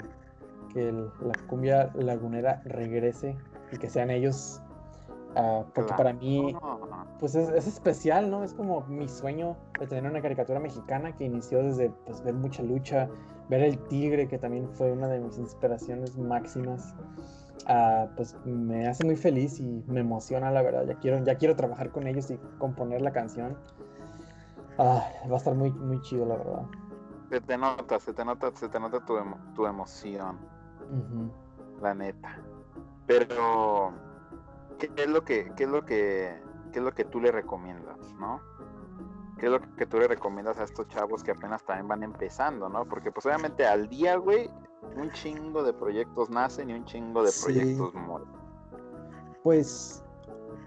que 0.74 0.90
el, 0.90 1.06
la 1.22 1.34
cumbia 1.48 1.92
lagunera 1.96 2.62
regrese 2.66 3.36
y 3.72 3.78
que 3.78 3.90
sean 3.90 4.10
ellos. 4.10 4.62
Uh, 5.38 5.66
porque 5.74 5.94
claro. 5.94 5.98
para 5.98 6.14
mí, 6.14 6.56
pues 7.20 7.36
es, 7.36 7.50
es, 7.50 7.68
especial, 7.68 8.32
¿no? 8.32 8.46
Es 8.46 8.54
como 8.54 8.86
mi 8.88 9.10
sueño 9.10 9.58
de 9.78 9.86
tener 9.86 10.10
una 10.10 10.22
caricatura 10.22 10.62
mexicana 10.62 11.14
que 11.14 11.26
inició 11.26 11.62
desde 11.62 11.90
pues, 12.06 12.24
ver 12.24 12.36
mucha 12.36 12.64
lucha, 12.64 13.10
ver 13.50 13.62
el 13.62 13.78
tigre, 13.90 14.30
que 14.30 14.38
también 14.38 14.70
fue 14.70 14.94
una 14.94 15.10
de 15.10 15.20
mis 15.20 15.38
inspiraciones 15.38 16.18
máximas. 16.18 16.96
Uh, 17.68 18.08
pues 18.16 18.36
me 18.46 18.88
hace 18.88 19.04
muy 19.06 19.16
feliz 19.16 19.60
y 19.60 19.84
me 19.88 20.02
emociona 20.02 20.52
la 20.52 20.62
verdad. 20.62 20.86
Ya 20.86 20.96
quiero, 20.96 21.24
ya 21.24 21.36
quiero 21.36 21.56
trabajar 21.56 21.90
con 21.92 22.06
ellos 22.06 22.30
y 22.30 22.38
componer 22.60 23.02
la 23.02 23.12
canción. 23.12 23.58
Uh, 24.78 25.30
va 25.30 25.34
a 25.34 25.38
estar 25.38 25.56
muy, 25.56 25.72
muy 25.72 26.02
chido 26.02 26.26
la 26.26 26.38
verdad. 26.38 26.64
Se 27.30 27.42
te 27.42 27.58
nota, 27.58 28.00
se 28.00 28.14
te 28.14 28.24
nota, 28.24 28.52
se 28.54 28.70
te 28.70 28.80
nota 28.80 29.04
tu, 29.04 29.18
emo 29.18 29.38
tu 29.56 29.66
emoción. 29.66 30.38
Uh 30.92 30.96
-huh. 30.96 31.32
La 31.82 31.94
neta. 31.94 32.38
Pero 33.08 33.94
¿qué 34.78 34.92
es 34.96 35.10
lo 35.10 35.24
que, 35.24 35.52
qué 35.56 35.64
es 35.64 35.70
lo 35.70 35.86
que, 35.86 36.40
qué 36.72 36.80
es 36.80 36.86
lo 36.86 36.92
que 36.92 37.06
tú 37.06 37.20
le 37.20 37.32
recomiendas, 37.32 37.98
no? 38.20 38.42
¿Qué 39.38 39.48
es 39.48 39.52
lo 39.52 39.60
que 39.76 39.86
tú 39.86 39.98
le 39.98 40.08
recomiendas 40.08 40.58
a 40.60 40.64
estos 40.64 40.88
chavos 40.88 41.24
que 41.24 41.32
apenas 41.32 41.64
también 41.66 41.88
van 41.88 42.04
empezando, 42.04 42.70
no? 42.70 42.86
Porque 42.86 43.12
pues 43.12 43.26
obviamente 43.26 43.66
al 43.66 43.90
día, 43.90 44.16
güey, 44.16 44.50
un 44.96 45.12
chingo 45.12 45.64
de 45.64 45.74
proyectos 45.74 46.30
nacen 46.30 46.70
y 46.70 46.74
un 46.74 46.86
chingo 46.86 47.22
de 47.24 47.32
proyectos 47.44 47.94
mueren. 47.96 48.30
Pues, 49.44 50.04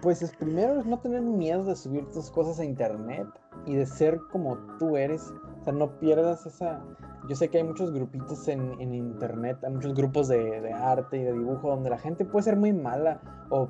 pues 0.01 0.21
es 0.21 0.35
primero 0.35 0.79
es 0.79 0.85
no 0.85 0.99
tener 0.99 1.21
miedo 1.21 1.63
de 1.63 1.75
subir 1.75 2.05
tus 2.11 2.29
cosas 2.29 2.59
a 2.59 2.65
internet 2.65 3.27
y 3.65 3.75
de 3.75 3.85
ser 3.85 4.19
como 4.31 4.57
tú 4.77 4.97
eres. 4.97 5.33
O 5.61 5.63
sea, 5.63 5.73
no 5.73 5.99
pierdas 5.99 6.45
esa... 6.45 6.83
Yo 7.27 7.35
sé 7.35 7.49
que 7.49 7.57
hay 7.57 7.63
muchos 7.63 7.91
grupitos 7.91 8.47
en, 8.47 8.79
en 8.79 8.93
internet, 8.93 9.57
hay 9.63 9.73
muchos 9.73 9.93
grupos 9.93 10.27
de, 10.29 10.61
de, 10.61 10.73
arte 10.73 11.17
y 11.17 11.23
de 11.23 11.33
dibujo 11.33 11.69
donde 11.69 11.89
la 11.89 11.97
gente 11.97 12.23
puede 12.23 12.43
ser 12.43 12.55
muy 12.55 12.71
mala 12.71 13.19
o, 13.49 13.67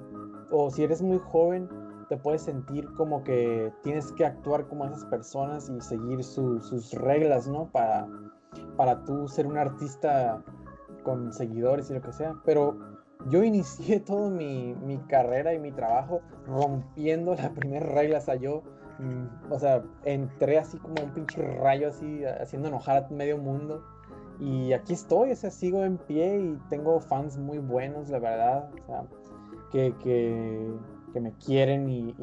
o 0.51 0.69
si 0.69 0.83
eres 0.83 1.01
muy 1.01 1.19
joven 1.19 1.67
te 2.09 2.17
puedes 2.17 2.41
sentir 2.41 2.91
como 2.95 3.23
que 3.23 3.71
tienes 3.83 4.11
que 4.13 4.25
actuar 4.25 4.67
como 4.67 4.85
esas 4.85 5.05
personas 5.05 5.69
y 5.69 5.79
seguir 5.79 6.23
su, 6.23 6.59
sus 6.59 6.91
reglas, 6.93 7.47
¿no? 7.47 7.69
Para, 7.71 8.07
para 8.75 9.03
tú 9.05 9.27
ser 9.27 9.45
un 9.45 9.57
artista 9.57 10.43
con 11.03 11.31
seguidores 11.31 11.89
y 11.89 11.93
lo 11.93 12.01
que 12.01 12.11
sea. 12.11 12.35
Pero 12.43 12.77
yo 13.29 13.43
inicié 13.43 13.99
toda 13.99 14.29
mi, 14.29 14.73
mi, 14.73 14.97
carrera 14.97 15.53
y 15.53 15.59
mi 15.59 15.71
trabajo 15.71 16.21
rompiendo 16.47 17.35
la 17.35 17.51
primera 17.51 17.85
regla. 17.85 18.17
O 18.17 18.21
sea, 18.21 18.35
yo, 18.35 18.63
mm, 18.97 19.51
o 19.53 19.59
sea, 19.59 19.83
entré 20.03 20.57
así 20.57 20.77
como 20.79 20.95
un 21.03 21.13
pinche 21.13 21.41
rayo 21.57 21.89
así, 21.89 22.25
haciendo 22.25 22.69
enojar 22.69 23.05
a 23.05 23.09
medio 23.09 23.37
mundo. 23.37 23.83
Y 24.39 24.73
aquí 24.73 24.93
estoy, 24.93 25.31
o 25.31 25.35
sea, 25.35 25.51
sigo 25.51 25.83
en 25.83 25.97
pie 25.97 26.39
y 26.39 26.59
tengo 26.69 26.99
fans 27.01 27.37
muy 27.37 27.59
buenos, 27.59 28.09
la 28.09 28.19
verdad. 28.19 28.71
O 28.81 28.85
sea, 28.85 29.03
que, 29.71 29.93
que, 30.01 30.71
que 31.13 31.19
me 31.19 31.31
quieren 31.33 31.89
y, 31.89 32.13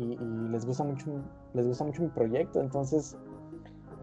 les 0.51 0.65
gusta 0.65 0.85
mucho 0.85 1.11
les 1.55 1.67
gusta 1.67 1.85
mucho 1.85 2.03
mi 2.03 2.09
proyecto. 2.09 2.61
Entonces 2.61 3.17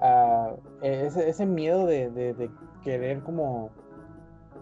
uh, 0.01 0.55
ese, 0.81 1.45
miedo 1.45 1.85
de, 1.85 2.49
querer 2.83 3.21
como 3.23 3.69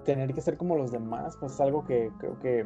tener 0.05 0.33
que 0.33 0.41
ser 0.41 0.57
como 0.57 0.75
los 0.75 0.91
demás 0.91 1.37
pues 1.39 1.53
es 1.53 1.61
algo 1.61 1.85
que 1.85 2.11
creo 2.19 2.39
que 2.39 2.65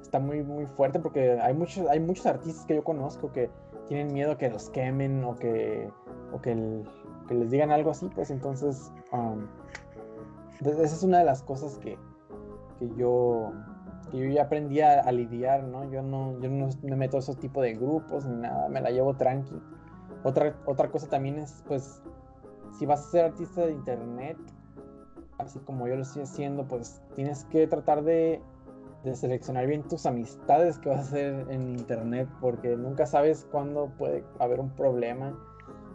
está 0.00 0.18
muy 0.18 0.42
muy 0.42 0.66
fuerte 0.66 0.98
porque 0.98 1.38
hay 1.40 1.52
muchos 1.54 1.86
hay 1.88 2.00
muchos 2.00 2.24
artistas 2.26 2.64
que 2.64 2.76
yo 2.76 2.84
conozco 2.84 3.30
que 3.32 3.50
tienen 3.86 4.12
miedo 4.12 4.38
que 4.38 4.48
los 4.48 4.70
quemen 4.70 5.24
o 5.24 5.36
que 5.36 5.90
o 6.32 6.40
que, 6.40 6.52
el, 6.52 6.88
que 7.28 7.34
les 7.34 7.50
digan 7.50 7.70
algo 7.70 7.90
así 7.90 8.08
pues 8.14 8.30
entonces 8.30 8.92
um, 9.12 9.46
esa 10.60 10.82
es 10.82 11.02
una 11.02 11.18
de 11.18 11.24
las 11.24 11.42
cosas 11.42 11.78
que, 11.78 11.98
que 12.78 12.88
yo 12.96 13.52
yo 14.18 14.24
ya 14.26 14.42
aprendí 14.42 14.80
a, 14.80 15.10
lidiar, 15.12 15.64
¿no? 15.64 15.90
Yo 15.90 16.02
no, 16.02 16.38
yo 16.40 16.50
no 16.50 16.68
me 16.82 16.96
meto 16.96 17.16
a 17.16 17.20
esos 17.20 17.36
tipos 17.38 17.62
de 17.62 17.74
grupos 17.74 18.24
ni 18.24 18.36
nada, 18.36 18.68
me 18.68 18.80
la 18.80 18.90
llevo 18.90 19.14
tranqui. 19.14 19.60
Otra, 20.22 20.54
otra 20.66 20.90
cosa 20.90 21.08
también 21.08 21.38
es, 21.38 21.62
pues, 21.66 22.02
si 22.78 22.86
vas 22.86 23.06
a 23.06 23.10
ser 23.10 23.24
artista 23.26 23.66
de 23.66 23.72
internet, 23.72 24.36
así 25.38 25.58
como 25.60 25.88
yo 25.88 25.96
lo 25.96 26.02
estoy 26.02 26.22
haciendo, 26.22 26.66
pues 26.66 27.02
tienes 27.14 27.44
que 27.44 27.66
tratar 27.66 28.02
de, 28.02 28.42
de 29.04 29.14
seleccionar 29.14 29.66
bien 29.66 29.82
tus 29.82 30.06
amistades 30.06 30.78
que 30.78 30.88
vas 30.88 30.98
a 30.98 31.02
hacer 31.02 31.46
en 31.50 31.70
internet, 31.70 32.28
porque 32.40 32.76
nunca 32.76 33.06
sabes 33.06 33.46
cuándo 33.50 33.90
puede 33.98 34.24
haber 34.38 34.60
un 34.60 34.70
problema. 34.70 35.34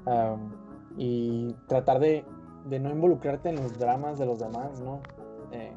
Um, 0.06 0.52
y 0.98 1.54
tratar 1.68 2.00
de, 2.00 2.24
de, 2.66 2.80
no 2.80 2.90
involucrarte 2.90 3.50
en 3.50 3.56
los 3.56 3.78
dramas 3.78 4.18
de 4.18 4.26
los 4.26 4.40
demás, 4.40 4.80
¿no? 4.80 5.02
Eh, 5.52 5.74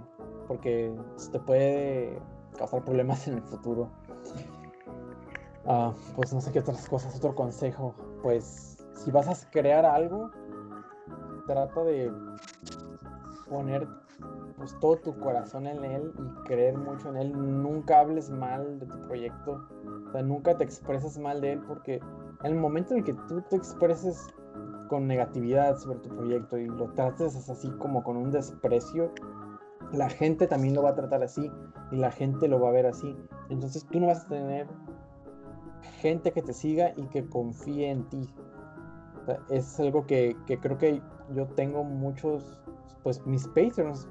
porque 0.49 0.93
te 1.31 1.39
puede 1.39 2.19
causar 2.57 2.83
problemas 2.83 3.29
en 3.29 3.35
el 3.35 3.43
futuro. 3.43 3.89
Uh, 5.65 5.93
pues 6.17 6.33
no 6.33 6.41
sé 6.41 6.51
qué 6.51 6.61
otras 6.61 6.89
cosas, 6.89 7.15
otro 7.15 7.35
consejo. 7.35 7.95
Pues 8.23 8.79
si 8.95 9.11
vas 9.11 9.29
a 9.29 9.51
crear 9.51 9.85
algo, 9.85 10.31
trata 11.47 11.85
de 11.85 12.11
poner 13.49 13.87
pues, 14.57 14.75
todo 14.81 14.97
tu 14.97 15.19
corazón 15.21 15.67
en 15.67 15.85
él 15.85 16.13
y 16.19 16.45
creer 16.45 16.77
mucho 16.77 17.11
en 17.11 17.17
él. 17.17 17.63
Nunca 17.63 18.01
hables 18.01 18.31
mal 18.31 18.79
de 18.81 18.87
tu 18.87 18.99
proyecto. 19.03 19.69
O 20.09 20.13
sea, 20.13 20.23
nunca 20.23 20.57
te 20.57 20.65
expreses 20.65 21.19
mal 21.19 21.43
de 21.43 21.53
él 21.53 21.63
porque 21.69 22.01
en 22.43 22.53
el 22.53 22.55
momento 22.55 22.95
en 22.95 23.05
que 23.05 23.13
tú 23.29 23.43
te 23.43 23.57
expreses 23.57 24.27
con 24.89 25.07
negatividad 25.07 25.77
sobre 25.79 25.99
tu 25.99 26.09
proyecto 26.09 26.57
y 26.59 26.67
lo 26.67 26.91
trates 26.93 27.49
así 27.49 27.71
como 27.73 28.03
con 28.03 28.17
un 28.17 28.31
desprecio, 28.31 29.13
la 29.93 30.09
gente 30.09 30.47
también 30.47 30.75
lo 30.75 30.83
va 30.83 30.91
a 30.91 30.95
tratar 30.95 31.23
así 31.23 31.51
y 31.91 31.97
la 31.97 32.11
gente 32.11 32.49
lo 32.49 32.61
va 32.61 32.69
a 32.69 32.73
ver 32.73 32.87
así. 32.87 33.17
Entonces 33.49 33.87
tú 33.87 34.01
no 34.01 34.07
vas 34.09 34.25
a 34.25 34.29
tener 34.29 34.67
gente 36.01 36.33
que 36.33 36.43
te 36.43 36.53
siga 36.53 36.93
y 36.97 37.07
que 37.07 37.27
confíe 37.27 37.91
en 37.91 38.09
ti. 38.09 38.29
es 39.51 39.79
algo 39.81 40.07
que, 40.07 40.37
que, 40.47 40.59
creo 40.59 40.79
que 40.79 41.03
yo 41.35 41.47
tengo 41.49 41.85
muchos, 41.85 42.59
pues 43.03 43.25
mis 43.27 43.47
patrons 43.49 44.09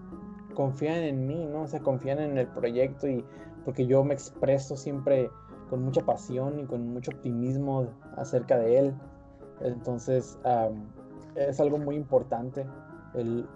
confían 0.54 0.98
en 0.98 1.28
mí, 1.28 1.46
¿no? 1.46 1.64
O 1.64 1.68
sea, 1.68 1.80
confían 1.80 2.20
en 2.20 2.38
el 2.38 2.48
proyecto 2.48 3.08
y 3.08 3.24
porque 3.66 3.86
yo 3.86 4.04
me 4.04 4.14
expreso 4.14 4.76
siempre 4.76 5.30
con 5.70 5.84
mucha 5.84 6.02
pasión 6.06 6.60
y 6.60 6.66
con 6.66 6.88
mucho 6.94 7.12
optimismo 7.12 7.88
acerca 8.16 8.58
de 8.58 8.80
él. 8.80 8.94
Entonces, 9.62 10.40
es 11.36 11.60
algo 11.60 11.78
muy 11.78 11.96
importante 11.96 12.66
el, 13.14 13.48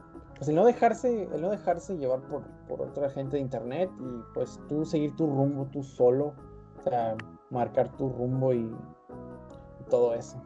pues 0.41 0.49
el 0.49 0.55
no 0.55 0.65
dejarse, 0.65 1.29
el 1.31 1.39
no 1.39 1.51
dejarse 1.51 1.99
llevar 1.99 2.19
por, 2.21 2.41
por, 2.67 2.81
otra 2.81 3.11
gente 3.11 3.35
de 3.35 3.43
internet 3.43 3.91
y 3.99 4.23
pues 4.33 4.59
tú 4.67 4.83
seguir 4.83 5.15
tu 5.15 5.27
rumbo 5.27 5.67
tú 5.67 5.83
solo, 5.83 6.33
o 6.79 6.81
sea, 6.83 7.15
marcar 7.51 7.95
tu 7.95 8.09
rumbo 8.09 8.51
y, 8.51 8.75
todo 9.91 10.15
eso. 10.15 10.41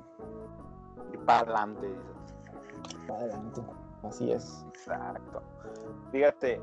Y 1.14 1.18
para 1.20 1.43
adelante. 1.43 1.96
Para 3.08 3.20
adelante, 3.22 3.62
así 4.04 4.34
es. 4.34 4.66
Exacto. 4.74 5.41
Fíjate, 6.12 6.62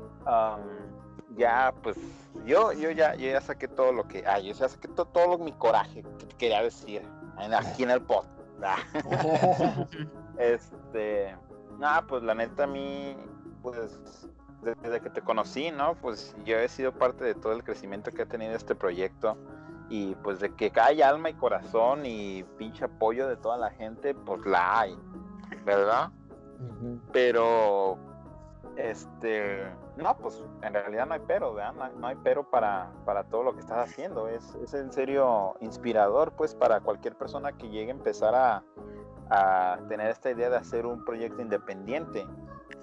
ya 1.35 1.73
pues 1.81 1.97
yo, 2.45 2.71
yo 2.71 2.91
ya, 2.91 3.15
yo 3.15 3.31
ya 3.31 3.41
saqué 3.41 3.67
todo 3.67 3.93
lo 3.93 4.07
que, 4.07 4.23
ay, 4.27 4.49
yo 4.49 4.53
ya 4.53 4.69
saqué 4.69 4.89
todo, 4.89 5.07
todo 5.07 5.39
mi 5.39 5.53
coraje 5.53 6.03
que 6.19 6.27
quería 6.37 6.61
decir 6.61 7.01
aquí 7.57 7.81
en 7.81 7.89
el 7.89 8.01
pod. 8.03 8.25
este, 10.37 11.35
nada, 11.79 12.03
pues 12.07 12.23
la 12.23 12.33
neta 12.35 12.63
a 12.63 12.67
mí, 12.67 13.15
pues 13.61 13.99
desde 14.61 15.01
que 15.01 15.09
te 15.09 15.21
conocí, 15.21 15.71
¿no? 15.71 15.95
Pues 15.95 16.35
yo 16.45 16.57
he 16.57 16.67
sido 16.69 16.93
parte 16.93 17.23
de 17.23 17.35
todo 17.35 17.53
el 17.53 17.63
crecimiento 17.63 18.11
que 18.11 18.21
ha 18.21 18.25
tenido 18.25 18.55
este 18.55 18.75
proyecto 18.75 19.37
y 19.89 20.15
pues 20.15 20.39
de 20.39 20.53
que 20.55 20.71
hay 20.79 21.01
alma 21.01 21.29
y 21.29 21.33
corazón 21.33 22.05
y 22.05 22.43
pinche 22.57 22.85
apoyo 22.85 23.27
de 23.27 23.35
toda 23.35 23.57
la 23.57 23.69
gente, 23.71 24.15
pues 24.15 24.45
la 24.45 24.79
hay, 24.79 24.97
¿verdad? 25.65 26.09
Pero, 27.11 27.97
este, 28.77 29.63
no, 29.97 30.17
pues 30.17 30.41
en 30.61 30.73
realidad 30.73 31.05
no 31.05 31.13
hay 31.15 31.21
pero, 31.27 31.53
¿verdad? 31.53 31.91
No, 31.97 32.07
hay 32.07 32.15
pero 32.23 32.49
para, 32.49 32.89
para 33.05 33.25
todo 33.25 33.43
lo 33.43 33.53
que 33.53 33.59
estás 33.59 33.89
haciendo. 33.89 34.29
Es, 34.29 34.55
es 34.55 34.73
en 34.73 34.91
serio 34.91 35.55
inspirador, 35.59 36.31
pues, 36.31 36.55
para 36.55 36.79
cualquier 36.79 37.15
persona 37.15 37.51
que 37.51 37.69
llegue 37.69 37.91
a 37.91 37.95
empezar 37.95 38.33
a, 38.33 38.63
a 39.29 39.79
tener 39.87 40.09
esta 40.09 40.31
idea 40.31 40.49
de 40.49 40.57
hacer 40.57 40.85
un 40.85 41.03
proyecto 41.03 41.41
independiente. 41.41 42.25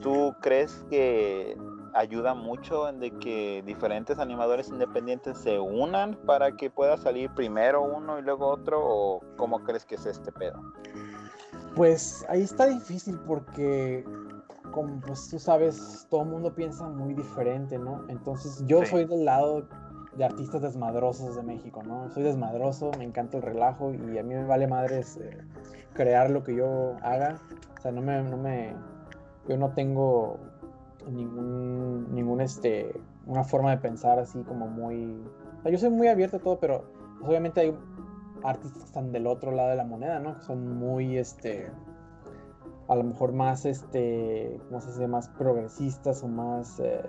¿Tú 0.01 0.35
crees 0.41 0.85
que 0.89 1.57
ayuda 1.95 2.35
mucho 2.35 2.89
en 2.89 3.01
de 3.01 3.11
que 3.19 3.63
diferentes 3.67 4.19
animadores 4.19 4.69
independientes 4.69 5.39
se 5.39 5.59
unan 5.59 6.17
para 6.27 6.53
que 6.53 6.71
pueda 6.71 6.97
salir 6.97 7.31
primero 7.31 7.83
uno 7.83 8.19
y 8.19 8.23
luego 8.23 8.49
otro 8.49 8.81
o 8.83 9.21
cómo 9.37 9.63
crees 9.65 9.85
que 9.85 9.97
es 9.97 10.07
este 10.07 10.33
pedo? 10.33 10.61
Pues 11.75 12.25
ahí 12.29 12.43
está 12.43 12.67
difícil 12.67 13.19
porque 13.27 14.05
como 14.71 15.01
pues 15.01 15.29
tú 15.29 15.39
sabes, 15.39 16.07
todo 16.11 16.23
el 16.23 16.29
mundo 16.29 16.55
piensa 16.55 16.89
muy 16.89 17.15
diferente, 17.15 17.79
¿no? 17.79 18.05
Entonces 18.09 18.63
yo 18.67 18.85
soy 18.85 19.05
del 19.05 19.25
lado 19.25 19.67
de 20.17 20.25
artistas 20.25 20.63
desmadrosos 20.63 21.37
de 21.37 21.43
México, 21.43 21.83
¿no? 21.83 22.11
Soy 22.11 22.23
desmadroso, 22.23 22.91
me 22.99 23.05
encanta 23.05 23.37
el 23.37 23.43
relajo 23.43 23.93
y 23.93 24.19
a 24.19 24.23
mí 24.23 24.35
me 24.35 24.45
vale 24.45 24.67
madres 24.67 25.17
eh, 25.17 25.39
crear 25.93 26.31
lo 26.31 26.43
que 26.45 26.55
yo 26.55 26.97
haga. 27.03 27.39
O 27.79 27.83
sea, 27.83 27.93
no 27.93 28.03
me, 28.03 28.23
no 28.23 28.37
me, 28.37 28.75
yo 29.49 29.57
no 29.57 29.71
tengo 29.71 30.39
ningún, 31.11 32.15
ningún, 32.15 32.41
este, 32.41 33.01
una 33.27 33.45
forma 33.45 33.71
de 33.71 33.79
pensar 33.79 34.19
así 34.19 34.43
como 34.43 34.69
muy, 34.69 35.23
o 35.59 35.63
sea, 35.63 35.73
yo 35.73 35.79
soy 35.79 35.91
muy 35.91 36.09
abierto 36.09 36.39
a 36.39 36.41
todo, 36.41 36.59
pero 36.59 36.85
pues, 37.19 37.31
obviamente 37.31 37.61
hay 37.61 37.79
artistas 38.43 38.83
que 38.83 38.87
están 38.87 39.13
del 39.13 39.27
otro 39.27 39.53
lado 39.53 39.71
de 39.71 39.77
la 39.77 39.85
moneda, 39.85 40.19
¿no? 40.19 40.37
Que 40.37 40.43
son 40.43 40.79
muy, 40.79 41.17
este, 41.17 41.71
a 42.89 42.95
lo 42.95 43.05
mejor 43.05 43.33
más, 43.33 43.65
este, 43.67 44.61
¿cómo 44.69 44.81
se 44.81 44.89
dice? 44.89 45.07
Más 45.07 45.29
progresistas 45.29 46.23
o 46.23 46.29
más, 46.29 46.81
eh, 46.81 47.03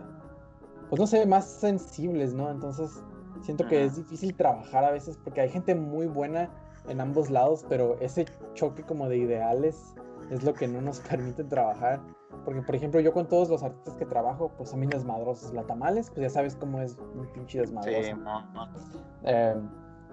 pues 0.89 0.99
no 0.99 1.07
sé, 1.07 1.25
más 1.25 1.45
sensibles, 1.45 2.33
¿no? 2.33 2.51
Entonces, 2.51 3.01
siento 3.41 3.65
que 3.67 3.85
es 3.85 3.95
difícil 3.95 4.35
trabajar 4.35 4.83
a 4.83 4.91
veces 4.91 5.17
porque 5.23 5.41
hay 5.41 5.49
gente 5.49 5.73
muy 5.75 6.07
buena 6.07 6.49
en 6.87 7.01
ambos 7.01 7.29
lados, 7.29 7.65
pero 7.67 7.97
ese 7.99 8.25
choque 8.53 8.83
como 8.83 9.07
de 9.07 9.17
ideales 9.17 9.95
es 10.29 10.43
lo 10.43 10.53
que 10.53 10.67
no 10.67 10.81
nos 10.81 10.99
permite 11.09 11.43
trabajar. 11.43 12.01
Porque, 12.45 12.61
por 12.61 12.75
ejemplo, 12.75 12.99
yo 12.99 13.13
con 13.13 13.27
todos 13.27 13.49
los 13.49 13.61
artistas 13.61 13.95
que 13.95 14.05
trabajo, 14.05 14.51
pues 14.57 14.73
a 14.73 14.77
mí 14.77 14.87
desmadrosos. 14.87 15.53
La 15.53 15.63
Tamales, 15.63 16.09
pues 16.09 16.21
ya 16.21 16.29
sabes 16.29 16.55
cómo 16.55 16.81
es 16.81 16.97
un 17.15 17.27
pinche 17.33 17.59
desmadroso. 17.59 18.01
Sí, 18.01 18.09
em, 19.23 19.69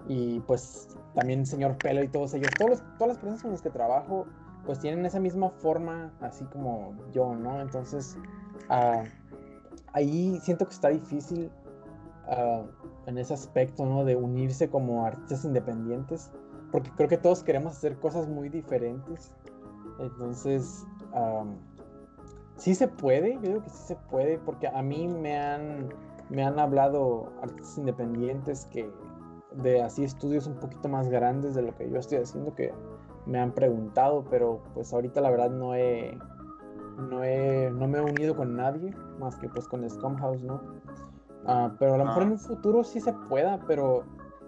y 0.08 0.40
pues 0.40 0.88
también 1.14 1.46
señor 1.46 1.76
Pelo 1.78 2.02
y 2.02 2.08
todos 2.08 2.34
ellos, 2.34 2.50
todos 2.58 2.82
todas 2.98 3.08
las 3.08 3.18
personas 3.18 3.42
con 3.42 3.50
las 3.52 3.62
que 3.62 3.70
trabajo, 3.70 4.26
pues 4.66 4.78
tienen 4.78 5.06
esa 5.06 5.20
misma 5.20 5.50
forma, 5.50 6.12
así 6.20 6.44
como 6.46 6.94
yo, 7.12 7.34
¿no? 7.34 7.60
Entonces, 7.60 8.16
uh, 8.68 9.04
ahí 9.92 10.38
siento 10.42 10.66
que 10.66 10.74
está 10.74 10.88
difícil 10.88 11.50
ah, 12.28 12.62
en 13.06 13.18
ese 13.18 13.34
aspecto, 13.34 13.86
¿no? 13.86 14.04
De 14.04 14.16
unirse 14.16 14.68
como 14.68 15.06
artistas 15.06 15.44
independientes, 15.44 16.30
porque 16.70 16.90
creo 16.96 17.08
que 17.08 17.18
todos 17.18 17.42
queremos 17.42 17.76
hacer 17.76 17.98
cosas 17.98 18.28
muy 18.28 18.48
diferentes. 18.48 19.32
Entonces, 19.98 20.86
sí 22.56 22.74
se 22.74 22.88
puede, 22.88 23.34
yo 23.34 23.40
digo 23.40 23.62
que 23.62 23.70
sí 23.70 23.82
se 23.88 23.96
puede, 23.96 24.38
porque 24.38 24.68
a 24.68 24.82
mí 24.82 25.08
me 25.08 25.36
han, 25.36 25.88
me 26.28 26.44
han 26.44 26.58
hablado 26.58 27.32
artistas 27.42 27.78
independientes 27.78 28.66
que 28.66 28.90
de 29.52 29.82
así 29.82 30.04
estudios 30.04 30.46
un 30.46 30.54
poquito 30.54 30.88
más 30.88 31.08
grandes 31.08 31.54
de 31.54 31.62
lo 31.62 31.74
que 31.74 31.88
yo 31.90 31.98
estoy 31.98 32.18
haciendo, 32.18 32.54
que 32.54 32.72
me 33.26 33.40
han 33.40 33.52
preguntado, 33.52 34.24
pero 34.30 34.62
pues 34.74 34.92
ahorita 34.92 35.20
la 35.20 35.30
verdad 35.30 35.50
no 35.50 35.74
he, 35.74 36.16
no, 36.98 37.24
he, 37.24 37.70
no 37.70 37.88
me 37.88 37.98
he 37.98 38.02
unido 38.02 38.36
con 38.36 38.56
nadie, 38.56 38.94
más 39.18 39.36
que 39.36 39.48
pues 39.48 39.66
con 39.66 39.88
Scum 39.88 40.16
House, 40.16 40.42
¿no? 40.42 40.60
Ah, 41.46 41.72
pero 41.78 41.94
a 41.94 41.98
lo 41.98 42.04
mejor 42.04 42.22
en 42.24 42.32
un 42.32 42.38
futuro 42.38 42.84
sí 42.84 43.00
se 43.00 43.12
pueda, 43.12 43.60
pero 43.66 44.04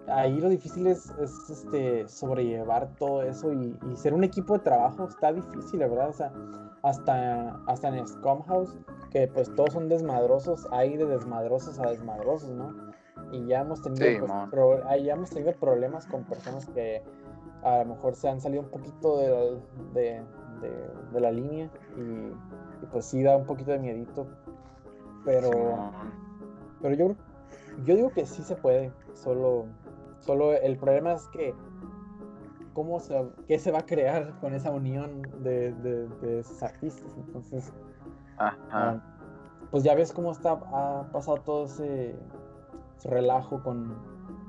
ahí 0.07 0.39
lo 0.39 0.49
difícil 0.49 0.87
es, 0.87 1.11
este, 1.49 2.07
sobrellevar 2.07 2.95
todo 2.97 3.23
eso 3.23 3.51
y, 3.51 3.77
ser 3.95 4.13
un 4.13 4.23
equipo 4.23 4.53
de 4.53 4.59
trabajo 4.59 5.05
está 5.07 5.31
difícil, 5.31 5.79
¿verdad? 5.79 6.09
O 6.09 6.13
sea, 6.13 6.31
hasta, 6.83 7.61
hasta 7.67 7.87
en 7.89 8.07
Scum 8.07 8.41
House, 8.43 8.77
que 9.11 9.27
pues 9.27 9.53
todos 9.55 9.73
son 9.73 9.89
desmadrosos, 9.89 10.67
hay 10.71 10.97
de 10.97 11.05
desmadrosos 11.05 11.79
a 11.79 11.89
desmadrosos, 11.89 12.51
¿no? 12.51 12.73
Y 13.31 13.45
ya 13.45 13.61
hemos 13.61 13.81
tenido, 13.81 14.25
pues, 14.51 15.03
ya 15.03 15.13
hemos 15.13 15.29
tenido 15.29 15.53
problemas 15.53 16.05
con 16.07 16.23
personas 16.23 16.65
que 16.67 17.03
a 17.63 17.79
lo 17.79 17.93
mejor 17.93 18.15
se 18.15 18.29
han 18.29 18.41
salido 18.41 18.63
un 18.63 18.69
poquito 18.69 19.17
de, 19.93 20.21
de, 20.61 21.19
la 21.19 21.31
línea 21.31 21.69
y, 21.97 22.85
pues 22.91 23.05
sí 23.05 23.21
da 23.23 23.37
un 23.37 23.45
poquito 23.45 23.71
de 23.71 23.79
miedito. 23.79 24.27
Pero, 25.23 25.91
pero 26.81 26.95
yo, 26.95 27.15
yo 27.85 27.95
digo 27.95 28.09
que 28.09 28.25
sí 28.25 28.41
se 28.41 28.55
puede, 28.55 28.91
solo, 29.13 29.65
solo 30.21 30.53
el 30.53 30.77
problema 30.77 31.13
es 31.13 31.27
que 31.27 31.53
cómo 32.73 32.99
se, 32.99 33.25
qué 33.47 33.59
se 33.59 33.71
va 33.71 33.79
a 33.79 33.85
crear 33.85 34.39
con 34.39 34.53
esa 34.53 34.71
unión 34.71 35.21
de, 35.39 35.73
de, 35.73 36.39
esos 36.39 36.63
artistas. 36.63 37.11
Entonces, 37.17 37.73
ah, 38.37 39.01
pues 39.69 39.83
ya 39.83 39.95
ves 39.95 40.11
cómo 40.11 40.31
está, 40.31 40.51
ha 40.51 41.09
pasado 41.11 41.37
todo 41.37 41.65
ese, 41.65 42.15
relajo 43.03 43.61
con, 43.63 43.95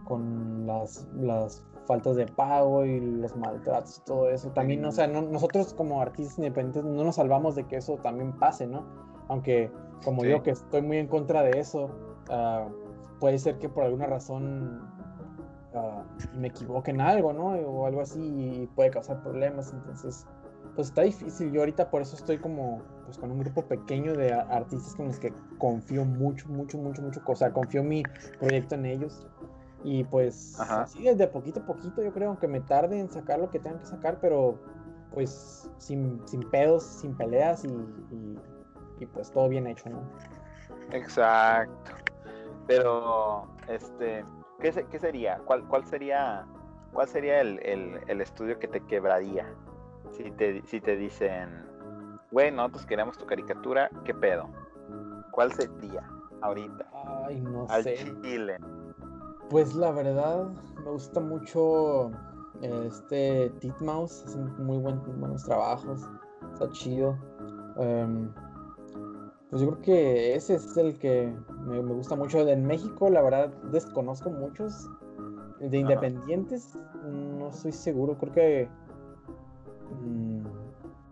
con 0.04 0.66
las, 0.66 1.08
las 1.14 1.64
faltas 1.86 2.16
de 2.16 2.26
pago 2.26 2.84
y 2.84 3.00
los 3.00 3.34
maltratos 3.36 3.98
y 3.98 4.00
todo 4.02 4.28
eso. 4.28 4.50
También, 4.50 4.84
o 4.84 4.92
sea, 4.92 5.06
nosotros 5.06 5.72
como 5.74 6.00
artistas 6.00 6.38
independientes 6.38 6.84
no 6.84 7.04
nos 7.04 7.16
salvamos 7.16 7.54
de 7.54 7.64
que 7.64 7.76
eso 7.76 7.96
también 7.96 8.32
pase, 8.32 8.66
¿no? 8.66 8.84
Aunque, 9.28 9.70
como 10.04 10.24
yo 10.24 10.42
que 10.42 10.50
estoy 10.50 10.82
muy 10.82 10.98
en 10.98 11.06
contra 11.06 11.42
de 11.42 11.58
eso, 11.58 11.90
ah, 12.28 12.68
puede 13.20 13.38
ser 13.38 13.58
que 13.58 13.68
por 13.68 13.84
alguna 13.84 14.06
razón 14.06 14.91
uh, 15.74 16.38
me 16.38 16.48
equivoque 16.48 16.90
en 16.90 17.00
algo, 17.00 17.32
¿no? 17.32 17.48
O 17.48 17.86
algo 17.86 18.00
así 18.00 18.20
y 18.20 18.66
puede 18.74 18.90
causar 18.90 19.22
problemas. 19.22 19.72
Entonces, 19.72 20.26
pues 20.74 20.88
está 20.88 21.02
difícil. 21.02 21.52
Yo 21.52 21.60
ahorita 21.60 21.90
por 21.90 22.02
eso 22.02 22.16
estoy 22.16 22.38
como, 22.38 22.82
pues 23.04 23.18
con 23.18 23.30
un 23.30 23.38
grupo 23.40 23.62
pequeño 23.62 24.14
de 24.14 24.32
artistas 24.32 24.94
con 24.94 25.06
los 25.08 25.18
que 25.18 25.32
confío 25.58 26.04
mucho, 26.04 26.48
mucho, 26.48 26.78
mucho, 26.78 27.02
mucho. 27.02 27.20
O 27.24 27.36
sea, 27.36 27.52
confío 27.52 27.82
mi 27.82 28.02
proyecto 28.38 28.74
en 28.74 28.86
ellos. 28.86 29.26
Y 29.84 30.04
pues 30.04 30.58
así 30.60 31.02
desde 31.02 31.26
poquito 31.26 31.60
a 31.60 31.66
poquito, 31.66 32.02
yo 32.02 32.12
creo, 32.12 32.28
aunque 32.28 32.46
me 32.46 32.60
tarde 32.60 33.00
en 33.00 33.10
sacar 33.10 33.40
lo 33.40 33.50
que 33.50 33.58
tengan 33.58 33.80
que 33.80 33.86
sacar, 33.86 34.18
pero 34.20 34.56
pues 35.12 35.68
sin, 35.78 36.20
sin 36.26 36.48
pedos, 36.50 36.84
sin 36.84 37.14
peleas 37.16 37.64
y, 37.64 39.06
pues 39.12 39.32
todo 39.32 39.48
bien 39.48 39.66
hecho, 39.66 39.90
¿no? 39.90 40.00
Exacto. 40.92 41.92
Pero, 42.68 43.48
este, 43.68 44.24
¿qué, 44.62 44.86
qué 44.90 44.98
sería? 44.98 45.38
¿Cuál, 45.44 45.66
¿Cuál 45.66 45.84
sería, 45.84 46.46
cuál 46.92 47.08
sería 47.08 47.40
el, 47.40 47.58
el, 48.06 48.20
estudio 48.20 48.58
que 48.58 48.68
te 48.68 48.80
quebraría? 48.86 49.46
Si 50.12 50.30
te, 50.30 50.62
si 50.62 50.80
te 50.80 50.96
dicen, 50.96 51.66
güey, 52.30 52.50
nosotros 52.50 52.86
queremos 52.86 53.18
tu 53.18 53.26
caricatura, 53.26 53.90
¿qué 54.04 54.14
pedo? 54.14 54.48
¿Cuál 55.32 55.52
sería 55.52 56.08
ahorita? 56.40 56.86
Ay, 57.26 57.40
no 57.40 57.66
Al 57.68 57.82
sé. 57.82 57.96
Chile. 58.22 58.58
Pues 59.50 59.74
la 59.74 59.90
verdad, 59.90 60.48
me 60.84 60.90
gusta 60.90 61.20
mucho 61.20 62.10
este 62.62 63.50
Titmouse, 63.60 64.24
hacen 64.24 64.64
muy 64.64 64.78
buen, 64.78 65.02
buenos 65.20 65.44
trabajos, 65.44 66.08
está 66.52 66.70
chido. 66.70 67.18
Em, 67.76 68.32
pues 69.52 69.60
yo 69.60 69.68
creo 69.68 69.82
que 69.82 70.34
ese 70.34 70.54
es 70.54 70.78
el 70.78 70.98
que 70.98 71.30
me, 71.66 71.78
gusta 71.82 72.16
mucho. 72.16 72.48
En 72.48 72.64
México, 72.64 73.10
la 73.10 73.20
verdad, 73.20 73.52
desconozco 73.70 74.30
muchos. 74.30 74.88
De 75.60 75.76
independientes, 75.76 76.78
no 77.04 77.50
estoy 77.50 77.72
seguro. 77.72 78.16
Creo 78.16 78.32
que. 78.32 78.68
Mm, 80.00 80.46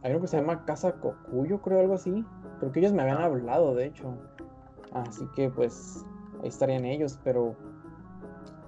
hay 0.02 0.12
uno 0.12 0.22
que 0.22 0.26
se 0.26 0.38
llama 0.38 0.64
Casa 0.64 0.92
Cocuyo, 0.92 1.60
creo, 1.60 1.80
algo 1.80 1.92
así. 1.92 2.24
Creo 2.60 2.72
que 2.72 2.80
ellos 2.80 2.94
me 2.94 3.02
habían 3.02 3.18
ah. 3.18 3.26
hablado, 3.26 3.74
de 3.74 3.84
hecho. 3.84 4.16
Así 4.94 5.28
que, 5.36 5.50
pues, 5.50 6.02
ahí 6.42 6.48
estarían 6.48 6.86
ellos, 6.86 7.20
pero. 7.22 7.54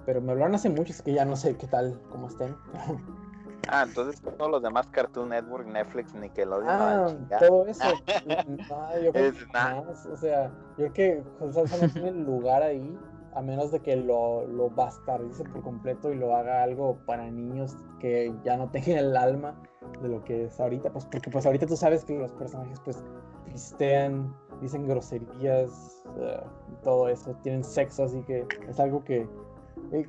Pero 0.05 0.21
me 0.21 0.33
hablaron 0.33 0.53
hace 0.53 0.69
mucho, 0.69 0.93
es 0.93 1.01
que 1.01 1.13
ya 1.13 1.25
no 1.25 1.35
sé 1.35 1.57
qué 1.57 1.65
tal, 1.65 1.99
cómo 2.11 2.27
estén. 2.27 2.55
Ah, 3.69 3.83
entonces 3.87 4.21
todos 4.21 4.51
los 4.51 4.61
demás 4.61 4.87
Cartoon 4.87 5.29
Network, 5.29 5.65
Netflix, 5.67 6.13
Nickelodeon. 6.13 6.69
Ah, 6.69 7.07
todo 7.39 7.65
eso. 7.67 7.83
no, 8.25 9.01
yo 9.03 9.11
creo 9.11 9.33
que 9.33 9.45
más, 9.53 10.05
o 10.05 10.17
sea, 10.17 10.51
yo 10.77 10.91
creo 10.91 10.93
que 10.93 11.23
José 11.39 11.53
Salsa 11.53 11.87
no 11.87 11.93
tiene 11.93 12.11
lugar 12.11 12.61
ahí, 12.61 12.97
a 13.35 13.41
menos 13.41 13.71
de 13.71 13.79
que 13.79 13.95
lo, 13.95 14.45
lo 14.47 14.69
bastardice 14.69 15.43
por 15.45 15.61
completo 15.61 16.11
y 16.11 16.15
lo 16.15 16.35
haga 16.35 16.63
algo 16.63 16.97
para 17.05 17.29
niños 17.29 17.75
que 17.99 18.33
ya 18.43 18.57
no 18.57 18.69
tengan 18.71 18.97
el 18.97 19.17
alma 19.17 19.55
de 20.01 20.09
lo 20.09 20.23
que 20.23 20.45
es 20.45 20.59
ahorita, 20.59 20.91
pues 20.91 21.05
porque 21.05 21.31
pues 21.31 21.45
ahorita 21.45 21.65
tú 21.65 21.77
sabes 21.77 22.03
que 22.03 22.17
los 22.17 22.31
personajes 22.33 22.79
pues 22.81 23.03
pistean, 23.45 24.35
dicen 24.61 24.87
groserías, 24.87 26.03
uh, 26.15 26.81
todo 26.83 27.07
eso, 27.07 27.33
tienen 27.43 27.63
sexo, 27.63 28.03
así 28.03 28.21
que 28.23 28.45
es 28.67 28.79
algo 28.79 29.03
que 29.03 29.27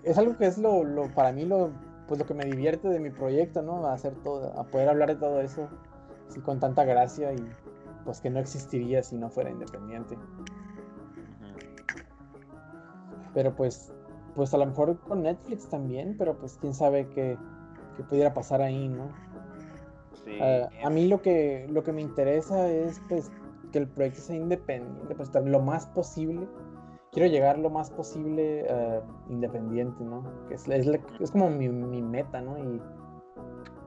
es 0.03 0.19
algo 0.19 0.37
que 0.37 0.47
es 0.47 0.59
lo, 0.59 0.85
lo 0.85 1.09
para 1.15 1.33
mí 1.33 1.45
lo 1.45 1.71
pues 2.07 2.21
lo 2.21 2.27
que 2.27 2.35
me 2.35 2.45
divierte 2.45 2.89
de 2.89 3.01
mi 3.01 3.11
proyecto, 3.11 3.63
¿no? 3.63 3.87
A 3.87 3.95
hacer 3.95 4.15
todo, 4.23 4.59
a 4.59 4.65
poder 4.65 4.89
hablar 4.89 5.09
de 5.09 5.17
todo 5.17 5.41
eso 5.41 5.69
así 6.29 6.41
con 6.41 6.61
tanta 6.61 6.85
gracia 6.85 7.33
y 7.33 7.49
pues 8.05 8.21
que 8.21 8.31
no 8.31 8.39
existiría 8.39 9.03
si 9.03 9.17
no 9.17 9.31
fuera 9.31 9.51
independiente. 9.51 10.17
Pero 13.33 13.55
pues, 13.55 13.93
pues 14.35 14.55
a 14.55 14.59
lo 14.59 14.67
mejor 14.67 14.99
con 15.01 15.23
Netflix 15.23 15.69
también, 15.69 16.17
pero 16.17 16.37
pues 16.37 16.57
quién 16.61 16.75
sabe 16.75 17.09
qué, 17.09 17.37
qué 17.97 18.03
pudiera 18.05 18.33
pasar 18.33 18.63
ahí, 18.63 18.89
¿no? 18.89 19.09
Sí, 20.25 20.39
ah, 20.41 20.69
a 20.85 20.91
mí 20.91 21.09
lo 21.09 21.21
que, 21.21 21.67
lo 21.71 21.83
que 21.83 21.93
me 21.93 22.01
interesa 22.01 22.69
es 22.69 23.01
pues 23.09 23.31
que 23.73 23.79
el 23.79 23.89
proyecto 23.89 24.21
sea 24.21 24.37
independiente, 24.37 25.15
pues 25.15 25.31
lo 25.35 25.61
más 25.61 25.87
posible 25.87 26.47
quiero 27.15 27.28
llegar 27.28 27.59
lo 27.59 27.70
más 27.70 27.91
posible 27.91 28.66
uh, 28.69 29.32
independiente, 29.32 30.05
¿no? 30.05 30.24
Que 30.49 30.55
es, 30.55 30.69
es, 30.69 30.86
es 31.20 31.31
como 31.31 31.49
mi, 31.49 31.69
mi, 31.69 32.03
meta, 32.03 32.41
¿no? 32.41 32.59
Y, 32.59 32.82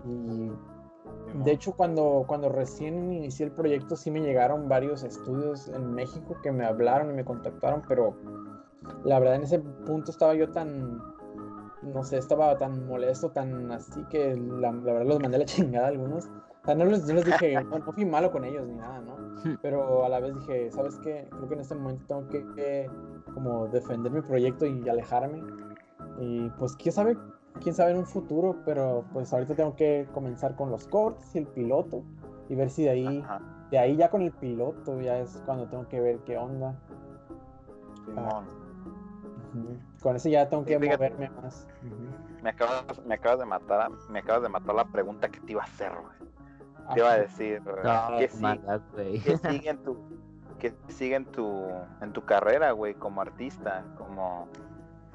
y 0.06 0.52
de 1.44 1.52
hecho, 1.52 1.74
cuando, 1.74 2.24
cuando 2.26 2.48
recién 2.50 3.12
inicié 3.12 3.48
el 3.48 3.52
proyecto, 3.52 3.98
sí 3.98 4.10
me 4.10 4.22
llegaron 4.22 4.70
varios 4.70 5.04
estudios 5.04 5.68
en 5.68 5.94
México 5.94 6.38
que 6.42 6.52
me 6.54 6.66
hablaron 6.66 7.12
y 7.12 7.14
me 7.14 7.26
contactaron, 7.26 7.84
pero 7.88 8.16
la 9.04 9.20
verdad 9.20 9.36
en 9.36 9.44
ese 9.44 9.60
punto 9.60 10.10
estaba 10.10 10.34
yo 10.34 10.50
tan, 10.52 10.98
no 11.84 12.04
sé, 12.04 12.18
estaba 12.18 12.58
tan 12.58 12.88
molesto, 12.88 13.30
tan 13.30 13.70
así 13.74 14.02
que 14.10 14.36
la, 14.36 14.72
la 14.72 14.94
verdad 14.94 15.06
los 15.06 15.20
mandé 15.20 15.36
a 15.36 15.40
la 15.40 15.46
chingada 15.46 15.88
a 15.88 15.90
algunos 15.90 16.30
sea, 16.68 16.76
no 16.76 16.86
les, 16.86 17.06
dije, 17.08 17.64
no, 17.64 17.92
fui 17.94 18.06
malo 18.06 18.32
con 18.32 18.44
ellos 18.44 18.68
ni 18.68 18.76
nada, 18.76 19.00
¿no? 19.00 19.16
Pero 19.62 20.04
a 20.04 20.10
la 20.10 20.20
vez 20.20 20.36
dije, 20.36 20.72
¿sabes 20.72 20.98
qué? 21.00 21.28
Creo 21.30 21.48
que 21.48 21.54
en 21.54 21.62
este 21.62 21.76
momento 21.76 22.04
tengo 22.08 22.28
que, 22.56 22.90
como 23.34 23.68
defender 23.68 24.12
mi 24.12 24.22
proyecto 24.22 24.66
y 24.66 24.88
alejarme. 24.90 25.42
Y 26.20 26.50
pues 26.52 26.76
quién 26.76 26.94
sabe, 26.94 27.18
quién 27.62 27.74
sabe 27.74 27.92
en 27.92 28.00
un 28.00 28.06
futuro, 28.06 28.58
pero 28.66 29.06
pues 29.14 29.32
ahorita 29.32 29.56
tengo 29.56 29.76
que 29.76 30.08
comenzar 30.14 30.56
con 30.56 30.70
los 30.70 30.88
cortes 30.88 31.34
y 31.36 31.40
el 31.40 31.48
piloto 31.48 32.04
y 32.50 32.56
ver 32.56 32.70
si 32.70 32.84
de 32.84 32.90
ahí, 32.90 33.26
de 33.72 33.78
ahí 33.78 33.96
ya 33.96 34.10
con 34.10 34.22
el 34.22 34.32
piloto 34.32 35.00
ya 35.00 35.20
es 35.20 35.42
cuando 35.46 35.68
tengo 35.68 35.88
que 35.88 36.00
ver 36.02 36.20
qué 36.20 36.38
onda. 36.38 36.76
Ah, 38.18 38.44
con 40.02 40.16
ese 40.16 40.30
ya 40.30 40.50
tengo 40.50 40.66
que 40.66 40.78
moverme 40.78 41.30
más. 41.30 41.68
me, 42.44 42.50
acabas, 42.50 42.84
me 43.06 43.16
acabas 43.16 43.40
de 43.40 43.46
matar, 43.46 43.90
me 44.10 44.20
acabas 44.20 44.44
de 44.44 44.50
matar 44.50 44.76
la 44.76 44.86
pregunta 44.86 45.30
que 45.30 45.40
te 45.40 45.52
iba 45.54 45.62
a 45.62 45.66
hacer, 45.66 45.92
güey. 45.92 46.28
Te 46.94 47.00
iba 47.00 47.12
a 47.12 47.18
decir, 47.18 47.62
que, 48.18 49.38
sigue, 49.50 49.70
en 49.70 49.84
tu, 49.84 49.98
que 50.60 50.74
sigue 50.88 51.16
en 51.16 51.26
tu, 51.26 51.68
en 52.02 52.14
tu 52.14 52.24
carrera, 52.24 52.72
güey, 52.72 52.94
como 52.94 53.22
artista, 53.22 53.84
como 53.98 54.48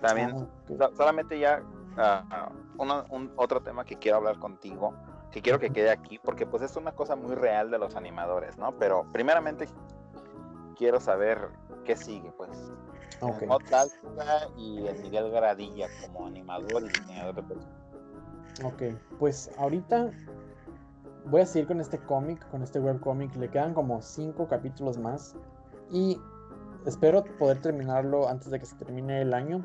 también, 0.01 0.49
ah, 0.81 0.91
solamente 0.97 1.39
ya 1.39 1.63
uh, 1.97 2.83
un, 2.83 3.33
otro 3.37 3.63
tema 3.63 3.85
que 3.85 3.97
quiero 3.97 4.19
hablar 4.19 4.39
contigo, 4.39 4.95
que 5.31 5.41
quiero 5.41 5.59
que 5.59 5.71
quede 5.71 5.91
aquí, 5.91 6.19
porque 6.19 6.45
pues 6.45 6.63
es 6.63 6.77
una 6.77 6.93
cosa 6.93 7.17
muy 7.17 7.35
real 7.35 7.71
de 7.71 7.79
los 7.79 7.97
animadores, 7.97 8.59
¿no? 8.59 8.73
Pero 8.79 9.07
primeramente 9.13 9.69
quiero 10.77 11.01
saber 11.01 11.49
qué 11.85 11.97
sigue, 11.97 12.31
pues. 12.33 12.73
Okay. 13.21 13.49
y 14.57 14.85
el 14.85 15.01
Miguel 15.01 15.31
Gradilla 15.31 15.87
como 16.03 16.27
animador 16.27 16.83
y 16.83 16.89
diseñador 16.89 17.47
de. 17.47 17.55
Ok, 18.65 18.99
pues 19.19 19.49
ahorita 19.59 20.11
voy 21.27 21.43
a 21.43 21.47
seguir 21.47 21.69
con 21.69 21.81
este 21.81 21.99
cómic, 21.99 22.47
con 22.51 22.63
este 22.63 22.81
webcómic. 22.81 23.35
Le 23.37 23.49
quedan 23.49 23.75
como 23.75 24.01
cinco 24.03 24.47
capítulos 24.49 24.99
más. 24.99 25.35
Y 25.91 26.19
espero 26.87 27.25
poder 27.39 27.61
terminarlo 27.61 28.29
antes 28.29 28.51
de 28.51 28.59
que 28.59 28.67
se 28.67 28.77
termine 28.77 29.23
el 29.23 29.35
año. 29.35 29.63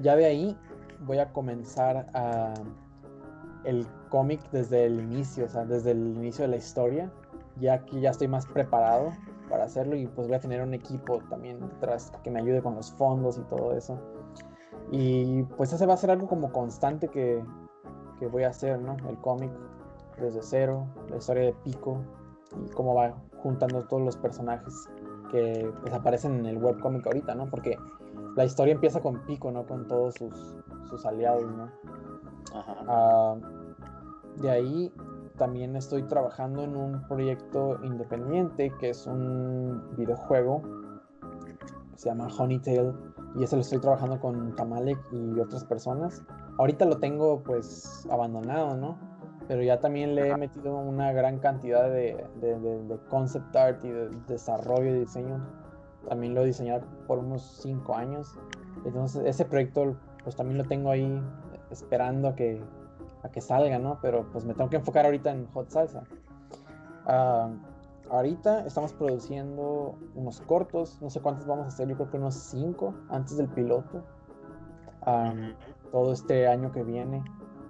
Ya 0.00 0.16
de 0.16 0.26
ahí 0.26 0.58
voy 1.00 1.18
a 1.18 1.32
comenzar 1.32 2.06
a 2.14 2.54
el 3.64 3.86
cómic 4.10 4.40
desde 4.50 4.84
el 4.84 5.00
inicio, 5.00 5.46
o 5.46 5.48
sea, 5.48 5.64
desde 5.64 5.92
el 5.92 6.16
inicio 6.16 6.42
de 6.42 6.48
la 6.48 6.56
historia. 6.56 7.10
Ya 7.60 7.74
aquí 7.74 8.00
ya 8.00 8.10
estoy 8.10 8.28
más 8.28 8.46
preparado 8.46 9.12
para 9.48 9.64
hacerlo 9.64 9.96
y 9.96 10.06
pues 10.06 10.26
voy 10.26 10.36
a 10.36 10.40
tener 10.40 10.62
un 10.62 10.74
equipo 10.74 11.20
también 11.30 11.60
detrás 11.60 12.10
que 12.22 12.30
me 12.30 12.40
ayude 12.40 12.62
con 12.62 12.74
los 12.74 12.92
fondos 12.92 13.38
y 13.38 13.42
todo 13.42 13.76
eso. 13.76 13.98
Y 14.90 15.42
pues 15.56 15.72
ese 15.72 15.86
va 15.86 15.94
a 15.94 15.96
ser 15.96 16.10
algo 16.10 16.26
como 16.26 16.52
constante 16.52 17.08
que, 17.08 17.44
que 18.18 18.26
voy 18.26 18.42
a 18.42 18.48
hacer, 18.48 18.80
¿no? 18.80 18.96
El 19.08 19.18
cómic 19.18 19.50
desde 20.18 20.42
cero, 20.42 20.86
la 21.10 21.16
historia 21.16 21.44
de 21.44 21.52
Pico 21.64 21.98
y 22.64 22.70
cómo 22.70 22.94
va 22.94 23.14
juntando 23.38 23.84
todos 23.84 24.02
los 24.02 24.16
personajes 24.16 24.88
que 25.30 25.70
pues, 25.80 25.92
aparecen 25.92 26.38
en 26.40 26.46
el 26.46 26.58
webcomic 26.58 27.06
ahorita, 27.06 27.34
¿no? 27.34 27.48
Porque 27.50 27.76
la 28.36 28.44
historia 28.44 28.74
empieza 28.74 29.00
con 29.00 29.24
Pico, 29.26 29.50
¿no? 29.50 29.66
Con 29.66 29.86
todos 29.88 30.14
sus, 30.14 30.56
sus 30.88 31.04
aliados, 31.04 31.44
¿no? 31.44 31.70
Ah, 32.54 33.36
de 34.36 34.50
ahí 34.50 34.92
también 35.36 35.74
estoy 35.76 36.04
trabajando 36.04 36.62
en 36.62 36.76
un 36.76 37.06
proyecto 37.08 37.78
independiente 37.82 38.72
que 38.78 38.90
es 38.90 39.06
un 39.06 39.96
videojuego 39.96 40.62
se 41.96 42.08
llama 42.08 42.28
Honeytail 42.38 42.92
y 43.36 43.44
ese 43.44 43.56
lo 43.56 43.62
estoy 43.62 43.78
trabajando 43.78 44.20
con 44.20 44.54
Tamalek 44.54 44.98
y 45.12 45.40
otras 45.40 45.64
personas. 45.64 46.22
Ahorita 46.58 46.84
lo 46.84 46.98
tengo 46.98 47.42
pues 47.42 48.06
abandonado, 48.10 48.76
¿no? 48.76 48.98
Pero 49.48 49.62
ya 49.62 49.78
también 49.78 50.14
le 50.14 50.30
he 50.30 50.36
metido 50.36 50.76
una 50.76 51.12
gran 51.12 51.38
cantidad 51.38 51.90
de, 51.90 52.24
de, 52.40 52.98
concept 53.10 53.54
art 53.54 53.84
y 53.84 53.88
de 53.88 54.08
desarrollo 54.26 54.96
y 54.96 55.00
diseño. 55.00 55.44
También 56.08 56.34
lo 56.34 56.42
he 56.42 56.46
diseñado 56.46 56.82
por 57.06 57.18
unos 57.18 57.42
5 57.62 57.94
años. 57.94 58.38
Entonces 58.84 59.22
ese 59.26 59.44
proyecto 59.44 59.96
pues 60.22 60.36
también 60.36 60.58
lo 60.58 60.64
tengo 60.64 60.90
ahí 60.90 61.22
esperando 61.70 62.28
a 62.28 62.34
que, 62.34 62.62
a 63.22 63.28
que 63.28 63.40
salga, 63.40 63.78
¿no? 63.78 63.98
Pero 64.00 64.26
pues 64.32 64.44
me 64.44 64.54
tengo 64.54 64.70
que 64.70 64.76
enfocar 64.76 65.04
ahorita 65.04 65.30
en 65.30 65.46
Hot 65.52 65.70
Salsa. 65.70 66.04
Ah, 67.06 67.50
ahorita 68.10 68.66
estamos 68.66 68.92
produciendo 68.94 69.96
unos 70.14 70.40
cortos, 70.40 71.00
no 71.02 71.10
sé 71.10 71.20
cuántos 71.20 71.46
vamos 71.46 71.66
a 71.66 71.68
hacer, 71.68 71.88
yo 71.88 71.96
creo 71.96 72.10
que 72.10 72.16
unos 72.16 72.34
5 72.34 72.94
antes 73.10 73.36
del 73.36 73.48
piloto. 73.48 74.02
Ah, 75.02 75.34
todo 75.92 76.12
este 76.12 76.48
año 76.48 76.72
que 76.72 76.82
viene, 76.82 77.22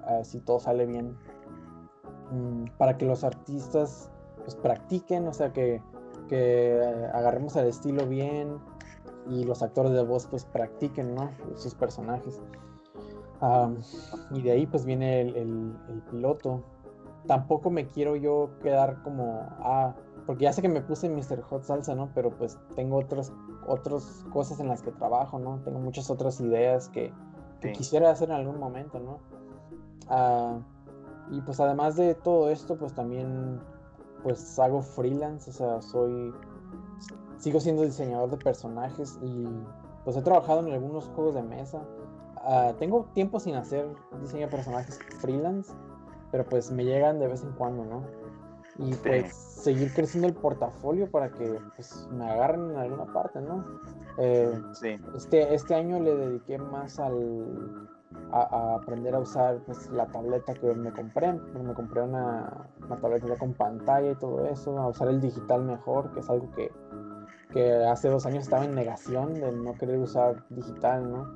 ah, 0.06 0.22
si 0.22 0.38
todo 0.38 0.60
sale 0.60 0.86
bien, 0.86 1.16
Mm, 2.30 2.64
para 2.78 2.96
que 2.96 3.04
los 3.04 3.24
artistas 3.24 4.10
pues, 4.42 4.54
practiquen, 4.54 5.26
o 5.28 5.32
sea, 5.32 5.52
que, 5.52 5.82
que 6.28 6.80
agarremos 7.12 7.56
el 7.56 7.66
estilo 7.66 8.06
bien 8.06 8.58
y 9.28 9.44
los 9.44 9.62
actores 9.62 9.92
de 9.92 10.02
voz 10.02 10.26
pues 10.26 10.44
practiquen, 10.44 11.14
¿no? 11.14 11.30
Sus 11.56 11.74
personajes. 11.74 12.40
y 14.30 14.42
de 14.42 14.52
ahí 14.52 14.66
pues 14.66 14.84
viene 14.84 15.20
el, 15.20 15.36
el, 15.88 16.02
piloto. 16.10 16.62
Tampoco 17.26 17.70
me 17.70 17.86
quiero 17.86 18.16
yo 18.16 18.50
quedar 18.62 19.02
como, 19.02 19.46
ah, 19.60 19.94
porque 20.26 20.44
ya 20.44 20.52
sé 20.52 20.62
que 20.62 20.68
me 20.68 20.82
puse 20.82 21.08
Mr. 21.08 21.42
Hot 21.42 21.64
Salsa, 21.64 21.94
¿no? 21.94 22.10
Pero 22.14 22.30
pues 22.30 22.58
tengo 22.74 22.98
otras, 22.98 23.32
otras 23.66 24.24
cosas 24.32 24.60
en 24.60 24.68
las 24.68 24.82
que 24.82 24.92
trabajo, 24.92 25.38
¿no? 25.38 25.60
Tengo 25.64 25.78
muchas 25.78 26.10
otras 26.10 26.40
ideas 26.40 26.88
que, 26.88 27.12
que 27.60 27.72
quisiera 27.72 28.10
hacer 28.10 28.28
en 28.28 28.36
algún 28.36 28.58
momento, 28.58 28.98
¿no? 28.98 29.18
Ah, 30.08 30.58
y 31.30 31.40
pues 31.40 31.60
además 31.60 31.96
de 31.96 32.14
todo 32.14 32.50
esto, 32.50 32.76
pues 32.76 32.92
también 32.94 33.60
pues 34.22 34.58
hago 34.58 34.82
freelance, 34.82 35.50
o 35.50 35.52
sea, 35.52 35.82
soy 35.82 36.32
sigo 37.38 37.60
siendo 37.60 37.82
diseñador 37.82 38.30
de 38.30 38.36
personajes 38.38 39.18
y 39.22 39.46
pues 40.04 40.16
he 40.16 40.22
trabajado 40.22 40.60
en 40.66 40.72
algunos 40.72 41.04
juegos 41.14 41.34
de 41.34 41.42
mesa. 41.42 41.82
ah, 42.36 42.72
tengo 42.78 43.06
tiempo 43.14 43.40
sin 43.40 43.54
hacer 43.54 43.86
diseño 44.20 44.46
de 44.46 44.52
personajes 44.52 44.98
freelance, 45.20 45.72
pero 46.30 46.44
pues 46.44 46.70
me 46.70 46.84
llegan 46.84 47.18
de 47.18 47.28
vez 47.28 47.42
en 47.42 47.52
cuando, 47.52 47.84
¿no? 47.84 48.02
Y 48.78 48.92
pues 48.96 49.32
seguir 49.34 49.92
creciendo 49.94 50.26
el 50.28 50.34
portafolio 50.34 51.10
para 51.10 51.30
que 51.30 51.58
pues, 51.76 52.06
me 52.10 52.28
agarren 52.28 52.70
en 52.72 52.76
alguna 52.76 53.06
parte, 53.12 53.40
¿no? 53.40 53.64
Eh, 54.18 54.60
Sí. 54.72 54.96
este, 55.14 55.54
este 55.54 55.74
año 55.74 55.98
le 56.00 56.14
dediqué 56.16 56.58
más 56.58 56.98
al, 56.98 57.88
a, 58.32 58.40
a 58.40 58.74
aprender 58.76 59.14
a 59.14 59.20
usar 59.20 59.58
pues, 59.66 59.90
la 59.90 60.06
tableta 60.06 60.54
que 60.54 60.74
me 60.74 60.92
compré. 60.92 61.32
Me 61.32 61.74
compré 61.74 62.02
una, 62.02 62.68
una 62.84 62.96
tableta 62.96 63.26
ya 63.28 63.36
con 63.36 63.54
pantalla 63.54 64.10
y 64.10 64.14
todo 64.16 64.44
eso, 64.46 64.78
a 64.78 64.88
usar 64.88 65.08
el 65.08 65.20
digital 65.20 65.62
mejor, 65.62 66.12
que 66.12 66.20
es 66.20 66.30
algo 66.30 66.50
que, 66.52 66.70
que 67.52 67.84
hace 67.84 68.08
dos 68.08 68.26
años 68.26 68.44
estaba 68.44 68.64
en 68.64 68.74
negación 68.74 69.34
de 69.34 69.52
no 69.52 69.74
querer 69.74 69.98
usar 69.98 70.44
digital, 70.50 71.10
¿no? 71.10 71.34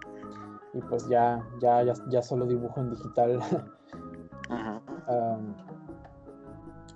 Y 0.74 0.80
pues 0.82 1.08
ya, 1.08 1.42
ya, 1.60 1.82
ya, 1.82 1.94
ya 2.08 2.22
solo 2.22 2.46
dibujo 2.46 2.80
en 2.80 2.90
digital. 2.90 3.40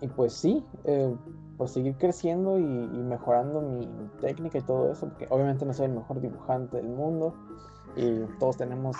Y 0.00 0.08
pues 0.08 0.32
sí, 0.32 0.66
eh, 0.82 1.14
pues 1.56 1.70
seguir 1.70 1.96
creciendo 1.96 2.58
y, 2.58 2.64
y 2.64 3.02
mejorando 3.02 3.60
mi 3.60 3.86
técnica 4.20 4.58
y 4.58 4.62
todo 4.62 4.90
eso, 4.90 5.06
porque 5.06 5.28
obviamente 5.30 5.64
no 5.64 5.72
soy 5.72 5.86
el 5.86 5.92
mejor 5.92 6.20
dibujante 6.20 6.78
del 6.78 6.88
mundo 6.88 7.34
y 7.96 8.20
todos 8.38 8.56
tenemos 8.56 8.96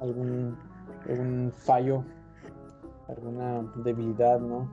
algún, 0.00 0.56
algún 1.08 1.52
fallo, 1.54 2.04
alguna 3.08 3.62
debilidad, 3.76 4.40
¿no? 4.40 4.68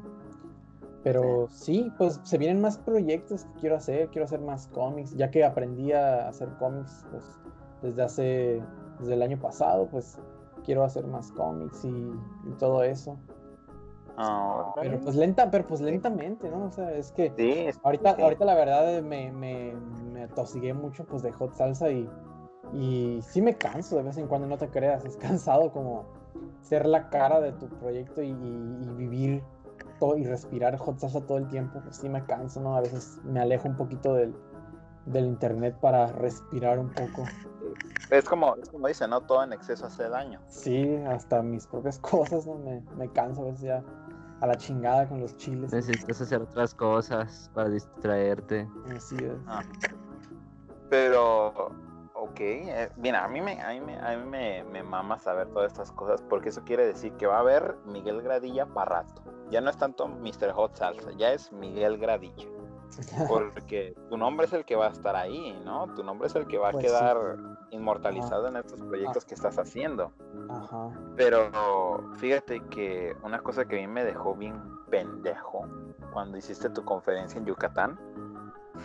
Pero 1.03 1.47
sí, 1.49 1.91
pues 1.97 2.19
se 2.23 2.37
vienen 2.37 2.61
más 2.61 2.77
proyectos 2.77 3.45
que 3.45 3.59
quiero 3.61 3.75
hacer, 3.75 4.09
quiero 4.09 4.25
hacer 4.25 4.39
más 4.39 4.67
cómics, 4.67 5.15
ya 5.15 5.31
que 5.31 5.43
aprendí 5.43 5.91
a 5.93 6.27
hacer 6.29 6.47
cómics 6.59 7.05
pues, 7.09 7.23
desde 7.81 8.03
hace, 8.03 8.61
desde 8.99 9.13
el 9.15 9.21
año 9.23 9.39
pasado, 9.39 9.87
pues 9.87 10.19
quiero 10.63 10.83
hacer 10.83 11.07
más 11.07 11.31
cómics 11.31 11.83
y, 11.85 11.87
y 11.89 12.51
todo 12.59 12.83
eso. 12.83 13.17
Ah, 14.15 14.73
Pero 14.79 14.99
pues 14.99 15.15
lenta, 15.15 15.49
pero 15.49 15.65
pues 15.65 15.81
lentamente, 15.81 16.49
¿no? 16.51 16.65
O 16.65 16.71
sea, 16.71 16.91
es 16.91 17.11
que 17.11 17.33
sí, 17.35 17.49
es- 17.65 17.79
ahorita, 17.81 18.11
ahorita 18.11 18.45
la 18.45 18.53
verdad 18.55 19.01
me, 19.01 19.31
me, 19.31 19.73
me 20.13 20.23
atosigué 20.23 20.73
mucho 20.75 21.03
pues 21.05 21.23
de 21.23 21.31
hot 21.31 21.53
salsa 21.53 21.89
y, 21.89 22.07
y 22.73 23.19
sí 23.21 23.41
me 23.41 23.57
canso 23.57 23.97
de 23.97 24.03
vez 24.03 24.17
en 24.17 24.27
cuando, 24.27 24.47
no 24.47 24.57
te 24.57 24.69
creas, 24.69 25.03
es 25.05 25.17
cansado 25.17 25.71
como 25.71 26.05
ser 26.61 26.85
la 26.85 27.09
cara 27.09 27.41
de 27.41 27.51
tu 27.53 27.67
proyecto 27.67 28.21
y, 28.21 28.29
y- 28.29 28.77
y 28.83 28.93
vivir 28.97 29.43
todo 29.99 30.17
y 30.17 30.23
respirar 30.23 30.77
hot 30.77 30.97
salsa 30.99 31.21
todo 31.21 31.37
el 31.37 31.47
tiempo, 31.47 31.79
pues 31.81 31.97
sí 31.97 32.09
me 32.09 32.23
canso, 32.25 32.59
¿no? 32.61 32.75
A 32.75 32.81
veces 32.81 33.19
me 33.23 33.39
alejo 33.39 33.67
un 33.67 33.75
poquito 33.75 34.13
del, 34.15 34.33
del 35.05 35.25
internet 35.25 35.75
para 35.79 36.07
respirar 36.07 36.79
un 36.79 36.89
poco. 36.89 37.27
Es 38.09 38.25
como, 38.27 38.55
es 38.55 38.69
como 38.69 38.87
dice, 38.87 39.07
¿no? 39.07 39.21
Todo 39.21 39.43
en 39.43 39.53
exceso 39.53 39.85
hace 39.85 40.09
daño. 40.09 40.39
Sí, 40.47 40.95
hasta 41.07 41.41
mis 41.41 41.67
propias 41.67 41.99
cosas, 41.99 42.45
¿no? 42.47 42.55
Me, 42.55 42.83
me 42.97 43.09
canso 43.09 43.41
a 43.41 43.45
veces 43.45 43.61
ya 43.61 43.83
a 44.39 44.47
la 44.47 44.57
chingada 44.57 45.07
con 45.07 45.19
los 45.19 45.37
chiles. 45.37 45.71
Necesitas 45.71 46.19
hacer 46.19 46.41
otras 46.41 46.73
cosas 46.73 47.51
para 47.53 47.69
distraerte. 47.69 48.67
Así 48.95 49.23
es. 49.23 49.33
Ah. 49.45 49.61
Pero, 50.89 51.53
ok, 52.21 52.39
eh, 52.39 52.89
mira, 52.97 53.23
a 53.23 53.27
mí, 53.27 53.41
me, 53.41 53.59
a 53.59 53.69
mí, 53.69 53.81
me, 53.81 53.97
a 53.99 54.15
mí 54.15 54.29
me, 54.29 54.63
me 54.63 54.83
mama 54.83 55.17
saber 55.17 55.47
todas 55.49 55.71
estas 55.71 55.91
cosas 55.91 56.21
porque 56.21 56.49
eso 56.49 56.61
quiere 56.63 56.85
decir 56.85 57.13
que 57.13 57.25
va 57.25 57.37
a 57.37 57.39
haber 57.39 57.77
Miguel 57.85 58.21
Gradilla 58.21 58.67
para 58.67 59.01
rato. 59.01 59.23
Ya 59.49 59.59
no 59.59 59.71
es 59.71 59.77
tanto 59.77 60.07
Mr. 60.07 60.51
Hot 60.53 60.75
Salsa, 60.75 61.11
ya 61.17 61.33
es 61.33 61.51
Miguel 61.51 61.97
Gradilla. 61.97 62.47
Porque 63.27 63.95
tu 64.09 64.17
nombre 64.17 64.45
es 64.45 64.53
el 64.53 64.65
que 64.65 64.75
va 64.75 64.87
a 64.87 64.89
estar 64.89 65.15
ahí, 65.15 65.59
¿no? 65.65 65.87
Tu 65.95 66.03
nombre 66.03 66.27
es 66.27 66.35
el 66.35 66.45
que 66.45 66.57
va 66.57 66.69
a 66.69 66.71
Pues 66.71 66.85
sí. 66.85 66.89
quedar 66.89 67.37
inmortalizado 67.71 68.47
en 68.49 68.57
estos 68.57 68.81
proyectos 68.81 69.25
que 69.25 69.33
estás 69.33 69.57
haciendo. 69.57 70.11
Ajá. 70.49 70.89
Pero 71.15 71.49
fíjate 72.17 72.59
que 72.67 73.15
una 73.23 73.39
cosa 73.39 73.65
que 73.65 73.77
a 73.77 73.79
mí 73.79 73.87
me 73.87 74.03
dejó 74.03 74.35
bien 74.35 74.61
pendejo 74.89 75.65
cuando 76.11 76.37
hiciste 76.37 76.69
tu 76.69 76.83
conferencia 76.83 77.39
en 77.39 77.45
Yucatán 77.45 77.97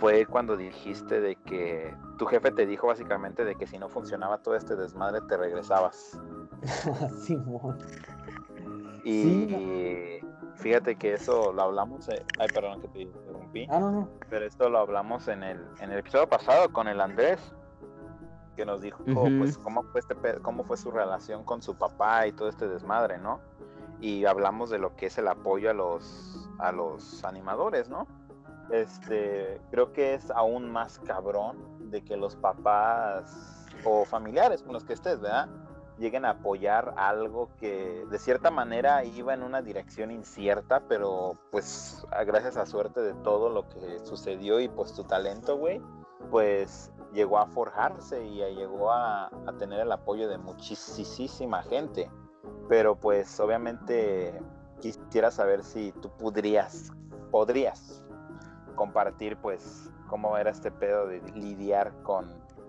fue 0.01 0.27
cuando 0.27 0.57
dijiste 0.57 1.21
de 1.21 1.37
que 1.37 1.95
tu 2.19 2.27
jefe 2.27 2.51
te 2.51 2.67
dijo 2.67 2.87
básicamente 2.87 3.45
de 3.45 3.55
que 3.57 3.67
si 3.67 3.79
no 3.79 3.89
funcionaba 3.89 4.39
todo 4.39 4.55
este 4.57 4.77
desmadre 4.77 5.21
te 5.29 5.37
regresabas. 5.37 6.19
Simón. 7.23 7.79
Y 9.05 9.23
Sí, 9.23 10.21
fíjate 10.57 10.97
que 10.97 11.15
eso 11.15 11.53
lo 11.53 11.63
hablamos, 11.63 12.09
eh, 12.09 12.25
ay 12.39 12.49
perdón 12.53 12.81
que 12.81 12.89
te 12.89 13.01
interrumpí, 13.03 13.67
Ah, 13.71 13.79
no, 13.79 13.91
no. 13.93 14.09
pero 14.29 14.45
esto 14.47 14.69
lo 14.69 14.79
hablamos 14.79 15.29
en 15.29 15.43
el, 15.43 15.65
en 15.81 15.93
el 15.93 15.99
episodio 16.01 16.29
pasado 16.29 16.73
con 16.73 16.89
el 16.89 17.01
Andrés, 17.01 17.39
que 18.57 18.65
nos 18.67 18.81
dijo 18.81 19.05
pues 19.39 19.59
cómo 19.59 19.83
fue 19.85 20.01
este 20.01 20.15
pe- 20.15 20.41
cómo 20.41 20.65
fue 20.65 20.77
su 20.77 20.91
relación 20.91 21.45
con 21.45 21.63
su 21.63 21.77
papá 21.77 22.27
y 22.27 22.33
todo 22.33 22.49
este 22.49 22.67
desmadre, 22.67 23.19
¿no? 23.19 23.41
Y 24.01 24.25
hablamos 24.25 24.71
de 24.71 24.79
lo 24.79 24.97
que 24.97 25.07
es 25.07 25.19
el 25.19 25.29
apoyo 25.29 25.71
a 25.71 25.75
los 25.75 26.49
a 26.59 26.73
los 26.73 27.23
animadores, 27.25 27.89
¿no? 27.91 28.07
Este, 28.71 29.61
creo 29.71 29.93
que 29.93 30.15
es 30.15 30.31
aún 30.31 30.71
más 30.71 30.99
cabrón 31.01 31.91
de 31.91 32.03
que 32.03 32.17
los 32.17 32.35
papás 32.37 33.67
o 33.85 34.05
familiares 34.05 34.63
con 34.63 34.73
los 34.73 34.85
que 34.85 34.95
estés, 34.95 35.21
¿verdad? 35.21 35.49
lleguen 35.99 36.25
a 36.25 36.31
apoyar 36.31 36.95
algo 36.97 37.51
que 37.59 38.05
de 38.11 38.19
cierta 38.19 38.51
manera 38.51 39.05
iba 39.05 39.35
en 39.35 39.43
una 39.43 39.63
dirección 39.63 40.11
incierta, 40.11 40.83
pero 40.89 41.35
pues 41.51 42.07
gracias 42.27 42.57
a 42.57 42.67
suerte 42.67 43.01
de 43.01 43.15
todo 43.15 43.49
lo 43.49 43.69
que 43.69 43.99
sucedió 44.05 44.61
y 44.61 44.69
pues 44.69 44.93
tu 44.93 45.05
talento, 45.05 45.57
güey, 45.57 45.81
pues 46.31 46.91
llegó 47.13 47.39
a 47.39 47.47
forjarse 47.47 48.25
y 48.27 48.37
llegó 48.55 48.93
a, 48.93 49.27
a 49.27 49.53
tener 49.59 49.81
el 49.81 49.93
apoyo 49.93 50.29
de 50.29 50.39
muchísima 50.39 51.63
gente. 51.63 52.11
Pero 52.69 52.97
pues 52.97 53.39
obviamente 53.41 54.41
quisiera 54.81 55.31
saber 55.31 55.65
si 55.65 55.93
tú 55.93 56.11
podrías, 56.11 56.93
podrías 57.31 58.05
compartir 58.77 59.37
pues 59.39 59.91
cómo 60.09 60.39
era 60.39 60.51
este 60.51 60.71
pedo 60.71 61.09
de 61.09 61.21
lidiar 61.33 61.93
con 62.03 62.27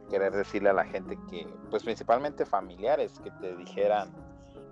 querer 0.09 0.33
decirle 0.33 0.69
a 0.69 0.73
la 0.73 0.85
gente 0.85 1.19
que, 1.29 1.47
pues 1.69 1.83
principalmente 1.83 2.45
familiares, 2.45 3.19
que 3.19 3.29
te 3.31 3.55
dijeran, 3.55 4.09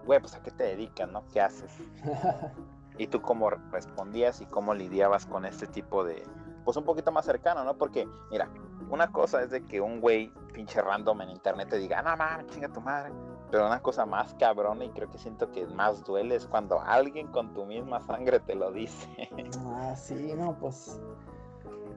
güey, 0.05 0.19
pues 0.19 0.33
a 0.35 0.41
qué 0.41 0.51
te 0.51 0.63
dedicas, 0.63 1.09
¿no? 1.11 1.23
¿Qué 1.31 1.41
haces? 1.41 1.71
Y 2.97 3.07
tú 3.07 3.21
cómo 3.21 3.49
respondías 3.49 4.39
y 4.39 4.45
cómo 4.45 4.73
lidiabas 4.73 5.25
con 5.25 5.43
este 5.43 5.67
tipo 5.67 6.05
de, 6.05 6.23
pues 6.63 6.77
un 6.77 6.85
poquito 6.85 7.11
más 7.11 7.25
cercano, 7.25 7.65
¿no? 7.65 7.77
Porque, 7.77 8.07
mira, 8.31 8.47
una 8.89 9.11
cosa 9.11 9.43
es 9.43 9.49
de 9.49 9.65
que 9.65 9.81
un 9.81 9.99
güey 9.99 10.31
pinche 10.53 10.81
random 10.81 11.23
en 11.23 11.31
internet 11.31 11.67
te 11.67 11.77
diga, 11.77 12.01
no 12.01 12.15
mames, 12.15 12.47
chinga 12.47 12.69
tu 12.69 12.79
madre. 12.79 13.11
Pero 13.51 13.67
una 13.67 13.81
cosa 13.81 14.05
más 14.05 14.33
cabrona 14.35 14.85
y 14.85 14.89
creo 14.89 15.09
que 15.09 15.17
siento 15.17 15.51
que 15.51 15.65
más 15.67 16.03
duele 16.03 16.35
es 16.35 16.47
cuando 16.47 16.81
alguien 16.81 17.27
con 17.27 17.53
tu 17.53 17.65
misma 17.65 18.01
sangre 18.01 18.39
te 18.39 18.55
lo 18.55 18.71
dice. 18.71 19.29
Ah, 19.67 19.95
sí, 19.95 20.33
no, 20.37 20.55
pues. 20.59 20.99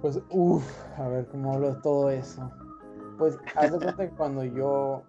Pues, 0.00 0.20
uff, 0.30 0.64
a 0.98 1.08
ver 1.08 1.26
cómo 1.28 1.54
hablo 1.54 1.74
de 1.74 1.80
todo 1.80 2.10
eso. 2.10 2.50
Pues, 3.16 3.38
haz 3.56 3.72
de 3.72 3.78
cuenta 3.78 4.08
que 4.08 4.14
cuando 4.14 4.44
yo. 4.44 5.02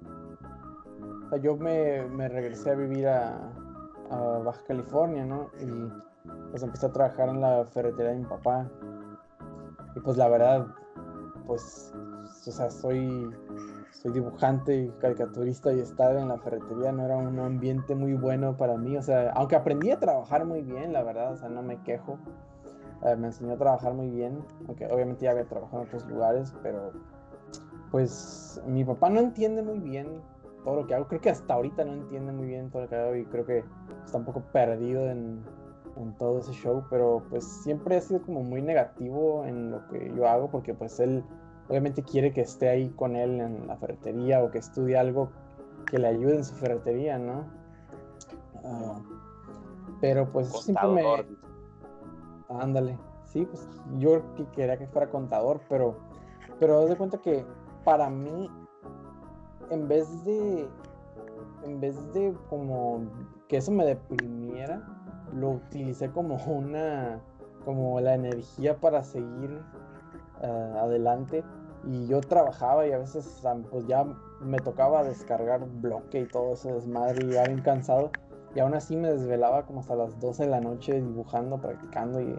o 1.26 1.30
sea, 1.30 1.38
yo 1.40 1.56
me, 1.58 2.04
me 2.08 2.28
regresé 2.28 2.72
a 2.72 2.76
vivir 2.76 3.08
a, 3.08 3.38
a 4.10 4.18
Baja 4.44 4.62
California, 4.68 5.26
¿no? 5.26 5.50
Y 5.60 5.92
pues 6.52 6.64
empecé 6.64 6.88
a 6.88 6.92
trabajar 6.92 7.30
en 7.30 7.42
la 7.42 7.66
ferretería 7.66 8.12
de 8.12 8.20
mi 8.20 8.26
papá. 8.26 8.68
Y 9.96 10.00
pues 10.00 10.18
la 10.18 10.28
verdad, 10.30 10.68
pues, 11.46 11.94
o 12.48 12.52
sea, 12.52 12.70
soy, 12.70 13.30
soy 13.92 14.12
dibujante 14.14 14.76
y 14.76 14.90
caricaturista 15.00 15.74
y 15.74 15.80
estar 15.80 16.16
en 16.16 16.28
la 16.30 16.38
ferretería 16.38 16.92
no 16.92 17.06
era 17.06 17.18
un 17.18 17.40
ambiente 17.40 17.96
muy 17.96 18.14
bueno 18.14 18.56
para 18.56 18.78
mí. 18.78 18.96
O 18.98 19.02
sea, 19.02 19.32
aunque 19.32 19.56
aprendí 19.56 19.92
a 19.92 20.00
trabajar 20.00 20.46
muy 20.46 20.62
bien, 20.62 20.94
la 20.94 21.04
verdad, 21.04 21.34
o 21.34 21.38
sea, 21.38 21.50
no 21.50 21.62
me 21.62 21.82
quejo. 21.84 22.18
Eh, 23.04 23.16
me 23.16 23.28
enseñó 23.28 23.54
a 23.54 23.58
trabajar 23.58 23.94
muy 23.94 24.10
bien, 24.10 24.40
aunque 24.68 24.86
obviamente 24.88 25.26
ya 25.26 25.32
había 25.32 25.46
trabajado 25.46 25.84
en 25.84 25.88
otros 25.88 26.06
lugares, 26.08 26.54
pero 26.62 26.92
pues 27.92 28.62
mi 28.68 28.84
papá 28.84 29.10
no 29.10 29.20
entiende 29.20 29.64
muy 29.64 29.80
bien 29.80 30.22
todo 30.64 30.76
lo 30.76 30.88
que 30.88 30.96
hago. 30.96 31.08
Creo 31.08 31.22
que 31.22 31.30
hasta 31.30 31.54
ahorita 31.54 31.86
no 31.86 31.94
entiende 31.94 32.32
muy 32.32 32.48
bien 32.48 32.70
todo 32.70 32.84
lo 32.84 32.90
que 32.90 32.96
hago 32.96 33.16
y 33.16 33.26
creo 33.26 33.46
que 33.46 33.64
está 34.06 34.18
un 34.18 34.26
poco 34.26 34.42
perdido 34.52 35.10
en, 35.10 35.44
en 35.98 36.14
todo 36.18 36.40
ese 36.40 36.52
show, 36.52 36.84
pero 36.90 37.24
pues 37.30 37.44
siempre 37.64 37.98
ha 37.98 38.02
sido 38.02 38.22
como 38.22 38.44
muy 38.44 38.62
negativo 38.62 39.46
en 39.46 39.72
lo 39.72 39.88
que 39.88 40.12
yo 40.16 40.28
hago 40.28 40.50
porque 40.50 40.74
pues 40.74 41.00
él 41.00 41.24
obviamente 41.70 42.04
quiere 42.04 42.34
que 42.34 42.42
esté 42.42 42.68
ahí 42.68 42.90
con 42.90 43.16
él 43.16 43.40
en 43.40 43.68
la 43.68 43.78
ferretería 43.78 44.44
o 44.44 44.52
que 44.52 44.58
estudie 44.58 44.98
algo 44.98 45.30
que 45.86 46.00
le 46.00 46.08
ayude 46.08 46.38
en 46.38 46.44
su 46.44 46.56
ferretería, 46.56 47.18
¿no? 47.18 47.46
Ah, 48.64 49.00
pero 50.02 50.30
pues 50.32 50.50
siempre 50.50 50.88
me... 50.88 51.04
Contador. 51.04 51.26
Ándale, 52.50 52.98
sí, 53.26 53.46
pues 53.46 53.68
yo 54.00 54.22
que 54.36 54.46
quería 54.48 54.78
que 54.78 54.88
fuera 54.88 55.10
contador, 55.10 55.62
pero, 55.70 55.96
pero 56.60 56.80
haz 56.80 56.90
de 56.90 56.98
cuenta 56.98 57.20
que 57.20 57.46
para 57.84 58.10
mí, 58.10 58.50
en 59.70 59.88
vez 59.88 60.26
de, 60.26 60.68
en 61.64 61.80
vez 61.80 61.96
de 62.14 62.36
como 62.50 63.02
que 63.48 63.58
eso 63.58 63.72
me 63.72 63.86
deprimiera, 63.86 64.82
lo 65.34 65.52
utilicé 65.52 66.10
como 66.10 66.38
una, 66.48 67.22
como 67.64 68.00
la 68.00 68.16
energía 68.16 68.76
para 68.78 69.04
seguir 69.04 69.62
ah, 70.42 70.82
adelante, 70.82 71.44
Y 71.86 72.08
yo 72.08 72.22
trabajaba 72.22 72.86
y 72.88 72.92
a 72.92 72.98
veces 72.98 73.42
pues 73.72 73.88
ya 73.88 74.06
me 74.42 74.60
tocaba 74.60 75.04
descargar 75.04 75.66
bloque 75.82 76.22
y 76.22 76.26
todo 76.26 76.54
ese 76.54 76.74
desmadre 76.74 77.26
y 77.26 77.32
ya 77.34 77.46
bien 77.46 77.62
cansado. 77.62 78.12
Y 78.56 78.60
aún 78.60 78.74
así 78.74 78.98
me 78.98 79.10
desvelaba 79.12 79.66
como 79.66 79.80
hasta 79.80 79.96
las 79.96 80.20
12 80.20 80.46
de 80.46 80.50
la 80.50 80.60
noche 80.60 81.02
dibujando, 81.02 81.60
practicando. 81.62 82.20
Y 82.20 82.38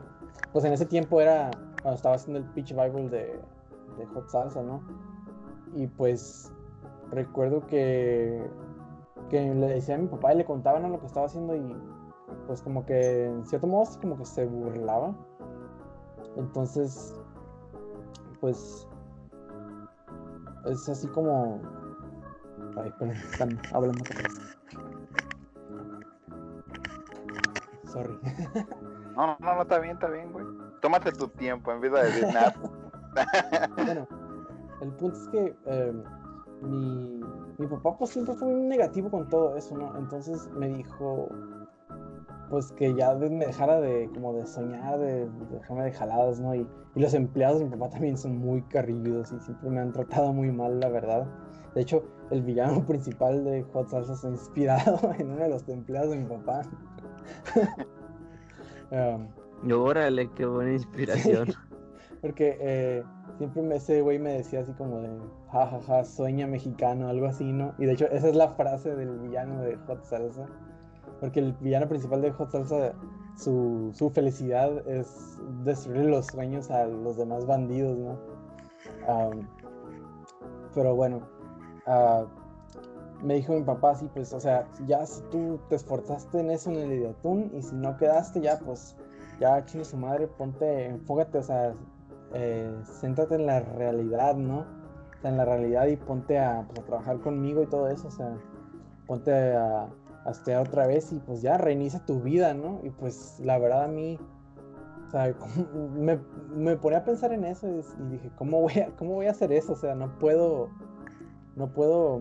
pues 0.52 0.64
en 0.64 0.72
ese 0.72 0.86
tiempo 0.86 1.20
era 1.20 1.50
cuando 1.82 1.96
estaba 1.96 2.16
haciendo 2.16 2.40
el 2.40 2.46
Pitch 2.46 2.74
Bible 2.74 3.08
de, 3.08 3.40
de 3.96 4.06
Hot 4.06 4.28
Salsa, 4.28 4.62
¿no? 4.62 4.82
Y 5.74 5.86
pues 5.86 6.52
recuerdo 7.10 7.66
que, 7.66 8.44
que 9.28 9.54
le 9.54 9.66
decía 9.66 9.94
a 9.94 9.98
mi 9.98 10.08
papá 10.08 10.34
y 10.34 10.38
le 10.38 10.44
contaban 10.44 10.90
lo 10.90 10.98
que 10.98 11.06
estaba 11.06 11.26
haciendo 11.26 11.54
y 11.54 11.76
pues 12.46 12.62
como 12.62 12.84
que 12.84 13.26
en 13.26 13.46
cierto 13.46 13.66
modo 13.66 13.88
como 14.00 14.16
que 14.16 14.24
se 14.24 14.46
burlaba. 14.46 15.14
Entonces, 16.36 17.19
pues 18.40 18.86
es 20.66 20.88
así 20.88 21.06
como... 21.08 21.60
Ay, 22.76 22.92
pero 22.98 23.12
están 23.12 23.60
hablando 23.72 24.04
Sorry. 27.84 28.18
No, 29.16 29.26
no, 29.26 29.54
no, 29.54 29.62
está 29.62 29.78
bien, 29.80 29.94
está 29.94 30.08
bien, 30.08 30.32
güey. 30.32 30.46
Tómate 30.80 31.12
tu 31.12 31.28
tiempo 31.28 31.72
en 31.72 31.80
vida 31.80 32.02
de 32.02 32.06
decir 32.06 32.28
nada. 32.32 32.54
bueno, 33.76 34.08
el 34.80 34.92
punto 34.92 35.16
es 35.16 35.28
que 35.28 35.56
eh, 35.66 35.92
mi, 36.62 37.20
mi 37.58 37.66
papá 37.66 37.98
pues 37.98 38.10
siempre 38.10 38.34
fue 38.34 38.48
muy 38.48 38.62
negativo 38.62 39.10
con 39.10 39.28
todo 39.28 39.56
eso, 39.56 39.76
¿no? 39.76 39.94
Entonces 39.98 40.48
me 40.52 40.68
dijo, 40.68 41.28
pues 42.50 42.72
que 42.72 42.94
ya 42.94 43.14
me 43.14 43.46
dejara 43.46 43.80
de 43.80 44.10
como 44.12 44.34
de 44.34 44.44
soñar, 44.44 44.98
de, 44.98 45.28
dejarme 45.52 45.84
de 45.84 45.92
jaladas, 45.92 46.40
¿no? 46.40 46.54
Y, 46.54 46.66
y, 46.96 47.00
los 47.00 47.14
empleados 47.14 47.60
de 47.60 47.66
mi 47.66 47.70
papá 47.70 47.90
también 47.90 48.18
son 48.18 48.36
muy 48.38 48.62
carrillos 48.62 49.32
y 49.32 49.40
siempre 49.40 49.70
me 49.70 49.80
han 49.80 49.92
tratado 49.92 50.32
muy 50.32 50.50
mal, 50.50 50.80
la 50.80 50.88
verdad. 50.88 51.26
De 51.74 51.82
hecho, 51.82 52.02
el 52.30 52.42
villano 52.42 52.84
principal 52.86 53.44
de 53.44 53.62
Hot 53.72 53.88
Salsa 53.88 54.14
está 54.14 54.28
inspirado 54.28 54.98
en 55.18 55.30
uno 55.30 55.42
de 55.42 55.48
los 55.48 55.68
empleados 55.68 56.10
de 56.10 56.16
mi 56.16 56.26
papá. 56.26 56.62
um, 59.62 59.72
Órale, 59.72 60.30
qué 60.34 60.46
buena 60.46 60.72
inspiración. 60.72 61.48
porque 62.20 62.56
eh, 62.60 63.04
siempre 63.38 63.76
ese 63.76 64.00
güey 64.00 64.18
me 64.18 64.32
decía 64.32 64.60
así 64.60 64.72
como 64.72 65.00
de, 65.00 65.10
jajaja, 65.52 65.80
ja, 65.80 65.96
ja, 65.96 66.04
sueña 66.04 66.46
mexicano, 66.46 67.08
algo 67.08 67.26
así, 67.26 67.52
¿no? 67.52 67.74
Y 67.78 67.84
de 67.86 67.92
hecho, 67.92 68.06
esa 68.06 68.28
es 68.28 68.34
la 68.34 68.48
frase 68.48 68.96
del 68.96 69.18
villano 69.18 69.60
de 69.62 69.76
Hot 69.86 70.02
Salsa. 70.04 70.46
Porque 71.20 71.40
el 71.40 71.52
villano 71.60 71.88
principal 71.88 72.22
de 72.22 72.32
Hot 72.32 72.50
Salsa, 72.50 72.94
su, 73.36 73.90
su 73.94 74.10
felicidad 74.10 74.86
es 74.88 75.38
destruir 75.64 76.06
los 76.06 76.26
sueños 76.26 76.70
a 76.70 76.86
los 76.86 77.16
demás 77.16 77.46
bandidos, 77.46 77.98
¿no? 77.98 78.18
pero 80.74 80.94
bueno, 80.94 81.20
uh, 81.86 82.24
me 83.24 83.34
dijo 83.34 83.52
mi 83.52 83.62
papá, 83.62 83.94
sí, 83.94 84.08
pues, 84.14 84.32
o 84.32 84.40
sea, 84.40 84.66
ya 84.86 85.04
si 85.04 85.22
tú 85.30 85.60
te 85.68 85.76
esforzaste 85.76 86.40
en 86.40 86.50
eso 86.50 86.70
en 86.70 86.76
el 86.76 86.92
Ideatún 86.92 87.50
y 87.54 87.62
si 87.62 87.74
no 87.74 87.96
quedaste, 87.96 88.40
ya, 88.40 88.58
pues, 88.58 88.96
ya, 89.38 89.64
chile 89.64 89.84
su 89.84 89.96
madre, 89.96 90.26
ponte, 90.26 90.86
enfócate, 90.86 91.38
o 91.38 91.42
sea, 91.42 91.74
eh, 92.34 92.72
céntrate 93.00 93.34
en 93.34 93.46
la 93.46 93.60
realidad, 93.60 94.36
¿no? 94.36 94.60
O 94.60 95.20
sea, 95.20 95.30
en 95.30 95.36
la 95.36 95.44
realidad 95.44 95.86
y 95.86 95.96
ponte 95.96 96.38
a, 96.38 96.64
pues, 96.66 96.78
a 96.80 96.82
trabajar 96.84 97.20
conmigo 97.20 97.62
y 97.62 97.66
todo 97.66 97.88
eso, 97.88 98.08
o 98.08 98.12
sea, 98.12 98.36
ponte 99.06 99.32
a, 99.32 99.88
hasta 100.24 100.60
otra 100.60 100.86
vez 100.86 101.12
y 101.12 101.18
pues 101.18 101.42
ya 101.42 101.56
reinicia 101.56 102.04
tu 102.04 102.20
vida, 102.20 102.54
¿no? 102.54 102.80
Y 102.82 102.90
pues 102.90 103.40
la 103.40 103.58
verdad 103.58 103.84
a 103.84 103.88
mí, 103.88 104.18
o 105.06 105.10
sea, 105.10 105.34
me, 105.94 106.20
me 106.54 106.76
ponía 106.76 106.98
a 106.98 107.04
pensar 107.04 107.32
en 107.32 107.44
eso 107.44 107.68
y, 107.68 107.82
dije, 108.10 108.30
¿cómo 108.36 108.60
voy, 108.60 108.74
a, 108.80 108.94
¿cómo 108.96 109.14
voy 109.14 109.26
a 109.26 109.30
hacer 109.30 109.52
eso? 109.52 109.72
O 109.72 109.76
sea, 109.76 109.94
no 109.94 110.18
puedo, 110.18 110.68
no 111.56 111.72
puedo 111.72 112.20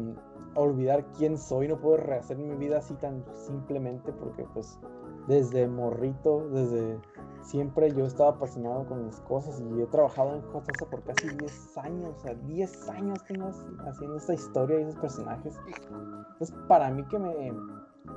olvidar 0.56 1.06
quién 1.18 1.38
soy, 1.38 1.68
no 1.68 1.80
puedo 1.80 1.98
rehacer 1.98 2.38
mi 2.38 2.56
vida 2.56 2.80
así 2.80 2.94
tan 2.96 3.24
simplemente 3.36 4.12
porque 4.12 4.46
pues 4.54 4.80
desde 5.28 5.68
morrito, 5.68 6.50
desde 6.50 7.00
siempre 7.44 7.92
yo 7.92 8.06
estaba 8.06 8.32
apasionado 8.32 8.86
con 8.88 9.06
mis 9.06 9.20
cosas 9.22 9.62
y 9.62 9.82
he 9.82 9.86
trabajado 9.88 10.36
en 10.36 10.42
cosas 10.42 10.76
por 10.90 11.04
casi 11.04 11.30
10 11.30 11.78
años, 11.78 12.16
o 12.18 12.20
sea, 12.20 12.34
10 12.34 12.90
años 12.90 13.24
tengo 13.26 13.50
haciendo 13.88 14.18
esta 14.18 14.34
historia 14.34 14.80
y 14.80 14.84
esos 14.84 14.96
personajes. 14.96 15.60
Entonces, 15.68 16.56
para 16.68 16.90
mí 16.92 17.04
que 17.06 17.20
me, 17.20 17.54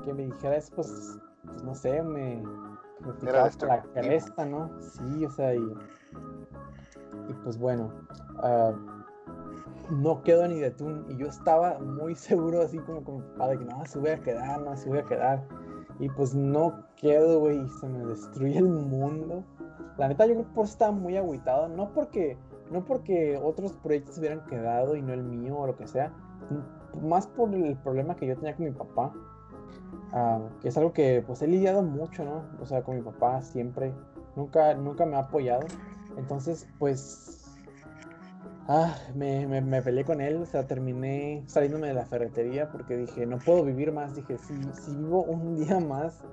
que 0.01 0.13
me 0.13 0.25
dijera 0.25 0.57
eso, 0.57 0.73
pues, 0.75 1.19
pues 1.45 1.63
no 1.63 1.75
sé, 1.75 2.01
me, 2.01 2.43
me 3.21 3.31
la 3.31 3.81
cresta, 3.93 4.45
¿no? 4.45 4.69
Sí, 4.81 5.25
o 5.25 5.29
sea, 5.29 5.53
y, 5.55 5.73
y 7.29 7.33
pues 7.43 7.57
bueno, 7.57 7.91
uh, 8.43 8.73
no 9.93 10.21
quedo 10.23 10.47
ni 10.47 10.59
de 10.59 10.71
tú, 10.71 11.05
y 11.09 11.17
yo 11.17 11.27
estaba 11.27 11.79
muy 11.79 12.15
seguro, 12.15 12.61
así 12.61 12.77
como, 12.79 13.03
como 13.03 13.21
de 13.47 13.57
que 13.57 13.65
no, 13.65 13.85
se 13.85 13.99
voy 13.99 14.09
a 14.09 14.19
quedar, 14.19 14.61
no, 14.61 14.75
se 14.75 14.89
voy 14.89 14.99
a 14.99 15.03
quedar, 15.03 15.43
y 15.99 16.09
pues 16.09 16.33
no 16.33 16.85
quedo, 16.95 17.39
güey, 17.39 17.59
y 17.59 17.69
se 17.69 17.87
me 17.87 18.05
destruye 18.05 18.57
el 18.57 18.69
mundo. 18.69 19.43
La 19.97 20.07
neta, 20.07 20.25
yo 20.25 20.33
creo 20.33 20.47
que 20.47 20.53
por 20.53 20.65
eso 20.65 20.73
estaba 20.73 20.91
muy 20.91 21.17
agüitado, 21.17 21.67
no 21.67 21.93
porque, 21.93 22.37
no 22.71 22.83
porque 22.83 23.39
otros 23.41 23.73
proyectos 23.73 24.17
hubieran 24.17 24.43
quedado 24.45 24.95
y 24.95 25.01
no 25.01 25.13
el 25.13 25.23
mío 25.23 25.57
o 25.57 25.67
lo 25.67 25.75
que 25.75 25.87
sea, 25.87 26.11
más 27.01 27.27
por 27.27 27.53
el 27.53 27.75
problema 27.77 28.15
que 28.15 28.27
yo 28.27 28.35
tenía 28.35 28.55
con 28.55 28.65
mi 28.65 28.71
papá 28.71 29.13
Ah, 30.15 30.39
que 30.61 30.67
es 30.67 30.77
algo 30.77 30.93
que 30.93 31.23
pues 31.25 31.41
he 31.41 31.47
lidiado 31.47 31.81
mucho, 31.81 32.23
¿no? 32.23 32.43
O 32.61 32.67
sea, 32.67 32.83
con 32.83 32.95
mi 32.95 33.01
papá 33.01 33.41
siempre, 33.41 33.93
nunca, 34.35 34.75
nunca 34.75 35.07
me 35.07 35.15
ha 35.15 35.21
apoyado. 35.21 35.65
Entonces, 36.17 36.67
pues, 36.77 37.57
ah, 38.67 38.95
me, 39.15 39.47
me, 39.47 39.81
peleé 39.81 40.05
con 40.05 40.21
él, 40.21 40.35
o 40.37 40.45
sea, 40.45 40.67
terminé 40.67 41.43
saliéndome 41.47 41.87
de 41.87 41.95
la 41.95 42.05
ferretería 42.05 42.71
porque 42.71 42.95
dije, 42.95 43.25
no 43.25 43.39
puedo 43.39 43.63
vivir 43.63 43.91
más. 43.91 44.15
Dije, 44.15 44.37
si, 44.37 44.53
si 44.73 44.95
vivo 44.95 45.23
un 45.23 45.55
día 45.65 45.79
más 45.79 46.23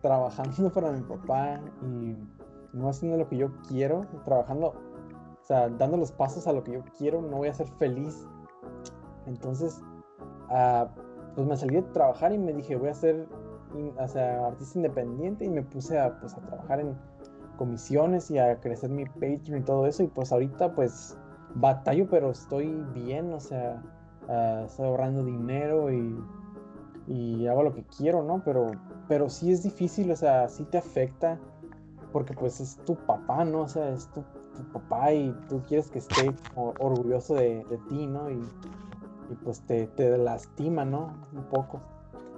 trabajando 0.00 0.70
para 0.72 0.92
mi 0.92 1.02
papá 1.02 1.60
y 1.82 2.16
no 2.72 2.88
haciendo 2.88 3.18
lo 3.18 3.28
que 3.28 3.36
yo 3.36 3.50
quiero, 3.68 4.06
trabajando, 4.24 4.68
o 4.68 5.44
sea, 5.44 5.68
dando 5.68 5.96
los 5.96 6.12
pasos 6.12 6.46
a 6.46 6.52
lo 6.52 6.62
que 6.62 6.70
yo 6.70 6.84
quiero, 6.96 7.20
no 7.20 7.38
voy 7.38 7.48
a 7.48 7.54
ser 7.54 7.66
feliz. 7.66 8.24
Entonces, 9.26 9.80
uh, 10.50 10.86
pues 11.38 11.46
me 11.46 11.56
salí 11.56 11.76
de 11.76 11.82
trabajar 11.82 12.32
y 12.32 12.38
me 12.38 12.52
dije, 12.52 12.74
voy 12.74 12.88
a 12.88 12.94
ser 12.94 13.28
o 13.96 14.08
sea, 14.08 14.44
artista 14.44 14.76
independiente 14.76 15.44
y 15.44 15.48
me 15.48 15.62
puse 15.62 15.96
a, 15.96 16.18
pues, 16.18 16.34
a 16.34 16.40
trabajar 16.40 16.80
en 16.80 16.96
comisiones 17.56 18.28
y 18.32 18.38
a 18.38 18.58
crecer 18.58 18.90
mi 18.90 19.04
Patreon 19.04 19.58
y 19.58 19.62
todo 19.62 19.86
eso. 19.86 20.02
Y 20.02 20.08
pues 20.08 20.32
ahorita 20.32 20.74
pues 20.74 21.16
batallo, 21.54 22.08
pero 22.10 22.32
estoy 22.32 22.84
bien, 22.92 23.32
o 23.32 23.38
sea, 23.38 23.80
uh, 24.26 24.64
estoy 24.64 24.86
ahorrando 24.86 25.24
dinero 25.24 25.92
y, 25.92 26.20
y, 27.06 27.46
hago 27.46 27.62
lo 27.62 27.72
que 27.72 27.84
quiero, 27.84 28.24
¿no? 28.24 28.42
Pero, 28.44 28.72
pero 29.06 29.30
sí 29.30 29.52
es 29.52 29.62
difícil, 29.62 30.10
o 30.10 30.16
sea, 30.16 30.48
sí 30.48 30.64
te 30.64 30.78
afecta 30.78 31.38
porque 32.12 32.34
pues 32.34 32.58
es 32.60 32.78
tu 32.84 32.96
papá, 32.96 33.44
¿no? 33.44 33.60
O 33.60 33.68
sea, 33.68 33.90
es 33.90 34.08
tu, 34.08 34.24
papá 34.72 35.12
y 35.12 35.32
tú 35.48 35.62
quieres 35.68 35.88
que 35.88 36.00
esté 36.00 36.34
orgulloso 36.56 37.36
de, 37.36 37.64
de 37.70 37.78
ti, 37.88 38.08
¿no? 38.08 38.28
Y, 38.28 38.42
y 39.30 39.34
pues 39.36 39.60
te, 39.62 39.86
te 39.88 40.16
lastima, 40.16 40.84
¿no? 40.84 41.14
Un 41.32 41.44
poco. 41.44 41.80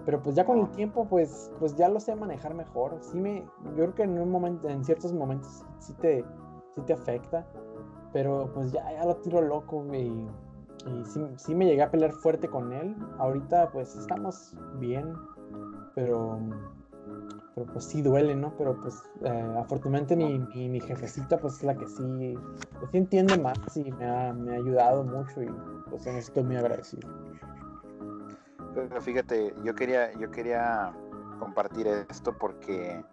Pero 0.04 0.22
pues 0.22 0.34
ya 0.34 0.44
con 0.44 0.58
el 0.58 0.70
tiempo, 0.70 1.06
pues, 1.06 1.52
pues 1.58 1.76
ya 1.76 1.88
lo 1.88 2.00
sé 2.00 2.14
manejar 2.14 2.54
mejor. 2.54 2.98
Sí 3.00 3.20
me, 3.20 3.44
yo 3.64 3.74
creo 3.74 3.94
que 3.94 4.02
en 4.04 4.18
un 4.18 4.30
momento, 4.30 4.68
en 4.68 4.84
ciertos 4.84 5.12
momentos 5.12 5.64
sí 5.78 5.92
te, 5.94 6.24
sí 6.74 6.80
te 6.82 6.92
afecta. 6.92 7.46
Pero 8.12 8.50
pues 8.54 8.72
ya, 8.72 8.90
ya 8.92 9.04
lo 9.04 9.16
tiro 9.16 9.40
loco, 9.40 9.84
y, 9.94 9.98
y 9.98 11.04
sí, 11.04 11.24
sí, 11.36 11.54
me 11.54 11.66
llegué 11.66 11.82
a 11.82 11.90
pelear 11.90 12.12
fuerte 12.12 12.48
con 12.48 12.72
él. 12.72 12.96
Ahorita 13.18 13.70
pues 13.70 13.94
estamos 13.94 14.56
bien, 14.78 15.14
pero 15.94 16.40
pero 17.54 17.66
pues 17.72 17.84
sí 17.84 18.02
duele, 18.02 18.34
¿no? 18.34 18.54
Pero 18.56 18.80
pues 18.80 19.02
eh, 19.24 19.54
afortunadamente 19.58 20.16
mi, 20.16 20.38
mi, 20.38 20.80
jefecita 20.80 21.38
pues 21.38 21.56
es 21.56 21.62
la 21.62 21.74
que 21.74 21.86
sí, 21.86 22.34
pues, 22.78 22.90
sí 22.90 22.98
entiende 22.98 23.38
más 23.38 23.58
y 23.76 23.90
me 23.92 24.06
ha, 24.06 24.32
me 24.32 24.52
ha 24.52 24.56
ayudado 24.56 25.04
mucho 25.04 25.42
y 25.42 25.50
pues 25.88 26.06
en 26.06 26.16
estoy 26.16 26.44
muy 26.44 26.56
agradecido. 26.56 27.08
Pero 28.74 29.00
fíjate, 29.00 29.54
yo 29.64 29.74
quería, 29.74 30.12
yo 30.18 30.30
quería 30.30 30.92
compartir 31.38 31.86
esto 31.86 32.36
porque 32.38 33.04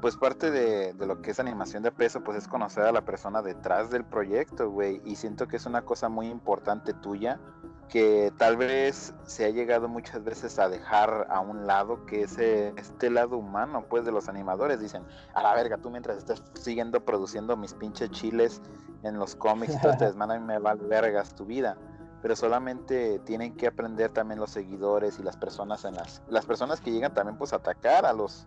pues 0.00 0.16
parte 0.16 0.50
de, 0.50 0.94
de, 0.94 1.06
lo 1.06 1.20
que 1.20 1.32
es 1.32 1.40
animación 1.40 1.82
de 1.82 1.90
peso, 1.90 2.22
pues 2.22 2.38
es 2.38 2.48
conocer 2.48 2.84
a 2.84 2.92
la 2.92 3.04
persona 3.04 3.42
detrás 3.42 3.90
del 3.90 4.04
proyecto, 4.04 4.70
güey. 4.70 5.02
Y 5.04 5.16
siento 5.16 5.48
que 5.48 5.56
es 5.56 5.66
una 5.66 5.82
cosa 5.82 6.08
muy 6.08 6.28
importante 6.28 6.94
tuya, 6.94 7.40
que 7.88 8.32
tal 8.36 8.56
vez 8.56 9.14
se 9.24 9.44
ha 9.44 9.50
llegado 9.50 9.88
muchas 9.88 10.22
veces 10.22 10.58
a 10.58 10.68
dejar 10.68 11.26
a 11.30 11.40
un 11.40 11.66
lado, 11.66 12.04
que 12.06 12.22
es 12.22 12.38
este 12.38 13.10
lado 13.10 13.38
humano, 13.38 13.84
pues, 13.88 14.04
de 14.04 14.12
los 14.12 14.28
animadores. 14.28 14.80
Dicen, 14.80 15.02
a 15.34 15.42
la 15.42 15.54
verga, 15.54 15.78
tú 15.78 15.90
mientras 15.90 16.18
estás 16.18 16.42
siguiendo 16.54 17.04
produciendo 17.04 17.56
mis 17.56 17.74
pinches 17.74 18.10
chiles 18.10 18.60
en 19.02 19.18
los 19.18 19.34
cómics 19.34 19.74
y 19.74 19.80
todo 19.80 19.96
te 19.98 20.08
y 20.08 20.40
me 20.40 20.58
vale 20.58 20.84
vergas 20.84 21.34
tu 21.34 21.46
vida. 21.46 21.76
Pero 22.20 22.34
solamente 22.36 23.20
tienen 23.20 23.56
que 23.56 23.68
aprender 23.68 24.10
también 24.10 24.40
los 24.40 24.50
seguidores 24.50 25.18
y 25.18 25.22
las 25.22 25.36
personas 25.36 25.84
en 25.84 25.94
las... 25.94 26.22
Las 26.28 26.44
personas 26.44 26.80
que 26.80 26.90
llegan 26.90 27.14
también, 27.14 27.38
pues, 27.38 27.52
a 27.52 27.56
atacar 27.56 28.04
a 28.04 28.12
los 28.12 28.46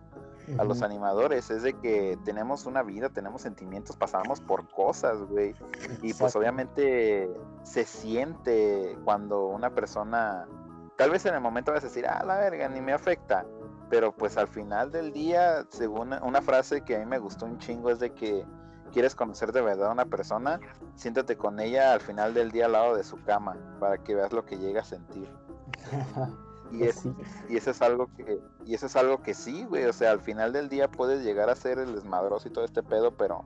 a 0.58 0.64
los 0.64 0.82
animadores, 0.82 1.50
es 1.50 1.62
de 1.62 1.74
que 1.74 2.18
tenemos 2.24 2.66
una 2.66 2.82
vida, 2.82 3.08
tenemos 3.08 3.42
sentimientos, 3.42 3.96
pasamos 3.96 4.40
por 4.40 4.68
cosas, 4.68 5.18
güey. 5.22 5.54
Y 6.02 6.14
pues 6.14 6.34
obviamente 6.36 7.30
se 7.62 7.84
siente 7.84 8.98
cuando 9.04 9.46
una 9.46 9.70
persona, 9.70 10.46
tal 10.96 11.10
vez 11.10 11.24
en 11.26 11.34
el 11.34 11.40
momento 11.40 11.72
vas 11.72 11.84
a 11.84 11.88
decir, 11.88 12.06
ah, 12.06 12.22
la 12.26 12.36
verga, 12.38 12.68
ni 12.68 12.80
me 12.80 12.92
afecta. 12.92 13.46
Pero 13.90 14.12
pues 14.12 14.36
al 14.36 14.48
final 14.48 14.90
del 14.90 15.12
día, 15.12 15.66
según 15.68 16.14
una 16.22 16.40
frase 16.40 16.82
que 16.82 16.96
a 16.96 16.98
mí 16.98 17.06
me 17.06 17.18
gustó 17.18 17.44
un 17.44 17.58
chingo, 17.58 17.90
es 17.90 17.98
de 17.98 18.12
que 18.12 18.44
quieres 18.92 19.14
conocer 19.14 19.52
de 19.52 19.60
verdad 19.60 19.88
a 19.88 19.92
una 19.92 20.06
persona, 20.06 20.60
siéntate 20.94 21.36
con 21.36 21.60
ella 21.60 21.92
al 21.92 22.00
final 22.00 22.34
del 22.34 22.50
día 22.50 22.66
al 22.66 22.72
lado 22.72 22.96
de 22.96 23.04
su 23.04 23.22
cama, 23.22 23.56
para 23.80 23.98
que 23.98 24.14
veas 24.14 24.32
lo 24.32 24.44
que 24.44 24.58
llega 24.58 24.80
a 24.80 24.84
sentir. 24.84 25.28
Y, 26.72 26.84
eso 26.84 27.70
es 27.70 27.82
algo 27.82 28.08
que, 28.16 28.40
y 28.64 28.74
eso 28.74 28.86
es 28.86 28.96
algo 28.96 29.22
que 29.22 29.34
sí, 29.34 29.64
güey, 29.64 29.84
o 29.84 29.92
sea, 29.92 30.10
al 30.10 30.20
final 30.20 30.52
del 30.52 30.68
día 30.68 30.90
puedes 30.90 31.22
llegar 31.22 31.50
a 31.50 31.56
ser 31.56 31.78
el 31.78 31.94
desmadroso 31.94 32.48
y 32.48 32.50
todo 32.50 32.64
este 32.64 32.82
pedo, 32.82 33.16
pero 33.16 33.44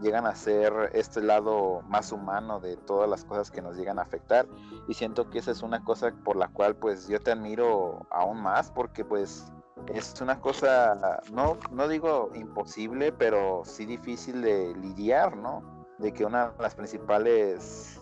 llegan 0.00 0.26
a 0.26 0.34
ser 0.34 0.72
este 0.94 1.20
lado 1.20 1.82
más 1.88 2.12
humano 2.12 2.60
de 2.60 2.76
todas 2.76 3.08
las 3.08 3.24
cosas 3.24 3.50
que 3.50 3.60
nos 3.60 3.76
llegan 3.76 3.98
a 3.98 4.02
afectar. 4.02 4.46
Y 4.88 4.94
siento 4.94 5.28
que 5.30 5.38
esa 5.38 5.50
es 5.50 5.62
una 5.62 5.84
cosa 5.84 6.12
por 6.24 6.36
la 6.36 6.48
cual 6.48 6.76
pues 6.76 7.08
yo 7.08 7.20
te 7.20 7.32
admiro 7.32 8.06
aún 8.10 8.40
más 8.40 8.70
porque 8.70 9.04
pues 9.04 9.52
es 9.88 10.20
una 10.20 10.40
cosa 10.40 11.20
no 11.32 11.56
no 11.70 11.88
digo 11.88 12.30
imposible 12.34 13.12
pero 13.12 13.62
sí 13.64 13.86
difícil 13.86 14.42
de 14.42 14.74
lidiar 14.74 15.36
no 15.36 15.62
de 15.98 16.12
que 16.12 16.26
una 16.26 16.50
de 16.50 16.62
las 16.62 16.74
principales 16.74 17.98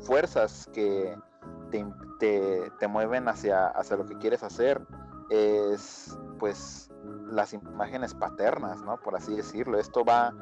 fuerzas 0.00 0.68
que 0.72 1.16
te, 1.70 2.70
te, 2.78 2.88
mueven 2.88 3.28
hacia, 3.28 3.66
hacia 3.68 3.96
lo 3.96 4.06
que 4.06 4.16
quieres 4.18 4.42
hacer 4.42 4.80
es 5.30 6.16
pues 6.38 6.90
las 7.30 7.52
imágenes 7.52 8.14
paternas, 8.14 8.82
¿no? 8.82 8.96
Por 8.98 9.16
así 9.16 9.34
decirlo. 9.34 9.78
Esto 9.78 10.04
va 10.04 10.32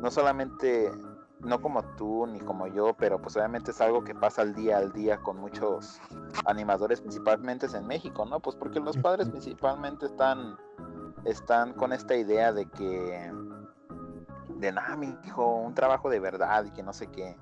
no 0.00 0.10
solamente, 0.10 0.92
no 1.40 1.60
como 1.60 1.82
tú 1.96 2.26
ni 2.26 2.40
como 2.40 2.66
yo, 2.66 2.94
pero 2.94 3.20
pues 3.20 3.36
obviamente 3.36 3.70
es 3.70 3.80
algo 3.80 4.04
que 4.04 4.14
pasa 4.14 4.42
al 4.42 4.54
día 4.54 4.78
al 4.78 4.92
día 4.92 5.18
con 5.18 5.38
muchos 5.38 6.00
animadores, 6.46 7.00
principalmente 7.00 7.66
en 7.74 7.86
México, 7.86 8.24
¿no? 8.26 8.40
Pues 8.40 8.56
porque 8.56 8.80
los 8.80 8.96
padres 8.96 9.28
principalmente 9.28 10.06
están, 10.06 10.56
están 11.24 11.72
con 11.74 11.92
esta 11.92 12.16
idea 12.16 12.52
de 12.52 12.66
que, 12.66 13.32
de 14.56 14.72
nada, 14.72 14.96
mi 14.96 15.16
hijo, 15.24 15.56
un 15.56 15.74
trabajo 15.74 16.10
de 16.10 16.20
verdad 16.20 16.64
y 16.64 16.70
que 16.70 16.82
no 16.82 16.92
sé 16.92 17.06
qué. 17.08 17.36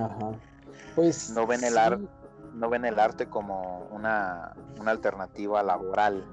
Ajá. 0.00 0.32
Pues 0.94 1.30
no 1.30 1.46
ven 1.46 1.64
el 1.64 1.76
arte 1.76 2.08
no 2.56 2.70
ven 2.70 2.84
el 2.84 2.98
arte 2.98 3.26
como 3.26 3.86
una, 3.92 4.54
alternativa 4.84 5.62
laboral. 5.62 6.24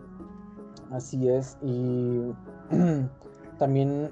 Así 0.91 1.28
es, 1.30 1.57
y 1.61 2.34
también, 3.60 4.11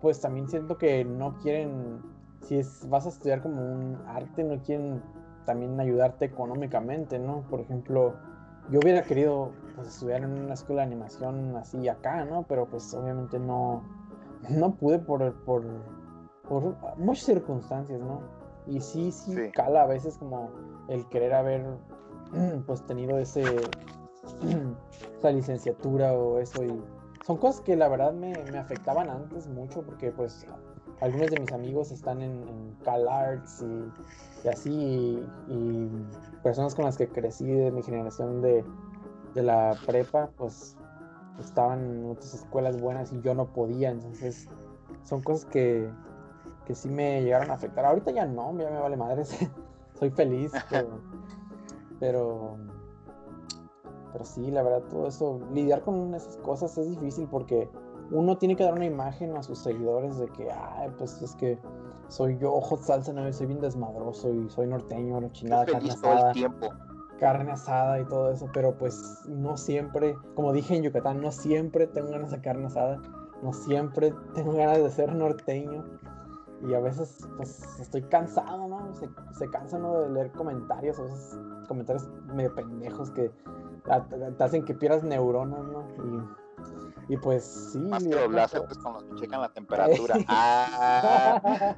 pues 0.00 0.20
también 0.20 0.48
siento 0.48 0.78
que 0.78 1.04
no 1.04 1.36
quieren, 1.38 2.00
si 2.42 2.58
es, 2.58 2.88
vas 2.88 3.06
a 3.06 3.08
estudiar 3.08 3.42
como 3.42 3.60
un 3.60 3.98
arte, 4.06 4.44
no 4.44 4.62
quieren 4.62 5.02
también 5.44 5.78
ayudarte 5.80 6.26
económicamente, 6.26 7.18
¿no? 7.18 7.42
Por 7.50 7.60
ejemplo, 7.60 8.14
yo 8.70 8.80
hubiera 8.80 9.02
querido 9.02 9.50
pues, 9.74 9.88
estudiar 9.88 10.22
en 10.22 10.44
una 10.44 10.54
escuela 10.54 10.82
de 10.82 10.88
animación 10.88 11.56
así 11.56 11.88
acá, 11.88 12.24
¿no? 12.24 12.44
Pero 12.44 12.66
pues 12.66 12.92
obviamente 12.94 13.38
no, 13.38 13.82
no 14.50 14.74
pude 14.74 14.98
por, 14.98 15.32
por, 15.44 15.64
por 16.48 16.76
muchas 16.98 17.24
circunstancias, 17.24 17.98
¿no? 17.98 18.39
Y 18.66 18.80
sí, 18.80 19.10
sí, 19.10 19.50
cala 19.52 19.82
a 19.82 19.86
veces 19.86 20.18
como 20.18 20.50
el 20.88 21.06
querer 21.08 21.34
haber 21.34 21.64
pues 22.66 22.82
tenido 22.86 23.18
ese 23.18 23.44
esa 25.18 25.30
licenciatura 25.30 26.12
o 26.12 26.38
eso. 26.38 26.62
Y 26.64 26.82
son 27.24 27.36
cosas 27.36 27.60
que 27.62 27.76
la 27.76 27.88
verdad 27.88 28.12
me, 28.12 28.32
afectaban 28.58 29.08
antes 29.08 29.48
mucho 29.48 29.82
porque 29.82 30.10
pues 30.10 30.46
algunos 31.00 31.30
de 31.30 31.40
mis 31.40 31.52
amigos 31.52 31.90
están 31.90 32.20
en, 32.22 32.46
en 32.48 32.76
Cal 32.84 33.08
Arts 33.08 33.64
y, 34.44 34.48
así. 34.48 35.22
Y, 35.48 35.88
personas 36.42 36.74
con 36.74 36.86
las 36.86 36.96
que 36.96 37.06
crecí 37.06 37.44
de 37.44 37.70
mi 37.70 37.82
generación 37.82 38.40
de, 38.40 38.64
de 39.34 39.42
la 39.42 39.76
prepa 39.86 40.30
pues 40.38 40.74
estaban 41.38 41.84
en 41.84 42.10
otras 42.10 42.32
escuelas 42.32 42.80
buenas 42.80 43.12
y 43.12 43.20
yo 43.20 43.34
no 43.34 43.46
podía. 43.46 43.90
Entonces 43.90 44.48
son 45.04 45.22
cosas 45.22 45.44
que, 45.46 45.90
que 46.64 46.74
sí 46.74 46.88
me 46.88 47.22
llegaron 47.22 47.50
a 47.50 47.54
afectar. 47.54 47.84
Ahorita 47.84 48.10
ya 48.10 48.26
no, 48.26 48.56
ya 48.58 48.70
me 48.70 48.78
vale 48.78 48.96
madre. 48.96 49.24
Soy 49.98 50.10
feliz, 50.10 50.52
pero, 52.00 52.56
pero, 54.12 54.24
sí, 54.24 54.50
la 54.50 54.62
verdad, 54.62 54.82
todo 54.88 55.06
eso, 55.06 55.40
lidiar 55.52 55.82
con 55.82 56.14
esas 56.14 56.36
cosas 56.38 56.76
es 56.78 56.88
difícil 56.88 57.28
porque 57.30 57.68
uno 58.10 58.38
tiene 58.38 58.56
que 58.56 58.64
dar 58.64 58.74
una 58.74 58.86
imagen 58.86 59.36
a 59.36 59.42
sus 59.42 59.58
seguidores 59.58 60.18
de 60.18 60.28
que, 60.28 60.50
ay, 60.50 60.90
pues 60.96 61.20
es 61.22 61.34
que 61.36 61.58
soy 62.08 62.38
yo, 62.38 62.52
ojo 62.52 62.76
salsa, 62.76 63.12
no, 63.12 63.32
soy 63.32 63.46
bien 63.46 63.60
desmadroso 63.60 64.32
y 64.32 64.48
soy 64.50 64.66
norteño, 64.66 65.20
no 65.20 65.28
chingada, 65.30 65.64
carne 65.64 65.90
asada. 65.90 66.32
Carne 67.20 67.52
asada 67.52 68.00
y 68.00 68.04
todo 68.06 68.32
eso, 68.32 68.48
pero 68.52 68.76
pues 68.76 69.22
no 69.28 69.56
siempre, 69.56 70.16
como 70.34 70.52
dije 70.52 70.74
en 70.74 70.82
Yucatán, 70.82 71.20
no 71.20 71.30
siempre 71.30 71.86
tengo 71.86 72.10
ganas 72.10 72.30
de 72.30 72.40
carne 72.40 72.66
asada, 72.66 73.00
no 73.42 73.52
siempre 73.52 74.12
tengo 74.34 74.54
ganas 74.54 74.78
de 74.78 74.90
ser 74.90 75.14
norteño. 75.14 75.84
Y 76.62 76.74
a 76.74 76.80
veces, 76.80 77.26
pues, 77.36 77.62
estoy 77.80 78.02
cansado, 78.02 78.68
¿no? 78.68 78.94
Se, 78.94 79.08
se 79.38 79.50
cansa 79.50 79.78
uno 79.78 80.00
de 80.00 80.10
leer 80.10 80.32
comentarios, 80.32 80.98
a 80.98 81.02
veces 81.02 81.38
comentarios 81.68 82.08
medio 82.34 82.54
pendejos 82.54 83.10
que 83.10 83.30
te, 84.36 84.44
hacen 84.44 84.64
que 84.64 84.74
pierdas 84.74 85.02
neuronas, 85.02 85.64
¿no? 85.64 85.84
Y, 87.08 87.14
y 87.14 87.16
pues 87.16 87.44
sí. 87.72 87.78
Más 87.78 88.04
que 88.04 88.28
láser, 88.28 88.64
pues 88.64 88.78
con 88.78 88.92
los 88.92 89.04
que 89.04 89.14
checan 89.16 89.40
la 89.40 89.48
temperatura. 89.52 90.16
ah. 90.28 91.76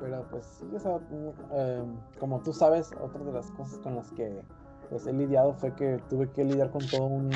pero 0.00 0.22
pues 0.30 0.44
sí, 0.44 0.66
o 0.74 0.78
sea, 0.78 1.00
eh, 1.52 1.84
como 2.20 2.40
tú 2.40 2.52
sabes, 2.52 2.92
otra 3.00 3.24
de 3.24 3.32
las 3.32 3.50
cosas 3.52 3.78
con 3.78 3.96
las 3.96 4.12
que 4.12 4.42
pues 4.90 5.06
he 5.06 5.12
lidiado 5.12 5.54
fue 5.54 5.74
que 5.74 6.00
tuve 6.08 6.30
que 6.30 6.44
lidiar 6.44 6.70
con 6.70 6.86
todo 6.86 7.06
un, 7.06 7.30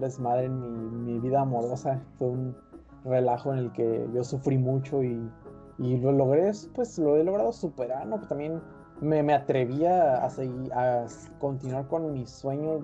desmadre 0.00 0.46
en 0.46 1.04
mi, 1.04 1.18
vida 1.18 1.40
amorosa. 1.40 2.00
Fue 2.18 2.28
un 2.28 2.56
relajo 3.04 3.52
en 3.52 3.58
el 3.58 3.72
que 3.72 4.08
yo 4.14 4.24
sufrí 4.24 4.58
mucho 4.58 5.02
y, 5.02 5.30
lo 5.78 6.12
logré, 6.12 6.50
pues 6.74 6.98
lo 6.98 7.16
he 7.16 7.22
logrado 7.22 7.52
superar, 7.52 8.06
¿no? 8.06 8.18
También 8.22 8.60
me, 9.00 9.22
me 9.22 9.32
atrevía 9.34 10.24
a, 10.24 10.28
seguir, 10.28 10.72
a 10.72 11.06
continuar 11.38 11.86
con 11.86 12.12
mi 12.12 12.26
sueño, 12.26 12.80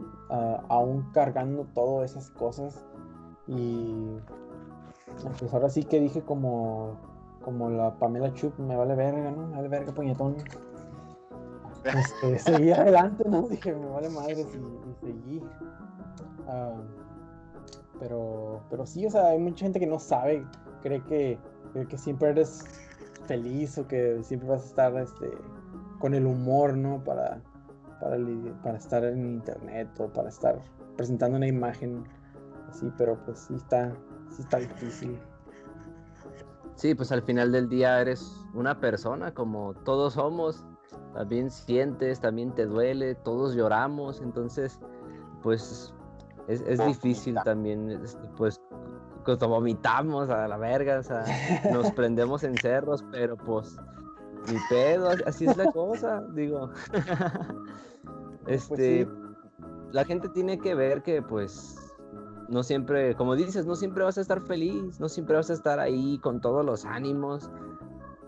aún 0.69 1.11
cargando 1.13 1.67
todas 1.75 2.13
esas 2.13 2.31
cosas. 2.31 2.85
Y 3.49 4.17
pues 5.39 5.53
ahora 5.53 5.69
sí 5.69 5.85
que 5.85 6.01
dije 6.01 6.23
como, 6.23 6.97
como 7.43 7.69
la 7.69 7.99
Pamela 7.99 8.33
Chup, 8.33 8.59
me 8.59 8.77
vale 8.77 8.95
verga, 8.95 9.31
¿no? 9.33 9.49
Me 9.49 9.57
vale 9.57 9.69
verga, 9.69 9.93
puñetón 9.93 10.37
este, 11.85 12.39
seguí 12.39 12.71
adelante, 12.71 13.25
¿no? 13.29 13.43
Dije, 13.49 13.75
me 13.75 13.87
vale 13.87 14.09
madre 14.09 14.41
y, 14.41 15.07
seguí. 15.07 15.43
Ah, 16.49 16.75
pero, 17.99 18.61
pero 18.71 18.87
sí, 18.87 19.07
o 19.07 19.11
sea, 19.11 19.29
hay 19.29 19.39
mucha 19.39 19.65
gente 19.65 19.81
que 19.81 19.87
no 19.87 19.99
sabe, 19.99 20.45
cree 20.83 21.03
que, 21.05 21.39
que 21.89 21.99
siempre 21.99 22.31
eres 22.31 22.65
feliz 23.27 23.79
o 23.79 23.87
que 23.87 24.23
siempre 24.23 24.49
vas 24.49 24.63
a 24.63 24.67
estar 24.67 24.97
este, 24.97 25.31
con 25.99 26.15
el 26.15 26.27
humor, 26.27 26.77
¿no? 26.77 27.03
Para, 27.05 27.41
para, 28.01 28.19
para 28.63 28.79
estar 28.79 29.05
en 29.05 29.27
internet 29.27 29.89
o 29.99 30.09
para 30.09 30.29
estar 30.29 30.59
presentando 30.97 31.37
una 31.37 31.47
imagen 31.47 32.05
así, 32.69 32.91
pero 32.99 33.17
pues 33.25 33.39
sí 33.39 33.55
está, 33.55 33.93
sí 34.35 34.43
está 34.43 34.59
difícil. 34.59 35.19
Sí, 36.77 36.95
pues 36.95 37.13
al 37.13 37.23
final 37.23 37.53
del 37.53 37.69
día 37.69 38.01
eres 38.01 38.45
una 38.53 38.79
persona 38.81 39.33
como 39.33 39.75
todos 39.85 40.15
somos. 40.15 40.65
También 41.15 41.51
sientes, 41.51 42.21
también 42.21 42.53
te 42.53 42.67
duele, 42.67 43.15
todos 43.15 43.55
lloramos, 43.55 44.21
entonces, 44.21 44.81
pues 45.43 45.95
es, 46.49 46.85
difícil 46.85 47.37
también, 47.45 47.91
este, 47.91 48.29
pues, 48.37 48.61
cuando 49.25 49.49
vomitamos 49.49 50.29
a 50.29 50.49
la 50.49 50.57
verga, 50.57 50.99
o 50.99 51.03
sea, 51.03 51.25
nos 51.73 51.93
prendemos 51.93 52.43
en 52.43 52.57
cerros, 52.59 53.05
pero 53.13 53.37
pues, 53.37 53.77
ni 54.53 54.59
pedo, 54.69 55.11
así 55.27 55.47
es 55.47 55.57
la 55.57 55.71
cosa, 55.73 56.23
digo. 56.35 56.71
Pues 58.45 58.71
este, 58.71 59.09
la 59.91 60.05
gente 60.05 60.29
tiene 60.29 60.59
que 60.59 60.75
ver 60.75 61.03
que, 61.03 61.23
pues, 61.23 61.79
no 62.55 62.63
siempre, 62.63 63.17
como 63.17 63.35
dices, 63.35 63.67
no 63.67 63.75
siempre 63.75 64.05
vas 64.05 64.17
a 64.17 64.21
estar 64.21 64.41
feliz, 64.41 65.01
no 65.01 65.09
siempre 65.09 65.35
vas 65.35 65.51
a 65.51 65.53
estar 65.53 65.81
ahí 65.81 66.19
con 66.19 66.41
todos 66.41 66.65
los 66.65 66.85
ánimos, 66.85 67.51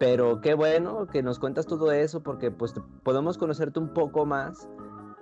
pero 0.01 0.41
qué 0.41 0.55
bueno 0.55 1.07
que 1.07 1.23
nos 1.23 1.39
cuentas 1.39 1.67
todo 1.67 1.93
eso 1.93 2.25
porque 2.25 2.51
pues 2.51 2.75
podemos 3.05 3.39
conocerte 3.39 3.79
un 3.79 3.95
poco 3.95 4.27
más 4.27 4.69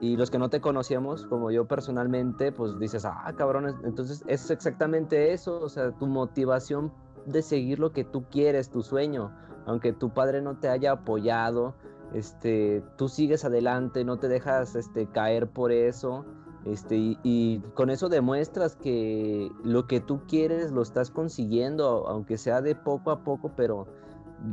y 0.00 0.16
los 0.16 0.30
que 0.30 0.38
no 0.38 0.48
te 0.48 0.62
conocíamos, 0.62 1.26
como 1.26 1.50
yo 1.50 1.66
personalmente, 1.66 2.50
pues 2.50 2.78
dices, 2.78 3.04
ah, 3.04 3.30
cabrón, 3.36 3.76
entonces 3.84 4.24
es 4.26 4.50
exactamente 4.50 5.34
eso, 5.34 5.60
o 5.60 5.68
sea, 5.68 5.92
tu 5.92 6.06
motivación 6.06 6.90
de 7.26 7.42
seguir 7.42 7.80
lo 7.80 7.92
que 7.92 8.04
tú 8.04 8.24
quieres, 8.30 8.70
tu 8.70 8.82
sueño, 8.82 9.36
aunque 9.66 9.92
tu 9.92 10.14
padre 10.14 10.40
no 10.40 10.56
te 10.56 10.70
haya 10.70 10.92
apoyado 10.92 11.74
este, 12.14 12.84
tú 12.96 13.08
sigues 13.08 13.44
adelante, 13.44 14.04
no 14.04 14.18
te 14.18 14.28
dejas 14.28 14.76
este, 14.76 15.06
caer 15.06 15.48
por 15.48 15.72
eso. 15.72 16.24
Este, 16.64 17.18
y, 17.22 17.58
con 17.74 17.90
eso 17.90 18.08
demuestras 18.08 18.74
que 18.76 19.50
lo 19.62 19.86
que 19.86 20.00
tú 20.00 20.22
quieres 20.26 20.72
lo 20.72 20.82
estás 20.82 21.10
consiguiendo, 21.10 22.06
aunque 22.08 22.38
sea 22.38 22.62
de 22.62 22.74
poco 22.74 23.10
a 23.10 23.22
poco, 23.22 23.50
pero 23.54 23.86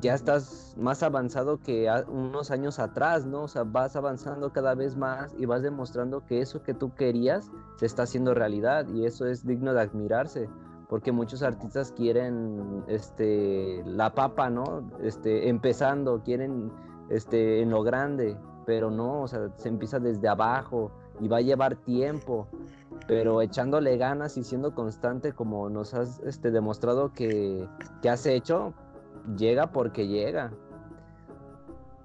ya 0.01 0.13
estás 0.13 0.75
más 0.77 1.03
avanzado 1.03 1.59
que 1.59 1.89
unos 2.07 2.51
años 2.51 2.79
atrás, 2.79 3.25
¿no? 3.25 3.43
O 3.43 3.47
sea, 3.47 3.63
vas 3.63 3.95
avanzando 3.95 4.51
cada 4.51 4.75
vez 4.75 4.97
más 4.97 5.33
y 5.38 5.45
vas 5.45 5.61
demostrando 5.61 6.25
que 6.25 6.41
eso 6.41 6.63
que 6.63 6.73
tú 6.73 6.93
querías 6.95 7.49
se 7.77 7.85
está 7.85 8.03
haciendo 8.03 8.33
realidad 8.33 8.88
y 8.89 9.05
eso 9.05 9.25
es 9.25 9.45
digno 9.45 9.73
de 9.73 9.81
admirarse, 9.81 10.49
porque 10.89 11.11
muchos 11.13 11.43
artistas 11.43 11.93
quieren 11.93 12.83
este 12.88 13.83
la 13.85 14.13
papa, 14.13 14.49
¿no? 14.49 14.91
Este 15.01 15.47
empezando, 15.47 16.21
quieren 16.23 16.71
este 17.09 17.61
en 17.61 17.69
lo 17.69 17.83
grande, 17.83 18.38
pero 18.65 18.91
no, 18.91 19.21
o 19.21 19.27
sea, 19.27 19.49
se 19.57 19.69
empieza 19.69 19.99
desde 19.99 20.27
abajo 20.27 20.91
y 21.22 21.27
va 21.27 21.38
a 21.38 21.41
llevar 21.41 21.76
tiempo, 21.76 22.48
pero 23.07 23.41
echándole 23.41 23.95
ganas 23.98 24.38
y 24.38 24.43
siendo 24.43 24.73
constante 24.73 25.34
como 25.34 25.69
nos 25.69 25.93
has 25.93 26.19
este, 26.22 26.49
demostrado 26.52 27.14
que, 27.14 27.68
que 28.02 28.10
has 28.10 28.26
hecho, 28.26 28.73
llega 29.38 29.72
porque 29.72 30.07
llega. 30.07 30.52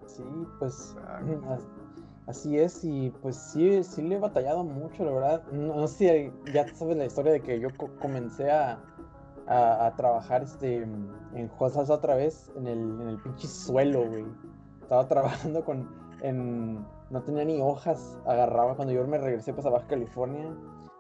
Sí, 0.06 0.22
pues 0.58 0.94
así 2.26 2.58
es 2.58 2.84
y 2.84 3.10
pues 3.22 3.36
sí, 3.36 3.82
sí 3.82 4.02
le 4.02 4.16
he 4.16 4.18
batallado 4.18 4.64
mucho, 4.64 5.04
la 5.04 5.12
verdad. 5.12 5.42
No, 5.50 5.86
sé 5.88 6.32
si 6.46 6.52
ya 6.52 6.68
sabes 6.74 6.96
la 6.98 7.06
historia 7.06 7.32
de 7.32 7.40
que 7.40 7.58
yo 7.58 7.68
comencé 8.00 8.50
a, 8.50 8.78
a, 9.46 9.94
trabajar 9.96 10.42
este, 10.42 10.82
en 10.82 11.48
cosas 11.58 11.88
otra 11.88 12.16
vez 12.16 12.50
en 12.56 12.66
el, 12.66 12.78
en 13.00 13.08
el 13.08 13.18
pinche 13.18 13.48
suelo, 13.48 14.06
güey. 14.06 14.26
Estaba 14.82 15.08
trabajando 15.08 15.64
con, 15.64 15.88
en, 16.20 16.84
no 17.10 17.22
tenía 17.22 17.44
ni 17.44 17.60
hojas, 17.60 18.18
agarraba 18.26 18.74
cuando 18.74 18.92
yo 18.92 19.06
me 19.06 19.18
regresé 19.18 19.52
pues 19.52 19.66
a 19.66 19.70
Baja 19.70 19.86
California, 19.86 20.52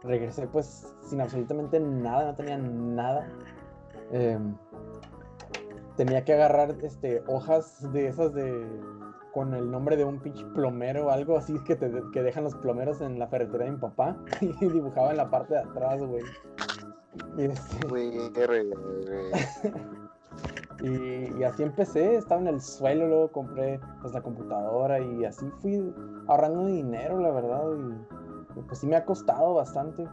regresé 0.02 0.46
pues 0.46 0.94
sin 1.02 1.20
absolutamente 1.20 1.80
nada, 1.80 2.26
no 2.26 2.34
tenía 2.34 2.58
nada. 2.58 3.28
Eh, 4.12 4.38
tenía 5.96 6.24
que 6.24 6.34
agarrar 6.34 6.76
este, 6.82 7.22
hojas 7.26 7.92
de 7.92 8.08
esas 8.08 8.34
de 8.34 8.66
con 9.32 9.52
el 9.52 9.70
nombre 9.70 9.98
de 9.98 10.04
un 10.04 10.18
pinche 10.18 10.44
plomero 10.54 11.06
o 11.06 11.10
algo 11.10 11.36
así 11.36 11.62
que, 11.64 11.76
te, 11.76 11.90
que 12.12 12.22
dejan 12.22 12.44
los 12.44 12.54
plomeros 12.54 13.02
en 13.02 13.18
la 13.18 13.26
ferretería 13.26 13.66
de 13.66 13.72
mi 13.72 13.78
papá 13.78 14.16
y 14.40 14.52
dibujaba 14.66 15.10
en 15.10 15.18
la 15.18 15.28
parte 15.28 15.54
de 15.54 15.60
atrás, 15.60 16.00
güey. 16.00 16.22
Este... 17.36 17.86
y, 20.82 21.38
y, 21.38 21.44
así 21.44 21.62
empecé, 21.62 22.16
estaba 22.16 22.40
en 22.40 22.48
el 22.48 22.60
suelo, 22.60 23.06
luego 23.06 23.32
compré 23.32 23.80
pues, 24.02 24.12
la 24.12 24.20
computadora 24.20 25.00
y 25.00 25.24
así 25.24 25.46
fui 25.60 25.94
ahorrando 26.26 26.66
dinero, 26.66 27.18
la 27.18 27.30
verdad, 27.30 27.64
y, 27.74 28.60
pues 28.62 28.80
sí 28.80 28.86
me 28.86 28.96
ha 28.96 29.04
costado 29.04 29.54
bastante. 29.54 30.06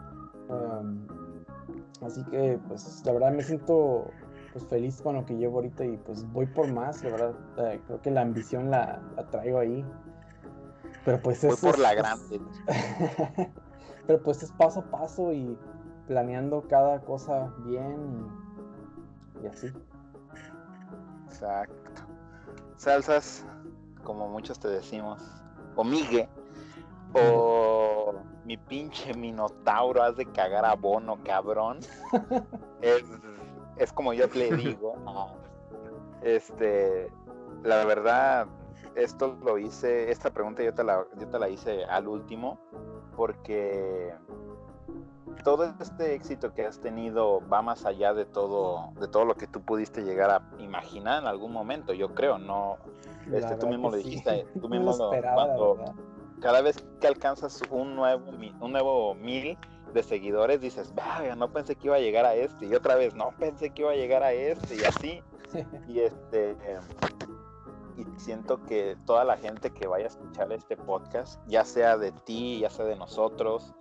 así 2.06 2.24
que 2.26 2.60
pues 2.68 3.02
la 3.06 3.14
verdad 3.14 3.32
me 3.32 3.44
siento 3.44 4.08
pues 4.54 4.66
feliz 4.68 5.02
con 5.02 5.16
lo 5.16 5.26
que 5.26 5.36
llevo 5.36 5.58
ahorita 5.58 5.84
y 5.84 5.98
pues 5.98 6.32
voy 6.32 6.46
por 6.46 6.72
más, 6.72 7.04
la 7.04 7.10
verdad, 7.10 7.34
eh, 7.58 7.82
creo 7.88 8.02
que 8.02 8.12
la 8.12 8.22
ambición 8.22 8.70
la, 8.70 9.02
traigo 9.32 9.60
ahí. 9.60 9.84
Pero 11.04 11.20
pues 11.22 11.44
es... 11.44 11.60
por 11.60 11.80
la 11.80 11.96
grande. 11.96 12.40
pero 14.08 14.22
pues 14.22 14.44
es 14.44 14.52
paso 14.52 14.82
a 14.82 14.84
paso 14.84 15.34
y 15.34 15.58
planeando 16.08 16.62
cada 16.68 17.02
cosa 17.02 17.52
bien 17.66 18.28
y, 19.42 19.48
así. 19.48 19.68
Exacto. 21.34 22.02
Salsas, 22.78 23.46
como 24.04 24.28
muchos 24.28 24.60
te 24.60 24.68
decimos, 24.68 25.22
o 25.76 25.84
migue, 25.84 26.30
o 27.14 28.14
mi 28.46 28.58
pinche 28.58 29.14
minotauro, 29.14 30.04
has 30.04 30.16
de 30.16 30.26
cagar 30.26 30.66
a 30.66 30.76
bono, 30.76 31.18
cabrón. 31.24 31.80
es 32.82 33.04
es 33.78 33.92
como 33.92 34.14
yo 34.14 34.28
le 34.34 34.56
digo, 34.56 34.96
este, 36.22 37.10
la 37.64 37.86
verdad, 37.86 38.48
esto 38.96 39.38
lo 39.44 39.58
hice, 39.58 40.12
esta 40.12 40.30
pregunta 40.30 40.64
yo 40.64 40.74
te 40.74 40.84
la, 40.84 41.06
yo 41.18 41.28
te 41.28 41.40
la 41.40 41.50
hice 41.50 41.86
al 41.86 42.08
último, 42.08 42.60
porque 43.16 44.14
todo 45.34 45.66
este 45.80 46.16
éxito 46.16 46.54
que 46.54 46.66
has 46.66 46.80
tenido 46.80 47.42
va 47.48 47.62
más 47.62 47.86
allá 47.86 48.14
de 48.14 48.26
todo, 48.26 48.92
de 49.00 49.08
todo 49.08 49.26
lo 49.26 49.36
que 49.36 49.48
tú 49.48 49.62
pudiste 49.62 50.04
llegar 50.04 50.30
a 50.30 50.42
imaginar 50.60 51.22
en 51.22 51.28
algún 51.28 51.52
momento, 51.52 51.94
yo 51.94 52.14
creo, 52.14 52.38
no, 52.38 52.78
este, 53.32 53.56
tú 53.56 53.68
mismo 53.68 53.90
lo 53.90 53.98
dijiste, 53.98 54.46
tú 54.62 54.70
mismo 54.70 54.96
lo, 54.96 55.10
cuando, 55.10 55.78
cada 56.40 56.62
vez 56.62 56.84
que 57.00 57.08
alcanzas 57.08 57.62
un 57.70 57.96
nuevo, 57.96 58.24
un 58.60 58.72
nuevo 58.72 59.16
mil, 59.16 59.58
de 59.94 60.04
seguidores, 60.04 60.60
dices, 60.60 60.92
no 61.38 61.52
pensé 61.52 61.76
que 61.76 61.88
iba 61.88 61.96
a 61.98 62.00
llegar 62.00 62.26
a 62.26 62.36
este, 62.36 62.66
y 62.66 62.74
otra 62.74 62.96
vez, 62.96 63.14
no 63.16 63.30
pensé 63.38 63.70
que 63.70 63.84
iba 63.84 63.92
a 63.92 63.96
llegar 63.96 64.24
a 64.24 64.34
este, 64.34 64.76
y 64.76 64.84
así. 64.84 65.22
y 65.88 66.00
este 66.00 66.58
y 67.98 68.06
siento 68.20 68.64
que 68.64 68.98
toda 69.06 69.24
la 69.24 69.38
gente 69.38 69.72
que 69.72 69.88
vaya 69.88 70.06
a 70.06 70.08
escuchar 70.08 70.52
este 70.52 70.78
podcast, 70.78 71.42
ya 71.48 71.66
sea 71.66 71.98
de 71.98 72.12
ti, 72.12 72.60
ya 72.60 72.70
sea 72.70 72.86
de 72.86 72.96
nosotros, 72.96 73.74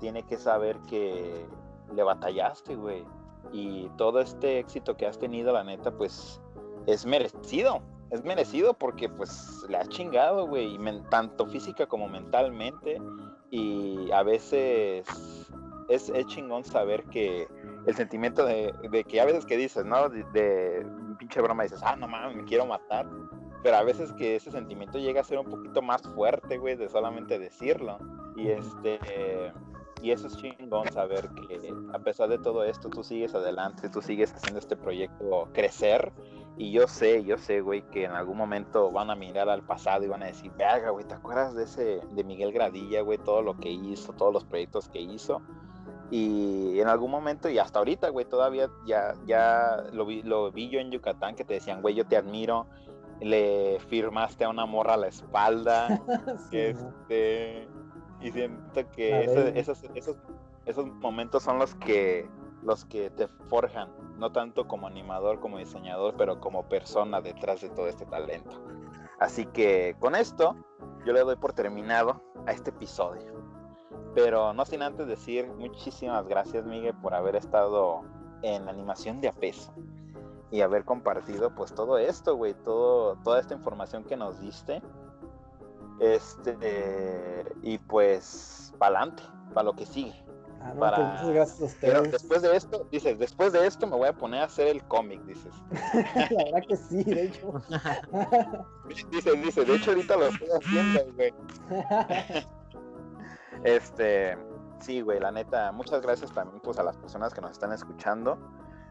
tiene 0.00 0.22
que 0.22 0.36
saber 0.36 0.78
que 0.88 1.46
le 1.94 2.02
batallaste, 2.02 2.76
güey. 2.76 3.04
Y 3.52 3.88
todo 3.96 4.20
este 4.20 4.58
éxito 4.58 4.96
que 4.96 5.06
has 5.06 5.18
tenido, 5.18 5.52
la 5.52 5.64
neta, 5.64 5.90
pues 5.90 6.40
es 6.86 7.06
merecido. 7.06 7.80
Es 8.10 8.24
merecido 8.24 8.72
porque 8.74 9.08
pues 9.08 9.64
le 9.68 9.76
has 9.76 9.88
chingado, 9.88 10.46
güey, 10.46 10.78
tanto 11.10 11.46
física 11.46 11.86
como 11.86 12.08
mentalmente. 12.08 13.00
Y 13.50 14.10
a 14.12 14.22
veces 14.22 15.06
es, 15.88 16.10
chingón 16.26 16.64
saber 16.64 17.04
que 17.04 17.48
el 17.86 17.94
sentimiento 17.94 18.44
de, 18.44 18.72
que 19.08 19.20
a 19.20 19.24
veces 19.24 19.44
que 19.44 19.56
dices, 19.56 19.84
¿no? 19.84 20.08
De, 20.08 20.86
pinche 21.18 21.40
broma 21.40 21.64
dices, 21.64 21.80
ah, 21.82 21.96
no 21.96 22.06
mames, 22.06 22.36
me 22.36 22.44
quiero 22.44 22.66
matar. 22.66 23.06
Pero 23.62 23.76
a 23.76 23.82
veces 23.82 24.12
que 24.12 24.36
ese 24.36 24.50
sentimiento 24.50 24.98
llega 24.98 25.20
a 25.20 25.24
ser 25.24 25.38
un 25.38 25.46
poquito 25.46 25.82
más 25.82 26.02
fuerte, 26.02 26.58
güey, 26.58 26.76
de 26.76 26.88
solamente 26.88 27.38
decirlo. 27.38 27.98
Y 28.36 28.48
este. 28.48 28.98
Y 30.00 30.12
eso 30.12 30.28
es 30.28 30.36
chingón 30.36 30.90
saber 30.92 31.28
que 31.30 31.74
a 31.92 31.98
pesar 31.98 32.28
de 32.28 32.38
todo 32.38 32.62
esto, 32.62 32.88
tú 32.88 33.02
sigues 33.02 33.34
adelante, 33.34 33.88
tú 33.88 34.00
sigues 34.00 34.32
haciendo 34.32 34.60
este 34.60 34.76
proyecto 34.76 35.48
crecer. 35.52 36.12
Y 36.56 36.72
yo 36.72 36.86
sé, 36.88 37.24
yo 37.24 37.36
sé, 37.36 37.60
güey, 37.60 37.82
que 37.82 38.04
en 38.04 38.12
algún 38.12 38.36
momento 38.36 38.90
van 38.90 39.10
a 39.10 39.16
mirar 39.16 39.48
al 39.48 39.62
pasado 39.62 40.04
y 40.04 40.08
van 40.08 40.22
a 40.22 40.26
decir, 40.26 40.52
verga, 40.56 40.90
güey, 40.90 41.04
¿te 41.04 41.14
acuerdas 41.14 41.54
de 41.54 41.64
ese, 41.64 42.00
de 42.10 42.24
Miguel 42.24 42.52
Gradilla, 42.52 43.02
güey? 43.02 43.18
Todo 43.18 43.42
lo 43.42 43.56
que 43.56 43.70
hizo, 43.70 44.12
todos 44.12 44.32
los 44.32 44.44
proyectos 44.44 44.88
que 44.88 45.00
hizo. 45.00 45.40
Y 46.10 46.80
en 46.80 46.88
algún 46.88 47.10
momento, 47.10 47.50
y 47.50 47.58
hasta 47.58 47.78
ahorita, 47.78 48.08
güey, 48.08 48.24
todavía 48.24 48.70
ya, 48.86 49.14
ya 49.26 49.84
lo, 49.92 50.06
vi, 50.06 50.22
lo 50.22 50.50
vi 50.50 50.68
yo 50.68 50.80
en 50.80 50.90
Yucatán 50.90 51.36
que 51.36 51.44
te 51.44 51.54
decían, 51.54 51.82
güey, 51.82 51.94
yo 51.94 52.06
te 52.06 52.16
admiro, 52.16 52.66
le 53.20 53.78
firmaste 53.88 54.44
a 54.44 54.48
una 54.48 54.66
morra 54.66 54.94
a 54.94 54.96
la 54.96 55.08
espalda, 55.08 56.00
este, 56.52 57.68
y 58.20 58.30
siento 58.30 58.90
que 58.90 59.24
esos, 59.54 59.84
esos, 59.94 60.16
esos, 60.66 60.86
momentos 60.86 61.42
son 61.42 61.58
los 61.58 61.74
que, 61.76 62.28
los 62.62 62.84
que 62.84 63.10
te 63.10 63.28
forjan, 63.48 63.90
no 64.18 64.32
tanto 64.32 64.66
como 64.66 64.86
animador, 64.86 65.40
como 65.40 65.58
diseñador, 65.58 66.14
pero 66.16 66.40
como 66.40 66.68
persona 66.68 67.20
detrás 67.20 67.60
de 67.60 67.70
todo 67.70 67.88
este 67.88 68.06
talento. 68.06 68.60
Así 69.20 69.46
que 69.46 69.96
con 69.98 70.14
esto, 70.14 70.56
yo 71.04 71.12
le 71.12 71.20
doy 71.20 71.36
por 71.36 71.52
terminado 71.52 72.22
a 72.46 72.52
este 72.52 72.70
episodio. 72.70 73.38
Pero 74.14 74.52
no 74.52 74.64
sin 74.64 74.82
antes 74.82 75.06
decir 75.06 75.48
muchísimas 75.58 76.26
gracias, 76.26 76.64
Miguel, 76.64 76.94
por 77.02 77.14
haber 77.14 77.36
estado 77.36 78.02
en 78.42 78.68
animación 78.68 79.20
de 79.20 79.28
a 79.28 79.32
peso 79.32 79.72
y 80.50 80.60
haber 80.62 80.84
compartido 80.84 81.54
pues 81.54 81.74
todo 81.74 81.98
esto, 81.98 82.36
güey, 82.36 82.54
todo, 82.54 83.16
toda 83.16 83.40
esta 83.40 83.54
información 83.54 84.04
que 84.04 84.16
nos 84.16 84.40
diste. 84.40 84.82
Este, 86.00 87.44
y 87.62 87.78
pues, 87.78 88.72
para 88.78 89.00
adelante, 89.00 89.22
para 89.52 89.64
lo 89.64 89.72
que 89.74 89.84
sigue. 89.84 90.24
Ah, 90.60 90.74
para... 90.78 91.22
Pues, 91.22 91.76
Pero 91.80 92.02
después 92.02 92.42
de 92.42 92.56
esto, 92.56 92.86
dices, 92.90 93.18
después 93.18 93.52
de 93.52 93.66
esto 93.66 93.86
me 93.86 93.96
voy 93.96 94.08
a 94.08 94.12
poner 94.12 94.42
a 94.42 94.44
hacer 94.44 94.68
el 94.68 94.82
cómic, 94.84 95.22
dices. 95.24 95.52
La 96.30 96.44
verdad 96.44 96.62
que 96.68 96.76
sí, 96.76 97.04
de 97.04 97.26
hecho. 97.26 97.52
dice, 99.10 99.32
dice, 99.32 99.64
de 99.64 99.74
hecho 99.74 99.90
ahorita 99.90 100.16
lo 100.16 100.26
estoy 100.26 100.48
haciendo, 100.48 101.12
güey. 101.14 101.34
Este, 103.64 104.38
sí, 104.78 105.00
güey, 105.00 105.18
la 105.18 105.32
neta, 105.32 105.72
muchas 105.72 106.00
gracias 106.00 106.30
también 106.30 106.60
pues 106.60 106.78
a 106.78 106.84
las 106.84 106.96
personas 106.96 107.34
que 107.34 107.40
nos 107.40 107.50
están 107.50 107.72
escuchando 107.72 108.38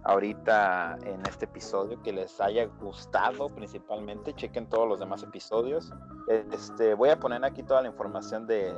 ahorita 0.07 0.97
en 1.03 1.21
este 1.27 1.45
episodio, 1.45 2.01
que 2.01 2.13
les 2.13 2.39
haya 2.39 2.65
gustado 2.81 3.49
principalmente, 3.49 4.33
chequen 4.33 4.67
todos 4.67 4.87
los 4.87 4.99
demás 4.99 5.21
episodios. 5.21 5.91
Este, 6.27 6.93
voy 6.93 7.09
a 7.09 7.19
poner 7.19 7.43
aquí 7.43 7.61
toda 7.61 7.81
la 7.81 7.89
información 7.89 8.47
de, 8.47 8.73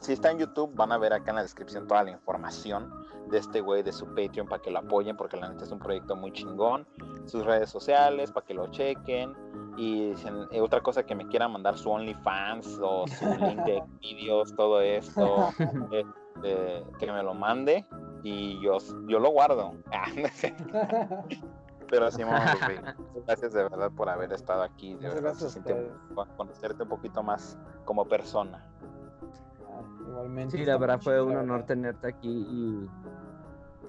si 0.00 0.14
está 0.14 0.30
en 0.30 0.38
YouTube, 0.38 0.74
van 0.74 0.90
a 0.92 0.98
ver 0.98 1.12
acá 1.12 1.30
en 1.30 1.36
la 1.36 1.42
descripción 1.42 1.86
toda 1.86 2.02
la 2.02 2.10
información 2.10 2.90
de 3.28 3.38
este 3.38 3.60
güey, 3.60 3.82
de 3.82 3.92
su 3.92 4.06
Patreon, 4.06 4.48
para 4.48 4.60
que 4.60 4.70
lo 4.70 4.78
apoyen, 4.78 5.16
porque 5.16 5.36
la 5.36 5.48
neta 5.48 5.64
es 5.64 5.70
un 5.70 5.78
proyecto 5.78 6.16
muy 6.16 6.32
chingón. 6.32 6.86
sus 7.26 7.44
redes 7.44 7.70
sociales 7.70 8.32
para 8.32 8.46
que 8.46 8.54
lo 8.54 8.66
chequen. 8.68 9.34
Y 9.76 10.12
eh, 10.50 10.60
otra 10.60 10.80
cosa 10.80 11.04
que 11.04 11.14
me 11.14 11.26
quiera 11.26 11.48
mandar 11.48 11.76
su 11.76 11.90
OnlyFans 11.90 12.78
o 12.80 13.06
su 13.06 13.24
link 13.40 13.60
de 13.64 13.82
vídeos, 14.00 14.54
todo 14.54 14.80
esto, 14.80 15.50
este, 16.34 16.84
que 16.98 17.12
me 17.12 17.22
lo 17.22 17.34
mande 17.34 17.86
y 18.22 18.60
yo, 18.60 18.78
yo 19.06 19.18
lo 19.18 19.30
guardo. 19.30 19.74
Pero 21.90 22.10
sí, 22.10 22.22
gracias 23.26 23.52
de 23.52 23.62
verdad 23.64 23.90
por 23.94 24.08
haber 24.08 24.32
estado 24.32 24.62
aquí. 24.62 24.94
De 24.94 25.08
verdad, 25.08 25.34
conocerte 26.36 26.82
un 26.82 26.88
poquito 26.88 27.22
más 27.22 27.58
como 27.84 28.06
persona. 28.06 28.64
Ah, 29.68 29.82
igualmente. 30.08 30.56
Sí, 30.56 30.64
la 30.64 30.78
verdad 30.78 31.00
fue 31.00 31.22
un 31.22 31.36
honor 31.36 31.64
tenerte 31.66 32.08
aquí 32.08 32.28
y, 32.28 32.88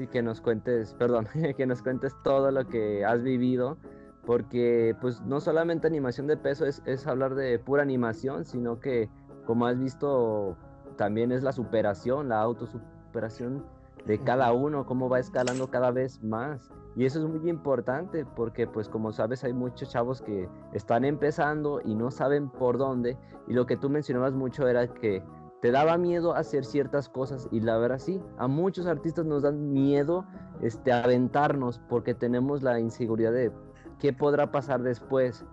y 0.03 0.07
que 0.07 0.21
nos 0.21 0.41
cuentes, 0.41 0.93
perdón, 0.95 1.27
que 1.57 1.65
nos 1.65 1.81
cuentes 1.81 2.13
todo 2.23 2.51
lo 2.51 2.67
que 2.67 3.05
has 3.05 3.23
vivido 3.23 3.77
porque 4.25 4.95
pues 5.01 5.21
no 5.21 5.39
solamente 5.39 5.85
animación 5.85 6.25
de 6.25 6.35
peso 6.35 6.65
es, 6.65 6.81
es, 6.85 7.05
hablar 7.05 7.35
de 7.35 7.59
pura 7.59 7.83
animación, 7.83 8.43
sino 8.43 8.79
que 8.79 9.07
como 9.45 9.67
has 9.67 9.77
visto 9.77 10.57
también 10.97 11.31
es 11.31 11.43
la 11.43 11.51
superación, 11.51 12.29
la 12.29 12.41
autosuperación 12.41 13.65
de 14.05 14.19
cada 14.19 14.51
uno, 14.53 14.85
cómo 14.85 15.09
va 15.09 15.19
escalando 15.19 15.69
cada 15.69 15.91
vez 15.91 16.23
más. 16.23 16.71
Y 16.95 17.05
eso 17.05 17.19
es 17.19 17.25
muy 17.25 17.49
importante 17.49 18.25
porque 18.35 18.67
pues 18.67 18.87
como 18.87 19.11
sabes 19.11 19.43
hay 19.43 19.53
muchos 19.53 19.89
chavos 19.89 20.21
que 20.21 20.47
están 20.73 21.03
empezando 21.03 21.81
y 21.83 21.93
no 21.95 22.11
saben 22.11 22.49
por 22.49 22.77
dónde. 22.77 23.17
Y 23.47 23.53
lo 23.53 23.65
que 23.65 23.77
tú 23.77 23.89
mencionabas 23.89 24.33
mucho 24.33 24.67
era 24.67 24.87
que 24.87 25.23
te 25.61 25.71
daba 25.71 25.97
miedo 25.97 26.35
hacer 26.35 26.63
ciertas 26.63 27.09
cosas 27.09 27.47
y 27.51 27.59
la 27.59 27.77
verdad 27.77 27.99
sí, 27.99 28.21
a 28.37 28.47
muchos 28.47 28.85
artistas 28.85 29.25
nos 29.25 29.43
dan 29.43 29.73
miedo 29.73 30.25
este, 30.61 30.93
aventarnos 30.93 31.79
porque 31.89 32.13
tenemos 32.13 32.61
la 32.61 32.79
inseguridad 32.79 33.33
de 33.33 33.51
qué 33.99 34.13
podrá 34.13 34.51
pasar 34.51 34.83
después. 34.83 35.45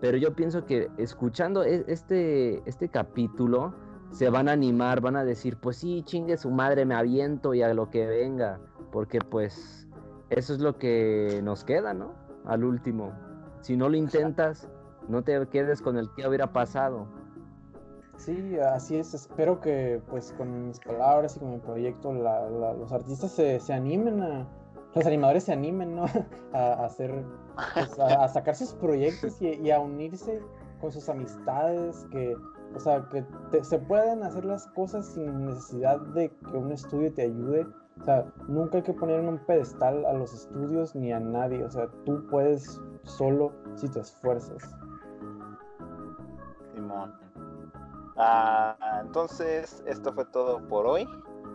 Pero 0.00 0.16
yo 0.16 0.34
pienso 0.34 0.64
que 0.64 0.88
escuchando 0.96 1.64
e, 1.64 1.84
este, 1.88 2.62
este 2.68 2.88
capítulo, 2.88 3.74
se 4.10 4.30
van 4.30 4.48
a 4.48 4.52
animar, 4.52 5.00
van 5.00 5.16
a 5.16 5.24
decir, 5.24 5.56
pues 5.58 5.76
sí, 5.76 6.02
chingue 6.04 6.36
su 6.36 6.50
madre, 6.50 6.84
me 6.84 6.94
aviento 6.94 7.54
y 7.54 7.62
a 7.62 7.72
lo 7.74 7.90
que 7.90 8.06
venga, 8.06 8.58
porque 8.90 9.18
pues 9.20 9.86
eso 10.30 10.54
es 10.54 10.60
lo 10.60 10.78
que 10.78 11.40
nos 11.42 11.64
queda, 11.64 11.94
¿no? 11.94 12.12
Al 12.44 12.64
último. 12.64 13.12
Si 13.60 13.76
no 13.76 13.88
lo 13.88 13.96
intentas, 13.96 14.68
no 15.08 15.22
te 15.22 15.46
quedes 15.48 15.82
con 15.82 15.96
el 15.96 16.10
que 16.14 16.26
hubiera 16.26 16.52
pasado. 16.52 17.06
Sí, 18.16 18.58
así 18.58 18.96
es. 18.96 19.14
Espero 19.14 19.60
que 19.60 20.02
pues 20.10 20.34
con 20.36 20.68
mis 20.68 20.80
palabras 20.80 21.36
y 21.36 21.40
con 21.40 21.52
mi 21.52 21.58
proyecto 21.58 22.12
los 22.12 22.92
artistas 22.92 23.30
se, 23.30 23.60
se, 23.60 23.72
animen 23.72 24.20
a, 24.22 24.46
los 24.94 25.06
animadores 25.06 25.44
se 25.44 25.52
animen, 25.52 25.94
¿no? 25.94 26.04
a, 26.52 26.84
hacer, 26.84 27.24
pues, 27.74 27.98
a, 27.98 28.28
sacar 28.28 28.56
sus 28.56 28.72
proyectos 28.74 29.40
y, 29.40 29.54
y 29.54 29.70
a 29.70 29.78
unirse 29.78 30.40
con 30.80 30.92
sus 30.92 31.08
amistades, 31.08 32.06
que 32.10 32.34
o 32.74 32.80
sea, 32.80 33.08
que 33.10 33.24
se 33.64 33.78
pueden 33.78 34.22
hacer 34.22 34.44
las 34.44 34.66
cosas 34.68 35.06
sin 35.06 35.46
necesidad 35.46 36.00
de 36.00 36.30
que 36.30 36.56
un 36.56 36.72
estudio 36.72 37.12
te 37.12 37.22
ayude. 37.22 37.66
O 38.00 38.04
sea, 38.04 38.26
nunca 38.46 38.78
hay 38.78 38.82
que 38.82 38.92
poner 38.92 39.20
en 39.20 39.28
un 39.28 39.38
pedestal 39.38 40.04
a 40.04 40.12
los 40.12 40.32
estudios 40.32 40.94
ni 40.94 41.12
a 41.12 41.18
nadie. 41.18 41.64
O 41.64 41.70
sea, 41.70 41.88
tú 42.04 42.26
puedes 42.30 42.80
solo 43.02 43.52
si 43.74 43.88
te 43.88 44.00
esfuerzas. 44.00 44.62
Simón. 46.74 47.12
Ah, 48.16 49.00
entonces, 49.04 49.82
esto 49.86 50.12
fue 50.12 50.24
todo 50.26 50.66
por 50.68 50.86
hoy. 50.86 51.08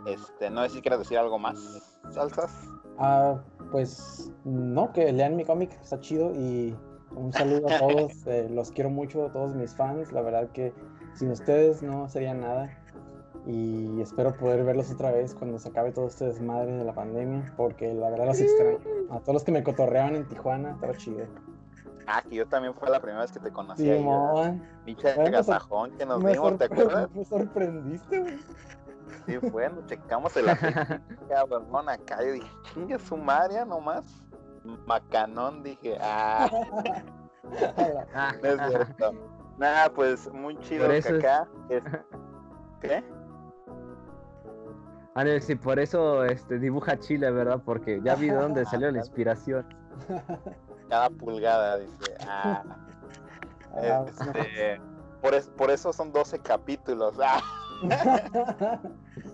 Este, 0.05 0.49
no 0.49 0.63
sé 0.63 0.69
si 0.69 0.81
quieres 0.81 0.99
decir 0.99 1.17
algo 1.17 1.39
más, 1.39 1.99
Salsas. 2.09 2.51
Ah, 2.97 3.37
pues 3.71 4.31
no, 4.43 4.91
que 4.91 5.11
lean 5.11 5.35
mi 5.35 5.45
cómic, 5.45 5.71
está 5.81 5.99
chido 5.99 6.31
y 6.33 6.75
un 7.15 7.31
saludo 7.31 7.69
a 7.69 7.79
todos, 7.79 8.11
eh, 8.27 8.47
los 8.49 8.71
quiero 8.71 8.89
mucho, 8.89 9.25
a 9.25 9.31
todos 9.31 9.55
mis 9.55 9.73
fans, 9.75 10.11
la 10.11 10.21
verdad 10.21 10.49
que 10.51 10.73
sin 11.15 11.31
ustedes 11.31 11.81
no 11.83 12.09
sería 12.09 12.33
nada. 12.33 12.69
Y 13.45 13.99
espero 13.99 14.33
poder 14.33 14.63
verlos 14.63 14.89
otra 14.91 15.11
vez 15.11 15.35
cuando 15.35 15.59
se 15.59 15.67
acabe 15.67 15.91
todo 15.91 16.07
este 16.07 16.25
desmadre 16.25 16.71
de 16.77 16.85
la 16.85 16.93
pandemia, 16.93 17.53
porque 17.57 17.93
la 17.93 18.09
verdad 18.09 18.27
los 18.27 18.39
extraño. 18.39 18.79
A 19.09 19.19
todos 19.19 19.33
los 19.33 19.43
que 19.43 19.51
me 19.51 19.63
cotorreaban 19.63 20.15
en 20.15 20.27
Tijuana, 20.29 20.71
estaba 20.71 20.95
chido. 20.95 21.25
Ah, 22.07 22.21
que 22.21 22.35
yo 22.35 22.47
también 22.47 22.73
fue 22.73 22.89
la 22.89 23.01
primera 23.01 23.21
vez 23.21 23.31
que 23.31 23.39
te 23.39 23.51
conocí. 23.51 23.83
Sí, 23.83 24.05
Pinche 24.85 25.13
gasajón 25.29 25.91
que 25.97 26.05
nos 26.05 26.23
vimos, 26.23 26.57
¿te 26.57 26.65
acuerdas? 26.65 27.09
Me 27.13 27.25
sorprendiste, 27.25 28.19
güey. 28.19 28.39
Sí, 29.25 29.37
bueno, 29.37 29.77
checamos 29.87 30.35
el 30.35 30.45
cabrón 31.29 31.89
acá. 31.89 32.23
y 32.23 32.31
dije, 32.31 32.47
chingue 32.73 32.99
su 32.99 33.15
María 33.17 33.65
nomás. 33.65 34.03
Macanón, 34.85 35.63
dije, 35.63 35.97
ah. 36.01 36.49
no 37.43 38.49
es 38.49 38.69
cierto. 38.69 39.13
Nada, 39.57 39.89
pues 39.93 40.31
muy 40.31 40.57
chido 40.59 40.87
que 40.89 40.97
acá. 40.97 41.47
Es... 41.69 41.83
¿Qué? 42.81 43.03
Sí, 45.41 45.55
por 45.55 45.79
eso 45.79 46.23
este, 46.25 46.57
dibuja 46.57 46.99
Chile, 46.99 47.29
¿verdad? 47.29 47.61
Porque 47.63 48.01
ya 48.03 48.15
vi 48.15 48.29
de 48.29 48.35
dónde 48.35 48.65
salió 48.65 48.91
la 48.91 48.97
inspiración. 48.97 49.65
Cada 50.89 51.09
pulgada, 51.11 51.77
dice. 51.77 52.15
Ah. 52.27 52.63
ah 53.75 54.05
este, 54.07 54.81
por, 55.21 55.39
por, 55.55 55.69
eso 55.69 55.93
son 55.93 56.11
12 56.11 56.39
capítulos. 56.39 57.15
Ah. 57.23 57.41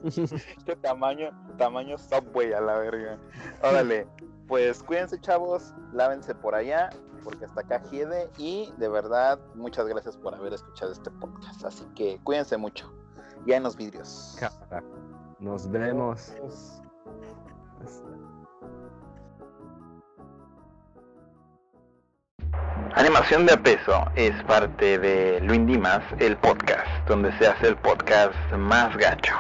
este 0.03 0.75
tamaño, 0.81 1.29
tamaño 1.57 1.97
Subway 1.97 2.51
a 2.51 2.59
la 2.59 2.77
verga. 2.79 3.17
Órale, 3.63 4.05
pues 4.47 4.83
cuídense, 4.83 5.19
chavos. 5.21 5.73
Lávense 5.93 6.35
por 6.35 6.55
allá 6.55 6.89
porque 7.23 7.45
hasta 7.45 7.61
acá 7.61 7.81
Giede 7.89 8.29
y 8.37 8.71
de 8.77 8.89
verdad 8.89 9.39
muchas 9.55 9.87
gracias 9.87 10.17
por 10.17 10.35
haber 10.35 10.53
escuchado 10.53 10.91
este 10.91 11.11
podcast. 11.11 11.63
Así 11.65 11.85
que 11.95 12.19
cuídense 12.23 12.57
mucho. 12.57 12.91
Ya 13.45 13.57
en 13.57 13.63
los 13.63 13.75
vidrios. 13.75 14.37
Nos 15.39 15.69
vemos. 15.71 16.33
Animación 22.95 23.45
de 23.45 23.55
peso 23.57 24.03
es 24.15 24.35
parte 24.43 24.97
de 24.97 25.39
Luis 25.41 25.65
Dimas, 25.65 26.03
el 26.17 26.35
podcast, 26.37 26.87
donde 27.07 27.31
se 27.37 27.47
hace 27.47 27.69
el 27.69 27.77
podcast 27.77 28.35
más 28.57 28.97
gacho. 28.97 29.33